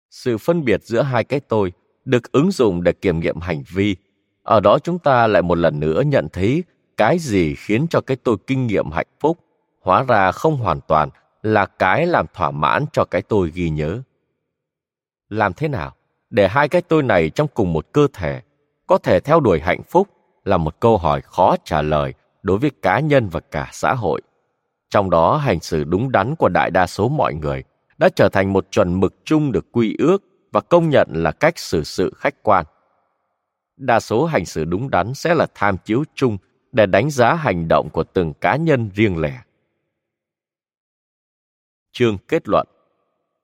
Sự 0.09 0.37
phân 0.37 0.65
biệt 0.65 0.83
giữa 0.83 1.01
hai 1.01 1.23
cái 1.23 1.39
tôi 1.39 1.71
được 2.05 2.31
ứng 2.31 2.51
dụng 2.51 2.83
để 2.83 2.91
kiểm 2.91 3.19
nghiệm 3.19 3.39
hành 3.39 3.63
vi. 3.73 3.95
Ở 4.43 4.59
đó 4.59 4.79
chúng 4.79 4.99
ta 4.99 5.27
lại 5.27 5.41
một 5.41 5.55
lần 5.55 5.79
nữa 5.79 6.01
nhận 6.01 6.27
thấy 6.33 6.63
cái 6.97 7.19
gì 7.19 7.55
khiến 7.55 7.87
cho 7.89 8.01
cái 8.01 8.17
tôi 8.17 8.37
kinh 8.47 8.67
nghiệm 8.67 8.91
hạnh 8.91 9.07
phúc. 9.19 9.39
Hóa 9.81 10.03
ra 10.03 10.31
không 10.31 10.57
hoàn 10.57 10.79
toàn 10.87 11.09
là 11.43 11.65
cái 11.65 12.05
làm 12.05 12.25
thỏa 12.33 12.51
mãn 12.51 12.85
cho 12.93 13.05
cái 13.05 13.21
tôi 13.21 13.51
ghi 13.53 13.69
nhớ. 13.69 14.01
Làm 15.29 15.53
thế 15.53 15.67
nào 15.67 15.95
để 16.29 16.47
hai 16.47 16.69
cái 16.69 16.81
tôi 16.81 17.03
này 17.03 17.29
trong 17.29 17.47
cùng 17.53 17.73
một 17.73 17.85
cơ 17.91 18.07
thể 18.13 18.41
có 18.87 18.97
thể 18.97 19.19
theo 19.19 19.39
đuổi 19.39 19.59
hạnh 19.59 19.81
phúc? 19.83 20.07
Là 20.45 20.57
một 20.57 20.79
câu 20.79 20.97
hỏi 20.97 21.21
khó 21.21 21.55
trả 21.63 21.81
lời 21.81 22.13
đối 22.43 22.57
với 22.57 22.71
cá 22.81 22.99
nhân 22.99 23.29
và 23.29 23.39
cả 23.39 23.69
xã 23.71 23.93
hội. 23.93 24.21
Trong 24.89 25.09
đó, 25.09 25.37
hành 25.37 25.59
xử 25.59 25.83
đúng 25.83 26.11
đắn 26.11 26.35
của 26.35 26.49
đại 26.49 26.71
đa 26.71 26.87
số 26.87 27.09
mọi 27.09 27.33
người 27.33 27.63
đã 27.97 28.09
trở 28.15 28.29
thành 28.29 28.53
một 28.53 28.67
chuẩn 28.71 28.99
mực 28.99 29.15
chung 29.23 29.51
được 29.51 29.71
quy 29.71 29.95
ước 29.99 30.23
và 30.51 30.61
công 30.61 30.89
nhận 30.89 31.07
là 31.13 31.31
cách 31.31 31.59
xử 31.59 31.83
sự 31.83 32.13
khách 32.17 32.43
quan. 32.43 32.65
Đa 33.77 33.99
số 33.99 34.25
hành 34.25 34.45
xử 34.45 34.65
đúng 34.65 34.89
đắn 34.89 35.13
sẽ 35.13 35.33
là 35.33 35.47
tham 35.55 35.77
chiếu 35.77 36.03
chung 36.15 36.37
để 36.71 36.85
đánh 36.85 37.09
giá 37.09 37.33
hành 37.33 37.67
động 37.67 37.89
của 37.89 38.03
từng 38.03 38.33
cá 38.33 38.55
nhân 38.55 38.89
riêng 38.93 39.17
lẻ. 39.21 39.41
Chương 41.91 42.17
kết 42.17 42.47
luận. 42.49 42.67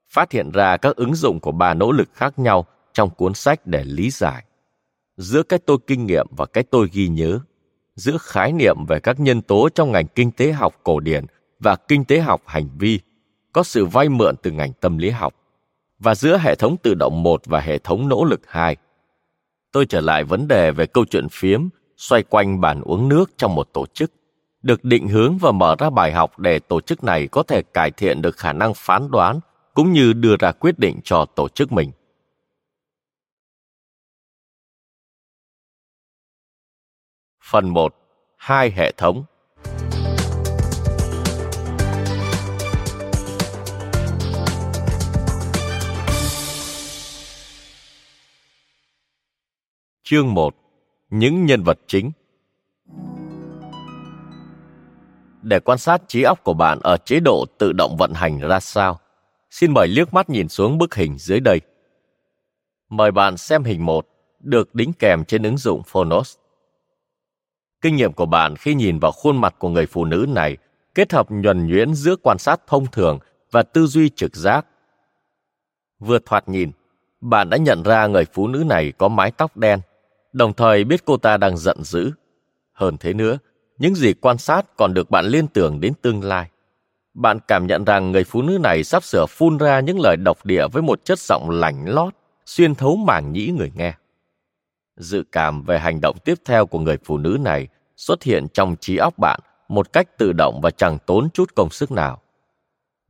Phát 0.10 0.32
hiện 0.32 0.52
ra 0.52 0.78
các 0.78 0.96
ứng 0.96 1.16
dụng 1.16 1.40
của 1.40 1.52
ba 1.52 1.74
nỗ 1.74 1.92
lực 1.92 2.10
khác 2.14 2.40
nhau 2.40 2.66
trong 2.94 3.10
cuốn 3.10 3.34
sách 3.34 3.68
để 3.68 3.84
lý 3.84 4.10
giải 4.10 4.46
giữa 5.18 5.44
cái 5.44 5.60
tôi 5.60 5.78
kinh 5.88 6.06
nghiệm 6.06 6.28
và 6.32 6.46
cái 6.46 6.64
tôi 6.64 6.90
ghi 6.94 7.08
nhớ 7.08 7.40
giữa 7.96 8.18
khái 8.22 8.52
niệm 8.52 8.86
về 8.88 9.00
các 9.00 9.20
nhân 9.20 9.42
tố 9.42 9.70
trong 9.70 9.92
ngành 9.92 10.08
kinh 10.08 10.32
tế 10.32 10.52
học 10.52 10.80
cổ 10.84 11.00
điển 11.00 11.26
và 11.60 11.76
kinh 11.76 12.06
tế 12.06 12.20
học 12.20 12.42
hành 12.46 12.70
vi 12.78 13.00
có 13.54 13.64
sự 13.64 13.86
vay 13.86 14.10
mượn 14.10 14.36
từ 14.44 14.52
ngành 14.52 14.74
tâm 14.74 14.98
lý 14.98 15.10
học 15.10 15.34
và 16.00 16.16
giữa 16.16 16.38
hệ 16.38 16.56
thống 16.56 16.78
tự 16.78 16.94
động 16.94 17.24
một 17.24 17.42
và 17.46 17.60
hệ 17.60 17.78
thống 17.78 18.10
nỗ 18.10 18.24
lực 18.24 18.42
hai. 18.48 18.76
Tôi 19.72 19.86
trở 19.86 20.02
lại 20.02 20.24
vấn 20.24 20.48
đề 20.48 20.72
về 20.72 20.86
câu 20.86 21.06
chuyện 21.06 21.30
phiếm 21.30 21.68
xoay 21.98 22.24
quanh 22.24 22.62
bàn 22.62 22.82
uống 22.82 23.10
nước 23.10 23.32
trong 23.38 23.56
một 23.56 23.70
tổ 23.74 23.86
chức, 23.94 24.12
được 24.62 24.84
định 24.84 25.08
hướng 25.08 25.38
và 25.38 25.52
mở 25.52 25.76
ra 25.80 25.90
bài 25.90 26.12
học 26.12 26.40
để 26.40 26.60
tổ 26.60 26.82
chức 26.82 27.04
này 27.04 27.28
có 27.28 27.44
thể 27.44 27.62
cải 27.62 27.92
thiện 27.92 28.22
được 28.22 28.38
khả 28.38 28.54
năng 28.54 28.74
phán 28.74 29.12
đoán 29.12 29.40
cũng 29.74 29.92
như 29.92 30.14
đưa 30.14 30.36
ra 30.40 30.52
quyết 30.52 30.80
định 30.80 31.00
cho 31.04 31.26
tổ 31.26 31.48
chức 31.50 31.72
mình. 31.72 31.92
Phần 37.48 37.70
1. 37.70 37.96
Hai 38.38 38.72
hệ 38.72 38.92
thống 38.92 39.24
Chương 50.04 50.34
1. 50.34 50.56
Những 51.10 51.46
nhân 51.46 51.64
vật 51.64 51.80
chính 51.88 52.12
Để 55.42 55.60
quan 55.60 55.78
sát 55.78 56.02
trí 56.08 56.24
óc 56.24 56.44
của 56.44 56.54
bạn 56.54 56.80
ở 56.84 56.98
chế 56.98 57.20
độ 57.20 57.46
tự 57.58 57.74
động 57.74 57.98
vận 57.98 58.14
hành 58.14 58.40
ra 58.40 58.60
sao, 58.60 59.00
xin 59.50 59.74
mời 59.74 59.88
liếc 59.88 60.14
mắt 60.14 60.30
nhìn 60.30 60.50
xuống 60.50 60.78
bức 60.78 60.96
hình 60.96 61.18
dưới 61.18 61.40
đây. 61.40 61.62
Mời 62.90 63.12
bạn 63.12 63.38
xem 63.38 63.64
hình 63.64 63.86
1, 63.86 64.08
được 64.40 64.76
đính 64.76 64.94
kèm 64.94 65.26
trên 65.26 65.44
ứng 65.44 65.58
dụng 65.58 65.84
Phonos. 65.84 66.38
Kinh 67.86 67.96
nghiệm 67.96 68.14
của 68.14 68.26
bạn 68.26 68.56
khi 68.56 68.74
nhìn 68.74 69.00
vào 69.00 69.12
khuôn 69.12 69.42
mặt 69.42 69.56
của 69.60 69.70
người 69.70 69.86
phụ 69.86 70.06
nữ 70.06 70.26
này 70.30 70.58
kết 70.96 71.14
hợp 71.14 71.32
nhuần 71.32 71.68
nhuyễn 71.68 71.94
giữa 71.94 72.16
quan 72.16 72.38
sát 72.38 72.62
thông 72.68 72.86
thường 72.92 73.20
và 73.52 73.64
tư 73.64 73.88
duy 73.88 74.10
trực 74.10 74.36
giác. 74.36 74.66
Vừa 76.00 76.20
thoạt 76.26 76.50
nhìn, 76.50 76.72
bạn 77.22 77.50
đã 77.50 77.58
nhận 77.58 77.84
ra 77.84 78.08
người 78.08 78.26
phụ 78.34 78.48
nữ 78.48 78.64
này 78.64 78.94
có 78.98 79.08
mái 79.08 79.32
tóc 79.32 79.58
đen, 79.58 79.80
đồng 80.34 80.54
thời 80.54 80.84
biết 80.84 81.06
cô 81.06 81.18
ta 81.18 81.38
đang 81.38 81.58
giận 81.58 81.84
dữ. 81.84 82.12
Hơn 82.74 82.98
thế 82.98 83.14
nữa, 83.14 83.38
những 83.78 83.96
gì 83.96 84.14
quan 84.14 84.38
sát 84.38 84.66
còn 84.78 84.94
được 84.94 85.12
bạn 85.12 85.26
liên 85.26 85.48
tưởng 85.48 85.80
đến 85.80 85.94
tương 86.02 86.24
lai. 86.24 86.50
Bạn 87.14 87.40
cảm 87.48 87.68
nhận 87.68 87.86
rằng 87.86 88.12
người 88.12 88.24
phụ 88.24 88.42
nữ 88.42 88.58
này 88.58 88.84
sắp 88.84 89.04
sửa 89.04 89.26
phun 89.26 89.58
ra 89.58 89.80
những 89.80 90.00
lời 90.00 90.18
độc 90.18 90.46
địa 90.46 90.68
với 90.68 90.82
một 90.84 91.06
chất 91.06 91.20
giọng 91.20 91.50
lạnh 91.50 91.86
lót, 91.88 92.14
xuyên 92.46 92.76
thấu 92.76 92.96
màng 92.96 93.32
nhĩ 93.32 93.48
người 93.48 93.72
nghe. 93.76 93.94
Dự 94.98 95.24
cảm 95.32 95.64
về 95.64 95.80
hành 95.80 96.02
động 96.02 96.18
tiếp 96.26 96.36
theo 96.46 96.66
của 96.66 96.80
người 96.80 96.98
phụ 97.06 97.18
nữ 97.18 97.38
này 97.42 97.68
xuất 97.98 98.24
hiện 98.24 98.48
trong 98.54 98.76
trí 98.82 98.98
óc 98.98 99.18
bạn 99.18 99.40
một 99.68 99.94
cách 99.94 100.18
tự 100.18 100.34
động 100.34 100.62
và 100.62 100.72
chẳng 100.72 100.98
tốn 101.06 101.30
chút 101.34 101.56
công 101.56 101.70
sức 101.70 101.92
nào. 101.92 102.22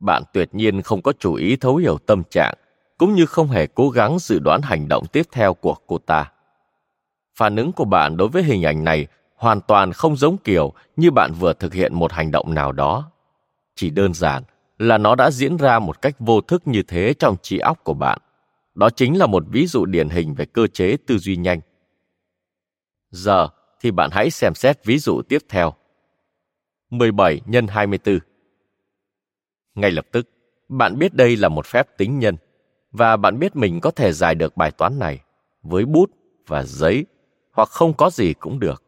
Bạn 0.00 0.22
tuyệt 0.32 0.54
nhiên 0.54 0.82
không 0.82 1.02
có 1.02 1.12
chủ 1.18 1.34
ý 1.34 1.56
thấu 1.56 1.76
hiểu 1.76 1.98
tâm 1.98 2.22
trạng, 2.30 2.54
cũng 2.98 3.14
như 3.14 3.26
không 3.26 3.48
hề 3.48 3.66
cố 3.66 3.90
gắng 3.90 4.18
dự 4.20 4.38
đoán 4.38 4.62
hành 4.62 4.88
động 4.88 5.06
tiếp 5.06 5.26
theo 5.32 5.54
của 5.54 5.76
cô 5.86 5.98
ta. 5.98 6.30
Phản 7.38 7.56
ứng 7.56 7.72
của 7.72 7.84
bạn 7.84 8.16
đối 8.16 8.28
với 8.28 8.42
hình 8.42 8.62
ảnh 8.62 8.84
này 8.84 9.06
hoàn 9.36 9.60
toàn 9.60 9.92
không 9.92 10.16
giống 10.16 10.36
kiểu 10.38 10.72
như 10.96 11.10
bạn 11.10 11.32
vừa 11.32 11.52
thực 11.52 11.74
hiện 11.74 11.94
một 11.94 12.12
hành 12.12 12.30
động 12.30 12.54
nào 12.54 12.72
đó. 12.72 13.10
Chỉ 13.74 13.90
đơn 13.90 14.14
giản 14.14 14.42
là 14.78 14.98
nó 14.98 15.14
đã 15.14 15.30
diễn 15.30 15.56
ra 15.56 15.78
một 15.78 16.02
cách 16.02 16.14
vô 16.18 16.40
thức 16.40 16.62
như 16.66 16.82
thế 16.82 17.14
trong 17.18 17.36
trí 17.42 17.58
óc 17.58 17.84
của 17.84 17.94
bạn. 17.94 18.18
Đó 18.74 18.90
chính 18.90 19.18
là 19.18 19.26
một 19.26 19.44
ví 19.50 19.66
dụ 19.66 19.84
điển 19.84 20.08
hình 20.08 20.34
về 20.34 20.44
cơ 20.44 20.66
chế 20.66 20.96
tư 21.06 21.18
duy 21.18 21.36
nhanh. 21.36 21.60
Giờ 23.10 23.48
thì 23.86 23.90
bạn 23.90 24.10
hãy 24.12 24.30
xem 24.30 24.54
xét 24.54 24.84
ví 24.84 24.98
dụ 24.98 25.22
tiếp 25.28 25.38
theo. 25.48 25.72
17 26.90 27.40
x 27.46 27.54
24 27.68 28.18
Ngay 29.74 29.90
lập 29.90 30.06
tức, 30.12 30.28
bạn 30.68 30.98
biết 30.98 31.14
đây 31.14 31.36
là 31.36 31.48
một 31.48 31.66
phép 31.66 31.86
tính 31.98 32.18
nhân 32.18 32.36
và 32.90 33.16
bạn 33.16 33.38
biết 33.38 33.56
mình 33.56 33.80
có 33.80 33.90
thể 33.90 34.12
giải 34.12 34.34
được 34.34 34.56
bài 34.56 34.70
toán 34.70 34.98
này 34.98 35.20
với 35.62 35.84
bút 35.84 36.10
và 36.46 36.62
giấy 36.62 37.06
hoặc 37.52 37.68
không 37.68 37.94
có 37.94 38.10
gì 38.10 38.34
cũng 38.34 38.60
được. 38.60 38.82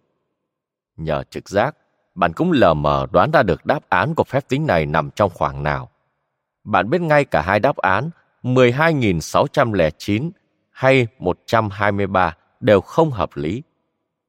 Nhờ 0.97 1.25
trực 1.31 1.49
giác, 1.49 1.77
bạn 2.15 2.33
cũng 2.33 2.53
lờ 2.53 2.75
mờ 2.75 3.07
đoán 3.11 3.31
ra 3.31 3.43
được 3.43 3.67
đáp 3.67 3.81
án 3.89 4.15
của 4.15 4.25
phép 4.25 4.49
tính 4.49 4.67
này 4.67 4.87
nằm 4.87 5.11
trong 5.11 5.31
khoảng 5.35 5.63
nào. 5.63 5.91
Bạn 6.65 6.91
biết 6.91 7.01
ngay 7.01 7.25
cả 7.25 7.43
hai 7.43 7.61
đáp 7.61 7.77
án 7.77 8.11
12.609 8.43 10.31
hay 10.71 11.07
123 11.19 12.37
đều 12.61 12.81
không 12.81 13.11
hợp 13.11 13.31
lý. 13.35 13.63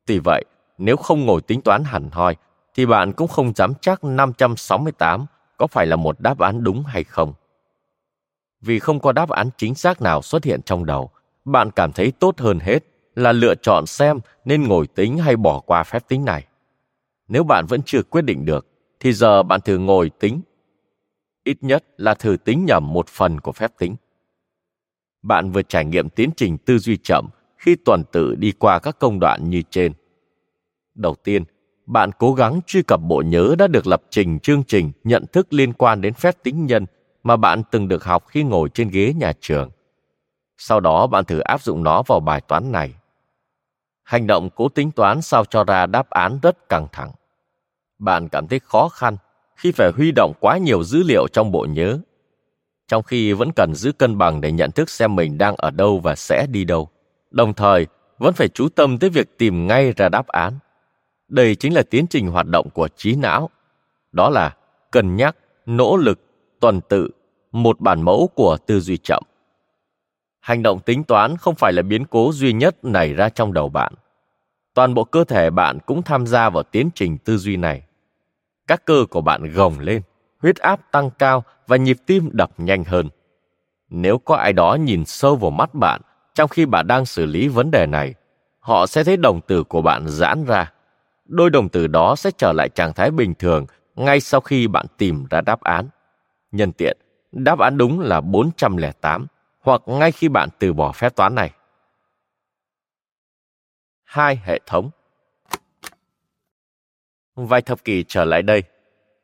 Tuy 0.05 0.19
vậy, 0.19 0.45
nếu 0.79 0.97
không 0.97 1.25
ngồi 1.25 1.41
tính 1.41 1.61
toán 1.61 1.83
hẳn 1.83 2.09
hoi, 2.11 2.35
thì 2.75 2.85
bạn 2.85 3.13
cũng 3.13 3.27
không 3.27 3.53
dám 3.55 3.73
chắc 3.81 4.03
568 4.03 5.25
có 5.57 5.67
phải 5.67 5.85
là 5.85 5.95
một 5.95 6.19
đáp 6.19 6.39
án 6.39 6.63
đúng 6.63 6.83
hay 6.83 7.03
không. 7.03 7.33
Vì 8.61 8.79
không 8.79 8.99
có 8.99 9.11
đáp 9.11 9.29
án 9.29 9.49
chính 9.57 9.75
xác 9.75 10.01
nào 10.01 10.21
xuất 10.21 10.43
hiện 10.43 10.61
trong 10.61 10.85
đầu, 10.85 11.09
bạn 11.45 11.71
cảm 11.71 11.91
thấy 11.91 12.11
tốt 12.11 12.39
hơn 12.39 12.59
hết 12.59 12.79
là 13.15 13.31
lựa 13.31 13.55
chọn 13.55 13.85
xem 13.85 14.19
nên 14.45 14.67
ngồi 14.67 14.87
tính 14.87 15.17
hay 15.17 15.35
bỏ 15.35 15.59
qua 15.59 15.83
phép 15.83 16.07
tính 16.07 16.25
này. 16.25 16.45
Nếu 17.27 17.43
bạn 17.43 17.65
vẫn 17.65 17.81
chưa 17.85 18.03
quyết 18.03 18.21
định 18.21 18.45
được, 18.45 18.67
thì 18.99 19.13
giờ 19.13 19.43
bạn 19.43 19.61
thử 19.61 19.77
ngồi 19.77 20.09
tính. 20.19 20.41
Ít 21.43 21.57
nhất 21.61 21.83
là 21.97 22.13
thử 22.13 22.37
tính 22.37 22.65
nhầm 22.65 22.93
một 22.93 23.07
phần 23.07 23.39
của 23.39 23.51
phép 23.51 23.71
tính. 23.77 23.95
Bạn 25.21 25.51
vừa 25.51 25.61
trải 25.61 25.85
nghiệm 25.85 26.09
tiến 26.09 26.29
trình 26.37 26.57
tư 26.57 26.79
duy 26.79 26.97
chậm 26.97 27.29
khi 27.57 27.75
tuần 27.75 28.03
tự 28.11 28.35
đi 28.35 28.51
qua 28.51 28.79
các 28.79 28.99
công 28.99 29.19
đoạn 29.19 29.49
như 29.49 29.61
trên. 29.69 29.93
Đầu 30.99 31.15
tiên, 31.23 31.43
bạn 31.85 32.11
cố 32.19 32.33
gắng 32.33 32.59
truy 32.67 32.81
cập 32.81 33.01
bộ 33.01 33.23
nhớ 33.25 33.55
đã 33.57 33.67
được 33.67 33.87
lập 33.87 34.01
trình 34.09 34.39
chương 34.39 34.63
trình 34.63 34.91
nhận 35.03 35.25
thức 35.33 35.53
liên 35.53 35.73
quan 35.73 36.01
đến 36.01 36.13
phép 36.13 36.35
tính 36.43 36.65
nhân 36.65 36.85
mà 37.23 37.35
bạn 37.35 37.61
từng 37.71 37.87
được 37.87 38.03
học 38.03 38.25
khi 38.27 38.43
ngồi 38.43 38.69
trên 38.69 38.89
ghế 38.89 39.13
nhà 39.13 39.33
trường. 39.41 39.69
Sau 40.57 40.79
đó 40.79 41.07
bạn 41.07 41.25
thử 41.25 41.39
áp 41.39 41.61
dụng 41.61 41.83
nó 41.83 42.03
vào 42.07 42.19
bài 42.19 42.41
toán 42.41 42.71
này. 42.71 42.93
Hành 44.03 44.27
động 44.27 44.49
cố 44.55 44.69
tính 44.69 44.91
toán 44.91 45.21
sao 45.21 45.45
cho 45.45 45.63
ra 45.63 45.85
đáp 45.85 46.09
án 46.09 46.39
rất 46.41 46.69
căng 46.69 46.87
thẳng. 46.91 47.11
Bạn 47.99 48.29
cảm 48.29 48.47
thấy 48.47 48.59
khó 48.59 48.89
khăn 48.89 49.17
khi 49.55 49.71
phải 49.71 49.91
huy 49.95 50.11
động 50.11 50.33
quá 50.39 50.57
nhiều 50.57 50.83
dữ 50.83 51.03
liệu 51.03 51.27
trong 51.27 51.51
bộ 51.51 51.67
nhớ, 51.69 51.99
trong 52.87 53.03
khi 53.03 53.33
vẫn 53.33 53.51
cần 53.55 53.75
giữ 53.75 53.91
cân 53.91 54.17
bằng 54.17 54.41
để 54.41 54.51
nhận 54.51 54.71
thức 54.71 54.89
xem 54.89 55.15
mình 55.15 55.37
đang 55.37 55.55
ở 55.57 55.71
đâu 55.71 55.99
và 55.99 56.15
sẽ 56.15 56.47
đi 56.51 56.63
đâu. 56.63 56.89
Đồng 57.31 57.53
thời, 57.53 57.87
vẫn 58.17 58.33
phải 58.33 58.47
chú 58.47 58.69
tâm 58.69 58.97
tới 58.97 59.09
việc 59.09 59.37
tìm 59.37 59.67
ngay 59.67 59.91
ra 59.91 60.09
đáp 60.09 60.27
án. 60.27 60.59
Đây 61.29 61.55
chính 61.55 61.73
là 61.73 61.83
tiến 61.83 62.07
trình 62.07 62.27
hoạt 62.27 62.47
động 62.47 62.69
của 62.69 62.87
trí 62.87 63.15
não. 63.15 63.49
Đó 64.11 64.29
là 64.29 64.55
cân 64.91 65.15
nhắc, 65.15 65.35
nỗ 65.65 65.97
lực, 65.97 66.19
tuần 66.59 66.81
tự, 66.81 67.09
một 67.51 67.79
bản 67.79 68.01
mẫu 68.01 68.29
của 68.35 68.57
tư 68.65 68.79
duy 68.79 68.97
chậm. 68.97 69.23
Hành 70.39 70.63
động 70.63 70.79
tính 70.79 71.03
toán 71.03 71.37
không 71.37 71.55
phải 71.55 71.73
là 71.73 71.81
biến 71.81 72.05
cố 72.05 72.31
duy 72.33 72.53
nhất 72.53 72.75
nảy 72.83 73.13
ra 73.13 73.29
trong 73.29 73.53
đầu 73.53 73.69
bạn. 73.69 73.93
Toàn 74.73 74.93
bộ 74.93 75.03
cơ 75.03 75.23
thể 75.23 75.49
bạn 75.49 75.79
cũng 75.85 76.03
tham 76.03 76.27
gia 76.27 76.49
vào 76.49 76.63
tiến 76.63 76.89
trình 76.95 77.17
tư 77.17 77.37
duy 77.37 77.57
này. 77.57 77.81
Các 78.67 78.85
cơ 78.85 79.05
của 79.09 79.21
bạn 79.21 79.53
gồng 79.53 79.79
lên, 79.79 80.01
huyết 80.41 80.55
áp 80.57 80.91
tăng 80.91 81.09
cao 81.19 81.43
và 81.67 81.77
nhịp 81.77 81.97
tim 82.05 82.29
đập 82.33 82.51
nhanh 82.57 82.83
hơn. 82.83 83.09
Nếu 83.89 84.17
có 84.17 84.35
ai 84.35 84.53
đó 84.53 84.75
nhìn 84.75 85.05
sâu 85.05 85.35
vào 85.35 85.51
mắt 85.51 85.73
bạn 85.73 86.01
trong 86.35 86.49
khi 86.49 86.65
bạn 86.65 86.87
đang 86.87 87.05
xử 87.05 87.25
lý 87.25 87.47
vấn 87.47 87.71
đề 87.71 87.85
này, 87.85 88.13
họ 88.59 88.85
sẽ 88.87 89.03
thấy 89.03 89.17
đồng 89.17 89.41
tử 89.41 89.63
của 89.63 89.81
bạn 89.81 90.07
giãn 90.07 90.45
ra. 90.45 90.71
Đôi 91.29 91.49
đồng 91.49 91.69
từ 91.69 91.87
đó 91.87 92.15
sẽ 92.15 92.31
trở 92.37 92.53
lại 92.53 92.69
trạng 92.69 92.93
thái 92.93 93.11
bình 93.11 93.33
thường 93.39 93.65
ngay 93.95 94.19
sau 94.19 94.41
khi 94.41 94.67
bạn 94.67 94.85
tìm 94.97 95.25
ra 95.29 95.41
đáp 95.41 95.61
án. 95.61 95.87
Nhân 96.51 96.71
tiện, 96.71 96.97
đáp 97.31 97.59
án 97.59 97.77
đúng 97.77 97.99
là 97.99 98.21
408 98.21 99.27
hoặc 99.59 99.81
ngay 99.85 100.11
khi 100.11 100.29
bạn 100.29 100.49
từ 100.59 100.73
bỏ 100.73 100.91
phép 100.91 101.15
toán 101.15 101.35
này. 101.35 101.51
hai 104.03 104.39
hệ 104.43 104.59
thống. 104.65 104.89
Vài 107.35 107.61
thập 107.61 107.83
kỷ 107.83 108.03
trở 108.07 108.25
lại 108.25 108.41
đây, 108.41 108.63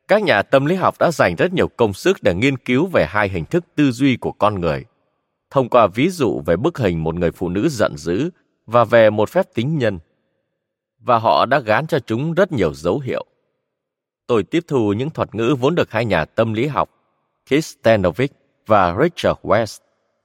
các 0.08 0.22
nhà 0.22 0.42
tâm 0.42 0.66
lý 0.66 0.74
học 0.74 0.94
đã 0.98 1.10
dành 1.10 1.36
rất 1.36 1.52
nhiều 1.52 1.68
công 1.68 1.92
sức 1.92 2.22
để 2.22 2.34
nghiên 2.34 2.56
cứu 2.56 2.86
về 2.86 3.06
hai 3.08 3.28
hình 3.28 3.44
thức 3.44 3.64
tư 3.74 3.90
duy 3.90 4.16
của 4.16 4.32
con 4.32 4.60
người. 4.60 4.84
Thông 5.50 5.68
qua 5.68 5.86
ví 5.86 6.10
dụ 6.10 6.42
về 6.46 6.56
bức 6.56 6.78
hình 6.78 7.04
một 7.04 7.14
người 7.14 7.30
phụ 7.30 7.48
nữ 7.48 7.68
giận 7.68 7.96
dữ 7.96 8.30
và 8.66 8.84
về 8.84 9.10
một 9.10 9.28
phép 9.28 9.46
tính 9.54 9.78
nhân. 9.78 9.98
Và 11.06 11.18
họ 11.18 11.46
đã 11.46 11.58
gán 11.58 11.86
cho 11.86 11.98
chúng 11.98 12.34
rất 12.34 12.52
nhiều 12.52 12.74
dấu 12.74 12.98
hiệu. 12.98 13.24
Tôi 14.26 14.42
tiếp 14.42 14.64
thu 14.68 14.92
những 14.92 15.10
thuật 15.10 15.34
ngữ 15.34 15.56
vốn 15.60 15.74
được 15.74 15.90
hai 15.90 16.04
nhà 16.04 16.24
tâm 16.24 16.52
lý 16.52 16.66
học, 16.66 16.90
Keith 17.50 17.64
Stanovic 17.64 18.32
và 18.66 18.96
Richard 19.02 19.40
West, 19.42 19.78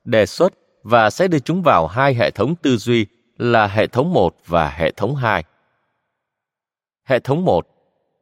đề 0.03 0.25
xuất 0.25 0.53
và 0.83 1.09
sẽ 1.09 1.27
đưa 1.27 1.39
chúng 1.39 1.61
vào 1.61 1.87
hai 1.87 2.13
hệ 2.13 2.31
thống 2.31 2.55
tư 2.55 2.77
duy 2.77 3.05
là 3.37 3.67
hệ 3.67 3.87
thống 3.87 4.13
1 4.13 4.35
và 4.45 4.69
hệ 4.69 4.91
thống 4.91 5.15
2. 5.15 5.43
Hệ 7.03 7.19
thống 7.19 7.45
1 7.45 7.67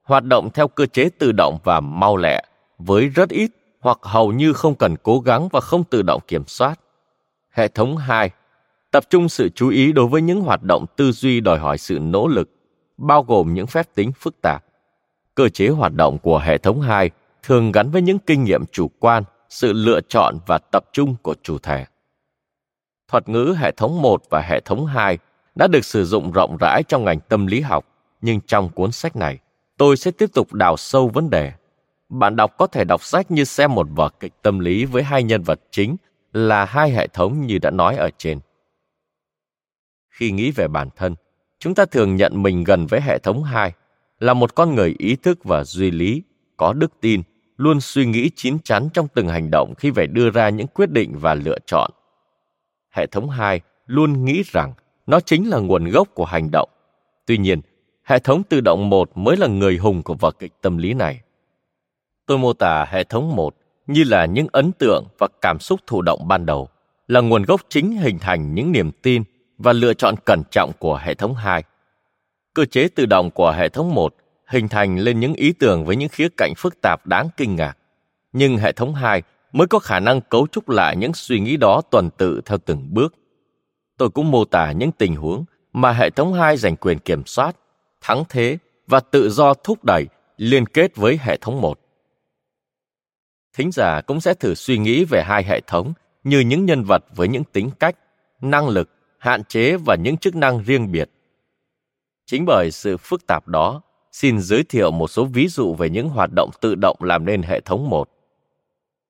hoạt 0.04 0.24
động 0.24 0.50
theo 0.54 0.68
cơ 0.68 0.86
chế 0.86 1.10
tự 1.20 1.32
động 1.32 1.58
và 1.64 1.80
mau 1.80 2.18
lẹ, 2.18 2.44
với 2.78 3.08
rất 3.08 3.30
ít 3.30 3.52
hoặc 3.80 4.00
hầu 4.02 4.32
như 4.32 4.54
không 4.54 4.76
cần 4.76 4.96
cố 5.04 5.20
gắng 5.20 5.50
và 5.52 5.60
không 5.60 5.84
tự 5.84 6.02
động 6.02 6.22
kiểm 6.28 6.44
soát. 6.48 6.80
Hệ 7.50 7.68
thống 7.68 7.98
2 7.98 8.32
tập 8.92 9.04
trung 9.10 9.30
sự 9.30 9.50
chú 9.50 9.70
ý 9.70 9.92
đối 9.92 10.08
với 10.08 10.22
những 10.22 10.42
hoạt 10.42 10.64
động 10.64 10.86
tư 10.96 11.12
duy 11.12 11.40
đòi 11.40 11.60
hỏi 11.60 11.78
sự 11.78 12.00
nỗ 12.00 12.28
lực, 12.28 12.50
bao 12.98 13.24
gồm 13.24 13.54
những 13.54 13.68
phép 13.68 13.88
tính 13.96 14.12
phức 14.12 14.42
tạp. 14.42 14.66
Cơ 15.36 15.50
chế 15.50 15.68
hoạt 15.68 15.94
động 15.94 16.18
của 16.18 16.40
hệ 16.40 16.58
thống 16.58 16.82
2 16.82 17.10
thường 17.44 17.72
gắn 17.72 17.92
với 17.92 18.02
những 18.02 18.20
kinh 18.20 18.44
nghiệm 18.44 18.66
chủ 18.66 18.92
quan, 19.00 19.24
sự 19.50 19.74
lựa 19.74 20.00
chọn 20.10 20.38
và 20.48 20.58
tập 20.58 20.86
trung 20.94 21.16
của 21.22 21.36
chủ 21.44 21.58
thể. 21.58 21.86
Thuật 23.08 23.30
ngữ 23.30 23.56
hệ 23.58 23.72
thống 23.72 24.02
1 24.02 24.24
và 24.30 24.42
hệ 24.42 24.60
thống 24.60 24.86
2 24.86 25.18
đã 25.56 25.68
được 25.68 25.86
sử 25.86 26.06
dụng 26.06 26.32
rộng 26.32 26.58
rãi 26.58 26.84
trong 26.84 27.06
ngành 27.06 27.20
tâm 27.20 27.48
lý 27.48 27.62
học, 27.62 27.86
nhưng 28.22 28.42
trong 28.42 28.70
cuốn 28.70 28.92
sách 28.92 29.16
này, 29.16 29.38
tôi 29.78 29.98
sẽ 29.98 30.12
tiếp 30.12 30.30
tục 30.34 30.54
đào 30.54 30.78
sâu 30.78 31.08
vấn 31.08 31.30
đề. 31.30 31.52
Bạn 32.10 32.36
đọc 32.36 32.58
có 32.58 32.68
thể 32.68 32.84
đọc 32.84 33.04
sách 33.04 33.32
như 33.32 33.44
xem 33.44 33.76
một 33.76 33.88
vở 33.96 34.10
kịch 34.20 34.34
tâm 34.42 34.60
lý 34.60 34.86
với 34.86 35.04
hai 35.04 35.24
nhân 35.24 35.44
vật 35.44 35.60
chính 35.72 35.96
là 36.34 36.66
hai 36.66 36.92
hệ 36.92 37.08
thống 37.08 37.46
như 37.46 37.58
đã 37.58 37.72
nói 37.72 37.96
ở 37.96 38.10
trên. 38.18 38.40
Khi 40.20 40.32
nghĩ 40.32 40.52
về 40.52 40.68
bản 40.68 40.90
thân, 40.96 41.16
chúng 41.60 41.76
ta 41.76 41.86
thường 41.86 42.16
nhận 42.16 42.44
mình 42.44 42.64
gần 42.64 42.86
với 42.86 43.02
hệ 43.02 43.18
thống 43.20 43.44
2, 43.44 43.74
là 44.20 44.34
một 44.34 44.56
con 44.56 44.76
người 44.76 44.96
ý 44.98 45.16
thức 45.16 45.44
và 45.44 45.64
duy 45.64 45.92
lý, 45.92 46.24
có 46.58 46.74
đức 46.74 46.92
tin, 47.02 47.22
luôn 47.58 47.82
suy 47.82 48.06
nghĩ 48.06 48.30
chín 48.36 48.58
chắn 48.64 48.90
trong 48.94 49.08
từng 49.08 49.28
hành 49.28 49.52
động 49.52 49.74
khi 49.78 49.92
phải 49.92 50.08
đưa 50.08 50.30
ra 50.30 50.50
những 50.50 50.68
quyết 50.68 50.92
định 50.92 51.12
và 51.20 51.34
lựa 51.34 51.58
chọn. 51.66 51.92
Hệ 52.90 53.06
thống 53.08 53.30
2 53.30 53.62
luôn 53.86 54.26
nghĩ 54.26 54.44
rằng 54.46 54.74
nó 55.08 55.20
chính 55.20 55.50
là 55.50 55.60
nguồn 55.60 55.86
gốc 55.90 56.08
của 56.14 56.26
hành 56.26 56.50
động. 56.52 56.70
Tuy 57.26 57.38
nhiên, 57.38 57.62
hệ 58.04 58.20
thống 58.20 58.44
tự 58.44 58.62
động 58.62 58.90
một 58.90 59.18
mới 59.18 59.38
là 59.38 59.48
người 59.48 59.78
hùng 59.78 60.04
của 60.04 60.14
vở 60.14 60.32
kịch 60.32 60.54
tâm 60.62 60.78
lý 60.78 60.94
này. 60.94 61.22
Tôi 62.26 62.38
mô 62.38 62.54
tả 62.54 62.86
hệ 62.90 63.04
thống 63.04 63.36
một 63.36 63.56
như 63.88 64.04
là 64.04 64.26
những 64.26 64.48
ấn 64.52 64.72
tượng 64.72 65.06
và 65.20 65.28
cảm 65.42 65.60
xúc 65.60 65.80
thụ 65.88 66.02
động 66.02 66.28
ban 66.28 66.46
đầu, 66.46 66.70
là 67.08 67.22
nguồn 67.22 67.44
gốc 67.44 67.62
chính 67.70 67.92
hình 67.92 68.20
thành 68.20 68.56
những 68.56 68.72
niềm 68.72 68.92
tin 68.92 69.24
và 69.60 69.74
lựa 69.74 69.94
chọn 69.94 70.16
cẩn 70.26 70.44
trọng 70.52 70.72
của 70.80 71.00
hệ 71.04 71.14
thống 71.14 71.36
2. 71.36 71.64
Cơ 72.54 72.66
chế 72.66 72.88
tự 72.88 73.06
động 73.06 73.32
của 73.32 73.52
hệ 73.52 73.70
thống 73.70 73.96
1 73.96 74.16
hình 74.48 74.68
thành 74.68 75.00
lên 75.00 75.20
những 75.20 75.34
ý 75.34 75.54
tưởng 75.54 75.86
với 75.86 75.96
những 75.96 76.10
khía 76.10 76.28
cạnh 76.38 76.54
phức 76.58 76.82
tạp 76.82 77.08
đáng 77.08 77.30
kinh 77.38 77.56
ngạc. 77.56 77.78
Nhưng 78.34 78.58
hệ 78.58 78.72
thống 78.72 78.96
2 78.96 79.24
mới 79.52 79.68
có 79.68 79.80
khả 79.80 80.00
năng 80.00 80.22
cấu 80.22 80.48
trúc 80.52 80.70
lại 80.70 80.96
những 80.96 81.14
suy 81.14 81.40
nghĩ 81.40 81.58
đó 81.58 81.82
tuần 81.92 82.10
tự 82.18 82.42
theo 82.46 82.58
từng 82.58 82.94
bước. 82.94 83.16
Tôi 83.98 84.10
cũng 84.10 84.32
mô 84.32 84.46
tả 84.46 84.72
những 84.72 84.92
tình 84.92 85.16
huống 85.16 85.46
mà 85.74 85.92
hệ 85.92 86.10
thống 86.10 86.34
2 86.34 86.58
giành 86.58 86.76
quyền 86.76 87.00
kiểm 87.00 87.26
soát, 87.26 87.56
thắng 88.02 88.24
thế 88.30 88.58
và 88.88 89.00
tự 89.00 89.30
do 89.30 89.54
thúc 89.54 89.84
đẩy 89.84 90.08
liên 90.38 90.66
kết 90.66 90.96
với 90.96 91.20
hệ 91.22 91.38
thống 91.38 91.62
1. 91.62 91.80
Thính 93.58 93.72
giả 93.72 94.02
cũng 94.02 94.22
sẽ 94.22 94.34
thử 94.34 94.56
suy 94.56 94.78
nghĩ 94.78 95.06
về 95.06 95.24
hai 95.24 95.44
hệ 95.44 95.62
thống 95.62 95.94
như 96.24 96.40
những 96.40 96.66
nhân 96.66 96.84
vật 96.84 97.04
với 97.16 97.28
những 97.28 97.44
tính 97.44 97.70
cách, 97.80 97.96
năng 98.42 98.70
lực, 98.70 98.90
hạn 99.20 99.44
chế 99.44 99.78
và 99.78 99.96
những 99.96 100.18
chức 100.18 100.36
năng 100.36 100.64
riêng 100.64 100.92
biệt. 100.92 101.10
Chính 102.26 102.46
bởi 102.46 102.72
sự 102.72 102.98
phức 102.98 103.28
tạp 103.28 103.48
đó, 103.48 103.82
xin 104.12 104.40
giới 104.40 104.64
thiệu 104.64 104.92
một 104.92 105.08
số 105.08 105.26
ví 105.26 105.48
dụ 105.48 105.74
về 105.74 105.90
những 105.90 106.10
hoạt 106.10 106.30
động 106.36 106.50
tự 106.62 106.76
động 106.76 106.98
làm 107.00 107.26
nên 107.26 107.44
hệ 107.44 107.62
thống 107.62 107.90
một. 107.90 108.10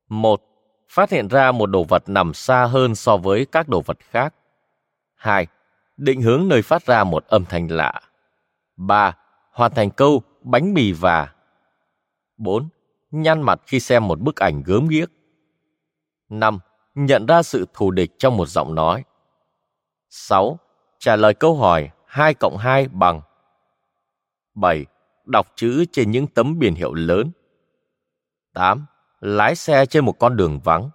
Một, 0.09 0.41
phát 0.89 1.09
hiện 1.09 1.27
ra 1.27 1.51
một 1.51 1.65
đồ 1.65 1.83
vật 1.83 2.09
nằm 2.09 2.33
xa 2.33 2.65
hơn 2.65 2.95
so 2.95 3.17
với 3.17 3.45
các 3.45 3.69
đồ 3.69 3.81
vật 3.81 3.97
khác. 3.99 4.33
2. 5.15 5.47
Định 5.97 6.21
hướng 6.21 6.47
nơi 6.47 6.61
phát 6.61 6.85
ra 6.85 7.03
một 7.03 7.25
âm 7.27 7.45
thanh 7.45 7.71
lạ. 7.71 8.01
3. 8.77 9.17
Hoàn 9.51 9.73
thành 9.73 9.89
câu 9.89 10.23
bánh 10.41 10.73
mì 10.73 10.91
và. 10.91 11.33
4. 12.37 12.69
Nhăn 13.11 13.41
mặt 13.41 13.61
khi 13.65 13.79
xem 13.79 14.07
một 14.07 14.19
bức 14.19 14.35
ảnh 14.35 14.63
gớm 14.65 14.87
ghiếc. 14.87 15.09
5. 16.29 16.59
Nhận 16.95 17.25
ra 17.25 17.43
sự 17.43 17.67
thù 17.73 17.91
địch 17.91 18.11
trong 18.17 18.37
một 18.37 18.45
giọng 18.45 18.75
nói. 18.75 19.03
6. 20.09 20.59
Trả 20.99 21.15
lời 21.15 21.33
câu 21.33 21.55
hỏi 21.55 21.89
2 22.05 22.33
cộng 22.33 22.57
2 22.57 22.87
bằng 22.87 23.21
7. 24.55 24.85
Đọc 25.25 25.47
chữ 25.55 25.85
trên 25.91 26.11
những 26.11 26.27
tấm 26.27 26.59
biển 26.59 26.75
hiệu 26.75 26.93
lớn. 26.93 27.31
8. 28.53 28.85
Lái 29.19 29.55
xe 29.55 29.85
trên 29.85 30.05
một 30.05 30.19
con 30.19 30.37
đường 30.37 30.59
vắng. 30.63 30.89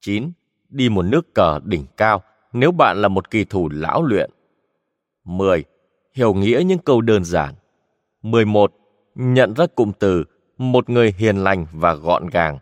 9. 0.00 0.32
Đi 0.68 0.88
một 0.88 1.02
nước 1.02 1.34
cờ 1.34 1.60
đỉnh 1.64 1.86
cao 1.96 2.22
nếu 2.52 2.72
bạn 2.72 3.02
là 3.02 3.08
một 3.08 3.30
kỳ 3.30 3.44
thủ 3.44 3.68
lão 3.72 4.02
luyện. 4.02 4.30
10. 5.24 5.64
Hiểu 6.14 6.34
nghĩa 6.34 6.62
những 6.66 6.78
câu 6.78 7.00
đơn 7.00 7.24
giản. 7.24 7.54
11. 8.22 8.72
Nhận 9.14 9.54
ra 9.54 9.66
cụm 9.74 9.92
từ 9.98 10.24
một 10.58 10.90
người 10.90 11.14
hiền 11.18 11.36
lành 11.36 11.66
và 11.72 11.94
gọn 11.94 12.26
gàng, 12.26 12.58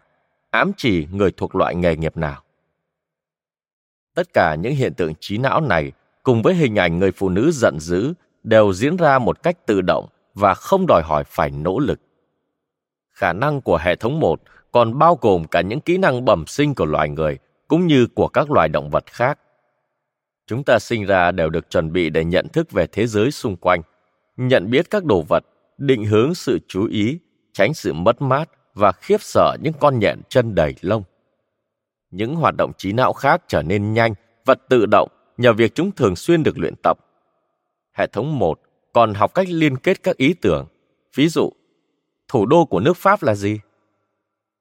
ám 0.50 0.72
chỉ 0.76 1.06
người 1.12 1.32
thuộc 1.36 1.54
loại 1.54 1.74
nghề 1.74 1.96
nghiệp 1.96 2.16
nào. 2.16 2.42
Tất 4.18 4.32
cả 4.34 4.54
những 4.54 4.74
hiện 4.74 4.94
tượng 4.94 5.12
trí 5.20 5.38
não 5.38 5.60
này 5.60 5.92
cùng 6.22 6.42
với 6.42 6.54
hình 6.54 6.76
ảnh 6.76 6.98
người 6.98 7.12
phụ 7.12 7.28
nữ 7.28 7.50
giận 7.50 7.80
dữ 7.80 8.12
đều 8.42 8.72
diễn 8.72 8.96
ra 8.96 9.18
một 9.18 9.42
cách 9.42 9.66
tự 9.66 9.80
động 9.80 10.06
và 10.34 10.54
không 10.54 10.86
đòi 10.86 11.02
hỏi 11.02 11.24
phải 11.26 11.50
nỗ 11.50 11.78
lực. 11.78 12.00
Khả 13.12 13.32
năng 13.32 13.60
của 13.60 13.78
hệ 13.82 13.96
thống 13.96 14.20
một 14.20 14.40
còn 14.72 14.98
bao 14.98 15.18
gồm 15.20 15.44
cả 15.44 15.60
những 15.60 15.80
kỹ 15.80 15.96
năng 15.96 16.24
bẩm 16.24 16.46
sinh 16.46 16.74
của 16.74 16.84
loài 16.84 17.08
người 17.08 17.38
cũng 17.68 17.86
như 17.86 18.06
của 18.14 18.28
các 18.28 18.50
loài 18.50 18.68
động 18.68 18.90
vật 18.90 19.06
khác. 19.06 19.38
Chúng 20.46 20.64
ta 20.64 20.78
sinh 20.78 21.04
ra 21.06 21.30
đều 21.30 21.50
được 21.50 21.70
chuẩn 21.70 21.92
bị 21.92 22.10
để 22.10 22.24
nhận 22.24 22.48
thức 22.48 22.72
về 22.72 22.86
thế 22.86 23.06
giới 23.06 23.30
xung 23.30 23.56
quanh, 23.56 23.82
nhận 24.36 24.70
biết 24.70 24.90
các 24.90 25.04
đồ 25.04 25.22
vật, 25.22 25.44
định 25.78 26.04
hướng 26.04 26.34
sự 26.34 26.58
chú 26.68 26.86
ý, 26.86 27.18
tránh 27.52 27.74
sự 27.74 27.92
mất 27.92 28.22
mát 28.22 28.50
và 28.74 28.92
khiếp 28.92 29.22
sợ 29.22 29.56
những 29.62 29.74
con 29.80 29.98
nhện 29.98 30.20
chân 30.28 30.54
đầy 30.54 30.74
lông. 30.80 31.02
Những 32.10 32.36
hoạt 32.36 32.54
động 32.58 32.72
trí 32.78 32.92
não 32.92 33.12
khác 33.12 33.42
trở 33.48 33.62
nên 33.62 33.92
nhanh 33.92 34.14
và 34.44 34.54
tự 34.68 34.86
động 34.86 35.08
nhờ 35.36 35.52
việc 35.52 35.74
chúng 35.74 35.92
thường 35.92 36.16
xuyên 36.16 36.42
được 36.42 36.58
luyện 36.58 36.74
tập. 36.82 36.98
Hệ 37.92 38.06
thống 38.06 38.38
1 38.38 38.60
còn 38.92 39.14
học 39.14 39.34
cách 39.34 39.48
liên 39.50 39.76
kết 39.76 40.02
các 40.02 40.16
ý 40.16 40.34
tưởng. 40.34 40.66
Ví 41.14 41.28
dụ, 41.28 41.52
thủ 42.28 42.46
đô 42.46 42.64
của 42.64 42.80
nước 42.80 42.96
Pháp 42.96 43.22
là 43.22 43.34
gì? 43.34 43.60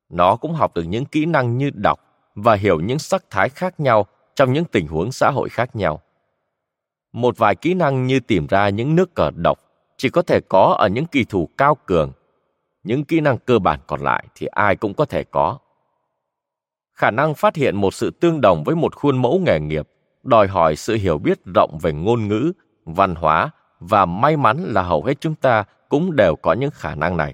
Nó 0.10 0.36
cũng 0.36 0.54
học 0.54 0.76
được 0.76 0.84
những 0.84 1.06
kỹ 1.06 1.26
năng 1.26 1.58
như 1.58 1.70
đọc 1.74 2.00
và 2.36 2.54
hiểu 2.54 2.80
những 2.80 3.00
sắc 3.00 3.24
thái 3.30 3.50
khác 3.50 3.80
nhau 3.80 4.06
trong 4.36 4.54
những 4.54 4.66
tình 4.66 4.88
huống 4.88 5.12
xã 5.12 5.32
hội 5.32 5.50
khác 5.50 5.76
nhau. 5.76 6.02
Một 7.12 7.38
vài 7.38 7.56
kỹ 7.56 7.74
năng 7.74 8.08
như 8.08 8.20
tìm 8.20 8.48
ra 8.48 8.70
những 8.70 8.96
nước 8.96 9.14
cờ 9.14 9.32
độc 9.32 9.60
chỉ 9.98 10.10
có 10.10 10.22
thể 10.22 10.40
có 10.50 10.76
ở 10.80 10.88
những 10.88 11.06
kỳ 11.06 11.24
thủ 11.24 11.50
cao 11.58 11.78
cường. 11.86 12.12
Những 12.84 13.04
kỹ 13.04 13.20
năng 13.20 13.38
cơ 13.38 13.60
bản 13.60 13.80
còn 13.88 14.02
lại 14.02 14.28
thì 14.36 14.48
ai 14.48 14.76
cũng 14.76 14.94
có 14.94 15.06
thể 15.06 15.24
có. 15.24 15.58
Khả 16.98 17.12
năng 17.12 17.36
phát 17.36 17.56
hiện 17.56 17.76
một 17.76 17.94
sự 17.94 18.12
tương 18.12 18.42
đồng 18.42 18.64
với 18.64 18.76
một 18.76 18.96
khuôn 18.96 19.22
mẫu 19.22 19.42
nghề 19.46 19.60
nghiệp 19.60 19.88
đòi 20.24 20.48
hỏi 20.48 20.76
sự 20.76 20.96
hiểu 20.96 21.18
biết 21.18 21.40
rộng 21.56 21.78
về 21.82 21.94
ngôn 21.94 22.28
ngữ, 22.28 22.52
văn 22.86 23.16
hóa 23.16 23.50
và 23.80 24.06
may 24.06 24.38
mắn 24.38 24.64
là 24.64 24.82
hầu 24.82 25.04
hết 25.04 25.22
chúng 25.22 25.36
ta 25.36 25.64
cũng 25.90 26.16
đều 26.16 26.36
có 26.36 26.54
những 26.54 26.72
khả 26.72 26.96
năng 26.96 27.18
này. 27.18 27.34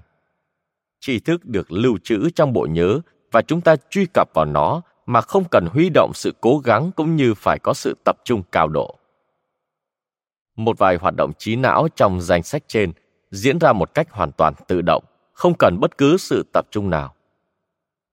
Tri 1.00 1.20
thức 1.20 1.44
được 1.44 1.72
lưu 1.72 1.98
trữ 2.04 2.30
trong 2.30 2.52
bộ 2.52 2.66
nhớ 2.70 3.00
và 3.32 3.42
chúng 3.42 3.60
ta 3.60 3.76
truy 3.90 4.06
cập 4.14 4.28
vào 4.34 4.44
nó 4.44 4.82
mà 5.06 5.20
không 5.20 5.44
cần 5.50 5.66
huy 5.66 5.90
động 5.94 6.10
sự 6.14 6.34
cố 6.40 6.58
gắng 6.58 6.90
cũng 6.96 7.16
như 7.16 7.34
phải 7.34 7.58
có 7.58 7.74
sự 7.74 7.96
tập 8.04 8.16
trung 8.24 8.42
cao 8.52 8.68
độ. 8.68 8.98
Một 10.56 10.78
vài 10.78 10.96
hoạt 10.96 11.14
động 11.16 11.32
trí 11.38 11.56
não 11.56 11.88
trong 11.96 12.20
danh 12.20 12.42
sách 12.42 12.62
trên 12.66 12.92
diễn 13.30 13.58
ra 13.58 13.72
một 13.72 13.94
cách 13.94 14.10
hoàn 14.10 14.32
toàn 14.32 14.54
tự 14.66 14.82
động, 14.82 15.04
không 15.32 15.54
cần 15.58 15.80
bất 15.80 15.98
cứ 15.98 16.16
sự 16.16 16.46
tập 16.52 16.66
trung 16.70 16.90
nào. 16.90 17.14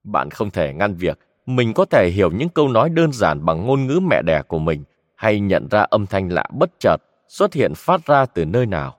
Bạn 0.03 0.29
không 0.29 0.51
thể 0.51 0.73
ngăn 0.73 0.95
việc 0.95 1.19
mình 1.45 1.73
có 1.73 1.85
thể 1.85 2.09
hiểu 2.09 2.31
những 2.31 2.49
câu 2.49 2.67
nói 2.67 2.89
đơn 2.89 3.13
giản 3.13 3.45
bằng 3.45 3.65
ngôn 3.65 3.87
ngữ 3.87 3.99
mẹ 3.99 4.21
đẻ 4.21 4.41
của 4.41 4.59
mình 4.59 4.83
hay 5.15 5.39
nhận 5.39 5.67
ra 5.71 5.81
âm 5.81 6.05
thanh 6.05 6.29
lạ 6.29 6.45
bất 6.53 6.71
chợt 6.79 6.97
xuất 7.27 7.53
hiện 7.53 7.73
phát 7.75 8.05
ra 8.05 8.25
từ 8.25 8.45
nơi 8.45 8.65
nào. 8.65 8.97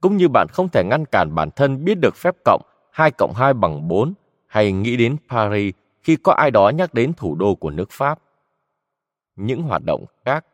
Cũng 0.00 0.16
như 0.16 0.28
bạn 0.28 0.46
không 0.52 0.68
thể 0.68 0.84
ngăn 0.84 1.04
cản 1.04 1.34
bản 1.34 1.50
thân 1.50 1.84
biết 1.84 1.94
được 1.94 2.16
phép 2.16 2.34
cộng 2.44 2.62
2 2.92 3.10
cộng 3.10 3.34
2 3.34 3.54
bằng 3.54 3.88
4 3.88 4.14
hay 4.46 4.72
nghĩ 4.72 4.96
đến 4.96 5.16
Paris 5.28 5.74
khi 6.02 6.16
có 6.16 6.32
ai 6.32 6.50
đó 6.50 6.68
nhắc 6.68 6.94
đến 6.94 7.12
thủ 7.16 7.34
đô 7.34 7.54
của 7.54 7.70
nước 7.70 7.90
Pháp. 7.90 8.18
Những 9.36 9.62
hoạt 9.62 9.84
động 9.84 10.04
khác, 10.24 10.44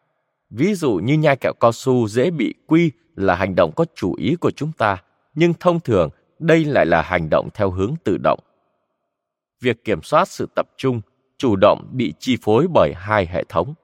Ví 0.51 0.75
dụ 0.75 0.95
như 0.95 1.15
nhai 1.15 1.37
kẹo 1.37 1.53
cao 1.61 1.73
su 1.73 2.09
dễ 2.09 2.31
bị 2.31 2.55
quy 2.67 2.91
là 3.17 3.35
hành 3.35 3.55
động 3.55 3.73
có 3.77 3.85
chủ 3.95 4.15
ý 4.15 4.37
của 4.37 4.51
chúng 4.51 4.73
ta, 4.73 5.03
nhưng 5.35 5.55
thông 5.61 5.81
thường 5.81 6.11
đây 6.39 6.65
lại 6.65 6.87
là 6.87 7.03
hành 7.03 7.31
động 7.31 7.49
theo 7.55 7.71
hướng 7.71 7.95
tự 8.05 8.19
động. 8.19 8.41
Việc 9.61 9.85
kiểm 9.85 10.03
soát 10.03 10.29
sự 10.29 10.49
tập 10.57 10.67
trung, 10.77 11.01
chủ 11.39 11.56
động 11.56 11.89
bị 11.93 12.15
chi 12.19 12.36
phối 12.43 12.66
bởi 12.74 12.94
hai 12.97 13.27
hệ 13.27 13.44
thống. 13.48 13.74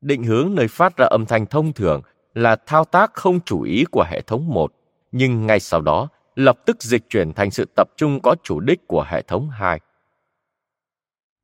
Định 0.00 0.24
hướng 0.24 0.54
nơi 0.54 0.68
phát 0.68 0.96
ra 0.96 1.06
âm 1.06 1.26
thanh 1.26 1.46
thông 1.46 1.72
thường 1.72 2.02
là 2.34 2.56
thao 2.66 2.84
tác 2.84 3.14
không 3.14 3.40
chủ 3.40 3.62
ý 3.62 3.84
của 3.90 4.04
hệ 4.10 4.20
thống 4.20 4.48
1, 4.48 4.72
nhưng 5.12 5.46
ngay 5.46 5.60
sau 5.60 5.80
đó 5.80 6.08
lập 6.34 6.58
tức 6.66 6.82
dịch 6.82 7.02
chuyển 7.10 7.32
thành 7.32 7.50
sự 7.50 7.64
tập 7.76 7.88
trung 7.96 8.20
có 8.22 8.34
chủ 8.42 8.60
đích 8.60 8.86
của 8.86 9.04
hệ 9.08 9.22
thống 9.22 9.50
2. 9.50 9.80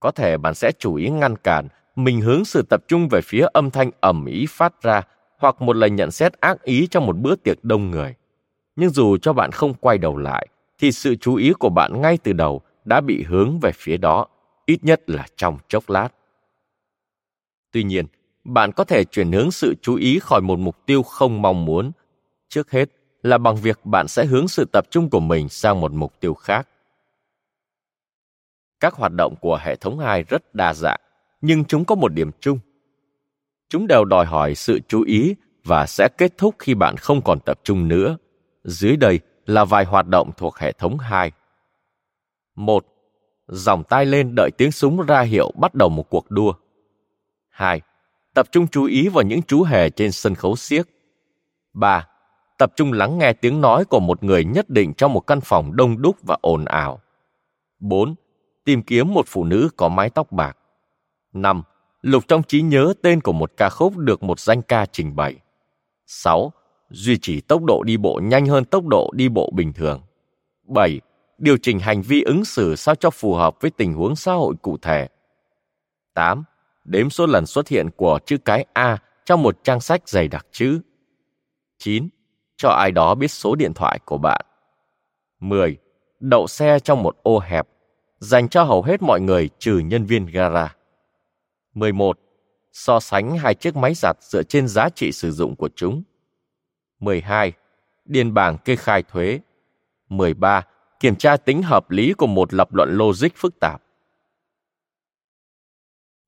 Có 0.01 0.11
thể 0.11 0.37
bạn 0.37 0.55
sẽ 0.55 0.73
chủ 0.79 0.95
ý 0.95 1.11
ngăn 1.11 1.37
cản 1.37 1.69
mình 1.97 2.21
hướng 2.21 2.45
sự 2.45 2.63
tập 2.71 2.85
trung 2.89 3.09
về 3.09 3.21
phía 3.21 3.47
âm 3.53 3.71
thanh 3.71 3.91
ẩm 4.01 4.25
ý 4.25 4.47
phát 4.49 4.83
ra 4.83 5.03
hoặc 5.39 5.63
một 5.63 5.77
lời 5.77 5.91
nhận 5.91 6.11
xét 6.11 6.33
ác 6.41 6.63
ý 6.63 6.87
trong 6.87 7.07
một 7.07 7.17
bữa 7.17 7.37
tiệc 7.37 7.65
đông 7.65 7.91
người. 7.91 8.15
Nhưng 8.77 8.91
dù 8.91 9.17
cho 9.17 9.33
bạn 9.33 9.53
không 9.53 9.75
quay 9.75 9.99
đầu 9.99 10.17
lại, 10.17 10.49
thì 10.79 10.93
sự 10.93 11.17
chú 11.17 11.35
ý 11.35 11.53
của 11.53 11.69
bạn 11.69 12.01
ngay 12.01 12.19
từ 12.23 12.33
đầu 12.33 12.61
đã 12.85 13.01
bị 13.01 13.23
hướng 13.23 13.61
về 13.61 13.73
phía 13.73 13.97
đó, 13.97 14.27
ít 14.67 14.85
nhất 14.85 15.03
là 15.07 15.27
trong 15.37 15.59
chốc 15.69 15.91
lát. 15.91 16.09
Tuy 17.73 17.85
nhiên, 17.85 18.07
bạn 18.45 18.73
có 18.73 18.85
thể 18.85 19.05
chuyển 19.05 19.33
hướng 19.33 19.51
sự 19.51 19.75
chú 19.83 19.95
ý 19.95 20.19
khỏi 20.19 20.41
một 20.41 20.59
mục 20.59 20.87
tiêu 20.87 21.03
không 21.03 21.43
mong 21.43 21.65
muốn. 21.65 21.93
Trước 22.49 22.71
hết 22.71 22.89
là 23.23 23.39
bằng 23.39 23.57
việc 23.57 23.81
bạn 23.85 24.09
sẽ 24.09 24.25
hướng 24.25 24.49
sự 24.49 24.65
tập 24.73 24.87
trung 24.91 25.11
của 25.11 25.21
mình 25.21 25.49
sang 25.49 25.81
một 25.81 25.93
mục 25.93 26.21
tiêu 26.21 26.35
khác. 26.35 26.69
Các 28.81 28.95
hoạt 28.95 29.13
động 29.13 29.35
của 29.41 29.59
hệ 29.63 29.77
thống 29.77 29.99
2 29.99 30.23
rất 30.23 30.55
đa 30.55 30.75
dạng, 30.75 31.01
nhưng 31.41 31.65
chúng 31.65 31.85
có 31.85 31.95
một 31.95 32.09
điểm 32.09 32.31
chung. 32.41 32.59
Chúng 33.69 33.87
đều 33.87 34.05
đòi 34.05 34.27
hỏi 34.27 34.55
sự 34.55 34.81
chú 34.89 35.03
ý 35.03 35.35
và 35.65 35.87
sẽ 35.87 36.09
kết 36.19 36.39
thúc 36.39 36.55
khi 36.59 36.75
bạn 36.75 36.97
không 36.97 37.23
còn 37.23 37.39
tập 37.41 37.61
trung 37.65 37.89
nữa. 37.89 38.17
Dưới 38.65 38.97
đây 38.97 39.21
là 39.47 39.65
vài 39.65 39.85
hoạt 39.85 40.09
động 40.09 40.31
thuộc 40.37 40.59
hệ 40.59 40.73
thống 40.73 40.99
2. 40.99 41.33
1. 42.55 42.87
Dòng 43.47 43.85
tay 43.85 44.07
lên 44.07 44.35
đợi 44.35 44.51
tiếng 44.59 44.73
súng 44.73 45.07
ra 45.07 45.21
hiệu 45.21 45.53
bắt 45.55 45.75
đầu 45.75 45.89
một 45.89 46.11
cuộc 46.11 46.31
đua. 46.31 46.53
2. 47.49 47.81
Tập 48.35 48.47
trung 48.53 48.67
chú 48.69 48.85
ý 48.85 49.09
vào 49.09 49.23
những 49.23 49.43
chú 49.43 49.63
hề 49.63 49.91
trên 49.91 50.13
sân 50.13 50.35
khấu 50.35 50.57
xiếc. 50.57 50.83
3. 51.73 52.07
Tập 52.59 52.73
trung 52.77 52.93
lắng 52.93 53.19
nghe 53.19 53.33
tiếng 53.33 53.61
nói 53.61 53.85
của 53.85 54.01
một 54.01 54.25
người 54.25 54.45
nhất 54.45 54.71
định 54.71 54.95
trong 54.95 55.13
một 55.13 55.21
căn 55.21 55.41
phòng 55.41 55.77
đông 55.77 56.03
đúc 56.03 56.17
và 56.23 56.37
ồn 56.41 56.65
ào. 56.65 57.01
4. 57.81 58.15
Tìm 58.65 58.83
kiếm 58.83 59.15
một 59.15 59.25
phụ 59.29 59.45
nữ 59.45 59.69
có 59.77 59.89
mái 59.89 60.11
tóc 60.11 60.33
bạc. 60.33 60.59
5. 61.33 61.63
Lục 62.03 62.25
trong 62.29 62.43
trí 62.43 62.63
nhớ 62.63 62.95
tên 63.03 63.21
của 63.21 63.33
một 63.33 63.53
ca 63.57 63.69
khúc 63.69 63.97
được 63.97 64.23
một 64.23 64.41
danh 64.41 64.63
ca 64.63 64.87
trình 64.87 65.17
bày. 65.17 65.35
6. 66.07 66.53
Duy 66.91 67.19
trì 67.19 67.41
tốc 67.41 67.63
độ 67.65 67.83
đi 67.83 67.97
bộ 67.97 68.21
nhanh 68.25 68.47
hơn 68.47 68.65
tốc 68.65 68.87
độ 68.87 69.11
đi 69.15 69.29
bộ 69.29 69.51
bình 69.55 69.73
thường. 69.73 70.03
7. 70.69 71.01
Điều 71.39 71.57
chỉnh 71.63 71.79
hành 71.79 72.03
vi 72.03 72.23
ứng 72.23 72.45
xử 72.45 72.77
sao 72.77 72.95
cho 72.95 73.11
phù 73.11 73.35
hợp 73.35 73.61
với 73.61 73.71
tình 73.71 73.95
huống 73.95 74.17
xã 74.17 74.33
hội 74.33 74.55
cụ 74.63 74.77
thể. 74.83 75.09
8. 76.15 76.45
Đếm 76.85 77.11
số 77.11 77.27
lần 77.27 77.47
xuất 77.47 77.69
hiện 77.69 77.91
của 77.97 78.19
chữ 78.27 78.39
cái 78.45 78.67
A 78.73 78.99
trong 79.25 79.43
một 79.43 79.65
trang 79.65 79.81
sách 79.81 80.09
dày 80.09 80.29
đặc 80.29 80.47
chữ. 80.53 80.81
9. 81.79 82.09
Cho 82.57 82.69
ai 82.69 82.91
đó 82.91 83.15
biết 83.15 83.29
số 83.29 83.55
điện 83.55 83.75
thoại 83.75 83.99
của 84.05 84.19
bạn. 84.19 84.47
10. 85.41 85.77
Đậu 86.21 86.47
xe 86.47 86.79
trong 86.79 87.03
một 87.03 87.17
ô 87.23 87.39
hẹp, 87.39 87.69
dành 88.19 88.49
cho 88.49 88.63
hầu 88.63 88.83
hết 88.83 89.03
mọi 89.03 89.21
người 89.21 89.51
trừ 89.59 89.79
nhân 89.79 90.05
viên 90.05 90.27
gara. 90.27 90.75
11. 91.75 92.19
So 92.73 93.01
sánh 93.01 93.39
hai 93.39 93.55
chiếc 93.55 93.77
máy 93.77 93.95
giặt 93.95 94.17
dựa 94.21 94.43
trên 94.43 94.69
giá 94.69 94.89
trị 94.89 95.13
sử 95.13 95.33
dụng 95.33 95.57
của 95.57 95.69
chúng. 95.77 96.03
12. 97.01 97.53
Điền 98.05 98.35
bảng 98.35 98.59
kê 98.59 98.77
khai 98.77 99.03
thuế. 99.03 99.41
13. 100.09 100.67
Kiểm 101.05 101.17
tra 101.17 101.37
tính 101.37 101.63
hợp 101.63 101.91
lý 101.91 102.13
của 102.13 102.27
một 102.27 102.55
lập 102.55 102.75
luận 102.75 102.89
logic 102.93 103.29
phức 103.37 103.61
tạp. 103.61 103.83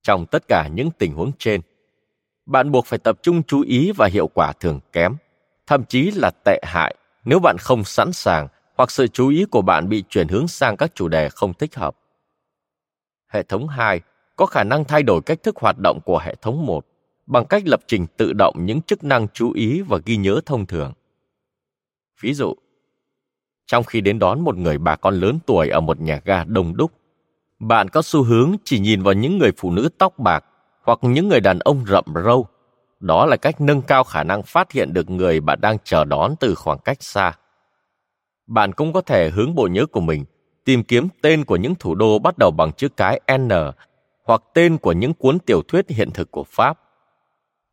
Trong 0.02 0.26
tất 0.26 0.48
cả 0.48 0.68
những 0.74 0.90
tình 0.98 1.14
huống 1.14 1.32
trên, 1.38 1.60
bạn 2.46 2.72
buộc 2.72 2.86
phải 2.86 2.98
tập 2.98 3.18
trung 3.22 3.42
chú 3.42 3.62
ý 3.62 3.92
và 3.92 4.06
hiệu 4.06 4.26
quả 4.26 4.52
thường 4.52 4.80
kém, 4.92 5.16
thậm 5.66 5.84
chí 5.84 6.10
là 6.10 6.30
tệ 6.44 6.60
hại 6.64 6.96
nếu 7.24 7.38
bạn 7.38 7.56
không 7.58 7.84
sẵn 7.84 8.12
sàng 8.12 8.48
hoặc 8.76 8.90
sự 8.90 9.06
chú 9.06 9.28
ý 9.28 9.44
của 9.50 9.62
bạn 9.62 9.88
bị 9.88 10.04
chuyển 10.08 10.28
hướng 10.28 10.48
sang 10.48 10.76
các 10.76 10.94
chủ 10.94 11.08
đề 11.08 11.28
không 11.28 11.54
thích 11.54 11.74
hợp. 11.74 11.96
Hệ 13.28 13.42
thống 13.42 13.68
2 13.68 14.00
có 14.36 14.46
khả 14.46 14.64
năng 14.64 14.84
thay 14.84 15.02
đổi 15.02 15.20
cách 15.26 15.42
thức 15.42 15.56
hoạt 15.56 15.76
động 15.78 16.00
của 16.04 16.18
hệ 16.18 16.34
thống 16.34 16.66
1 16.66 16.86
bằng 17.26 17.46
cách 17.46 17.62
lập 17.66 17.80
trình 17.86 18.06
tự 18.16 18.32
động 18.32 18.54
những 18.58 18.82
chức 18.82 19.04
năng 19.04 19.28
chú 19.28 19.52
ý 19.52 19.80
và 19.80 19.98
ghi 20.04 20.16
nhớ 20.16 20.40
thông 20.46 20.66
thường. 20.66 20.92
Ví 22.20 22.34
dụ, 22.34 22.54
trong 23.66 23.84
khi 23.84 24.00
đến 24.00 24.18
đón 24.18 24.40
một 24.40 24.56
người 24.56 24.78
bà 24.78 24.96
con 24.96 25.20
lớn 25.20 25.38
tuổi 25.46 25.68
ở 25.68 25.80
một 25.80 26.00
nhà 26.00 26.20
ga 26.24 26.44
đông 26.44 26.76
đúc, 26.76 26.92
bạn 27.58 27.88
có 27.88 28.02
xu 28.02 28.22
hướng 28.22 28.56
chỉ 28.64 28.78
nhìn 28.78 29.02
vào 29.02 29.14
những 29.14 29.38
người 29.38 29.52
phụ 29.56 29.70
nữ 29.70 29.88
tóc 29.98 30.18
bạc 30.18 30.44
hoặc 30.82 30.98
những 31.02 31.28
người 31.28 31.40
đàn 31.40 31.58
ông 31.58 31.84
rậm 31.86 32.04
râu. 32.24 32.46
Đó 33.00 33.26
là 33.26 33.36
cách 33.36 33.60
nâng 33.60 33.82
cao 33.82 34.04
khả 34.04 34.24
năng 34.24 34.42
phát 34.42 34.72
hiện 34.72 34.92
được 34.92 35.10
người 35.10 35.40
bạn 35.40 35.60
đang 35.60 35.76
chờ 35.84 36.04
đón 36.04 36.34
từ 36.40 36.54
khoảng 36.54 36.78
cách 36.78 37.02
xa. 37.02 37.32
Bạn 38.46 38.72
cũng 38.72 38.92
có 38.92 39.00
thể 39.00 39.30
hướng 39.30 39.54
bộ 39.54 39.66
nhớ 39.66 39.86
của 39.86 40.00
mình 40.00 40.24
tìm 40.64 40.82
kiếm 40.82 41.08
tên 41.22 41.44
của 41.44 41.56
những 41.56 41.74
thủ 41.74 41.94
đô 41.94 42.18
bắt 42.18 42.38
đầu 42.38 42.50
bằng 42.50 42.72
chữ 42.72 42.88
cái 42.88 43.20
N 43.38 43.48
hoặc 44.24 44.42
tên 44.54 44.78
của 44.78 44.92
những 44.92 45.14
cuốn 45.14 45.38
tiểu 45.38 45.62
thuyết 45.68 45.88
hiện 45.88 46.10
thực 46.10 46.30
của 46.30 46.44
Pháp. 46.44 46.80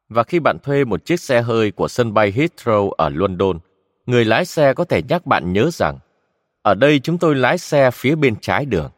Và 0.10 0.24
khi 0.24 0.40
bạn 0.40 0.58
thuê 0.60 0.86
một 0.86 1.06
chiếc 1.06 1.20
xe 1.20 1.42
hơi 1.42 1.72
của 1.72 1.88
sân 1.88 2.14
bay 2.14 2.32
Heathrow 2.32 2.90
ở 2.90 3.10
London, 3.10 3.60
người 4.06 4.26
lái 4.26 4.46
xe 4.46 4.74
có 4.74 4.84
thể 4.84 5.02
nhắc 5.10 5.26
bạn 5.26 5.54
nhớ 5.54 5.70
rằng 5.74 6.00
ở 6.62 6.74
đây 6.74 7.00
chúng 7.00 7.18
tôi 7.18 7.36
lái 7.36 7.58
xe 7.58 7.92
phía 7.92 8.16
bên 8.16 8.36
trái 8.42 8.66
đường. 8.66 8.92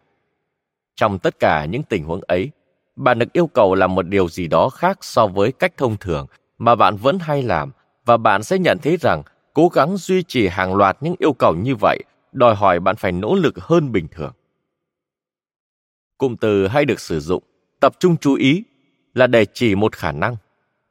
Trong 0.95 1.19
tất 1.19 1.39
cả 1.39 1.65
những 1.65 1.83
tình 1.83 2.03
huống 2.03 2.21
ấy, 2.27 2.51
bạn 2.95 3.19
được 3.19 3.33
yêu 3.33 3.47
cầu 3.47 3.75
làm 3.75 3.95
một 3.95 4.07
điều 4.07 4.29
gì 4.29 4.47
đó 4.47 4.69
khác 4.69 4.97
so 5.01 5.27
với 5.27 5.51
cách 5.51 5.73
thông 5.77 5.97
thường 5.97 6.27
mà 6.57 6.75
bạn 6.75 6.95
vẫn 6.95 7.19
hay 7.19 7.43
làm 7.43 7.71
và 8.05 8.17
bạn 8.17 8.43
sẽ 8.43 8.59
nhận 8.59 8.77
thấy 8.77 8.97
rằng 8.97 9.23
cố 9.53 9.67
gắng 9.67 9.97
duy 9.97 10.23
trì 10.23 10.47
hàng 10.47 10.75
loạt 10.75 10.97
những 11.01 11.15
yêu 11.19 11.33
cầu 11.33 11.55
như 11.55 11.75
vậy 11.75 12.03
đòi 12.35 12.55
hỏi 12.55 12.79
bạn 12.79 12.95
phải 12.95 13.11
nỗ 13.11 13.35
lực 13.35 13.57
hơn 13.57 13.91
bình 13.91 14.07
thường. 14.11 14.33
Cụm 16.17 16.35
từ 16.35 16.67
hay 16.67 16.85
được 16.85 16.99
sử 16.99 17.19
dụng, 17.19 17.43
tập 17.79 17.93
trung 17.99 18.17
chú 18.17 18.35
ý 18.35 18.63
là 19.13 19.27
để 19.27 19.45
chỉ 19.53 19.75
một 19.75 19.95
khả 19.95 20.11
năng. 20.11 20.35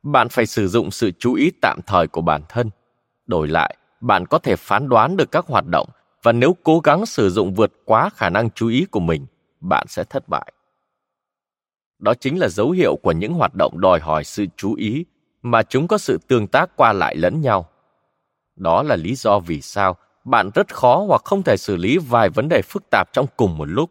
Bạn 0.03 0.28
phải 0.28 0.47
sử 0.47 0.69
dụng 0.69 0.91
sự 0.91 1.11
chú 1.19 1.35
ý 1.35 1.51
tạm 1.62 1.81
thời 1.86 2.07
của 2.07 2.20
bản 2.20 2.43
thân. 2.49 2.70
Đổi 3.27 3.49
lại, 3.49 3.77
bạn 4.06 4.26
có 4.26 4.39
thể 4.39 4.56
phán 4.56 4.89
đoán 4.89 5.16
được 5.16 5.31
các 5.31 5.47
hoạt 5.47 5.64
động 5.66 5.89
và 6.22 6.32
nếu 6.32 6.56
cố 6.62 6.81
gắng 6.81 7.06
sử 7.06 7.31
dụng 7.31 7.55
vượt 7.55 7.72
quá 7.85 8.10
khả 8.14 8.31
năng 8.31 8.51
chú 8.51 8.68
ý 8.68 8.85
của 8.85 9.01
mình, 9.01 9.26
bạn 9.60 9.86
sẽ 9.89 10.05
thất 10.05 10.28
bại. 10.28 10.52
Đó 11.98 12.14
chính 12.14 12.39
là 12.39 12.48
dấu 12.48 12.70
hiệu 12.70 12.97
của 13.02 13.12
những 13.12 13.32
hoạt 13.35 13.55
động 13.55 13.81
đòi 13.81 14.01
hỏi 14.01 14.24
sự 14.24 14.47
chú 14.56 14.74
ý 14.74 15.05
mà 15.43 15.62
chúng 15.62 15.89
có 15.89 15.98
sự 15.98 16.18
tương 16.28 16.47
tác 16.47 16.76
qua 16.76 16.93
lại 16.93 17.16
lẫn 17.16 17.40
nhau. 17.40 17.68
Đó 18.56 18.82
là 18.82 18.97
lý 18.97 19.14
do 19.14 19.39
vì 19.39 19.60
sao 19.60 19.97
bạn 20.24 20.51
rất 20.55 20.74
khó 20.74 21.05
hoặc 21.09 21.22
không 21.24 21.43
thể 21.43 21.56
xử 21.56 21.76
lý 21.76 21.98
vài 21.98 22.31
vấn 22.31 22.48
đề 22.48 22.62
phức 22.62 22.90
tạp 22.90 23.12
trong 23.12 23.26
cùng 23.36 23.59
một 23.59 23.68
lúc 23.68 23.90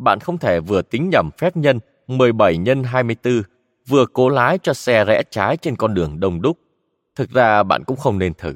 bạn 0.00 0.20
không 0.20 0.38
thể 0.38 0.60
vừa 0.60 0.82
tính 0.82 1.10
nhầm 1.10 1.30
phép 1.38 1.56
nhân 1.56 1.80
17 2.06 2.56
nhân 2.56 2.84
24, 2.84 3.42
vừa 3.86 4.06
cố 4.12 4.28
lái 4.28 4.58
cho 4.58 4.74
xe 4.74 5.04
rẽ 5.04 5.22
trái 5.30 5.56
trên 5.56 5.76
con 5.76 5.94
đường 5.94 6.20
đông 6.20 6.42
đúc. 6.42 6.58
Thực 7.16 7.30
ra 7.30 7.62
bạn 7.62 7.84
cũng 7.84 7.96
không 7.96 8.18
nên 8.18 8.34
thử. 8.34 8.54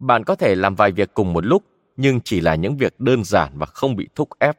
Bạn 0.00 0.24
có 0.24 0.34
thể 0.34 0.54
làm 0.54 0.74
vài 0.74 0.92
việc 0.92 1.14
cùng 1.14 1.32
một 1.32 1.46
lúc, 1.46 1.62
nhưng 1.96 2.20
chỉ 2.20 2.40
là 2.40 2.54
những 2.54 2.76
việc 2.76 3.00
đơn 3.00 3.24
giản 3.24 3.52
và 3.54 3.66
không 3.66 3.96
bị 3.96 4.08
thúc 4.14 4.28
ép. 4.38 4.58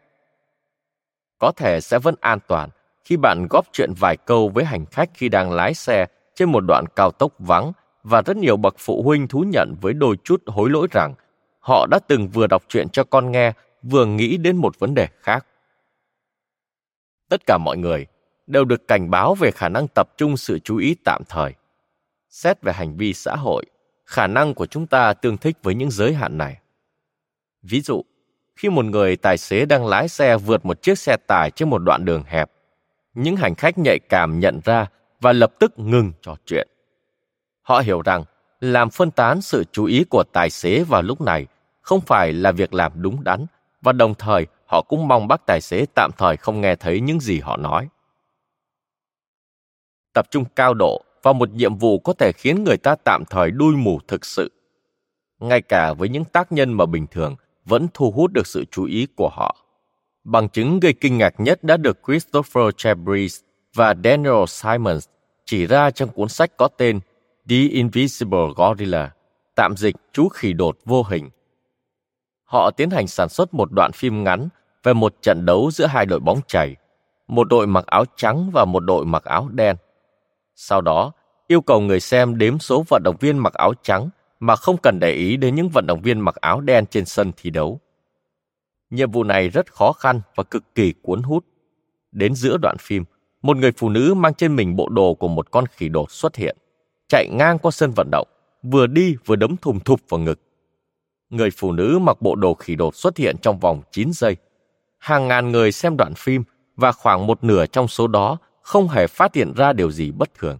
Có 1.39 1.51
thể 1.51 1.81
sẽ 1.81 1.99
vẫn 1.99 2.15
an 2.19 2.39
toàn 2.47 2.69
khi 3.05 3.18
bạn 3.18 3.47
góp 3.49 3.65
chuyện 3.73 3.93
vài 3.99 4.18
câu 4.18 4.49
với 4.49 4.65
hành 4.65 4.85
khách 4.85 5.09
khi 5.13 5.30
đang 5.30 5.51
lái 5.51 5.73
xe 5.73 6.05
trên 6.35 6.51
một 6.51 6.63
đoạn 6.68 6.85
cao 6.95 7.11
tốc 7.11 7.34
vắng 7.39 7.72
và 8.03 8.22
rất 8.22 8.38
nhiều 8.38 8.57
bậc 8.57 8.76
phụ 8.77 9.03
huynh 9.03 9.27
thú 9.27 9.43
nhận 9.47 9.76
với 9.81 9.93
đôi 9.93 10.18
chút 10.23 10.43
hối 10.45 10.69
lỗi 10.69 10.88
rằng 10.91 11.13
họ 11.59 11.88
đã 11.91 11.99
từng 12.07 12.27
vừa 12.27 12.47
đọc 12.47 12.63
chuyện 12.68 12.89
cho 12.89 13.03
con 13.03 13.31
nghe 13.31 13.53
vừa 13.84 14.05
nghĩ 14.05 14.38
đến 14.38 14.57
một 14.57 14.80
vấn 14.80 14.93
đề 14.93 15.07
khác 15.22 15.45
tất 17.31 17.41
cả 17.45 17.57
mọi 17.57 17.77
người 17.77 18.05
đều 18.47 18.65
được 18.65 18.88
cảnh 18.88 19.09
báo 19.09 19.35
về 19.35 19.51
khả 19.51 19.69
năng 19.69 19.88
tập 19.95 20.09
trung 20.18 20.38
sự 20.38 20.59
chú 20.59 20.77
ý 20.77 20.95
tạm 21.05 21.22
thời. 21.30 21.53
Xét 22.30 22.61
về 22.61 22.73
hành 22.73 22.97
vi 22.97 23.13
xã 23.13 23.35
hội, 23.35 23.65
khả 24.11 24.27
năng 24.27 24.53
của 24.53 24.65
chúng 24.65 24.88
ta 24.88 25.13
tương 25.13 25.38
thích 25.38 25.57
với 25.63 25.75
những 25.75 25.91
giới 25.91 26.13
hạn 26.13 26.38
này. 26.38 26.57
Ví 27.63 27.81
dụ, 27.81 28.03
khi 28.55 28.69
một 28.69 28.85
người 28.85 29.17
tài 29.17 29.38
xế 29.38 29.65
đang 29.65 29.85
lái 29.85 30.07
xe 30.07 30.38
vượt 30.38 30.65
một 30.65 30.81
chiếc 30.81 30.99
xe 30.99 31.17
tải 31.27 31.51
trên 31.51 31.69
một 31.69 31.77
đoạn 31.77 32.05
đường 32.05 32.23
hẹp, 32.27 32.51
những 33.13 33.35
hành 33.35 33.55
khách 33.55 33.77
nhạy 33.77 33.99
cảm 34.09 34.39
nhận 34.39 34.59
ra 34.65 34.88
và 35.21 35.33
lập 35.33 35.53
tức 35.59 35.79
ngừng 35.79 36.11
trò 36.21 36.35
chuyện. 36.45 36.67
Họ 37.61 37.79
hiểu 37.79 38.01
rằng 38.01 38.23
làm 38.59 38.89
phân 38.89 39.11
tán 39.11 39.41
sự 39.41 39.63
chú 39.71 39.85
ý 39.85 40.03
của 40.09 40.23
tài 40.33 40.49
xế 40.49 40.83
vào 40.83 41.01
lúc 41.01 41.21
này 41.21 41.47
không 41.81 42.01
phải 42.01 42.33
là 42.33 42.51
việc 42.51 42.73
làm 42.73 42.91
đúng 42.95 43.23
đắn 43.23 43.45
và 43.81 43.91
đồng 43.91 44.13
thời 44.15 44.47
họ 44.65 44.81
cũng 44.81 45.07
mong 45.07 45.27
bác 45.27 45.45
tài 45.45 45.61
xế 45.61 45.85
tạm 45.95 46.11
thời 46.17 46.38
không 46.38 46.61
nghe 46.61 46.75
thấy 46.75 47.01
những 47.01 47.19
gì 47.19 47.39
họ 47.39 47.57
nói. 47.57 47.88
Tập 50.13 50.27
trung 50.31 50.45
cao 50.55 50.73
độ 50.73 51.01
vào 51.23 51.34
một 51.34 51.49
nhiệm 51.53 51.77
vụ 51.77 51.99
có 51.99 52.14
thể 52.14 52.31
khiến 52.31 52.64
người 52.64 52.77
ta 52.77 52.95
tạm 53.03 53.23
thời 53.30 53.52
đuôi 53.52 53.76
mù 53.76 53.99
thực 54.07 54.26
sự. 54.26 54.52
Ngay 55.39 55.61
cả 55.61 55.93
với 55.93 56.10
những 56.10 56.26
tác 56.26 56.52
nhân 56.52 56.73
mà 56.73 56.85
bình 56.85 57.07
thường 57.11 57.35
vẫn 57.65 57.88
thu 57.93 58.11
hút 58.11 58.31
được 58.34 58.48
sự 58.48 58.65
chú 58.72 58.85
ý 58.85 59.07
của 59.15 59.30
họ. 59.30 59.56
Bằng 60.23 60.49
chứng 60.49 60.80
gây 60.80 60.93
kinh 60.93 61.18
ngạc 61.18 61.34
nhất 61.38 61.64
đã 61.64 61.77
được 61.77 61.99
Christopher 62.07 62.64
Chabris 62.77 63.39
và 63.76 63.95
Daniel 64.03 64.45
Simons 64.48 65.07
chỉ 65.45 65.65
ra 65.65 65.91
trong 65.91 66.10
cuốn 66.10 66.30
sách 66.30 66.57
có 66.57 66.68
tên 66.77 66.99
The 67.49 67.56
Invisible 67.56 68.48
Gorilla, 68.56 69.11
tạm 69.56 69.77
dịch 69.77 69.95
chú 70.14 70.30
khỉ 70.30 70.53
đột 70.53 70.77
vô 70.85 71.03
hình. 71.03 71.30
Họ 72.43 72.72
tiến 72.72 72.89
hành 72.89 73.07
sản 73.07 73.30
xuất 73.30 73.53
một 73.53 73.72
đoạn 73.72 73.91
phim 73.91 74.23
ngắn 74.23 74.49
về 74.84 74.93
một 74.93 75.15
trận 75.22 75.45
đấu 75.45 75.72
giữa 75.72 75.85
hai 75.85 76.06
đội 76.06 76.19
bóng 76.19 76.39
chày, 76.48 76.76
một 77.27 77.43
đội 77.49 77.68
mặc 77.68 77.85
áo 77.85 78.06
trắng 78.15 78.49
và 78.53 78.65
một 78.65 78.80
đội 78.80 79.06
mặc 79.06 79.23
áo 79.23 79.48
đen. 79.52 79.76
Sau 80.63 80.81
đó, 80.81 81.11
yêu 81.47 81.61
cầu 81.61 81.81
người 81.81 81.99
xem 81.99 82.38
đếm 82.38 82.59
số 82.59 82.83
vận 82.88 83.03
động 83.03 83.15
viên 83.19 83.38
mặc 83.38 83.53
áo 83.53 83.73
trắng 83.83 84.09
mà 84.39 84.55
không 84.55 84.77
cần 84.77 84.99
để 84.99 85.11
ý 85.11 85.38
đến 85.38 85.55
những 85.55 85.69
vận 85.69 85.85
động 85.88 86.01
viên 86.01 86.19
mặc 86.19 86.35
áo 86.35 86.61
đen 86.61 86.85
trên 86.85 87.05
sân 87.05 87.31
thi 87.38 87.49
đấu. 87.49 87.79
Nhiệm 88.89 89.11
vụ 89.11 89.23
này 89.23 89.49
rất 89.49 89.73
khó 89.73 89.91
khăn 89.91 90.21
và 90.35 90.43
cực 90.43 90.63
kỳ 90.75 90.93
cuốn 91.01 91.23
hút. 91.23 91.45
Đến 92.11 92.35
giữa 92.35 92.57
đoạn 92.57 92.77
phim, 92.79 93.03
một 93.41 93.57
người 93.57 93.71
phụ 93.77 93.89
nữ 93.89 94.13
mang 94.13 94.33
trên 94.33 94.55
mình 94.55 94.75
bộ 94.75 94.89
đồ 94.89 95.13
của 95.13 95.27
một 95.27 95.51
con 95.51 95.65
khỉ 95.65 95.89
đột 95.89 96.11
xuất 96.11 96.35
hiện, 96.35 96.57
chạy 97.07 97.27
ngang 97.31 97.59
qua 97.59 97.71
sân 97.71 97.91
vận 97.95 98.07
động, 98.11 98.27
vừa 98.63 98.88
đi 98.88 99.15
vừa 99.25 99.35
đấm 99.35 99.57
thùng 99.57 99.79
thụp 99.79 99.99
vào 100.09 100.19
ngực. 100.19 100.39
Người 101.29 101.49
phụ 101.57 101.71
nữ 101.71 101.99
mặc 102.01 102.21
bộ 102.21 102.35
đồ 102.35 102.53
khỉ 102.53 102.75
đột 102.75 102.95
xuất 102.95 103.17
hiện 103.17 103.35
trong 103.41 103.59
vòng 103.59 103.81
9 103.91 104.13
giây. 104.13 104.35
Hàng 104.97 105.27
ngàn 105.27 105.51
người 105.51 105.71
xem 105.71 105.97
đoạn 105.97 106.13
phim 106.15 106.43
và 106.75 106.91
khoảng 106.91 107.27
một 107.27 107.43
nửa 107.43 107.65
trong 107.65 107.88
số 107.88 108.07
đó 108.07 108.38
không 108.72 108.89
hề 108.89 109.07
phát 109.07 109.35
hiện 109.35 109.53
ra 109.53 109.73
điều 109.73 109.91
gì 109.91 110.11
bất 110.11 110.34
thường. 110.34 110.57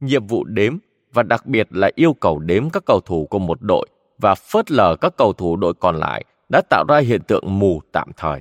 Nhiệm 0.00 0.26
vụ 0.26 0.44
đếm 0.44 0.76
và 1.12 1.22
đặc 1.22 1.46
biệt 1.46 1.68
là 1.70 1.90
yêu 1.94 2.12
cầu 2.12 2.38
đếm 2.38 2.70
các 2.70 2.82
cầu 2.86 3.00
thủ 3.00 3.26
của 3.30 3.38
một 3.38 3.58
đội 3.62 3.88
và 4.18 4.34
phớt 4.34 4.70
lờ 4.70 4.96
các 5.00 5.16
cầu 5.16 5.32
thủ 5.32 5.56
đội 5.56 5.74
còn 5.74 5.96
lại 5.96 6.24
đã 6.48 6.62
tạo 6.70 6.84
ra 6.88 6.98
hiện 6.98 7.22
tượng 7.22 7.58
mù 7.58 7.80
tạm 7.92 8.10
thời. 8.16 8.40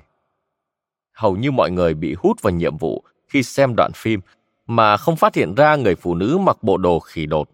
Hầu 1.14 1.36
như 1.36 1.52
mọi 1.52 1.72
người 1.72 1.94
bị 1.94 2.16
hút 2.18 2.42
vào 2.42 2.54
nhiệm 2.54 2.78
vụ 2.78 3.04
khi 3.28 3.44
xem 3.44 3.76
đoạn 3.76 3.92
phim 3.96 4.20
mà 4.68 4.98
không 4.98 5.16
phát 5.16 5.36
hiện 5.36 5.56
ra 5.56 5.76
người 5.76 5.96
phụ 5.96 6.16
nữ 6.16 6.38
mặc 6.42 6.64
bộ 6.64 6.78
đồ 6.78 7.00
khỉ 7.00 7.26
đột. 7.26 7.50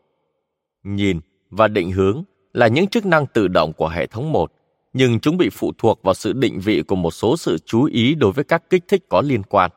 Nhìn 0.84 1.20
và 1.50 1.68
định 1.68 1.92
hướng 1.92 2.24
là 2.54 2.68
những 2.68 2.88
chức 2.88 3.06
năng 3.06 3.26
tự 3.28 3.48
động 3.48 3.74
của 3.74 3.88
hệ 3.88 4.08
thống 4.08 4.32
một, 4.32 4.52
nhưng 4.94 5.20
chúng 5.20 5.38
bị 5.38 5.50
phụ 5.50 5.72
thuộc 5.78 6.04
vào 6.04 6.14
sự 6.14 6.34
định 6.34 6.60
vị 6.60 6.82
của 6.82 6.96
một 6.96 7.12
số 7.12 7.38
sự 7.38 7.58
chú 7.66 7.84
ý 7.84 8.16
đối 8.16 8.32
với 8.32 8.44
các 8.44 8.70
kích 8.70 8.84
thích 8.88 9.04
có 9.10 9.22
liên 9.22 9.44
quan. 9.44 9.72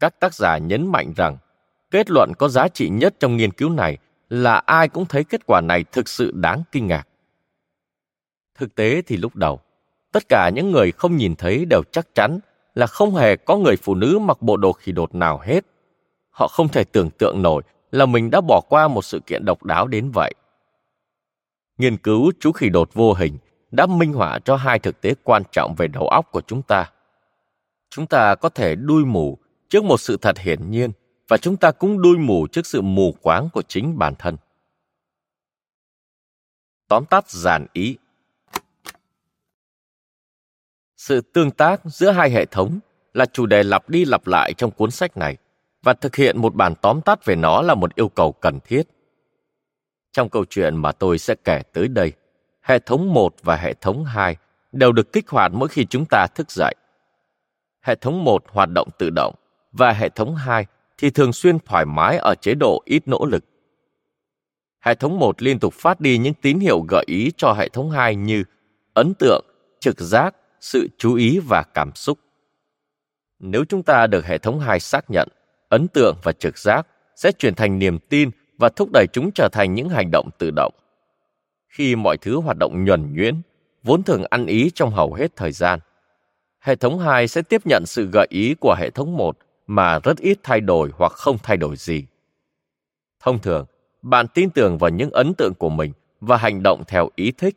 Các 0.00 0.20
tác 0.20 0.34
giả 0.34 0.58
nhấn 0.58 0.86
mạnh 0.86 1.12
rằng 1.16 1.36
kết 1.90 2.10
luận 2.10 2.32
có 2.38 2.48
giá 2.48 2.68
trị 2.68 2.88
nhất 2.88 3.14
trong 3.20 3.36
nghiên 3.36 3.52
cứu 3.52 3.70
này 3.70 3.98
là 4.28 4.54
ai 4.54 4.88
cũng 4.88 5.06
thấy 5.06 5.24
kết 5.24 5.46
quả 5.46 5.60
này 5.60 5.84
thực 5.84 6.08
sự 6.08 6.32
đáng 6.34 6.62
kinh 6.72 6.86
ngạc. 6.86 7.08
Thực 8.54 8.74
tế 8.74 9.02
thì 9.02 9.16
lúc 9.16 9.36
đầu, 9.36 9.60
tất 10.12 10.28
cả 10.28 10.50
những 10.54 10.70
người 10.70 10.92
không 10.92 11.16
nhìn 11.16 11.34
thấy 11.36 11.64
đều 11.64 11.82
chắc 11.92 12.14
chắn 12.14 12.38
là 12.74 12.86
không 12.86 13.14
hề 13.14 13.36
có 13.36 13.56
người 13.56 13.76
phụ 13.76 13.94
nữ 13.94 14.18
mặc 14.18 14.42
bộ 14.42 14.56
đồ 14.56 14.72
khỉ 14.72 14.92
đột 14.92 15.14
nào 15.14 15.38
hết. 15.38 15.64
Họ 16.30 16.48
không 16.48 16.68
thể 16.68 16.84
tưởng 16.84 17.10
tượng 17.10 17.42
nổi 17.42 17.62
là 17.90 18.06
mình 18.06 18.30
đã 18.30 18.40
bỏ 18.40 18.60
qua 18.68 18.88
một 18.88 19.02
sự 19.02 19.20
kiện 19.26 19.44
độc 19.44 19.64
đáo 19.64 19.86
đến 19.86 20.10
vậy. 20.10 20.34
Nghiên 21.78 21.96
cứu 21.96 22.32
chú 22.40 22.52
khỉ 22.52 22.68
đột 22.68 22.94
vô 22.94 23.12
hình 23.12 23.38
đã 23.70 23.86
minh 23.86 24.12
họa 24.12 24.38
cho 24.44 24.56
hai 24.56 24.78
thực 24.78 25.00
tế 25.00 25.14
quan 25.22 25.42
trọng 25.52 25.74
về 25.78 25.88
đầu 25.88 26.08
óc 26.08 26.26
của 26.30 26.40
chúng 26.40 26.62
ta. 26.62 26.90
Chúng 27.90 28.06
ta 28.06 28.34
có 28.34 28.48
thể 28.48 28.74
đuôi 28.74 29.04
mù 29.04 29.38
trước 29.68 29.84
một 29.84 30.00
sự 30.00 30.16
thật 30.16 30.38
hiển 30.38 30.70
nhiên 30.70 30.92
và 31.28 31.36
chúng 31.36 31.56
ta 31.56 31.70
cũng 31.70 32.02
đuôi 32.02 32.18
mù 32.18 32.46
trước 32.46 32.66
sự 32.66 32.82
mù 32.82 33.14
quáng 33.22 33.48
của 33.52 33.62
chính 33.62 33.98
bản 33.98 34.14
thân. 34.18 34.36
Tóm 36.88 37.04
tắt 37.04 37.30
giản 37.30 37.66
ý 37.72 37.96
sự 40.96 41.20
tương 41.20 41.50
tác 41.50 41.80
giữa 41.84 42.10
hai 42.10 42.30
hệ 42.30 42.46
thống 42.46 42.78
là 43.14 43.26
chủ 43.26 43.46
đề 43.46 43.62
lặp 43.62 43.88
đi 43.88 44.04
lặp 44.04 44.26
lại 44.26 44.54
trong 44.54 44.70
cuốn 44.70 44.90
sách 44.90 45.16
này 45.16 45.36
và 45.82 45.94
thực 45.94 46.16
hiện 46.16 46.38
một 46.38 46.54
bản 46.54 46.74
tóm 46.82 47.00
tắt 47.00 47.24
về 47.24 47.36
nó 47.36 47.62
là 47.62 47.74
một 47.74 47.94
yêu 47.94 48.08
cầu 48.08 48.32
cần 48.32 48.58
thiết. 48.64 48.82
Trong 50.12 50.28
câu 50.28 50.44
chuyện 50.50 50.76
mà 50.76 50.92
tôi 50.92 51.18
sẽ 51.18 51.34
kể 51.44 51.62
tới 51.72 51.88
đây, 51.88 52.12
hệ 52.62 52.78
thống 52.78 53.14
1 53.14 53.34
và 53.42 53.56
hệ 53.56 53.74
thống 53.74 54.04
2 54.04 54.36
đều 54.72 54.92
được 54.92 55.12
kích 55.12 55.28
hoạt 55.28 55.52
mỗi 55.54 55.68
khi 55.68 55.86
chúng 55.90 56.04
ta 56.10 56.26
thức 56.34 56.50
dậy. 56.50 56.74
Hệ 57.80 57.94
thống 57.94 58.24
1 58.24 58.44
hoạt 58.48 58.68
động 58.74 58.88
tự 58.98 59.10
động 59.10 59.34
và 59.78 59.92
hệ 59.92 60.08
thống 60.08 60.34
2 60.34 60.66
thì 60.98 61.10
thường 61.10 61.32
xuyên 61.32 61.58
thoải 61.58 61.84
mái 61.84 62.18
ở 62.18 62.34
chế 62.34 62.54
độ 62.54 62.82
ít 62.84 63.08
nỗ 63.08 63.26
lực. 63.26 63.44
Hệ 64.80 64.94
thống 64.94 65.18
1 65.18 65.42
liên 65.42 65.58
tục 65.58 65.74
phát 65.74 66.00
đi 66.00 66.18
những 66.18 66.34
tín 66.34 66.58
hiệu 66.58 66.80
gợi 66.88 67.04
ý 67.06 67.32
cho 67.36 67.52
hệ 67.52 67.68
thống 67.68 67.90
2 67.90 68.16
như 68.16 68.44
ấn 68.94 69.14
tượng, 69.14 69.44
trực 69.80 70.00
giác, 70.00 70.36
sự 70.60 70.88
chú 70.98 71.14
ý 71.14 71.38
và 71.38 71.62
cảm 71.74 71.94
xúc. 71.94 72.18
Nếu 73.38 73.64
chúng 73.68 73.82
ta 73.82 74.06
được 74.06 74.26
hệ 74.26 74.38
thống 74.38 74.60
2 74.60 74.80
xác 74.80 75.10
nhận, 75.10 75.28
ấn 75.68 75.88
tượng 75.88 76.16
và 76.22 76.32
trực 76.32 76.58
giác 76.58 76.86
sẽ 77.16 77.32
chuyển 77.32 77.54
thành 77.54 77.78
niềm 77.78 77.98
tin 77.98 78.30
và 78.58 78.68
thúc 78.68 78.88
đẩy 78.92 79.06
chúng 79.12 79.30
trở 79.34 79.48
thành 79.52 79.74
những 79.74 79.88
hành 79.88 80.10
động 80.10 80.30
tự 80.38 80.50
động. 80.50 80.74
Khi 81.68 81.96
mọi 81.96 82.16
thứ 82.16 82.36
hoạt 82.36 82.56
động 82.56 82.84
nhuần 82.84 83.14
nhuyễn, 83.14 83.40
vốn 83.82 84.02
thường 84.02 84.24
ăn 84.30 84.46
ý 84.46 84.70
trong 84.74 84.90
hầu 84.90 85.14
hết 85.14 85.36
thời 85.36 85.52
gian, 85.52 85.78
hệ 86.60 86.76
thống 86.76 86.98
2 86.98 87.28
sẽ 87.28 87.42
tiếp 87.42 87.66
nhận 87.66 87.86
sự 87.86 88.08
gợi 88.12 88.26
ý 88.30 88.54
của 88.54 88.74
hệ 88.78 88.90
thống 88.90 89.16
1 89.16 89.38
mà 89.66 89.98
rất 89.98 90.18
ít 90.18 90.38
thay 90.42 90.60
đổi 90.60 90.90
hoặc 90.94 91.12
không 91.12 91.38
thay 91.42 91.56
đổi 91.56 91.76
gì. 91.76 92.04
Thông 93.20 93.38
thường, 93.38 93.66
bạn 94.02 94.26
tin 94.34 94.50
tưởng 94.50 94.78
vào 94.78 94.90
những 94.90 95.10
ấn 95.10 95.34
tượng 95.34 95.54
của 95.54 95.70
mình 95.70 95.92
và 96.20 96.36
hành 96.36 96.62
động 96.62 96.82
theo 96.88 97.08
ý 97.16 97.32
thích. 97.32 97.56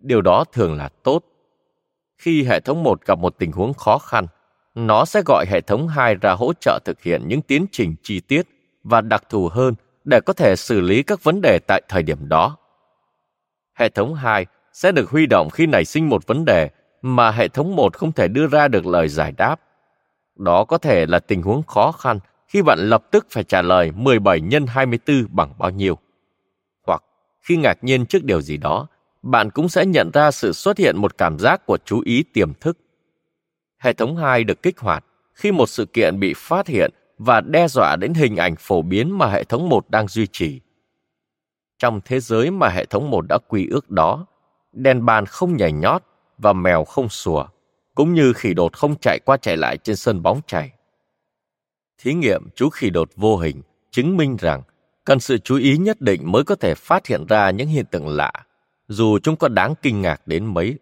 Điều 0.00 0.20
đó 0.20 0.44
thường 0.52 0.76
là 0.76 0.88
tốt 0.88 1.24
khi 2.18 2.44
hệ 2.44 2.60
thống 2.60 2.82
1 2.82 3.06
gặp 3.06 3.18
một 3.18 3.34
tình 3.38 3.52
huống 3.52 3.74
khó 3.74 3.98
khăn, 3.98 4.26
nó 4.74 5.04
sẽ 5.04 5.22
gọi 5.26 5.46
hệ 5.48 5.60
thống 5.60 5.88
2 5.88 6.14
ra 6.14 6.32
hỗ 6.32 6.52
trợ 6.60 6.78
thực 6.84 7.02
hiện 7.02 7.28
những 7.28 7.42
tiến 7.42 7.66
trình 7.72 7.94
chi 8.02 8.20
tiết 8.20 8.42
và 8.84 9.00
đặc 9.00 9.22
thù 9.30 9.48
hơn 9.48 9.74
để 10.04 10.20
có 10.26 10.32
thể 10.32 10.56
xử 10.56 10.80
lý 10.80 11.02
các 11.02 11.24
vấn 11.24 11.40
đề 11.40 11.58
tại 11.66 11.82
thời 11.88 12.02
điểm 12.02 12.28
đó. 12.28 12.56
Hệ 13.74 13.88
thống 13.88 14.14
2 14.14 14.46
sẽ 14.72 14.92
được 14.92 15.10
huy 15.10 15.26
động 15.26 15.50
khi 15.50 15.66
nảy 15.66 15.84
sinh 15.84 16.08
một 16.08 16.26
vấn 16.26 16.44
đề 16.44 16.70
mà 17.02 17.30
hệ 17.30 17.48
thống 17.48 17.76
1 17.76 17.96
không 17.96 18.12
thể 18.12 18.28
đưa 18.28 18.46
ra 18.46 18.68
được 18.68 18.86
lời 18.86 19.08
giải 19.08 19.32
đáp. 19.32 19.60
Đó 20.36 20.64
có 20.64 20.78
thể 20.78 21.06
là 21.06 21.18
tình 21.18 21.42
huống 21.42 21.62
khó 21.62 21.92
khăn 21.92 22.18
khi 22.48 22.62
bạn 22.62 22.78
lập 22.78 23.04
tức 23.10 23.26
phải 23.30 23.44
trả 23.44 23.62
lời 23.62 23.92
17 23.92 24.40
x 24.50 24.54
24 24.68 25.26
bằng 25.30 25.54
bao 25.58 25.70
nhiêu. 25.70 25.98
Hoặc 26.86 27.02
khi 27.42 27.56
ngạc 27.56 27.84
nhiên 27.84 28.06
trước 28.06 28.24
điều 28.24 28.40
gì 28.40 28.56
đó 28.56 28.86
bạn 29.22 29.50
cũng 29.50 29.68
sẽ 29.68 29.86
nhận 29.86 30.10
ra 30.14 30.30
sự 30.30 30.52
xuất 30.52 30.78
hiện 30.78 30.96
một 30.96 31.18
cảm 31.18 31.38
giác 31.38 31.66
của 31.66 31.78
chú 31.84 32.02
ý 32.04 32.24
tiềm 32.32 32.54
thức. 32.54 32.78
Hệ 33.78 33.92
thống 33.92 34.16
2 34.16 34.44
được 34.44 34.62
kích 34.62 34.78
hoạt 34.78 35.04
khi 35.34 35.52
một 35.52 35.66
sự 35.66 35.86
kiện 35.86 36.20
bị 36.20 36.34
phát 36.36 36.66
hiện 36.66 36.90
và 37.18 37.40
đe 37.40 37.68
dọa 37.68 37.96
đến 37.96 38.14
hình 38.14 38.36
ảnh 38.36 38.54
phổ 38.58 38.82
biến 38.82 39.18
mà 39.18 39.26
hệ 39.26 39.44
thống 39.44 39.68
1 39.68 39.90
đang 39.90 40.08
duy 40.08 40.26
trì. 40.32 40.60
Trong 41.78 42.00
thế 42.04 42.20
giới 42.20 42.50
mà 42.50 42.68
hệ 42.68 42.84
thống 42.84 43.10
1 43.10 43.24
đã 43.28 43.38
quy 43.48 43.66
ước 43.70 43.90
đó, 43.90 44.26
đèn 44.72 45.06
bàn 45.06 45.26
không 45.26 45.56
nhảy 45.56 45.72
nhót 45.72 46.02
và 46.38 46.52
mèo 46.52 46.84
không 46.84 47.08
sủa, 47.08 47.46
cũng 47.94 48.14
như 48.14 48.32
khỉ 48.32 48.54
đột 48.54 48.72
không 48.76 48.94
chạy 49.00 49.18
qua 49.24 49.36
chạy 49.36 49.56
lại 49.56 49.76
trên 49.76 49.96
sân 49.96 50.22
bóng 50.22 50.40
chảy. 50.46 50.70
Thí 51.98 52.14
nghiệm 52.14 52.42
chú 52.54 52.70
khỉ 52.70 52.90
đột 52.90 53.10
vô 53.16 53.36
hình 53.36 53.62
chứng 53.90 54.16
minh 54.16 54.36
rằng 54.40 54.62
cần 55.04 55.20
sự 55.20 55.38
chú 55.38 55.56
ý 55.56 55.76
nhất 55.76 56.00
định 56.00 56.32
mới 56.32 56.44
có 56.44 56.54
thể 56.54 56.74
phát 56.74 57.06
hiện 57.06 57.26
ra 57.26 57.50
những 57.50 57.68
hiện 57.68 57.86
tượng 57.90 58.08
lạ 58.08 58.32
dù 58.88 59.18
chúng 59.18 59.36
có 59.36 59.48
đáng 59.48 59.74
kinh 59.82 60.02
ngạc 60.02 60.26
đến 60.26 60.54
mấy. 60.54 60.78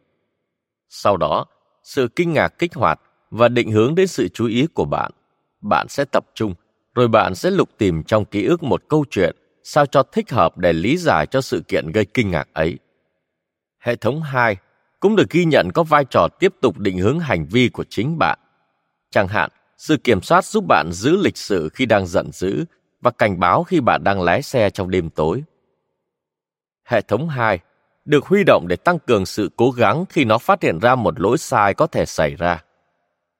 Sau 0.88 1.16
đó, 1.16 1.46
sự 1.82 2.08
kinh 2.16 2.32
ngạc 2.32 2.48
kích 2.48 2.74
hoạt 2.74 3.00
và 3.30 3.48
định 3.48 3.70
hướng 3.70 3.94
đến 3.94 4.06
sự 4.06 4.28
chú 4.28 4.46
ý 4.46 4.66
của 4.74 4.84
bạn. 4.84 5.12
Bạn 5.60 5.88
sẽ 5.88 6.04
tập 6.04 6.26
trung, 6.34 6.54
rồi 6.94 7.08
bạn 7.08 7.34
sẽ 7.34 7.50
lục 7.50 7.68
tìm 7.78 8.02
trong 8.02 8.24
ký 8.24 8.44
ức 8.44 8.62
một 8.62 8.82
câu 8.88 9.04
chuyện 9.10 9.36
sao 9.64 9.86
cho 9.86 10.02
thích 10.02 10.30
hợp 10.30 10.58
để 10.58 10.72
lý 10.72 10.96
giải 10.96 11.26
cho 11.26 11.40
sự 11.40 11.62
kiện 11.68 11.92
gây 11.92 12.04
kinh 12.04 12.30
ngạc 12.30 12.48
ấy. 12.52 12.78
Hệ 13.78 13.96
thống 13.96 14.22
2 14.22 14.56
cũng 15.02 15.16
được 15.16 15.30
ghi 15.30 15.44
nhận 15.44 15.72
có 15.72 15.82
vai 15.82 16.04
trò 16.04 16.28
tiếp 16.38 16.54
tục 16.60 16.78
định 16.78 16.98
hướng 16.98 17.20
hành 17.20 17.46
vi 17.46 17.68
của 17.68 17.84
chính 17.88 18.18
bạn. 18.18 18.38
Chẳng 19.10 19.28
hạn, 19.28 19.50
sự 19.76 19.96
kiểm 19.96 20.22
soát 20.22 20.44
giúp 20.44 20.64
bạn 20.68 20.92
giữ 20.92 21.16
lịch 21.16 21.36
sự 21.36 21.68
khi 21.68 21.86
đang 21.86 22.06
giận 22.06 22.32
dữ 22.32 22.64
và 23.00 23.10
cảnh 23.10 23.40
báo 23.40 23.64
khi 23.64 23.80
bạn 23.80 24.04
đang 24.04 24.22
lái 24.22 24.42
xe 24.42 24.70
trong 24.70 24.90
đêm 24.90 25.10
tối. 25.10 25.42
Hệ 26.84 27.00
thống 27.00 27.28
2 27.28 27.58
được 28.04 28.26
huy 28.26 28.44
động 28.44 28.68
để 28.68 28.76
tăng 28.76 28.98
cường 28.98 29.26
sự 29.26 29.50
cố 29.56 29.70
gắng 29.70 30.04
khi 30.08 30.24
nó 30.24 30.38
phát 30.38 30.62
hiện 30.62 30.78
ra 30.78 30.94
một 30.94 31.20
lỗi 31.20 31.38
sai 31.38 31.74
có 31.74 31.86
thể 31.86 32.06
xảy 32.06 32.34
ra. 32.34 32.62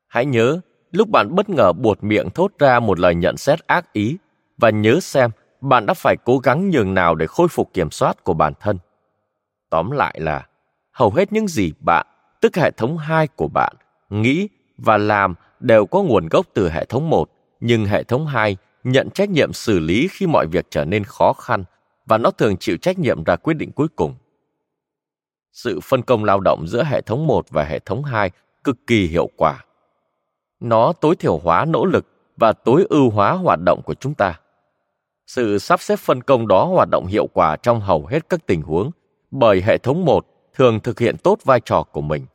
Hãy 0.09 0.27
nhớ, 0.27 0.61
lúc 0.91 1.09
bạn 1.09 1.35
bất 1.35 1.49
ngờ 1.49 1.73
buột 1.73 1.99
miệng 2.03 2.31
thốt 2.31 2.53
ra 2.59 2.81
một 2.81 2.99
lời 2.99 3.15
nhận 3.15 3.37
xét 3.37 3.67
ác 3.67 3.93
ý 3.93 4.17
và 4.59 4.71
nhớ 4.71 5.01
xem 5.01 5.31
bạn 5.61 5.87
đã 5.87 5.95
phải 5.95 6.17
cố 6.25 6.39
gắng 6.39 6.71
nhường 6.71 6.95
nào 6.95 7.15
để 7.15 7.27
khôi 7.27 7.49
phục 7.49 7.71
kiểm 7.75 7.91
soát 7.91 8.25
của 8.25 8.35
bản 8.35 8.53
thân. 8.61 8.79
Tóm 9.71 9.91
lại 9.91 10.21
là, 10.21 10.47
hầu 10.93 11.11
hết 11.11 11.33
những 11.33 11.49
gì 11.49 11.73
bạn, 11.81 12.07
tức 12.41 12.57
hệ 12.57 12.71
thống 12.71 12.99
2 12.99 13.27
của 13.27 13.49
bạn, 13.49 13.77
nghĩ 14.11 14.49
và 14.79 14.97
làm 14.97 15.35
đều 15.61 15.87
có 15.87 16.03
nguồn 16.03 16.29
gốc 16.29 16.47
từ 16.55 16.71
hệ 16.71 16.85
thống 16.85 17.11
1, 17.11 17.31
nhưng 17.61 17.85
hệ 17.85 18.03
thống 18.03 18.27
2 18.27 18.57
nhận 18.85 19.11
trách 19.11 19.31
nhiệm 19.31 19.53
xử 19.53 19.79
lý 19.79 20.09
khi 20.11 20.27
mọi 20.27 20.47
việc 20.47 20.67
trở 20.71 20.85
nên 20.85 21.05
khó 21.05 21.33
khăn 21.33 21.65
và 22.07 22.19
nó 22.19 22.31
thường 22.31 22.57
chịu 22.57 22.77
trách 22.77 22.99
nhiệm 22.99 23.25
ra 23.25 23.37
quyết 23.37 23.55
định 23.55 23.73
cuối 23.73 23.89
cùng. 23.97 24.15
Sự 25.53 25.81
phân 25.83 26.03
công 26.03 26.25
lao 26.25 26.41
động 26.41 26.67
giữa 26.67 26.85
hệ 26.85 27.01
thống 27.01 27.27
1 27.27 27.51
và 27.51 27.65
hệ 27.65 27.79
thống 27.79 28.05
2 28.05 28.31
cực 28.65 28.87
kỳ 28.87 29.07
hiệu 29.07 29.29
quả. 29.37 29.65
Nó 30.61 30.93
tối 30.93 31.17
thiểu 31.17 31.39
hóa 31.39 31.65
nỗ 31.65 31.85
lực 31.85 32.07
và 32.37 32.53
tối 32.53 32.87
ưu 32.89 33.11
hóa 33.11 33.33
hoạt 33.33 33.61
động 33.67 33.83
của 33.85 33.95
chúng 33.95 34.15
ta. 34.15 34.41
Sự 35.27 35.59
sắp 35.59 35.81
xếp 35.81 35.99
phân 35.99 36.23
công 36.23 36.49
đó 36.49 36.65
hoạt 36.65 36.89
động 36.91 37.07
hiệu 37.07 37.27
quả 37.27 37.57
trong 37.57 37.81
hầu 37.81 38.07
hết 38.07 38.29
các 38.29 38.47
tình 38.47 38.63
huống 38.63 38.91
bởi 39.31 39.63
hệ 39.63 39.79
thống 39.79 40.05
1 40.05 40.27
thường 40.55 40.81
thực 40.81 40.99
hiện 40.99 41.17
tốt 41.17 41.39
vai 41.45 41.61
trò 41.61 41.83
của 41.83 42.01
mình. 42.01 42.27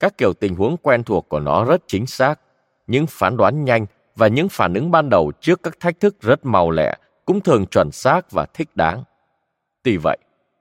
Các 0.00 0.18
kiểu 0.18 0.32
tình 0.32 0.56
huống 0.56 0.76
quen 0.76 1.04
thuộc 1.04 1.28
của 1.28 1.40
nó 1.40 1.64
rất 1.64 1.82
chính 1.86 2.06
xác, 2.06 2.40
những 2.86 3.06
phán 3.06 3.36
đoán 3.36 3.64
nhanh 3.64 3.86
và 4.16 4.28
những 4.28 4.48
phản 4.48 4.74
ứng 4.74 4.90
ban 4.90 5.08
đầu 5.08 5.32
trước 5.40 5.62
các 5.62 5.80
thách 5.80 6.00
thức 6.00 6.20
rất 6.20 6.46
màu 6.46 6.70
lẹ 6.70 6.96
cũng 7.24 7.40
thường 7.40 7.66
chuẩn 7.66 7.90
xác 7.92 8.30
và 8.30 8.46
thích 8.54 8.68
đáng. 8.74 9.04
Tuy 9.82 9.96
vậy, 9.96 10.18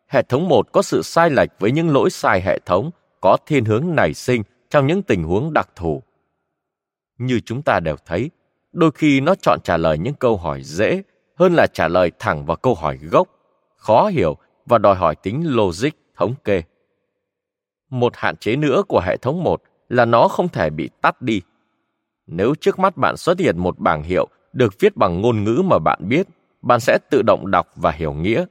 hệ 0.08 0.22
thống 0.22 0.48
1 0.48 0.72
có 0.72 0.82
sự 0.82 1.02
sai 1.02 1.30
lệch 1.30 1.50
với 1.60 1.72
những 1.72 1.94
lỗi 1.94 2.10
sai 2.10 2.42
hệ 2.42 2.60
thống 2.66 2.92
có 3.22 3.38
thiên 3.46 3.66
hướng 3.66 3.96
nảy 3.96 4.14
sinh 4.14 4.44
trong 4.70 4.88
những 4.88 5.04
tình 5.04 5.24
huống 5.24 5.54
đặc 5.54 5.70
thù. 5.76 6.04
Như 7.18 7.40
chúng 7.46 7.62
ta 7.62 7.80
đều 7.80 7.96
thấy, 8.06 8.30
đôi 8.72 8.92
khi 8.92 9.22
nó 9.22 9.36
chọn 9.36 9.60
trả 9.64 9.78
lời 9.78 9.98
những 9.98 10.14
câu 10.14 10.38
hỏi 10.38 10.64
dễ 10.64 11.04
hơn 11.36 11.54
là 11.54 11.68
trả 11.68 11.88
lời 11.88 12.12
thẳng 12.20 12.46
vào 12.46 12.58
câu 12.58 12.76
hỏi 12.76 12.98
gốc, 12.98 13.28
khó 13.76 14.08
hiểu 14.08 14.38
và 14.66 14.78
đòi 14.78 14.96
hỏi 14.96 15.16
tính 15.16 15.44
logic, 15.46 15.90
thống 16.22 16.36
kê. 16.44 16.64
Một 17.90 18.14
hạn 18.16 18.38
chế 18.38 18.56
nữa 18.56 18.84
của 18.88 19.02
hệ 19.06 19.18
thống 19.18 19.44
1 19.44 19.62
là 19.90 20.06
nó 20.06 20.28
không 20.28 20.50
thể 20.50 20.70
bị 20.70 20.90
tắt 21.02 21.22
đi. 21.22 21.42
Nếu 22.28 22.56
trước 22.56 22.80
mắt 22.80 22.98
bạn 22.98 23.18
xuất 23.18 23.40
hiện 23.40 23.58
một 23.58 23.80
bảng 23.80 24.04
hiệu 24.04 24.28
được 24.54 24.80
viết 24.80 24.98
bằng 24.98 25.22
ngôn 25.22 25.44
ngữ 25.44 25.62
mà 25.66 25.80
bạn 25.80 26.00
biết, 26.08 26.28
bạn 26.62 26.80
sẽ 26.80 26.98
tự 27.10 27.22
động 27.22 27.52
đọc 27.52 27.68
và 27.76 27.92
hiểu 27.92 28.14
nghĩa. 28.14 28.46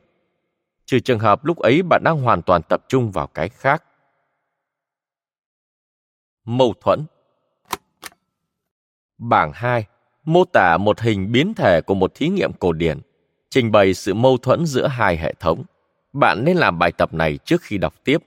Trừ 0.84 1.00
trường 1.00 1.18
hợp 1.18 1.44
lúc 1.44 1.58
ấy 1.58 1.82
bạn 1.82 2.02
đang 2.04 2.22
hoàn 2.22 2.42
toàn 2.42 2.62
tập 2.62 2.84
trung 2.88 3.10
vào 3.10 3.26
cái 3.26 3.48
khác. 3.48 3.84
Mâu 6.44 6.74
thuẫn 6.80 7.04
Bảng 9.18 9.52
2 9.52 9.86
mô 10.24 10.44
tả 10.44 10.76
một 10.76 11.00
hình 11.00 11.32
biến 11.32 11.54
thể 11.54 11.80
của 11.80 11.94
một 11.94 12.14
thí 12.14 12.28
nghiệm 12.28 12.52
cổ 12.52 12.72
điển, 12.72 13.00
trình 13.50 13.72
bày 13.72 13.94
sự 13.94 14.14
mâu 14.14 14.36
thuẫn 14.36 14.66
giữa 14.66 14.86
hai 14.86 15.16
hệ 15.16 15.34
thống. 15.40 15.64
Bạn 16.12 16.44
nên 16.44 16.56
làm 16.56 16.78
bài 16.78 16.92
tập 16.92 17.14
này 17.14 17.38
trước 17.44 17.62
khi 17.62 17.78
đọc 17.78 17.94
tiếp. 18.04 18.18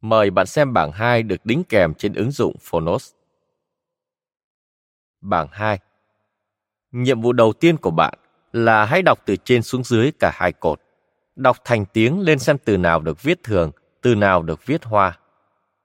Mời 0.00 0.30
bạn 0.30 0.46
xem 0.46 0.72
bảng 0.72 0.92
2 0.92 1.22
được 1.22 1.46
đính 1.46 1.64
kèm 1.64 1.94
trên 1.94 2.14
ứng 2.14 2.30
dụng 2.30 2.56
Phonos. 2.60 3.12
Bảng 5.20 5.48
2 5.50 5.78
Nhiệm 6.92 7.20
vụ 7.20 7.32
đầu 7.32 7.52
tiên 7.52 7.76
của 7.76 7.90
bạn 7.90 8.14
là 8.52 8.84
hãy 8.84 9.02
đọc 9.02 9.18
từ 9.26 9.36
trên 9.36 9.62
xuống 9.62 9.84
dưới 9.84 10.12
cả 10.20 10.30
hai 10.34 10.52
cột. 10.52 10.80
Đọc 11.36 11.56
thành 11.64 11.84
tiếng 11.86 12.20
lên 12.20 12.38
xem 12.38 12.58
từ 12.64 12.76
nào 12.76 13.00
được 13.00 13.22
viết 13.22 13.42
thường, 13.42 13.70
từ 14.02 14.14
nào 14.14 14.42
được 14.42 14.66
viết 14.66 14.84
hoa. 14.84 15.18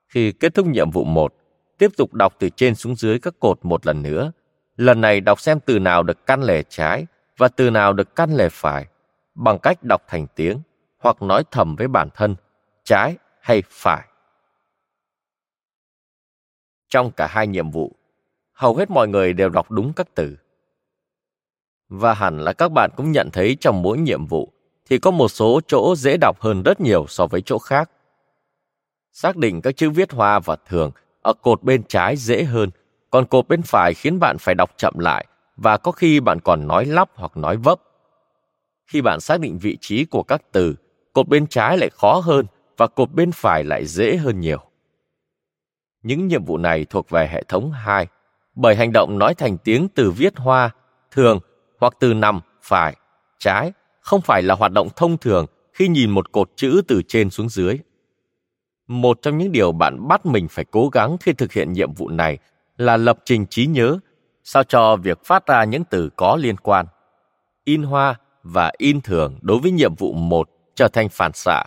Khi 0.08 0.32
kết 0.32 0.54
thúc 0.54 0.68
nhiệm 0.68 0.92
vụ 0.92 1.04
1, 1.04 1.34
tiếp 1.78 1.92
tục 1.98 2.14
đọc 2.14 2.36
từ 2.40 2.50
trên 2.50 2.76
xuống 2.76 2.96
dưới 2.96 3.20
các 3.20 3.34
cột 3.40 3.60
một 3.66 3.86
lần 3.86 4.04
nữa. 4.04 4.32
Lần 4.78 5.02
này 5.02 5.22
đọc 5.22 5.40
xem 5.40 5.60
từ 5.60 5.80
nào 5.80 6.04
được 6.04 6.26
căn 6.26 6.44
lề 6.44 6.64
trái 6.70 7.06
và 7.38 7.48
từ 7.48 7.70
nào 7.70 7.94
được 7.94 8.16
căn 8.16 8.36
lề 8.36 8.50
phải, 8.50 8.86
bằng 9.36 9.60
cách 9.60 9.84
đọc 9.84 10.02
thành 10.08 10.28
tiếng 10.36 10.60
hoặc 11.00 11.22
nói 11.22 11.44
thầm 11.52 11.76
với 11.76 11.88
bản 11.88 12.10
thân, 12.16 12.36
trái 12.84 13.16
hay 13.42 13.64
phải. 13.70 14.08
Trong 16.90 17.12
cả 17.12 17.28
hai 17.28 17.48
nhiệm 17.48 17.72
vụ, 17.72 17.96
hầu 18.54 18.76
hết 18.76 18.90
mọi 18.90 19.08
người 19.08 19.34
đều 19.34 19.50
đọc 19.50 19.72
đúng 19.72 19.94
các 19.94 20.08
từ. 20.16 20.38
Và 21.90 22.14
hẳn 22.14 22.40
là 22.40 22.54
các 22.54 22.72
bạn 22.72 22.90
cũng 22.96 23.12
nhận 23.12 23.30
thấy 23.34 23.58
trong 23.60 23.82
mỗi 23.82 23.98
nhiệm 23.98 24.26
vụ 24.26 24.54
thì 24.86 25.00
có 25.00 25.12
một 25.12 25.28
số 25.28 25.62
chỗ 25.68 25.96
dễ 25.96 26.18
đọc 26.18 26.42
hơn 26.42 26.64
rất 26.64 26.82
nhiều 26.82 27.06
so 27.08 27.28
với 27.28 27.42
chỗ 27.42 27.58
khác. 27.58 27.90
Xác 29.12 29.38
định 29.38 29.62
các 29.62 29.78
chữ 29.78 29.90
viết 29.90 30.12
hoa 30.12 30.40
và 30.40 30.56
thường 30.68 30.92
ở 31.22 31.34
cột 31.34 31.64
bên 31.64 31.84
trái 31.84 32.16
dễ 32.16 32.44
hơn, 32.44 32.70
còn 33.10 33.26
cột 33.26 33.48
bên 33.48 33.62
phải 33.62 33.94
khiến 33.94 34.20
bạn 34.20 34.38
phải 34.40 34.56
đọc 34.56 34.72
chậm 34.78 35.00
lại 35.00 35.26
và 35.56 35.78
có 35.78 35.92
khi 35.92 36.20
bạn 36.20 36.40
còn 36.40 36.68
nói 36.68 36.86
lắp 36.86 37.10
hoặc 37.16 37.38
nói 37.38 37.58
vấp. 37.58 37.82
Khi 38.92 39.02
bạn 39.02 39.20
xác 39.20 39.40
định 39.40 39.58
vị 39.58 39.78
trí 39.82 40.06
của 40.06 40.24
các 40.24 40.42
từ, 40.52 40.76
cột 41.14 41.28
bên 41.28 41.48
trái 41.48 41.78
lại 41.78 41.90
khó 41.90 42.22
hơn 42.24 42.46
và 42.78 42.88
cột 42.88 43.12
bên 43.12 43.32
phải 43.32 43.64
lại 43.64 43.86
dễ 43.86 44.18
hơn 44.18 44.40
nhiều. 44.40 44.60
Những 46.04 46.28
nhiệm 46.28 46.46
vụ 46.46 46.58
này 46.58 46.86
thuộc 46.90 47.10
về 47.10 47.28
hệ 47.28 47.44
thống 47.44 47.72
2, 47.72 48.08
bởi 48.56 48.76
hành 48.76 48.92
động 48.92 49.20
nói 49.20 49.36
thành 49.36 49.58
tiếng 49.58 49.88
từ 49.88 50.12
viết 50.12 50.38
hoa, 50.38 50.70
thường 51.12 51.40
hoặc 51.80 51.94
từ 52.00 52.14
nằm, 52.14 52.40
phải, 52.62 52.96
trái 53.40 53.74
không 54.02 54.22
phải 54.22 54.42
là 54.42 54.56
hoạt 54.56 54.72
động 54.72 54.90
thông 54.96 55.18
thường 55.18 55.46
khi 55.74 55.88
nhìn 55.88 56.10
một 56.10 56.32
cột 56.32 56.52
chữ 56.56 56.82
từ 56.88 57.02
trên 57.08 57.30
xuống 57.30 57.50
dưới 57.50 57.80
một 58.88 59.20
trong 59.22 59.38
những 59.38 59.52
điều 59.52 59.72
bạn 59.72 60.08
bắt 60.08 60.26
mình 60.26 60.48
phải 60.48 60.66
cố 60.72 60.90
gắng 60.90 61.18
khi 61.18 61.34
thực 61.34 61.52
hiện 61.52 61.74
nhiệm 61.74 61.94
vụ 61.94 62.10
này 62.10 62.38
là 62.78 62.98
lập 62.98 63.20
trình 63.26 63.46
trí 63.46 63.66
nhớ 63.66 64.00
sao 64.44 64.64
cho 64.64 64.96
việc 64.96 65.26
phát 65.26 65.46
ra 65.46 65.64
những 65.64 65.84
từ 65.84 66.10
có 66.16 66.38
liên 66.42 66.58
quan 66.58 66.86
in 67.64 67.84
hoa 67.84 68.16
và 68.44 68.72
in 68.78 69.02
thường 69.02 69.40
đối 69.42 69.60
với 69.60 69.72
nhiệm 69.72 69.96
vụ 69.96 70.14
một 70.14 70.50
trở 70.76 70.88
thành 70.88 71.10
phản 71.10 71.32
xạ 71.34 71.64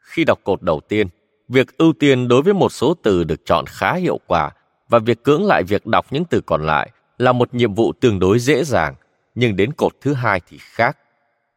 khi 0.00 0.24
đọc 0.24 0.40
cột 0.44 0.62
đầu 0.62 0.80
tiên 0.88 1.08
việc 1.48 1.78
ưu 1.78 1.92
tiên 1.92 2.28
đối 2.28 2.42
với 2.42 2.54
một 2.54 2.72
số 2.72 2.94
từ 3.02 3.24
được 3.24 3.40
chọn 3.44 3.64
khá 3.68 3.94
hiệu 3.94 4.20
quả 4.26 4.50
và 4.88 4.98
việc 4.98 5.24
cưỡng 5.24 5.46
lại 5.46 5.62
việc 5.62 5.86
đọc 5.86 6.06
những 6.10 6.24
từ 6.24 6.40
còn 6.40 6.66
lại 6.66 6.90
là 7.18 7.32
một 7.32 7.54
nhiệm 7.54 7.74
vụ 7.74 7.92
tương 7.92 8.18
đối 8.18 8.38
dễ 8.38 8.64
dàng 8.64 8.94
nhưng 9.34 9.56
đến 9.56 9.72
cột 9.72 9.92
thứ 10.00 10.12
hai 10.12 10.40
thì 10.48 10.58
khác 10.60 10.96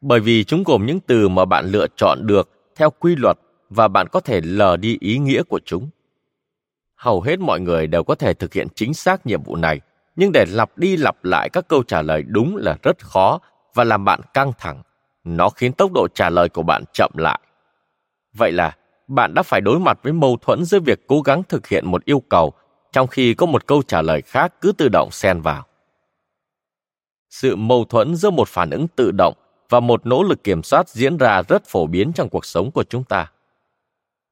bởi 0.01 0.19
vì 0.19 0.43
chúng 0.43 0.63
gồm 0.63 0.85
những 0.85 0.99
từ 0.99 1.29
mà 1.29 1.45
bạn 1.45 1.65
lựa 1.65 1.87
chọn 1.95 2.27
được 2.27 2.49
theo 2.75 2.89
quy 2.99 3.15
luật 3.15 3.37
và 3.69 3.87
bạn 3.87 4.07
có 4.11 4.19
thể 4.19 4.41
lờ 4.41 4.77
đi 4.77 4.97
ý 4.99 5.17
nghĩa 5.17 5.43
của 5.43 5.59
chúng. 5.65 5.89
Hầu 6.95 7.21
hết 7.21 7.39
mọi 7.39 7.59
người 7.59 7.87
đều 7.87 8.03
có 8.03 8.15
thể 8.15 8.33
thực 8.33 8.53
hiện 8.53 8.67
chính 8.75 8.93
xác 8.93 9.25
nhiệm 9.25 9.43
vụ 9.43 9.55
này, 9.55 9.81
nhưng 10.15 10.31
để 10.33 10.45
lặp 10.49 10.77
đi 10.77 10.97
lặp 10.97 11.23
lại 11.23 11.49
các 11.49 11.67
câu 11.67 11.83
trả 11.83 12.01
lời 12.01 12.23
đúng 12.27 12.57
là 12.57 12.77
rất 12.83 12.99
khó 12.99 13.39
và 13.73 13.83
làm 13.83 14.05
bạn 14.05 14.21
căng 14.33 14.51
thẳng. 14.59 14.81
Nó 15.23 15.49
khiến 15.49 15.73
tốc 15.73 15.91
độ 15.93 16.07
trả 16.15 16.29
lời 16.29 16.49
của 16.49 16.63
bạn 16.63 16.83
chậm 16.93 17.11
lại. 17.17 17.39
Vậy 18.33 18.51
là, 18.51 18.75
bạn 19.07 19.33
đã 19.33 19.43
phải 19.43 19.61
đối 19.61 19.79
mặt 19.79 19.99
với 20.03 20.13
mâu 20.13 20.37
thuẫn 20.41 20.65
giữa 20.65 20.79
việc 20.79 21.07
cố 21.07 21.21
gắng 21.21 21.43
thực 21.43 21.67
hiện 21.67 21.91
một 21.91 22.05
yêu 22.05 22.19
cầu, 22.29 22.53
trong 22.91 23.07
khi 23.07 23.33
có 23.33 23.45
một 23.45 23.67
câu 23.67 23.83
trả 23.83 24.01
lời 24.01 24.21
khác 24.21 24.53
cứ 24.61 24.71
tự 24.71 24.89
động 24.89 25.11
xen 25.11 25.41
vào. 25.41 25.65
Sự 27.29 27.55
mâu 27.55 27.85
thuẫn 27.85 28.15
giữa 28.15 28.29
một 28.29 28.47
phản 28.47 28.69
ứng 28.69 28.87
tự 28.87 29.11
động 29.11 29.33
và 29.69 29.79
một 29.79 30.05
nỗ 30.05 30.23
lực 30.23 30.43
kiểm 30.43 30.63
soát 30.63 30.89
diễn 30.89 31.17
ra 31.17 31.41
rất 31.47 31.65
phổ 31.65 31.87
biến 31.87 32.13
trong 32.13 32.29
cuộc 32.29 32.45
sống 32.45 32.71
của 32.71 32.83
chúng 32.83 33.03
ta 33.03 33.31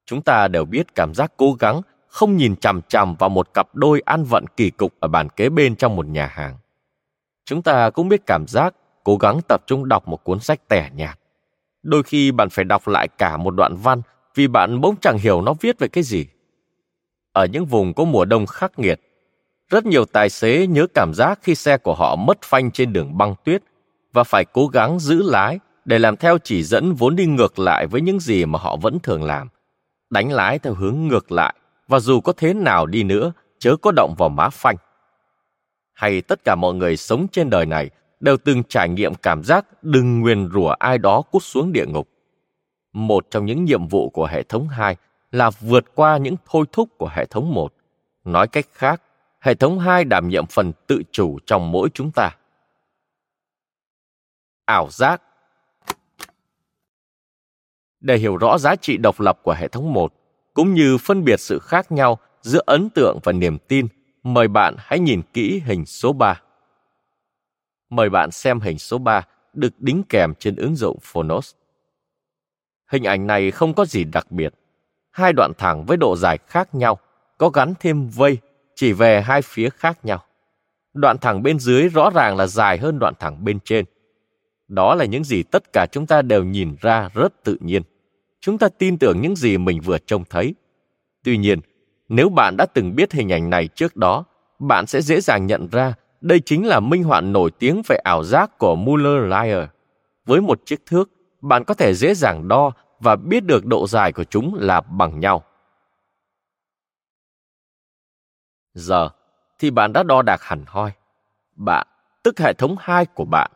chúng 0.10 0.22
ta 0.22 0.48
đều 0.48 0.66
biết 0.66 0.96
cảm 0.96 1.14
giác 1.14 1.34
cố 1.38 1.54
gắng 1.60 1.82
không 2.08 2.38
nhìn 2.38 2.56
chằm 2.56 2.82
chằm 2.82 3.16
vào 3.16 3.30
một 3.30 3.54
cặp 3.54 3.76
đôi 3.76 4.02
ăn 4.06 4.24
vận 4.24 4.46
kỳ 4.58 4.70
cục 4.70 4.94
ở 5.00 5.08
bàn 5.08 5.30
kế 5.30 5.50
bên 5.50 5.76
trong 5.76 5.96
một 5.96 6.08
nhà 6.08 6.28
hàng. 6.28 6.58
Chúng 7.46 7.62
ta 7.62 7.90
cũng 7.90 8.10
biết 8.10 8.26
cảm 8.26 8.48
giác 8.48 8.76
cố 9.04 9.18
gắng 9.18 9.40
tập 9.48 9.62
trung 9.68 9.88
đọc 9.88 10.08
một 10.08 10.24
cuốn 10.24 10.40
sách 10.40 10.68
tẻ 10.68 10.90
nhạt. 10.96 11.20
Đôi 11.84 12.04
khi 12.04 12.32
bạn 12.32 12.50
phải 12.50 12.66
đọc 12.66 12.88
lại 12.88 13.08
cả 13.08 13.38
một 13.38 13.52
đoạn 13.52 13.76
văn 13.76 14.02
vì 14.36 14.48
bạn 14.48 14.82
bỗng 14.82 14.96
chẳng 15.02 15.18
hiểu 15.18 15.42
nó 15.42 15.54
viết 15.62 15.80
về 15.80 15.88
cái 15.88 16.04
gì. 16.04 16.26
Ở 17.34 17.46
những 17.46 17.66
vùng 17.66 17.94
có 17.94 18.04
mùa 18.04 18.26
đông 18.26 18.46
khắc 18.46 18.80
nghiệt, 18.80 19.02
rất 19.70 19.86
nhiều 19.86 20.06
tài 20.06 20.30
xế 20.30 20.68
nhớ 20.68 20.88
cảm 20.94 21.14
giác 21.14 21.40
khi 21.42 21.56
xe 21.56 21.78
của 21.78 21.96
họ 21.96 22.16
mất 22.16 22.42
phanh 22.42 22.72
trên 22.72 22.94
đường 22.94 23.18
băng 23.18 23.36
tuyết 23.44 23.64
và 24.14 24.24
phải 24.24 24.46
cố 24.46 24.68
gắng 24.68 25.00
giữ 25.00 25.24
lái 25.24 25.60
để 25.86 26.00
làm 26.00 26.18
theo 26.18 26.38
chỉ 26.38 26.64
dẫn 26.64 26.94
vốn 26.94 27.16
đi 27.16 27.26
ngược 27.26 27.60
lại 27.60 27.88
với 27.88 28.02
những 28.02 28.20
gì 28.20 28.46
mà 28.46 28.60
họ 28.60 28.76
vẫn 28.76 29.00
thường 29.00 29.24
làm 29.24 29.50
đánh 30.10 30.32
lái 30.32 30.60
theo 30.60 30.74
hướng 30.74 31.08
ngược 31.08 31.32
lại 31.32 31.54
và 31.88 32.00
dù 32.00 32.22
có 32.22 32.34
thế 32.38 32.54
nào 32.54 32.86
đi 32.86 33.04
nữa, 33.04 33.32
chớ 33.60 33.76
có 33.76 33.92
động 33.92 34.16
vào 34.18 34.30
má 34.30 34.50
phanh. 34.50 34.76
Hay 35.94 36.22
tất 36.22 36.44
cả 36.44 36.56
mọi 36.56 36.74
người 36.74 36.98
sống 36.98 37.28
trên 37.32 37.50
đời 37.50 37.66
này 37.66 37.90
đều 38.20 38.38
từng 38.38 38.64
trải 38.64 38.90
nghiệm 38.90 39.16
cảm 39.16 39.44
giác 39.44 39.84
đừng 39.84 40.20
nguyền 40.20 40.50
rủa 40.54 40.70
ai 40.70 40.98
đó 40.98 41.22
cút 41.22 41.44
xuống 41.44 41.72
địa 41.72 41.86
ngục. 41.86 42.10
Một 42.94 43.28
trong 43.32 43.46
những 43.46 43.66
nhiệm 43.66 43.88
vụ 43.88 44.10
của 44.10 44.26
hệ 44.26 44.44
thống 44.44 44.68
2 44.68 44.96
là 45.32 45.50
vượt 45.60 45.86
qua 45.96 46.18
những 46.18 46.36
thôi 46.46 46.66
thúc 46.72 46.90
của 46.98 47.10
hệ 47.12 47.26
thống 47.26 47.54
1. 47.54 47.74
Nói 48.24 48.48
cách 48.48 48.66
khác, 48.74 49.02
hệ 49.40 49.56
thống 49.56 49.80
2 49.80 50.04
đảm 50.04 50.28
nhiệm 50.28 50.46
phần 50.46 50.72
tự 50.88 51.02
chủ 51.12 51.40
trong 51.46 51.72
mỗi 51.72 51.90
chúng 51.94 52.12
ta. 52.12 52.36
Ảo 54.66 54.90
giác 54.90 55.22
để 58.00 58.18
hiểu 58.18 58.38
rõ 58.38 58.58
giá 58.58 58.76
trị 58.76 58.98
độc 58.98 59.20
lập 59.20 59.40
của 59.44 59.54
hệ 59.54 59.68
thống 59.68 59.94
1, 59.94 60.14
cũng 60.54 60.74
như 60.74 60.98
phân 60.98 61.24
biệt 61.24 61.40
sự 61.40 61.60
khác 61.60 61.92
nhau 61.92 62.18
giữa 62.42 62.62
ấn 62.66 62.90
tượng 62.90 63.20
và 63.24 63.32
niềm 63.32 63.58
tin, 63.68 63.88
mời 64.24 64.48
bạn 64.48 64.76
hãy 64.78 65.00
nhìn 65.00 65.22
kỹ 65.34 65.62
hình 65.66 65.86
số 65.86 66.14
3. 66.14 66.42
Mời 67.90 68.10
bạn 68.10 68.32
xem 68.32 68.60
hình 68.60 68.80
số 68.80 68.98
3 68.98 69.28
được 69.54 69.74
đính 69.80 70.04
kèm 70.10 70.34
trên 70.40 70.56
ứng 70.56 70.76
dụng 70.76 70.98
Phonos. 71.02 71.54
Hình 72.92 73.04
ảnh 73.04 73.28
này 73.28 73.52
không 73.52 73.74
có 73.74 73.86
gì 73.86 74.04
đặc 74.04 74.32
biệt. 74.32 74.54
Hai 75.12 75.34
đoạn 75.34 75.52
thẳng 75.58 75.86
với 75.86 75.98
độ 75.98 76.16
dài 76.18 76.38
khác 76.48 76.76
nhau, 76.76 77.00
có 77.38 77.50
gắn 77.50 77.74
thêm 77.80 78.08
vây 78.08 78.38
chỉ 78.76 78.94
về 78.94 79.22
hai 79.22 79.42
phía 79.42 79.70
khác 79.70 80.06
nhau. 80.06 80.24
đoạn 80.94 81.18
thẳng 81.18 81.44
bên 81.44 81.60
dưới 81.60 81.88
rõ 81.88 82.10
ràng 82.10 82.38
là 82.38 82.48
dài 82.48 82.78
hơn 82.78 83.00
đoạn 83.00 83.14
thẳng 83.20 83.44
bên 83.44 83.60
trên. 83.60 83.86
Đó 84.68 84.96
là 84.96 85.06
những 85.06 85.24
gì 85.24 85.44
tất 85.44 85.74
cả 85.74 85.86
chúng 85.92 86.06
ta 86.06 86.22
đều 86.22 86.44
nhìn 86.44 86.76
ra 86.82 87.10
rất 87.14 87.44
tự 87.44 87.58
nhiên. 87.60 87.84
Chúng 88.42 88.58
ta 88.58 88.70
tin 88.70 88.98
tưởng 88.98 89.22
những 89.22 89.36
gì 89.36 89.58
mình 89.58 89.82
vừa 89.82 89.98
trông 89.98 90.24
thấy. 90.30 90.56
Tuy 91.24 91.38
nhiên, 91.38 91.60
nếu 92.10 92.30
bạn 92.30 92.56
đã 92.58 92.66
từng 92.66 92.96
biết 92.96 93.12
hình 93.12 93.32
ảnh 93.32 93.50
này 93.50 93.68
trước 93.68 93.96
đó, 93.96 94.26
bạn 94.60 94.88
sẽ 94.88 95.02
dễ 95.02 95.22
dàng 95.22 95.46
nhận 95.46 95.68
ra 95.72 95.94
đây 96.22 96.40
chính 96.46 96.68
là 96.68 96.80
minh 96.80 97.04
họa 97.04 97.22
nổi 97.22 97.52
tiếng 97.60 97.82
về 97.88 97.96
ảo 97.96 98.24
giác 98.24 98.58
của 98.58 98.76
Muller-Lyer. 98.76 99.68
Với 100.26 100.42
một 100.42 100.62
chiếc 100.66 100.86
thước, 100.86 101.10
bạn 101.42 101.64
có 101.64 101.74
thể 101.74 101.94
dễ 101.94 102.14
dàng 102.14 102.48
đo 102.48 102.72
và 103.00 103.16
biết 103.16 103.46
được 103.46 103.66
độ 103.66 103.88
dài 103.88 104.12
của 104.12 104.24
chúng 104.24 104.56
là 104.56 104.82
bằng 104.82 105.20
nhau. 105.20 105.44
Giờ 108.74 109.10
thì 109.60 109.72
bạn 109.72 109.94
đã 109.94 110.04
đo 110.04 110.22
đạc 110.22 110.44
hẳn 110.44 110.64
hoi. 110.68 110.92
Bạn, 111.56 111.88
tức 112.24 112.40
hệ 112.40 112.54
thống 112.54 112.76
hai 112.80 113.06
của 113.06 113.26
bạn, 113.26 113.52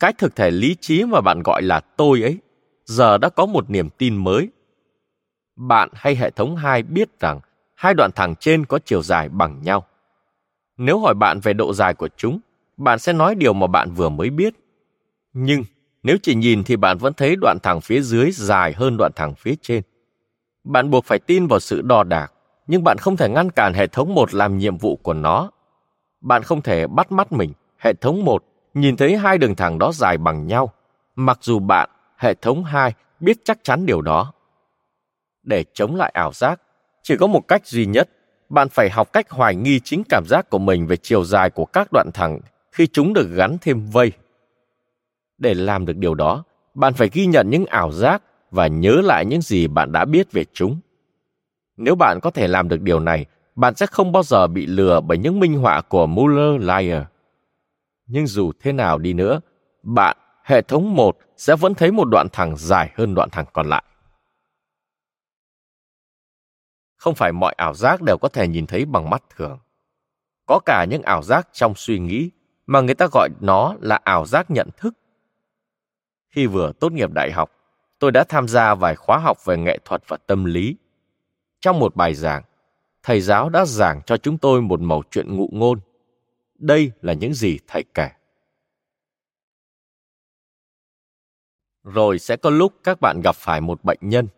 cái 0.00 0.12
thực 0.12 0.36
thể 0.36 0.50
lý 0.50 0.76
trí 0.80 1.04
mà 1.04 1.20
bạn 1.20 1.42
gọi 1.44 1.62
là 1.62 1.80
tôi 1.80 2.22
ấy, 2.22 2.38
giờ 2.84 3.18
đã 3.18 3.28
có 3.28 3.46
một 3.46 3.70
niềm 3.70 3.90
tin 3.90 4.16
mới. 4.16 4.48
Bạn 5.56 5.88
hay 5.92 6.14
hệ 6.14 6.30
thống 6.30 6.56
hai 6.56 6.82
biết 6.82 7.20
rằng 7.20 7.40
hai 7.74 7.94
đoạn 7.94 8.10
thẳng 8.12 8.34
trên 8.40 8.64
có 8.66 8.78
chiều 8.84 9.02
dài 9.02 9.28
bằng 9.28 9.62
nhau. 9.62 9.86
Nếu 10.78 10.98
hỏi 10.98 11.14
bạn 11.14 11.40
về 11.40 11.52
độ 11.52 11.74
dài 11.74 11.94
của 11.94 12.08
chúng, 12.16 12.40
bạn 12.76 12.98
sẽ 12.98 13.12
nói 13.12 13.34
điều 13.34 13.52
mà 13.52 13.66
bạn 13.66 13.90
vừa 13.92 14.08
mới 14.08 14.30
biết. 14.30 14.54
Nhưng 15.32 15.62
nếu 16.02 16.16
chỉ 16.22 16.34
nhìn 16.34 16.64
thì 16.64 16.76
bạn 16.76 16.98
vẫn 16.98 17.14
thấy 17.14 17.36
đoạn 17.36 17.58
thẳng 17.62 17.80
phía 17.80 18.00
dưới 18.00 18.30
dài 18.30 18.72
hơn 18.72 18.96
đoạn 18.96 19.12
thẳng 19.16 19.34
phía 19.34 19.54
trên. 19.62 19.82
Bạn 20.64 20.90
buộc 20.90 21.04
phải 21.04 21.18
tin 21.18 21.46
vào 21.46 21.60
sự 21.60 21.82
đo 21.82 22.02
đạc, 22.04 22.32
nhưng 22.66 22.84
bạn 22.84 22.98
không 22.98 23.16
thể 23.16 23.28
ngăn 23.28 23.50
cản 23.50 23.74
hệ 23.74 23.86
thống 23.86 24.14
một 24.14 24.34
làm 24.34 24.58
nhiệm 24.58 24.78
vụ 24.78 24.96
của 24.96 25.14
nó. 25.14 25.50
Bạn 26.20 26.42
không 26.42 26.62
thể 26.62 26.86
bắt 26.86 27.12
mắt 27.12 27.32
mình, 27.32 27.52
hệ 27.78 27.92
thống 27.94 28.24
một, 28.24 28.44
nhìn 28.74 28.96
thấy 28.96 29.16
hai 29.16 29.38
đường 29.38 29.54
thẳng 29.54 29.78
đó 29.78 29.92
dài 29.92 30.18
bằng 30.18 30.46
nhau, 30.46 30.72
mặc 31.14 31.38
dù 31.42 31.58
bạn, 31.58 31.90
hệ 32.16 32.34
thống 32.34 32.64
hai, 32.64 32.92
biết 33.20 33.38
chắc 33.44 33.58
chắn 33.62 33.86
điều 33.86 34.02
đó. 34.02 34.32
Để 35.42 35.64
chống 35.74 35.96
lại 35.96 36.10
ảo 36.14 36.32
giác, 36.32 36.60
chỉ 37.02 37.16
có 37.16 37.26
một 37.26 37.48
cách 37.48 37.66
duy 37.66 37.86
nhất, 37.86 38.08
bạn 38.48 38.68
phải 38.68 38.90
học 38.90 39.12
cách 39.12 39.30
hoài 39.30 39.54
nghi 39.54 39.80
chính 39.84 40.02
cảm 40.08 40.24
giác 40.26 40.50
của 40.50 40.58
mình 40.58 40.86
về 40.86 40.96
chiều 40.96 41.24
dài 41.24 41.50
của 41.50 41.64
các 41.64 41.88
đoạn 41.92 42.10
thẳng 42.14 42.40
khi 42.72 42.86
chúng 42.86 43.12
được 43.12 43.28
gắn 43.34 43.56
thêm 43.60 43.86
vây. 43.86 44.12
Để 45.38 45.54
làm 45.54 45.86
được 45.86 45.96
điều 45.96 46.14
đó, 46.14 46.44
bạn 46.74 46.94
phải 46.94 47.08
ghi 47.12 47.26
nhận 47.26 47.50
những 47.50 47.66
ảo 47.66 47.92
giác 47.92 48.22
và 48.50 48.66
nhớ 48.66 49.00
lại 49.04 49.24
những 49.24 49.42
gì 49.42 49.66
bạn 49.66 49.92
đã 49.92 50.04
biết 50.04 50.32
về 50.32 50.44
chúng. 50.52 50.80
Nếu 51.76 51.94
bạn 51.94 52.20
có 52.20 52.30
thể 52.30 52.48
làm 52.48 52.68
được 52.68 52.80
điều 52.80 53.00
này, 53.00 53.26
bạn 53.54 53.74
sẽ 53.74 53.86
không 53.86 54.12
bao 54.12 54.22
giờ 54.22 54.46
bị 54.46 54.66
lừa 54.66 55.00
bởi 55.00 55.18
những 55.18 55.40
minh 55.40 55.54
họa 55.54 55.80
của 55.80 56.06
Muller-Lyer. 56.06 57.04
Nhưng 58.06 58.26
dù 58.26 58.52
thế 58.60 58.72
nào 58.72 58.98
đi 58.98 59.12
nữa, 59.12 59.40
bạn, 59.82 60.16
hệ 60.44 60.62
thống 60.62 60.94
một 60.94 61.18
sẽ 61.36 61.56
vẫn 61.56 61.74
thấy 61.74 61.92
một 61.92 62.04
đoạn 62.04 62.26
thẳng 62.32 62.56
dài 62.56 62.90
hơn 62.94 63.14
đoạn 63.14 63.30
thẳng 63.30 63.46
còn 63.52 63.68
lại. 63.68 63.82
Không 66.98 67.14
phải 67.14 67.32
mọi 67.32 67.54
ảo 67.56 67.74
giác 67.74 68.02
đều 68.02 68.18
có 68.18 68.28
thể 68.28 68.48
nhìn 68.48 68.66
thấy 68.66 68.84
bằng 68.84 69.10
mắt 69.10 69.22
thường. 69.36 69.58
Có 70.46 70.60
cả 70.66 70.86
những 70.90 71.02
ảo 71.02 71.22
giác 71.22 71.48
trong 71.52 71.74
suy 71.76 71.98
nghĩ 71.98 72.30
mà 72.66 72.80
người 72.80 72.94
ta 72.94 73.06
gọi 73.12 73.28
nó 73.40 73.74
là 73.80 74.00
ảo 74.04 74.26
giác 74.26 74.50
nhận 74.50 74.68
thức. 74.76 74.94
Khi 76.28 76.46
vừa 76.46 76.72
tốt 76.72 76.92
nghiệp 76.92 77.12
đại 77.12 77.32
học, 77.32 77.52
tôi 77.98 78.12
đã 78.12 78.24
tham 78.28 78.48
gia 78.48 78.74
vài 78.74 78.96
khóa 78.96 79.18
học 79.18 79.44
về 79.44 79.56
nghệ 79.56 79.78
thuật 79.84 80.02
và 80.08 80.16
tâm 80.26 80.44
lý. 80.44 80.76
Trong 81.60 81.78
một 81.78 81.96
bài 81.96 82.14
giảng, 82.14 82.42
thầy 83.02 83.20
giáo 83.20 83.48
đã 83.48 83.64
giảng 83.64 84.02
cho 84.06 84.16
chúng 84.16 84.38
tôi 84.38 84.62
một 84.62 84.80
mẩu 84.80 85.02
chuyện 85.10 85.36
ngụ 85.36 85.48
ngôn. 85.52 85.80
Đây 86.54 86.92
là 87.02 87.12
những 87.12 87.34
gì 87.34 87.58
thầy 87.66 87.84
kể. 87.94 88.08
Rồi 91.84 92.18
sẽ 92.18 92.36
có 92.36 92.50
lúc 92.50 92.72
các 92.84 93.00
bạn 93.00 93.20
gặp 93.20 93.36
phải 93.36 93.60
một 93.60 93.84
bệnh 93.84 93.98
nhân. 94.00 94.28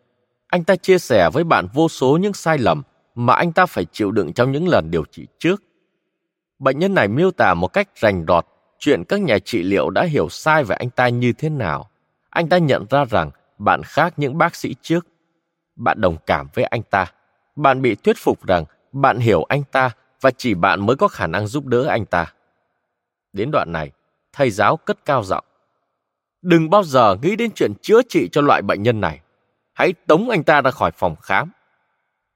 Anh 0.51 0.65
ta 0.65 0.77
chia 0.77 0.99
sẻ 0.99 1.31
với 1.33 1.45
bạn 1.45 1.67
vô 1.73 1.89
số 1.89 2.19
những 2.21 2.33
sai 2.33 2.59
lầm 2.59 2.83
mà 3.15 3.35
anh 3.35 3.53
ta 3.53 3.67
phải 3.67 3.87
chịu 3.93 4.11
đựng 4.11 4.33
trong 4.33 4.53
những 4.53 4.69
lần 4.69 4.91
điều 4.91 5.05
trị 5.05 5.27
trước. 5.39 5.63
Bệnh 6.59 6.79
nhân 6.79 6.95
này 6.95 7.09
miêu 7.09 7.31
tả 7.31 7.55
một 7.55 7.69
cách 7.69 7.89
rành 7.97 8.25
rọt 8.29 8.47
chuyện 8.79 9.05
các 9.05 9.21
nhà 9.21 9.39
trị 9.39 9.63
liệu 9.63 9.91
đã 9.91 10.05
hiểu 10.05 10.29
sai 10.29 10.65
về 10.65 10.77
anh 10.77 10.91
ta 10.91 11.09
như 11.09 11.33
thế 11.33 11.49
nào. 11.49 11.91
Anh 12.31 12.49
ta 12.49 12.59
nhận 12.59 12.87
ra 12.91 13.05
rằng 13.05 13.31
bạn 13.59 13.83
khác 13.83 14.15
những 14.17 14.39
bác 14.39 14.57
sĩ 14.57 14.75
trước. 14.83 15.07
Bạn 15.77 16.01
đồng 16.01 16.17
cảm 16.27 16.49
với 16.55 16.65
anh 16.65 16.83
ta. 16.83 17.07
Bạn 17.57 17.83
bị 17.83 17.95
thuyết 17.95 18.17
phục 18.19 18.47
rằng 18.47 18.65
bạn 18.93 19.19
hiểu 19.19 19.43
anh 19.43 19.63
ta 19.73 19.91
và 20.21 20.31
chỉ 20.31 20.55
bạn 20.55 20.87
mới 20.87 20.97
có 20.97 21.09
khả 21.09 21.27
năng 21.27 21.47
giúp 21.47 21.67
đỡ 21.67 21.87
anh 21.87 22.07
ta. 22.07 22.33
Đến 23.33 23.51
đoạn 23.51 23.73
này, 23.73 23.91
thầy 24.33 24.51
giáo 24.51 24.77
cất 24.77 25.05
cao 25.05 25.25
giọng. 25.25 25.45
Đừng 26.43 26.71
bao 26.71 26.83
giờ 26.83 27.17
nghĩ 27.23 27.37
đến 27.37 27.51
chuyện 27.55 27.73
chữa 27.83 28.03
trị 28.09 28.29
cho 28.33 28.41
loại 28.41 28.63
bệnh 28.63 28.83
nhân 28.83 29.01
này. 29.01 29.21
Hãy 29.81 29.93
tống 29.93 30.31
anh 30.31 30.43
ta 30.43 30.61
ra 30.61 30.71
khỏi 30.71 30.91
phòng 30.91 31.17
khám. 31.17 31.51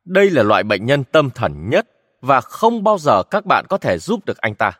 Đây 0.04 0.30
là 0.30 0.42
loại 0.42 0.62
bệnh 0.62 0.86
nhân 0.86 1.04
tâm 1.04 1.30
thần 1.30 1.70
nhất 1.70 1.88
và 2.20 2.40
không 2.40 2.84
bao 2.84 2.98
giờ 2.98 3.22
các 3.22 3.46
bạn 3.46 3.64
có 3.68 3.78
thể 3.78 3.98
giúp 3.98 4.24
được 4.24 4.38
anh 4.38 4.54
ta. 4.54 4.72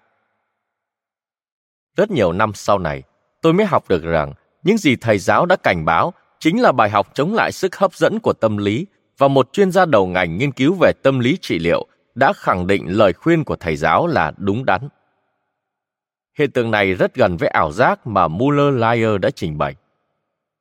Rất 1.96 2.10
nhiều 2.10 2.32
năm 2.32 2.54
sau 2.54 2.78
này, 2.78 3.02
tôi 3.42 3.52
mới 3.52 3.66
học 3.66 3.88
được 3.88 4.02
rằng 4.02 4.32
những 4.62 4.78
gì 4.78 4.96
thầy 4.96 5.18
giáo 5.18 5.46
đã 5.46 5.56
cảnh 5.56 5.84
báo 5.84 6.12
chính 6.38 6.62
là 6.62 6.72
bài 6.72 6.90
học 6.90 7.08
chống 7.14 7.34
lại 7.34 7.52
sức 7.52 7.76
hấp 7.76 7.94
dẫn 7.94 8.20
của 8.20 8.32
tâm 8.32 8.56
lý 8.56 8.86
và 9.18 9.28
một 9.28 9.52
chuyên 9.52 9.72
gia 9.72 9.84
đầu 9.84 10.06
ngành 10.06 10.38
nghiên 10.38 10.52
cứu 10.52 10.76
về 10.80 10.92
tâm 11.02 11.18
lý 11.18 11.38
trị 11.40 11.58
liệu 11.58 11.86
đã 12.14 12.32
khẳng 12.32 12.66
định 12.66 12.86
lời 12.88 13.12
khuyên 13.12 13.44
của 13.44 13.56
thầy 13.56 13.76
giáo 13.76 14.06
là 14.06 14.32
đúng 14.36 14.64
đắn. 14.64 14.88
Hiện 16.38 16.50
tượng 16.50 16.70
này 16.70 16.94
rất 16.94 17.14
gần 17.14 17.36
với 17.36 17.48
ảo 17.48 17.72
giác 17.72 18.06
mà 18.06 18.28
Muller-Lyer 18.28 19.18
đã 19.18 19.30
trình 19.30 19.58
bày. 19.58 19.74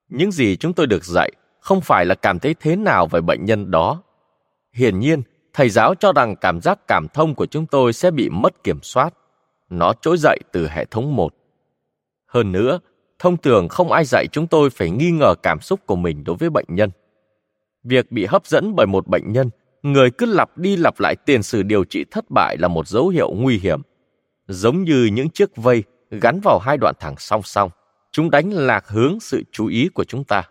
Những 0.10 0.32
gì 0.32 0.56
chúng 0.56 0.74
tôi 0.74 0.88
được 0.88 1.06
dạy 1.06 1.32
không 1.64 1.82
phải 1.82 2.06
là 2.06 2.16
cảm 2.16 2.40
thấy 2.40 2.56
thế 2.60 2.76
nào 2.76 3.08
về 3.08 3.22
bệnh 3.22 3.46
nhân 3.46 3.72
đó. 3.72 4.04
Hiển 4.74 5.00
nhiên, 5.00 5.22
thầy 5.54 5.70
giáo 5.70 5.96
cho 5.96 6.14
rằng 6.14 6.36
cảm 6.36 6.62
giác 6.62 6.88
cảm 6.88 7.08
thông 7.14 7.36
của 7.36 7.46
chúng 7.46 7.66
tôi 7.66 7.94
sẽ 7.94 8.12
bị 8.12 8.30
mất 8.30 8.64
kiểm 8.64 8.80
soát. 8.82 9.14
Nó 9.70 9.94
trỗi 10.02 10.18
dậy 10.18 10.40
từ 10.52 10.68
hệ 10.68 10.86
thống 10.86 11.16
một. 11.16 11.34
Hơn 12.28 12.52
nữa, 12.52 12.80
thông 13.20 13.38
thường 13.38 13.68
không 13.68 13.92
ai 13.92 14.06
dạy 14.06 14.28
chúng 14.32 14.48
tôi 14.48 14.70
phải 14.70 14.90
nghi 14.90 15.12
ngờ 15.12 15.36
cảm 15.44 15.62
xúc 15.62 15.80
của 15.86 15.96
mình 15.96 16.24
đối 16.24 16.36
với 16.36 16.50
bệnh 16.50 16.66
nhân. 16.68 16.90
Việc 17.84 18.12
bị 18.12 18.26
hấp 18.26 18.46
dẫn 18.46 18.76
bởi 18.76 18.86
một 18.86 19.08
bệnh 19.08 19.32
nhân, 19.32 19.50
người 19.84 20.12
cứ 20.12 20.26
lặp 20.26 20.58
đi 20.58 20.78
lặp 20.78 21.00
lại 21.00 21.16
tiền 21.16 21.44
sử 21.44 21.64
điều 21.64 21.84
trị 21.84 22.06
thất 22.12 22.26
bại 22.30 22.58
là 22.60 22.68
một 22.68 22.88
dấu 22.88 23.08
hiệu 23.08 23.32
nguy 23.32 23.58
hiểm. 23.58 23.82
Giống 24.48 24.84
như 24.84 25.10
những 25.14 25.30
chiếc 25.30 25.56
vây 25.56 25.84
gắn 26.12 26.40
vào 26.44 26.60
hai 26.60 26.78
đoạn 26.78 26.96
thẳng 27.00 27.16
song 27.18 27.42
song, 27.44 27.70
chúng 28.12 28.32
đánh 28.32 28.52
lạc 28.54 28.88
hướng 28.88 29.20
sự 29.20 29.44
chú 29.52 29.68
ý 29.68 29.90
của 29.94 30.04
chúng 30.04 30.24
ta. 30.24 30.44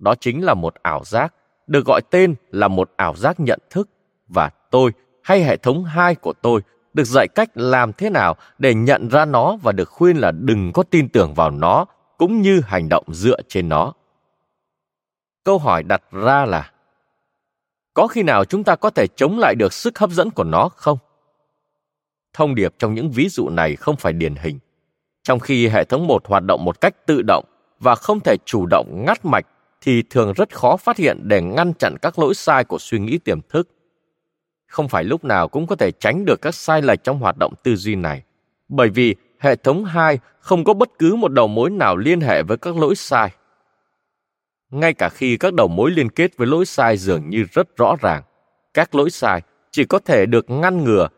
Đó 0.00 0.14
chính 0.14 0.44
là 0.44 0.54
một 0.54 0.74
ảo 0.82 1.04
giác, 1.04 1.34
được 1.66 1.86
gọi 1.86 2.00
tên 2.10 2.34
là 2.50 2.68
một 2.68 2.90
ảo 2.96 3.16
giác 3.16 3.40
nhận 3.40 3.58
thức. 3.70 3.88
Và 4.28 4.50
tôi 4.70 4.92
hay 5.22 5.44
hệ 5.44 5.56
thống 5.56 5.84
hai 5.84 6.14
của 6.14 6.32
tôi 6.42 6.60
được 6.94 7.04
dạy 7.04 7.28
cách 7.28 7.50
làm 7.54 7.92
thế 7.92 8.10
nào 8.10 8.36
để 8.58 8.74
nhận 8.74 9.08
ra 9.08 9.24
nó 9.24 9.56
và 9.62 9.72
được 9.72 9.88
khuyên 9.88 10.16
là 10.16 10.30
đừng 10.30 10.72
có 10.72 10.82
tin 10.82 11.08
tưởng 11.08 11.34
vào 11.34 11.50
nó 11.50 11.86
cũng 12.18 12.42
như 12.42 12.60
hành 12.66 12.88
động 12.88 13.04
dựa 13.08 13.36
trên 13.48 13.68
nó. 13.68 13.92
Câu 15.44 15.58
hỏi 15.58 15.82
đặt 15.82 16.02
ra 16.12 16.44
là 16.44 16.70
có 17.94 18.06
khi 18.06 18.22
nào 18.22 18.44
chúng 18.44 18.64
ta 18.64 18.76
có 18.76 18.90
thể 18.90 19.06
chống 19.16 19.38
lại 19.38 19.54
được 19.54 19.72
sức 19.72 19.98
hấp 19.98 20.10
dẫn 20.10 20.30
của 20.30 20.44
nó 20.44 20.68
không? 20.68 20.98
Thông 22.32 22.54
điệp 22.54 22.74
trong 22.78 22.94
những 22.94 23.10
ví 23.10 23.28
dụ 23.28 23.48
này 23.48 23.76
không 23.76 23.96
phải 23.96 24.12
điển 24.12 24.34
hình. 24.34 24.58
Trong 25.22 25.40
khi 25.40 25.68
hệ 25.68 25.84
thống 25.84 26.06
một 26.06 26.26
hoạt 26.26 26.42
động 26.44 26.64
một 26.64 26.80
cách 26.80 27.06
tự 27.06 27.22
động 27.22 27.44
và 27.80 27.94
không 27.94 28.20
thể 28.20 28.36
chủ 28.44 28.66
động 28.66 29.04
ngắt 29.06 29.24
mạch 29.24 29.46
thì 29.80 30.02
thường 30.10 30.32
rất 30.32 30.54
khó 30.54 30.76
phát 30.76 30.96
hiện 30.96 31.18
để 31.22 31.42
ngăn 31.42 31.74
chặn 31.74 31.96
các 32.02 32.18
lỗi 32.18 32.34
sai 32.34 32.64
của 32.64 32.78
suy 32.78 32.98
nghĩ 32.98 33.18
tiềm 33.18 33.40
thức 33.42 33.68
không 34.70 34.88
phải 34.88 35.04
lúc 35.04 35.24
nào 35.24 35.48
cũng 35.48 35.66
có 35.66 35.76
thể 35.76 35.90
tránh 35.90 36.24
được 36.24 36.42
các 36.42 36.54
sai 36.54 36.82
lệch 36.82 37.04
trong 37.04 37.18
hoạt 37.18 37.36
động 37.38 37.54
tư 37.62 37.76
duy 37.76 37.94
này, 37.94 38.22
bởi 38.68 38.88
vì 38.88 39.16
hệ 39.38 39.56
thống 39.56 39.84
2 39.84 40.18
không 40.40 40.64
có 40.64 40.74
bất 40.74 40.98
cứ 40.98 41.14
một 41.14 41.32
đầu 41.32 41.48
mối 41.48 41.70
nào 41.70 41.96
liên 41.96 42.20
hệ 42.20 42.42
với 42.42 42.56
các 42.56 42.76
lỗi 42.76 42.94
sai. 42.94 43.30
Ngay 44.70 44.94
cả 44.94 45.08
khi 45.08 45.36
các 45.36 45.54
đầu 45.54 45.68
mối 45.68 45.90
liên 45.90 46.08
kết 46.08 46.36
với 46.36 46.46
lỗi 46.46 46.66
sai 46.66 46.96
dường 46.96 47.30
như 47.30 47.44
rất 47.52 47.76
rõ 47.76 47.96
ràng, 48.00 48.22
các 48.74 48.94
lỗi 48.94 49.10
sai 49.10 49.42
chỉ 49.70 49.84
có 49.84 49.98
thể 49.98 50.26
được 50.26 50.50
ngăn 50.50 50.84
ngừa 50.84 51.08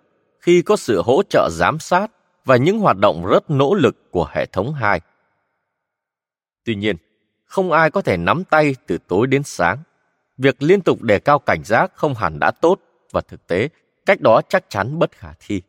khi 0.40 0.62
có 0.62 0.76
sự 0.76 1.02
hỗ 1.02 1.22
trợ 1.28 1.48
giám 1.52 1.78
sát 1.78 2.10
và 2.44 2.56
những 2.56 2.78
hoạt 2.78 2.96
động 2.96 3.26
rất 3.26 3.50
nỗ 3.50 3.74
lực 3.74 4.10
của 4.10 4.28
hệ 4.30 4.46
thống 4.46 4.74
2. 4.74 5.00
Tuy 6.64 6.74
nhiên, 6.74 6.96
không 7.52 7.72
ai 7.72 7.90
có 7.90 8.02
thể 8.02 8.16
nắm 8.16 8.44
tay 8.44 8.74
từ 8.86 8.98
tối 9.08 9.26
đến 9.26 9.42
sáng. 9.42 9.78
Việc 10.38 10.62
liên 10.62 10.80
tục 10.80 11.02
đề 11.02 11.18
cao 11.18 11.38
cảnh 11.38 11.64
giác 11.64 11.92
không 11.94 12.14
hẳn 12.14 12.38
đã 12.40 12.50
tốt 12.50 12.80
và 13.12 13.20
thực 13.20 13.46
tế, 13.46 13.68
cách 14.06 14.20
đó 14.20 14.40
chắc 14.48 14.64
chắn 14.68 14.98
bất 14.98 15.12
khả 15.12 15.32
thi. 15.40 15.62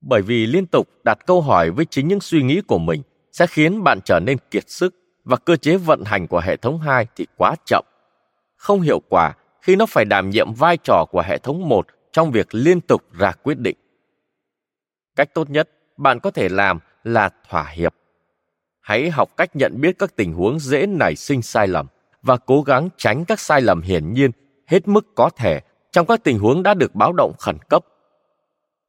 Bởi 0.00 0.22
vì 0.22 0.46
liên 0.46 0.66
tục 0.66 0.88
đặt 1.04 1.18
câu 1.26 1.40
hỏi 1.40 1.70
với 1.70 1.84
chính 1.84 2.08
những 2.08 2.20
suy 2.20 2.42
nghĩ 2.42 2.60
của 2.60 2.78
mình 2.78 3.02
sẽ 3.32 3.46
khiến 3.46 3.84
bạn 3.84 4.00
trở 4.04 4.20
nên 4.20 4.38
kiệt 4.50 4.70
sức 4.70 4.94
và 5.24 5.36
cơ 5.36 5.56
chế 5.56 5.76
vận 5.76 6.04
hành 6.04 6.26
của 6.26 6.40
hệ 6.40 6.56
thống 6.56 6.80
2 6.80 7.06
thì 7.16 7.26
quá 7.36 7.54
chậm. 7.66 7.84
Không 8.56 8.80
hiệu 8.80 9.00
quả 9.08 9.34
khi 9.62 9.76
nó 9.76 9.86
phải 9.86 10.04
đảm 10.04 10.30
nhiệm 10.30 10.54
vai 10.54 10.76
trò 10.84 11.04
của 11.10 11.22
hệ 11.22 11.38
thống 11.38 11.68
1 11.68 11.86
trong 12.12 12.30
việc 12.30 12.46
liên 12.50 12.80
tục 12.80 13.02
ra 13.12 13.32
quyết 13.42 13.58
định. 13.58 13.76
Cách 15.16 15.34
tốt 15.34 15.50
nhất 15.50 15.70
bạn 15.96 16.20
có 16.20 16.30
thể 16.30 16.48
làm 16.48 16.78
là 17.04 17.30
thỏa 17.48 17.68
hiệp. 17.68 17.97
Hãy 18.88 19.10
học 19.10 19.36
cách 19.36 19.56
nhận 19.56 19.80
biết 19.80 19.98
các 19.98 20.16
tình 20.16 20.32
huống 20.32 20.58
dễ 20.58 20.86
nảy 20.86 21.16
sinh 21.16 21.42
sai 21.42 21.68
lầm 21.68 21.86
và 22.22 22.36
cố 22.36 22.62
gắng 22.62 22.88
tránh 22.96 23.24
các 23.24 23.40
sai 23.40 23.60
lầm 23.60 23.80
hiển 23.80 24.12
nhiên 24.12 24.30
hết 24.66 24.88
mức 24.88 25.06
có 25.14 25.30
thể 25.36 25.60
trong 25.92 26.06
các 26.06 26.20
tình 26.24 26.38
huống 26.38 26.62
đã 26.62 26.74
được 26.74 26.94
báo 26.94 27.12
động 27.12 27.32
khẩn 27.38 27.58
cấp. 27.68 27.84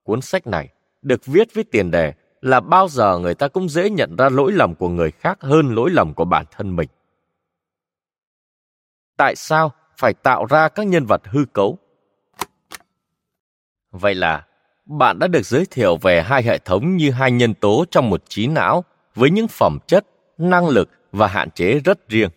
Cuốn 0.03 0.21
sách 0.21 0.47
này 0.47 0.69
được 1.01 1.25
viết 1.25 1.53
với 1.53 1.63
tiền 1.63 1.91
đề 1.91 2.13
là 2.41 2.59
bao 2.59 2.87
giờ 2.87 3.17
người 3.17 3.35
ta 3.35 3.47
cũng 3.47 3.69
dễ 3.69 3.89
nhận 3.89 4.15
ra 4.15 4.29
lỗi 4.29 4.51
lầm 4.51 4.75
của 4.75 4.89
người 4.89 5.11
khác 5.11 5.41
hơn 5.41 5.75
lỗi 5.75 5.89
lầm 5.89 6.13
của 6.13 6.25
bản 6.25 6.45
thân 6.51 6.75
mình. 6.75 6.89
Tại 9.17 9.35
sao 9.35 9.71
phải 9.97 10.13
tạo 10.13 10.45
ra 10.45 10.69
các 10.69 10.87
nhân 10.87 11.05
vật 11.05 11.21
hư 11.25 11.45
cấu? 11.53 11.77
Vậy 13.91 14.15
là 14.15 14.45
bạn 14.85 15.19
đã 15.19 15.27
được 15.27 15.45
giới 15.45 15.65
thiệu 15.65 15.97
về 15.97 16.21
hai 16.21 16.43
hệ 16.43 16.57
thống 16.57 16.97
như 16.97 17.11
hai 17.11 17.31
nhân 17.31 17.53
tố 17.53 17.85
trong 17.91 18.09
một 18.09 18.23
trí 18.29 18.47
não 18.47 18.83
với 19.15 19.29
những 19.29 19.47
phẩm 19.47 19.77
chất, 19.87 20.05
năng 20.37 20.67
lực 20.67 20.89
và 21.11 21.27
hạn 21.27 21.49
chế 21.51 21.79
rất 21.79 22.09
riêng. 22.09 22.29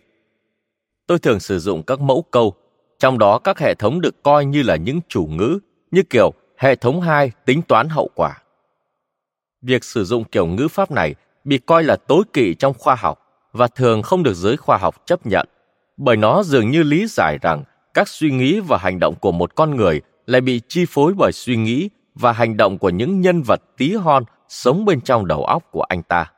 Tôi 1.07 1.19
thường 1.19 1.39
sử 1.39 1.59
dụng 1.59 1.83
các 1.83 1.99
mẫu 1.99 2.25
câu, 2.31 2.53
trong 2.99 3.17
đó 3.17 3.39
các 3.39 3.59
hệ 3.59 3.73
thống 3.73 4.01
được 4.01 4.23
coi 4.23 4.45
như 4.45 4.63
là 4.63 4.75
những 4.75 4.99
chủ 5.07 5.25
ngữ, 5.25 5.59
như 5.91 6.03
kiểu 6.09 6.31
hệ 6.57 6.75
thống 6.75 7.01
2 7.01 7.31
tính 7.45 7.61
toán 7.61 7.89
hậu 7.89 8.09
quả. 8.15 8.41
Việc 9.61 9.83
sử 9.83 10.05
dụng 10.05 10.23
kiểu 10.23 10.45
ngữ 10.45 10.67
pháp 10.67 10.91
này 10.91 11.15
bị 11.43 11.57
coi 11.57 11.83
là 11.83 11.95
tối 11.95 12.23
kỵ 12.33 12.53
trong 12.53 12.73
khoa 12.73 12.95
học 12.95 13.19
và 13.51 13.67
thường 13.67 14.01
không 14.01 14.23
được 14.23 14.33
giới 14.33 14.57
khoa 14.57 14.77
học 14.77 14.95
chấp 15.05 15.25
nhận, 15.25 15.47
bởi 15.97 16.17
nó 16.17 16.43
dường 16.43 16.71
như 16.71 16.83
lý 16.83 17.07
giải 17.07 17.37
rằng 17.41 17.63
các 17.93 18.07
suy 18.07 18.31
nghĩ 18.31 18.59
và 18.59 18.77
hành 18.77 18.99
động 18.99 19.15
của 19.15 19.31
một 19.31 19.55
con 19.55 19.75
người 19.75 20.01
lại 20.25 20.41
bị 20.41 20.61
chi 20.67 20.85
phối 20.89 21.13
bởi 21.17 21.31
suy 21.31 21.55
nghĩ 21.55 21.89
và 22.15 22.31
hành 22.31 22.57
động 22.57 22.77
của 22.77 22.89
những 22.89 23.21
nhân 23.21 23.41
vật 23.41 23.61
tí 23.77 23.95
hon 23.95 24.23
sống 24.49 24.85
bên 24.85 25.01
trong 25.01 25.27
đầu 25.27 25.45
óc 25.45 25.63
của 25.71 25.81
anh 25.81 26.03
ta. 26.03 26.31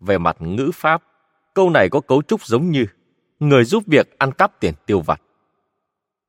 Về 0.00 0.18
mặt 0.18 0.36
ngữ 0.40 0.70
pháp, 0.74 1.02
câu 1.54 1.70
này 1.70 1.88
có 1.88 2.00
cấu 2.00 2.22
trúc 2.22 2.44
giống 2.44 2.70
như 2.70 2.86
người 3.38 3.64
giúp 3.64 3.82
việc 3.86 4.18
ăn 4.18 4.32
cắp 4.32 4.60
tiền 4.60 4.74
tiêu 4.86 5.00
vặt. 5.00 5.22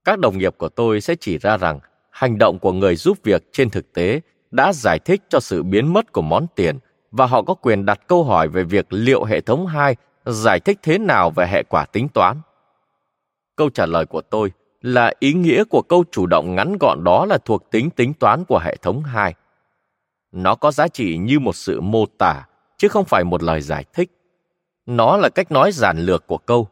Các 0.06 0.20
đồng 0.20 0.38
nghiệp 0.38 0.56
của 0.58 0.70
tôi 0.70 1.02
sẽ 1.02 1.16
chỉ 1.20 1.38
ra 1.38 1.58
rằng 1.58 1.80
hành 2.10 2.38
động 2.38 2.60
của 2.60 2.74
người 2.74 2.96
giúp 2.96 3.18
việc 3.24 3.44
trên 3.52 3.70
thực 3.70 3.94
tế 3.94 4.22
đã 4.52 4.74
giải 4.74 5.00
thích 5.00 5.22
cho 5.30 5.40
sự 5.40 5.64
biến 5.64 5.94
mất 5.94 6.12
của 6.12 6.22
món 6.22 6.48
tiền 6.56 6.80
và 7.12 7.26
họ 7.26 7.42
có 7.42 7.54
quyền 7.54 7.86
đặt 7.86 8.00
câu 8.08 8.24
hỏi 8.24 8.48
về 8.48 8.64
việc 8.64 8.86
liệu 8.90 9.24
hệ 9.24 9.42
thống 9.42 9.68
2 9.68 9.96
giải 10.26 10.60
thích 10.60 10.80
thế 10.84 10.98
nào 10.98 11.30
về 11.30 11.48
hệ 11.48 11.64
quả 11.64 11.86
tính 11.86 12.10
toán. 12.10 12.38
Câu 13.56 13.70
trả 13.70 13.86
lời 13.86 14.06
của 14.06 14.22
tôi 14.22 14.52
là 14.82 15.14
ý 15.20 15.34
nghĩa 15.34 15.64
của 15.64 15.82
câu 15.82 16.04
chủ 16.12 16.26
động 16.26 16.56
ngắn 16.56 16.78
gọn 16.80 17.04
đó 17.04 17.26
là 17.26 17.38
thuộc 17.38 17.72
tính 17.72 17.90
tính 17.90 18.14
toán 18.14 18.46
của 18.46 18.60
hệ 18.60 18.76
thống 18.82 19.04
2. 19.04 19.34
Nó 20.32 20.56
có 20.56 20.72
giá 20.72 20.88
trị 20.88 21.18
như 21.18 21.40
một 21.40 21.56
sự 21.56 21.82
mô 21.82 22.06
tả, 22.06 22.48
chứ 22.80 22.88
không 22.88 23.06
phải 23.06 23.24
một 23.24 23.44
lời 23.44 23.62
giải 23.62 23.86
thích. 23.94 24.12
Nó 24.86 25.18
là 25.18 25.30
cách 25.30 25.52
nói 25.52 25.72
giản 25.72 25.98
lược 26.00 26.28
của 26.28 26.38
câu. 26.38 26.68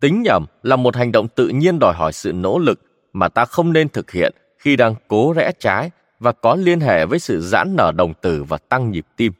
Tính 0.00 0.22
nhầm 0.22 0.46
là 0.62 0.76
một 0.76 0.96
hành 0.96 1.12
động 1.12 1.28
tự 1.28 1.48
nhiên 1.48 1.78
đòi 1.78 1.94
hỏi 1.94 2.12
sự 2.12 2.32
nỗ 2.32 2.58
lực 2.58 2.80
mà 3.12 3.28
ta 3.28 3.44
không 3.44 3.72
nên 3.72 3.88
thực 3.88 4.10
hiện 4.10 4.34
khi 4.58 4.76
đang 4.76 4.94
cố 5.08 5.32
rẽ 5.32 5.52
trái 5.58 5.90
và 6.20 6.32
có 6.32 6.54
liên 6.54 6.80
hệ 6.80 7.06
với 7.06 7.18
sự 7.18 7.40
giãn 7.40 7.76
nở 7.76 7.92
đồng 7.96 8.14
tử 8.14 8.44
và 8.44 8.58
tăng 8.58 8.90
nhịp 8.90 9.06
tim. 9.16 9.32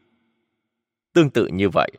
Tương 1.14 1.30
tự 1.30 1.46
như 1.46 1.68
vậy, 1.68 1.90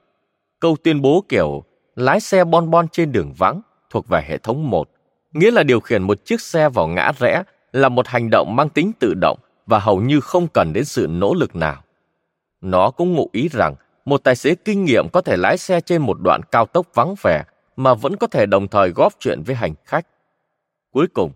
câu 0.60 0.78
tuyên 0.84 1.02
bố 1.02 1.26
kiểu 1.30 1.64
lái 1.96 2.20
xe 2.20 2.44
bon 2.44 2.70
bon 2.70 2.88
trên 2.88 3.12
đường 3.12 3.34
vắng 3.38 3.62
thuộc 3.90 4.08
về 4.08 4.26
hệ 4.28 4.38
thống 4.38 4.70
1 4.70 4.90
nghĩa 5.34 5.52
là 5.52 5.64
điều 5.64 5.80
khiển 5.80 6.04
một 6.04 6.26
chiếc 6.26 6.42
xe 6.42 6.70
vào 6.70 6.88
ngã 6.88 7.12
rẽ 7.20 7.44
là 7.72 7.90
một 7.90 8.08
hành 8.08 8.30
động 8.30 8.56
mang 8.56 8.70
tính 8.70 8.92
tự 9.00 9.14
động 9.14 9.40
và 9.66 9.80
hầu 9.80 10.02
như 10.02 10.20
không 10.20 10.48
cần 10.48 10.74
đến 10.74 10.86
sự 10.86 11.08
nỗ 11.10 11.34
lực 11.34 11.56
nào. 11.56 11.84
Nó 12.62 12.92
cũng 12.92 13.14
ngụ 13.14 13.30
ý 13.32 13.50
rằng 13.52 13.76
một 14.06 14.24
tài 14.24 14.36
xế 14.36 14.56
kinh 14.56 14.86
nghiệm 14.86 15.10
có 15.10 15.22
thể 15.22 15.38
lái 15.38 15.58
xe 15.58 15.82
trên 15.82 16.02
một 16.02 16.18
đoạn 16.22 16.42
cao 16.52 16.66
tốc 16.66 16.88
vắng 16.94 17.16
vẻ 17.22 17.44
mà 17.76 17.94
vẫn 17.94 18.16
có 18.16 18.28
thể 18.28 18.46
đồng 18.46 18.68
thời 18.68 18.90
góp 18.90 19.14
chuyện 19.20 19.44
với 19.44 19.56
hành 19.56 19.74
khách. 19.86 20.08
Cuối 20.92 21.08
cùng, 21.14 21.32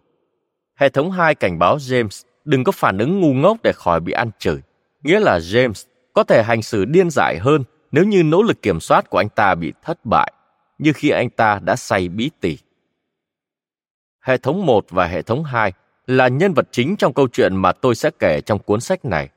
hệ 0.76 0.90
thống 0.90 1.12
2 1.12 1.36
cảnh 1.36 1.60
báo 1.60 1.78
James 1.78 2.24
đừng 2.46 2.64
có 2.64 2.72
phản 2.72 2.98
ứng 2.98 3.22
ngu 3.22 3.34
ngốc 3.34 3.58
để 3.64 3.72
khỏi 3.76 4.00
bị 4.00 4.12
ăn 4.12 4.32
chửi. 4.40 4.62
Nghĩa 5.04 5.20
là 5.20 5.40
James 5.40 5.88
có 6.14 6.24
thể 6.24 6.44
hành 6.44 6.62
xử 6.62 6.86
điên 6.86 7.10
dại 7.10 7.38
hơn 7.42 7.64
nếu 7.92 8.06
như 8.06 8.24
nỗ 8.24 8.42
lực 8.44 8.62
kiểm 8.62 8.80
soát 8.80 9.10
của 9.10 9.18
anh 9.18 9.30
ta 9.30 9.56
bị 9.56 9.74
thất 9.84 10.06
bại, 10.06 10.34
như 10.78 10.94
khi 10.96 11.10
anh 11.10 11.30
ta 11.30 11.60
đã 11.64 11.76
say 11.76 12.10
bí 12.10 12.30
tỉ 12.42 12.58
hệ 14.26 14.38
thống 14.38 14.66
1 14.66 14.86
và 14.90 15.06
hệ 15.06 15.22
thống 15.22 15.44
2 15.44 15.74
là 16.08 16.28
nhân 16.28 16.54
vật 16.54 16.68
chính 16.72 16.96
trong 16.96 17.14
câu 17.14 17.28
chuyện 17.28 17.56
mà 17.56 17.72
tôi 17.72 17.96
sẽ 17.96 18.10
kể 18.20 18.42
trong 18.42 18.60
cuốn 18.60 18.82
sách 18.82 19.06
này. 19.06 19.30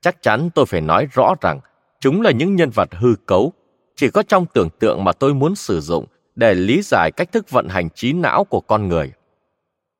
Chắc 0.00 0.22
chắn 0.22 0.50
tôi 0.54 0.66
phải 0.66 0.80
nói 0.80 1.08
rõ 1.12 1.34
rằng 1.40 1.60
chúng 2.00 2.20
là 2.22 2.30
những 2.30 2.56
nhân 2.56 2.70
vật 2.70 2.88
hư 2.92 3.14
cấu, 3.26 3.52
chỉ 3.96 4.10
có 4.10 4.22
trong 4.22 4.46
tưởng 4.46 4.68
tượng 4.78 5.04
mà 5.04 5.12
tôi 5.12 5.34
muốn 5.34 5.54
sử 5.54 5.80
dụng 5.80 6.06
để 6.34 6.54
lý 6.54 6.82
giải 6.82 7.10
cách 7.16 7.32
thức 7.32 7.50
vận 7.50 7.68
hành 7.68 7.90
trí 7.90 8.12
não 8.12 8.44
của 8.44 8.60
con 8.60 8.88
người. 8.88 9.12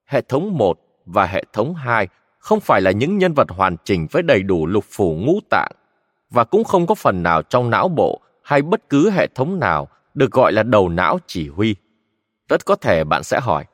Hệ 0.07 0.21
thống 0.21 0.59
1 0.59 0.79
và 1.07 1.27
hệ 1.27 1.45
thống 1.53 1.75
2 1.75 2.09
không 2.39 2.61
phải 2.61 2.81
là 2.81 2.91
những 2.91 3.19
nhân 3.19 3.35
vật 3.35 3.51
hoàn 3.51 3.77
chỉnh 3.85 4.07
với 4.11 4.23
đầy 4.23 4.43
đủ 4.43 4.67
lục 4.67 4.85
phủ 4.91 5.15
ngũ 5.15 5.41
tạng 5.51 5.73
và 6.31 6.45
cũng 6.45 6.65
không 6.65 6.87
có 6.87 6.95
phần 6.95 7.23
nào 7.23 7.43
trong 7.43 7.71
não 7.71 7.89
bộ 7.89 8.21
hay 8.43 8.63
bất 8.63 8.89
cứ 8.89 9.11
hệ 9.11 9.27
thống 9.27 9.61
nào 9.61 9.89
được 10.15 10.31
gọi 10.31 10.53
là 10.53 10.63
đầu 10.63 10.89
não 10.89 11.19
chỉ 11.27 11.49
huy. 11.49 11.77
Rất 12.49 12.65
có 12.65 12.77
thể 12.77 13.05
bạn 13.05 13.23
sẽ 13.23 13.41
hỏi, 13.41 13.65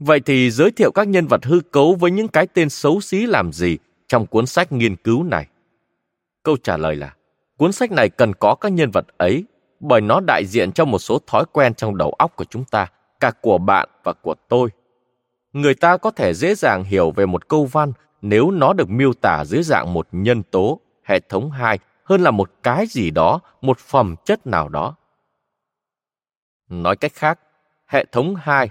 Vậy 0.00 0.20
thì 0.20 0.50
giới 0.50 0.70
thiệu 0.70 0.92
các 0.92 1.08
nhân 1.08 1.26
vật 1.26 1.44
hư 1.44 1.60
cấu 1.60 1.94
với 1.94 2.10
những 2.10 2.28
cái 2.28 2.46
tên 2.46 2.70
xấu 2.70 3.00
xí 3.00 3.26
làm 3.26 3.52
gì 3.52 3.78
trong 4.08 4.26
cuốn 4.26 4.46
sách 4.46 4.72
nghiên 4.72 4.96
cứu 4.96 5.22
này? 5.22 5.46
Câu 6.42 6.56
trả 6.56 6.76
lời 6.76 6.96
là, 6.96 7.14
cuốn 7.60 7.72
sách 7.72 7.92
này 7.92 8.08
cần 8.08 8.34
có 8.34 8.54
các 8.54 8.72
nhân 8.72 8.90
vật 8.90 9.06
ấy 9.18 9.44
bởi 9.80 10.00
nó 10.00 10.20
đại 10.20 10.44
diện 10.46 10.72
cho 10.72 10.84
một 10.84 10.98
số 10.98 11.18
thói 11.26 11.44
quen 11.52 11.74
trong 11.74 11.96
đầu 11.96 12.10
óc 12.10 12.36
của 12.36 12.44
chúng 12.44 12.64
ta, 12.64 12.86
cả 13.20 13.30
của 13.40 13.58
bạn 13.58 13.88
và 14.04 14.12
của 14.12 14.34
tôi. 14.48 14.68
Người 15.52 15.74
ta 15.74 15.96
có 15.96 16.10
thể 16.10 16.34
dễ 16.34 16.54
dàng 16.54 16.84
hiểu 16.84 17.10
về 17.10 17.26
một 17.26 17.48
câu 17.48 17.64
văn 17.64 17.92
nếu 18.22 18.50
nó 18.50 18.72
được 18.72 18.90
miêu 18.90 19.12
tả 19.12 19.44
dưới 19.44 19.62
dạng 19.62 19.92
một 19.92 20.08
nhân 20.12 20.42
tố, 20.42 20.80
hệ 21.04 21.20
thống 21.20 21.50
hai 21.50 21.78
hơn 22.04 22.20
là 22.20 22.30
một 22.30 22.50
cái 22.62 22.86
gì 22.86 23.10
đó, 23.10 23.40
một 23.60 23.78
phẩm 23.78 24.14
chất 24.24 24.46
nào 24.46 24.68
đó. 24.68 24.96
Nói 26.68 26.96
cách 26.96 27.12
khác, 27.14 27.38
hệ 27.86 28.04
thống 28.12 28.34
hai 28.36 28.70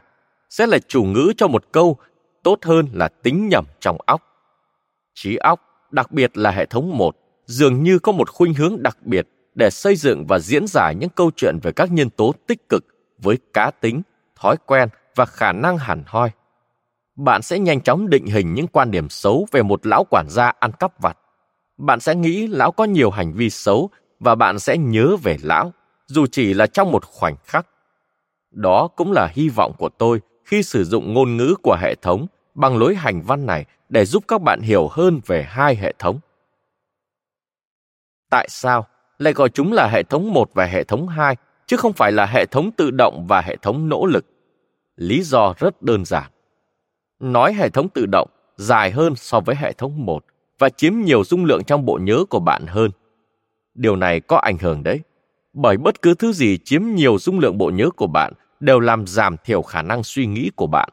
sẽ 0.50 0.68
là 0.68 0.78
chủ 0.88 1.04
ngữ 1.04 1.34
cho 1.38 1.48
một 1.48 1.64
câu 1.72 1.98
tốt 2.44 2.60
hơn 2.62 2.88
là 2.94 3.08
tính 3.08 3.48
nhầm 3.50 3.66
trong 3.80 3.98
óc. 4.06 4.22
Trí 5.14 5.36
óc, 5.36 5.62
đặc 5.92 6.12
biệt 6.12 6.38
là 6.38 6.52
hệ 6.52 6.66
thống 6.66 6.98
một, 6.98 7.16
dường 7.50 7.84
như 7.84 8.00
có 8.00 8.12
một 8.12 8.30
khuynh 8.30 8.54
hướng 8.54 8.84
đặc 8.84 8.98
biệt 9.06 9.28
để 9.56 9.70
xây 9.70 9.96
dựng 9.96 10.26
và 10.28 10.40
diễn 10.40 10.68
giải 10.68 10.96
những 10.96 11.10
câu 11.10 11.32
chuyện 11.36 11.60
về 11.64 11.72
các 11.72 11.92
nhân 11.92 12.10
tố 12.10 12.34
tích 12.48 12.70
cực 12.70 12.86
với 13.18 13.38
cá 13.54 13.72
tính, 13.72 14.02
thói 14.36 14.56
quen 14.66 14.90
và 15.16 15.26
khả 15.26 15.52
năng 15.52 15.78
hẳn 15.78 16.04
hoi. 16.08 16.32
Bạn 17.16 17.42
sẽ 17.42 17.60
nhanh 17.60 17.82
chóng 17.82 18.10
định 18.10 18.26
hình 18.26 18.54
những 18.54 18.68
quan 18.68 18.92
điểm 18.92 19.10
xấu 19.10 19.48
về 19.52 19.64
một 19.64 19.88
lão 19.88 20.04
quản 20.10 20.26
gia 20.30 20.52
ăn 20.60 20.72
cắp 20.72 21.02
vặt. 21.02 21.18
Bạn 21.78 22.00
sẽ 22.00 22.16
nghĩ 22.16 22.48
lão 22.48 22.72
có 22.72 22.84
nhiều 22.84 23.10
hành 23.10 23.34
vi 23.34 23.50
xấu 23.50 23.90
và 24.20 24.36
bạn 24.36 24.60
sẽ 24.60 24.78
nhớ 24.78 25.16
về 25.24 25.38
lão, 25.42 25.74
dù 26.08 26.26
chỉ 26.32 26.54
là 26.54 26.68
trong 26.68 26.92
một 26.92 27.06
khoảnh 27.06 27.36
khắc. 27.46 27.68
Đó 28.52 28.88
cũng 28.88 29.12
là 29.12 29.30
hy 29.34 29.50
vọng 29.50 29.74
của 29.78 29.90
tôi 29.90 30.22
khi 30.46 30.64
sử 30.64 30.84
dụng 30.84 31.14
ngôn 31.14 31.38
ngữ 31.38 31.56
của 31.64 31.78
hệ 31.82 31.96
thống 31.96 32.28
bằng 32.56 32.78
lối 32.78 32.96
hành 32.96 33.22
văn 33.22 33.46
này 33.46 33.66
để 33.90 34.06
giúp 34.06 34.24
các 34.28 34.42
bạn 34.42 34.62
hiểu 34.62 34.88
hơn 34.92 35.22
về 35.26 35.44
hai 35.44 35.76
hệ 35.76 35.94
thống. 36.00 36.20
Tại 38.30 38.48
sao 38.50 38.86
lại 39.18 39.34
gọi 39.34 39.50
chúng 39.50 39.74
là 39.74 39.88
hệ 39.88 40.04
thống 40.04 40.34
1 40.34 40.50
và 40.54 40.66
hệ 40.66 40.84
thống 40.84 41.08
2 41.08 41.36
chứ 41.68 41.78
không 41.78 41.94
phải 41.94 42.12
là 42.12 42.26
hệ 42.26 42.46
thống 42.46 42.72
tự 42.72 42.92
động 42.92 43.26
và 43.28 43.42
hệ 43.42 43.56
thống 43.56 43.90
nỗ 43.90 44.06
lực? 44.06 44.26
Lý 44.96 45.24
do 45.24 45.54
rất 45.60 45.82
đơn 45.82 46.06
giản. 46.06 46.32
Nói 47.20 47.54
hệ 47.54 47.70
thống 47.70 47.90
tự 47.90 48.06
động 48.06 48.30
dài 48.56 48.92
hơn 48.92 49.16
so 49.16 49.40
với 49.40 49.56
hệ 49.56 49.74
thống 49.74 50.06
1 50.06 50.26
và 50.60 50.70
chiếm 50.70 50.94
nhiều 50.96 51.24
dung 51.24 51.46
lượng 51.46 51.64
trong 51.64 51.86
bộ 51.86 52.00
nhớ 52.02 52.24
của 52.30 52.40
bạn 52.40 52.68
hơn. 52.68 52.92
Điều 53.74 53.96
này 53.96 54.20
có 54.20 54.38
ảnh 54.38 54.58
hưởng 54.58 54.84
đấy, 54.84 55.00
bởi 55.54 55.78
bất 55.78 56.02
cứ 56.02 56.14
thứ 56.14 56.32
gì 56.32 56.58
chiếm 56.58 56.84
nhiều 56.84 57.18
dung 57.20 57.40
lượng 57.40 57.58
bộ 57.58 57.70
nhớ 57.70 57.90
của 57.96 58.08
bạn 58.08 58.34
đều 58.60 58.80
làm 58.80 59.08
giảm 59.08 59.36
thiểu 59.46 59.62
khả 59.62 59.82
năng 59.82 60.04
suy 60.04 60.26
nghĩ 60.26 60.52
của 60.56 60.68
bạn. 60.68 60.90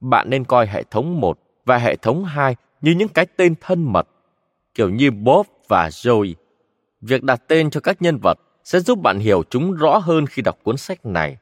Bạn 0.00 0.30
nên 0.30 0.44
coi 0.44 0.66
hệ 0.66 0.82
thống 0.90 1.20
1 1.20 1.38
và 1.64 1.78
hệ 1.78 1.96
thống 1.96 2.24
2 2.24 2.56
như 2.80 2.94
những 2.94 3.08
cái 3.08 3.26
tên 3.36 3.54
thân 3.60 3.92
mật, 3.92 4.08
kiểu 4.74 4.90
như 4.90 5.10
Bob 5.10 5.46
và 5.68 5.88
Joey. 5.88 6.34
Việc 7.02 7.22
đặt 7.22 7.42
tên 7.48 7.70
cho 7.70 7.80
các 7.80 8.02
nhân 8.02 8.18
vật 8.22 8.38
sẽ 8.64 8.80
giúp 8.80 8.98
bạn 8.98 9.18
hiểu 9.18 9.42
chúng 9.50 9.72
rõ 9.72 9.98
hơn 9.98 10.26
khi 10.26 10.42
đọc 10.42 10.58
cuốn 10.62 10.76
sách 10.76 11.06
này. 11.06 11.36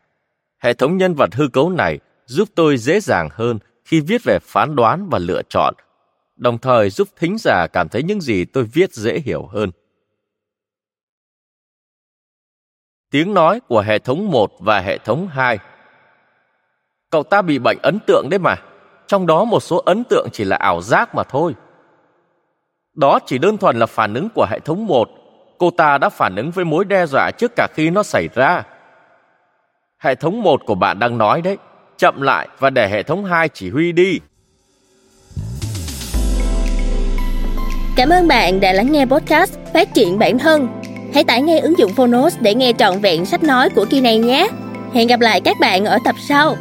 Hệ 0.58 0.74
thống 0.74 0.96
nhân 0.96 1.14
vật 1.14 1.34
hư 1.34 1.48
cấu 1.48 1.70
này 1.70 1.98
giúp 2.26 2.48
tôi 2.54 2.76
dễ 2.76 3.00
dàng 3.00 3.28
hơn 3.32 3.58
khi 3.84 4.00
viết 4.00 4.24
về 4.24 4.38
phán 4.42 4.76
đoán 4.76 5.08
và 5.08 5.18
lựa 5.18 5.42
chọn, 5.48 5.74
đồng 6.36 6.58
thời 6.58 6.90
giúp 6.90 7.08
thính 7.16 7.36
giả 7.38 7.66
cảm 7.72 7.88
thấy 7.88 8.02
những 8.02 8.20
gì 8.20 8.44
tôi 8.44 8.64
viết 8.64 8.92
dễ 8.92 9.18
hiểu 9.18 9.46
hơn. 9.46 9.70
tiếng 13.10 13.34
nói 13.34 13.60
của 13.68 13.80
hệ 13.80 13.98
thống 13.98 14.30
1 14.30 14.52
và 14.58 14.80
hệ 14.80 14.98
thống 14.98 15.28
2. 15.28 15.58
Cậu 17.10 17.22
ta 17.22 17.42
bị 17.42 17.58
bệnh 17.58 17.78
ấn 17.82 17.98
tượng 18.06 18.26
đấy 18.30 18.38
mà, 18.38 18.56
trong 19.06 19.26
đó 19.26 19.44
một 19.44 19.60
số 19.60 19.76
ấn 19.76 20.04
tượng 20.04 20.28
chỉ 20.32 20.44
là 20.44 20.56
ảo 20.56 20.82
giác 20.82 21.14
mà 21.14 21.22
thôi. 21.22 21.54
Đó 22.94 23.18
chỉ 23.26 23.38
đơn 23.38 23.58
thuần 23.58 23.78
là 23.78 23.86
phản 23.86 24.14
ứng 24.14 24.28
của 24.34 24.46
hệ 24.50 24.60
thống 24.60 24.86
1. 24.86 25.08
Cô 25.60 25.70
ta 25.70 25.98
đã 25.98 26.08
phản 26.08 26.36
ứng 26.36 26.50
với 26.50 26.64
mối 26.64 26.84
đe 26.84 27.06
dọa 27.06 27.30
trước 27.38 27.52
cả 27.56 27.68
khi 27.74 27.90
nó 27.90 28.02
xảy 28.02 28.28
ra. 28.34 28.62
Hệ 29.98 30.14
thống 30.14 30.42
1 30.42 30.60
của 30.66 30.74
bạn 30.74 30.98
đang 30.98 31.18
nói 31.18 31.42
đấy, 31.42 31.56
chậm 31.98 32.22
lại 32.22 32.48
và 32.58 32.70
để 32.70 32.88
hệ 32.88 33.02
thống 33.02 33.24
2 33.24 33.48
chỉ 33.48 33.70
huy 33.70 33.92
đi. 33.92 34.20
Cảm 37.96 38.08
ơn 38.08 38.28
bạn 38.28 38.60
đã 38.60 38.72
lắng 38.72 38.92
nghe 38.92 39.06
podcast 39.06 39.58
Phát 39.74 39.94
triển 39.94 40.18
bản 40.18 40.38
thân. 40.38 40.68
Hãy 41.14 41.24
tải 41.24 41.42
ngay 41.42 41.58
ứng 41.58 41.78
dụng 41.78 41.92
Phonos 41.92 42.36
để 42.40 42.54
nghe 42.54 42.72
trọn 42.78 43.00
vẹn 43.00 43.26
sách 43.26 43.42
nói 43.42 43.70
của 43.70 43.84
kỳ 43.90 44.00
này 44.00 44.18
nhé. 44.18 44.48
Hẹn 44.94 45.08
gặp 45.08 45.20
lại 45.20 45.40
các 45.40 45.56
bạn 45.60 45.84
ở 45.84 45.98
tập 46.04 46.14
sau. 46.28 46.56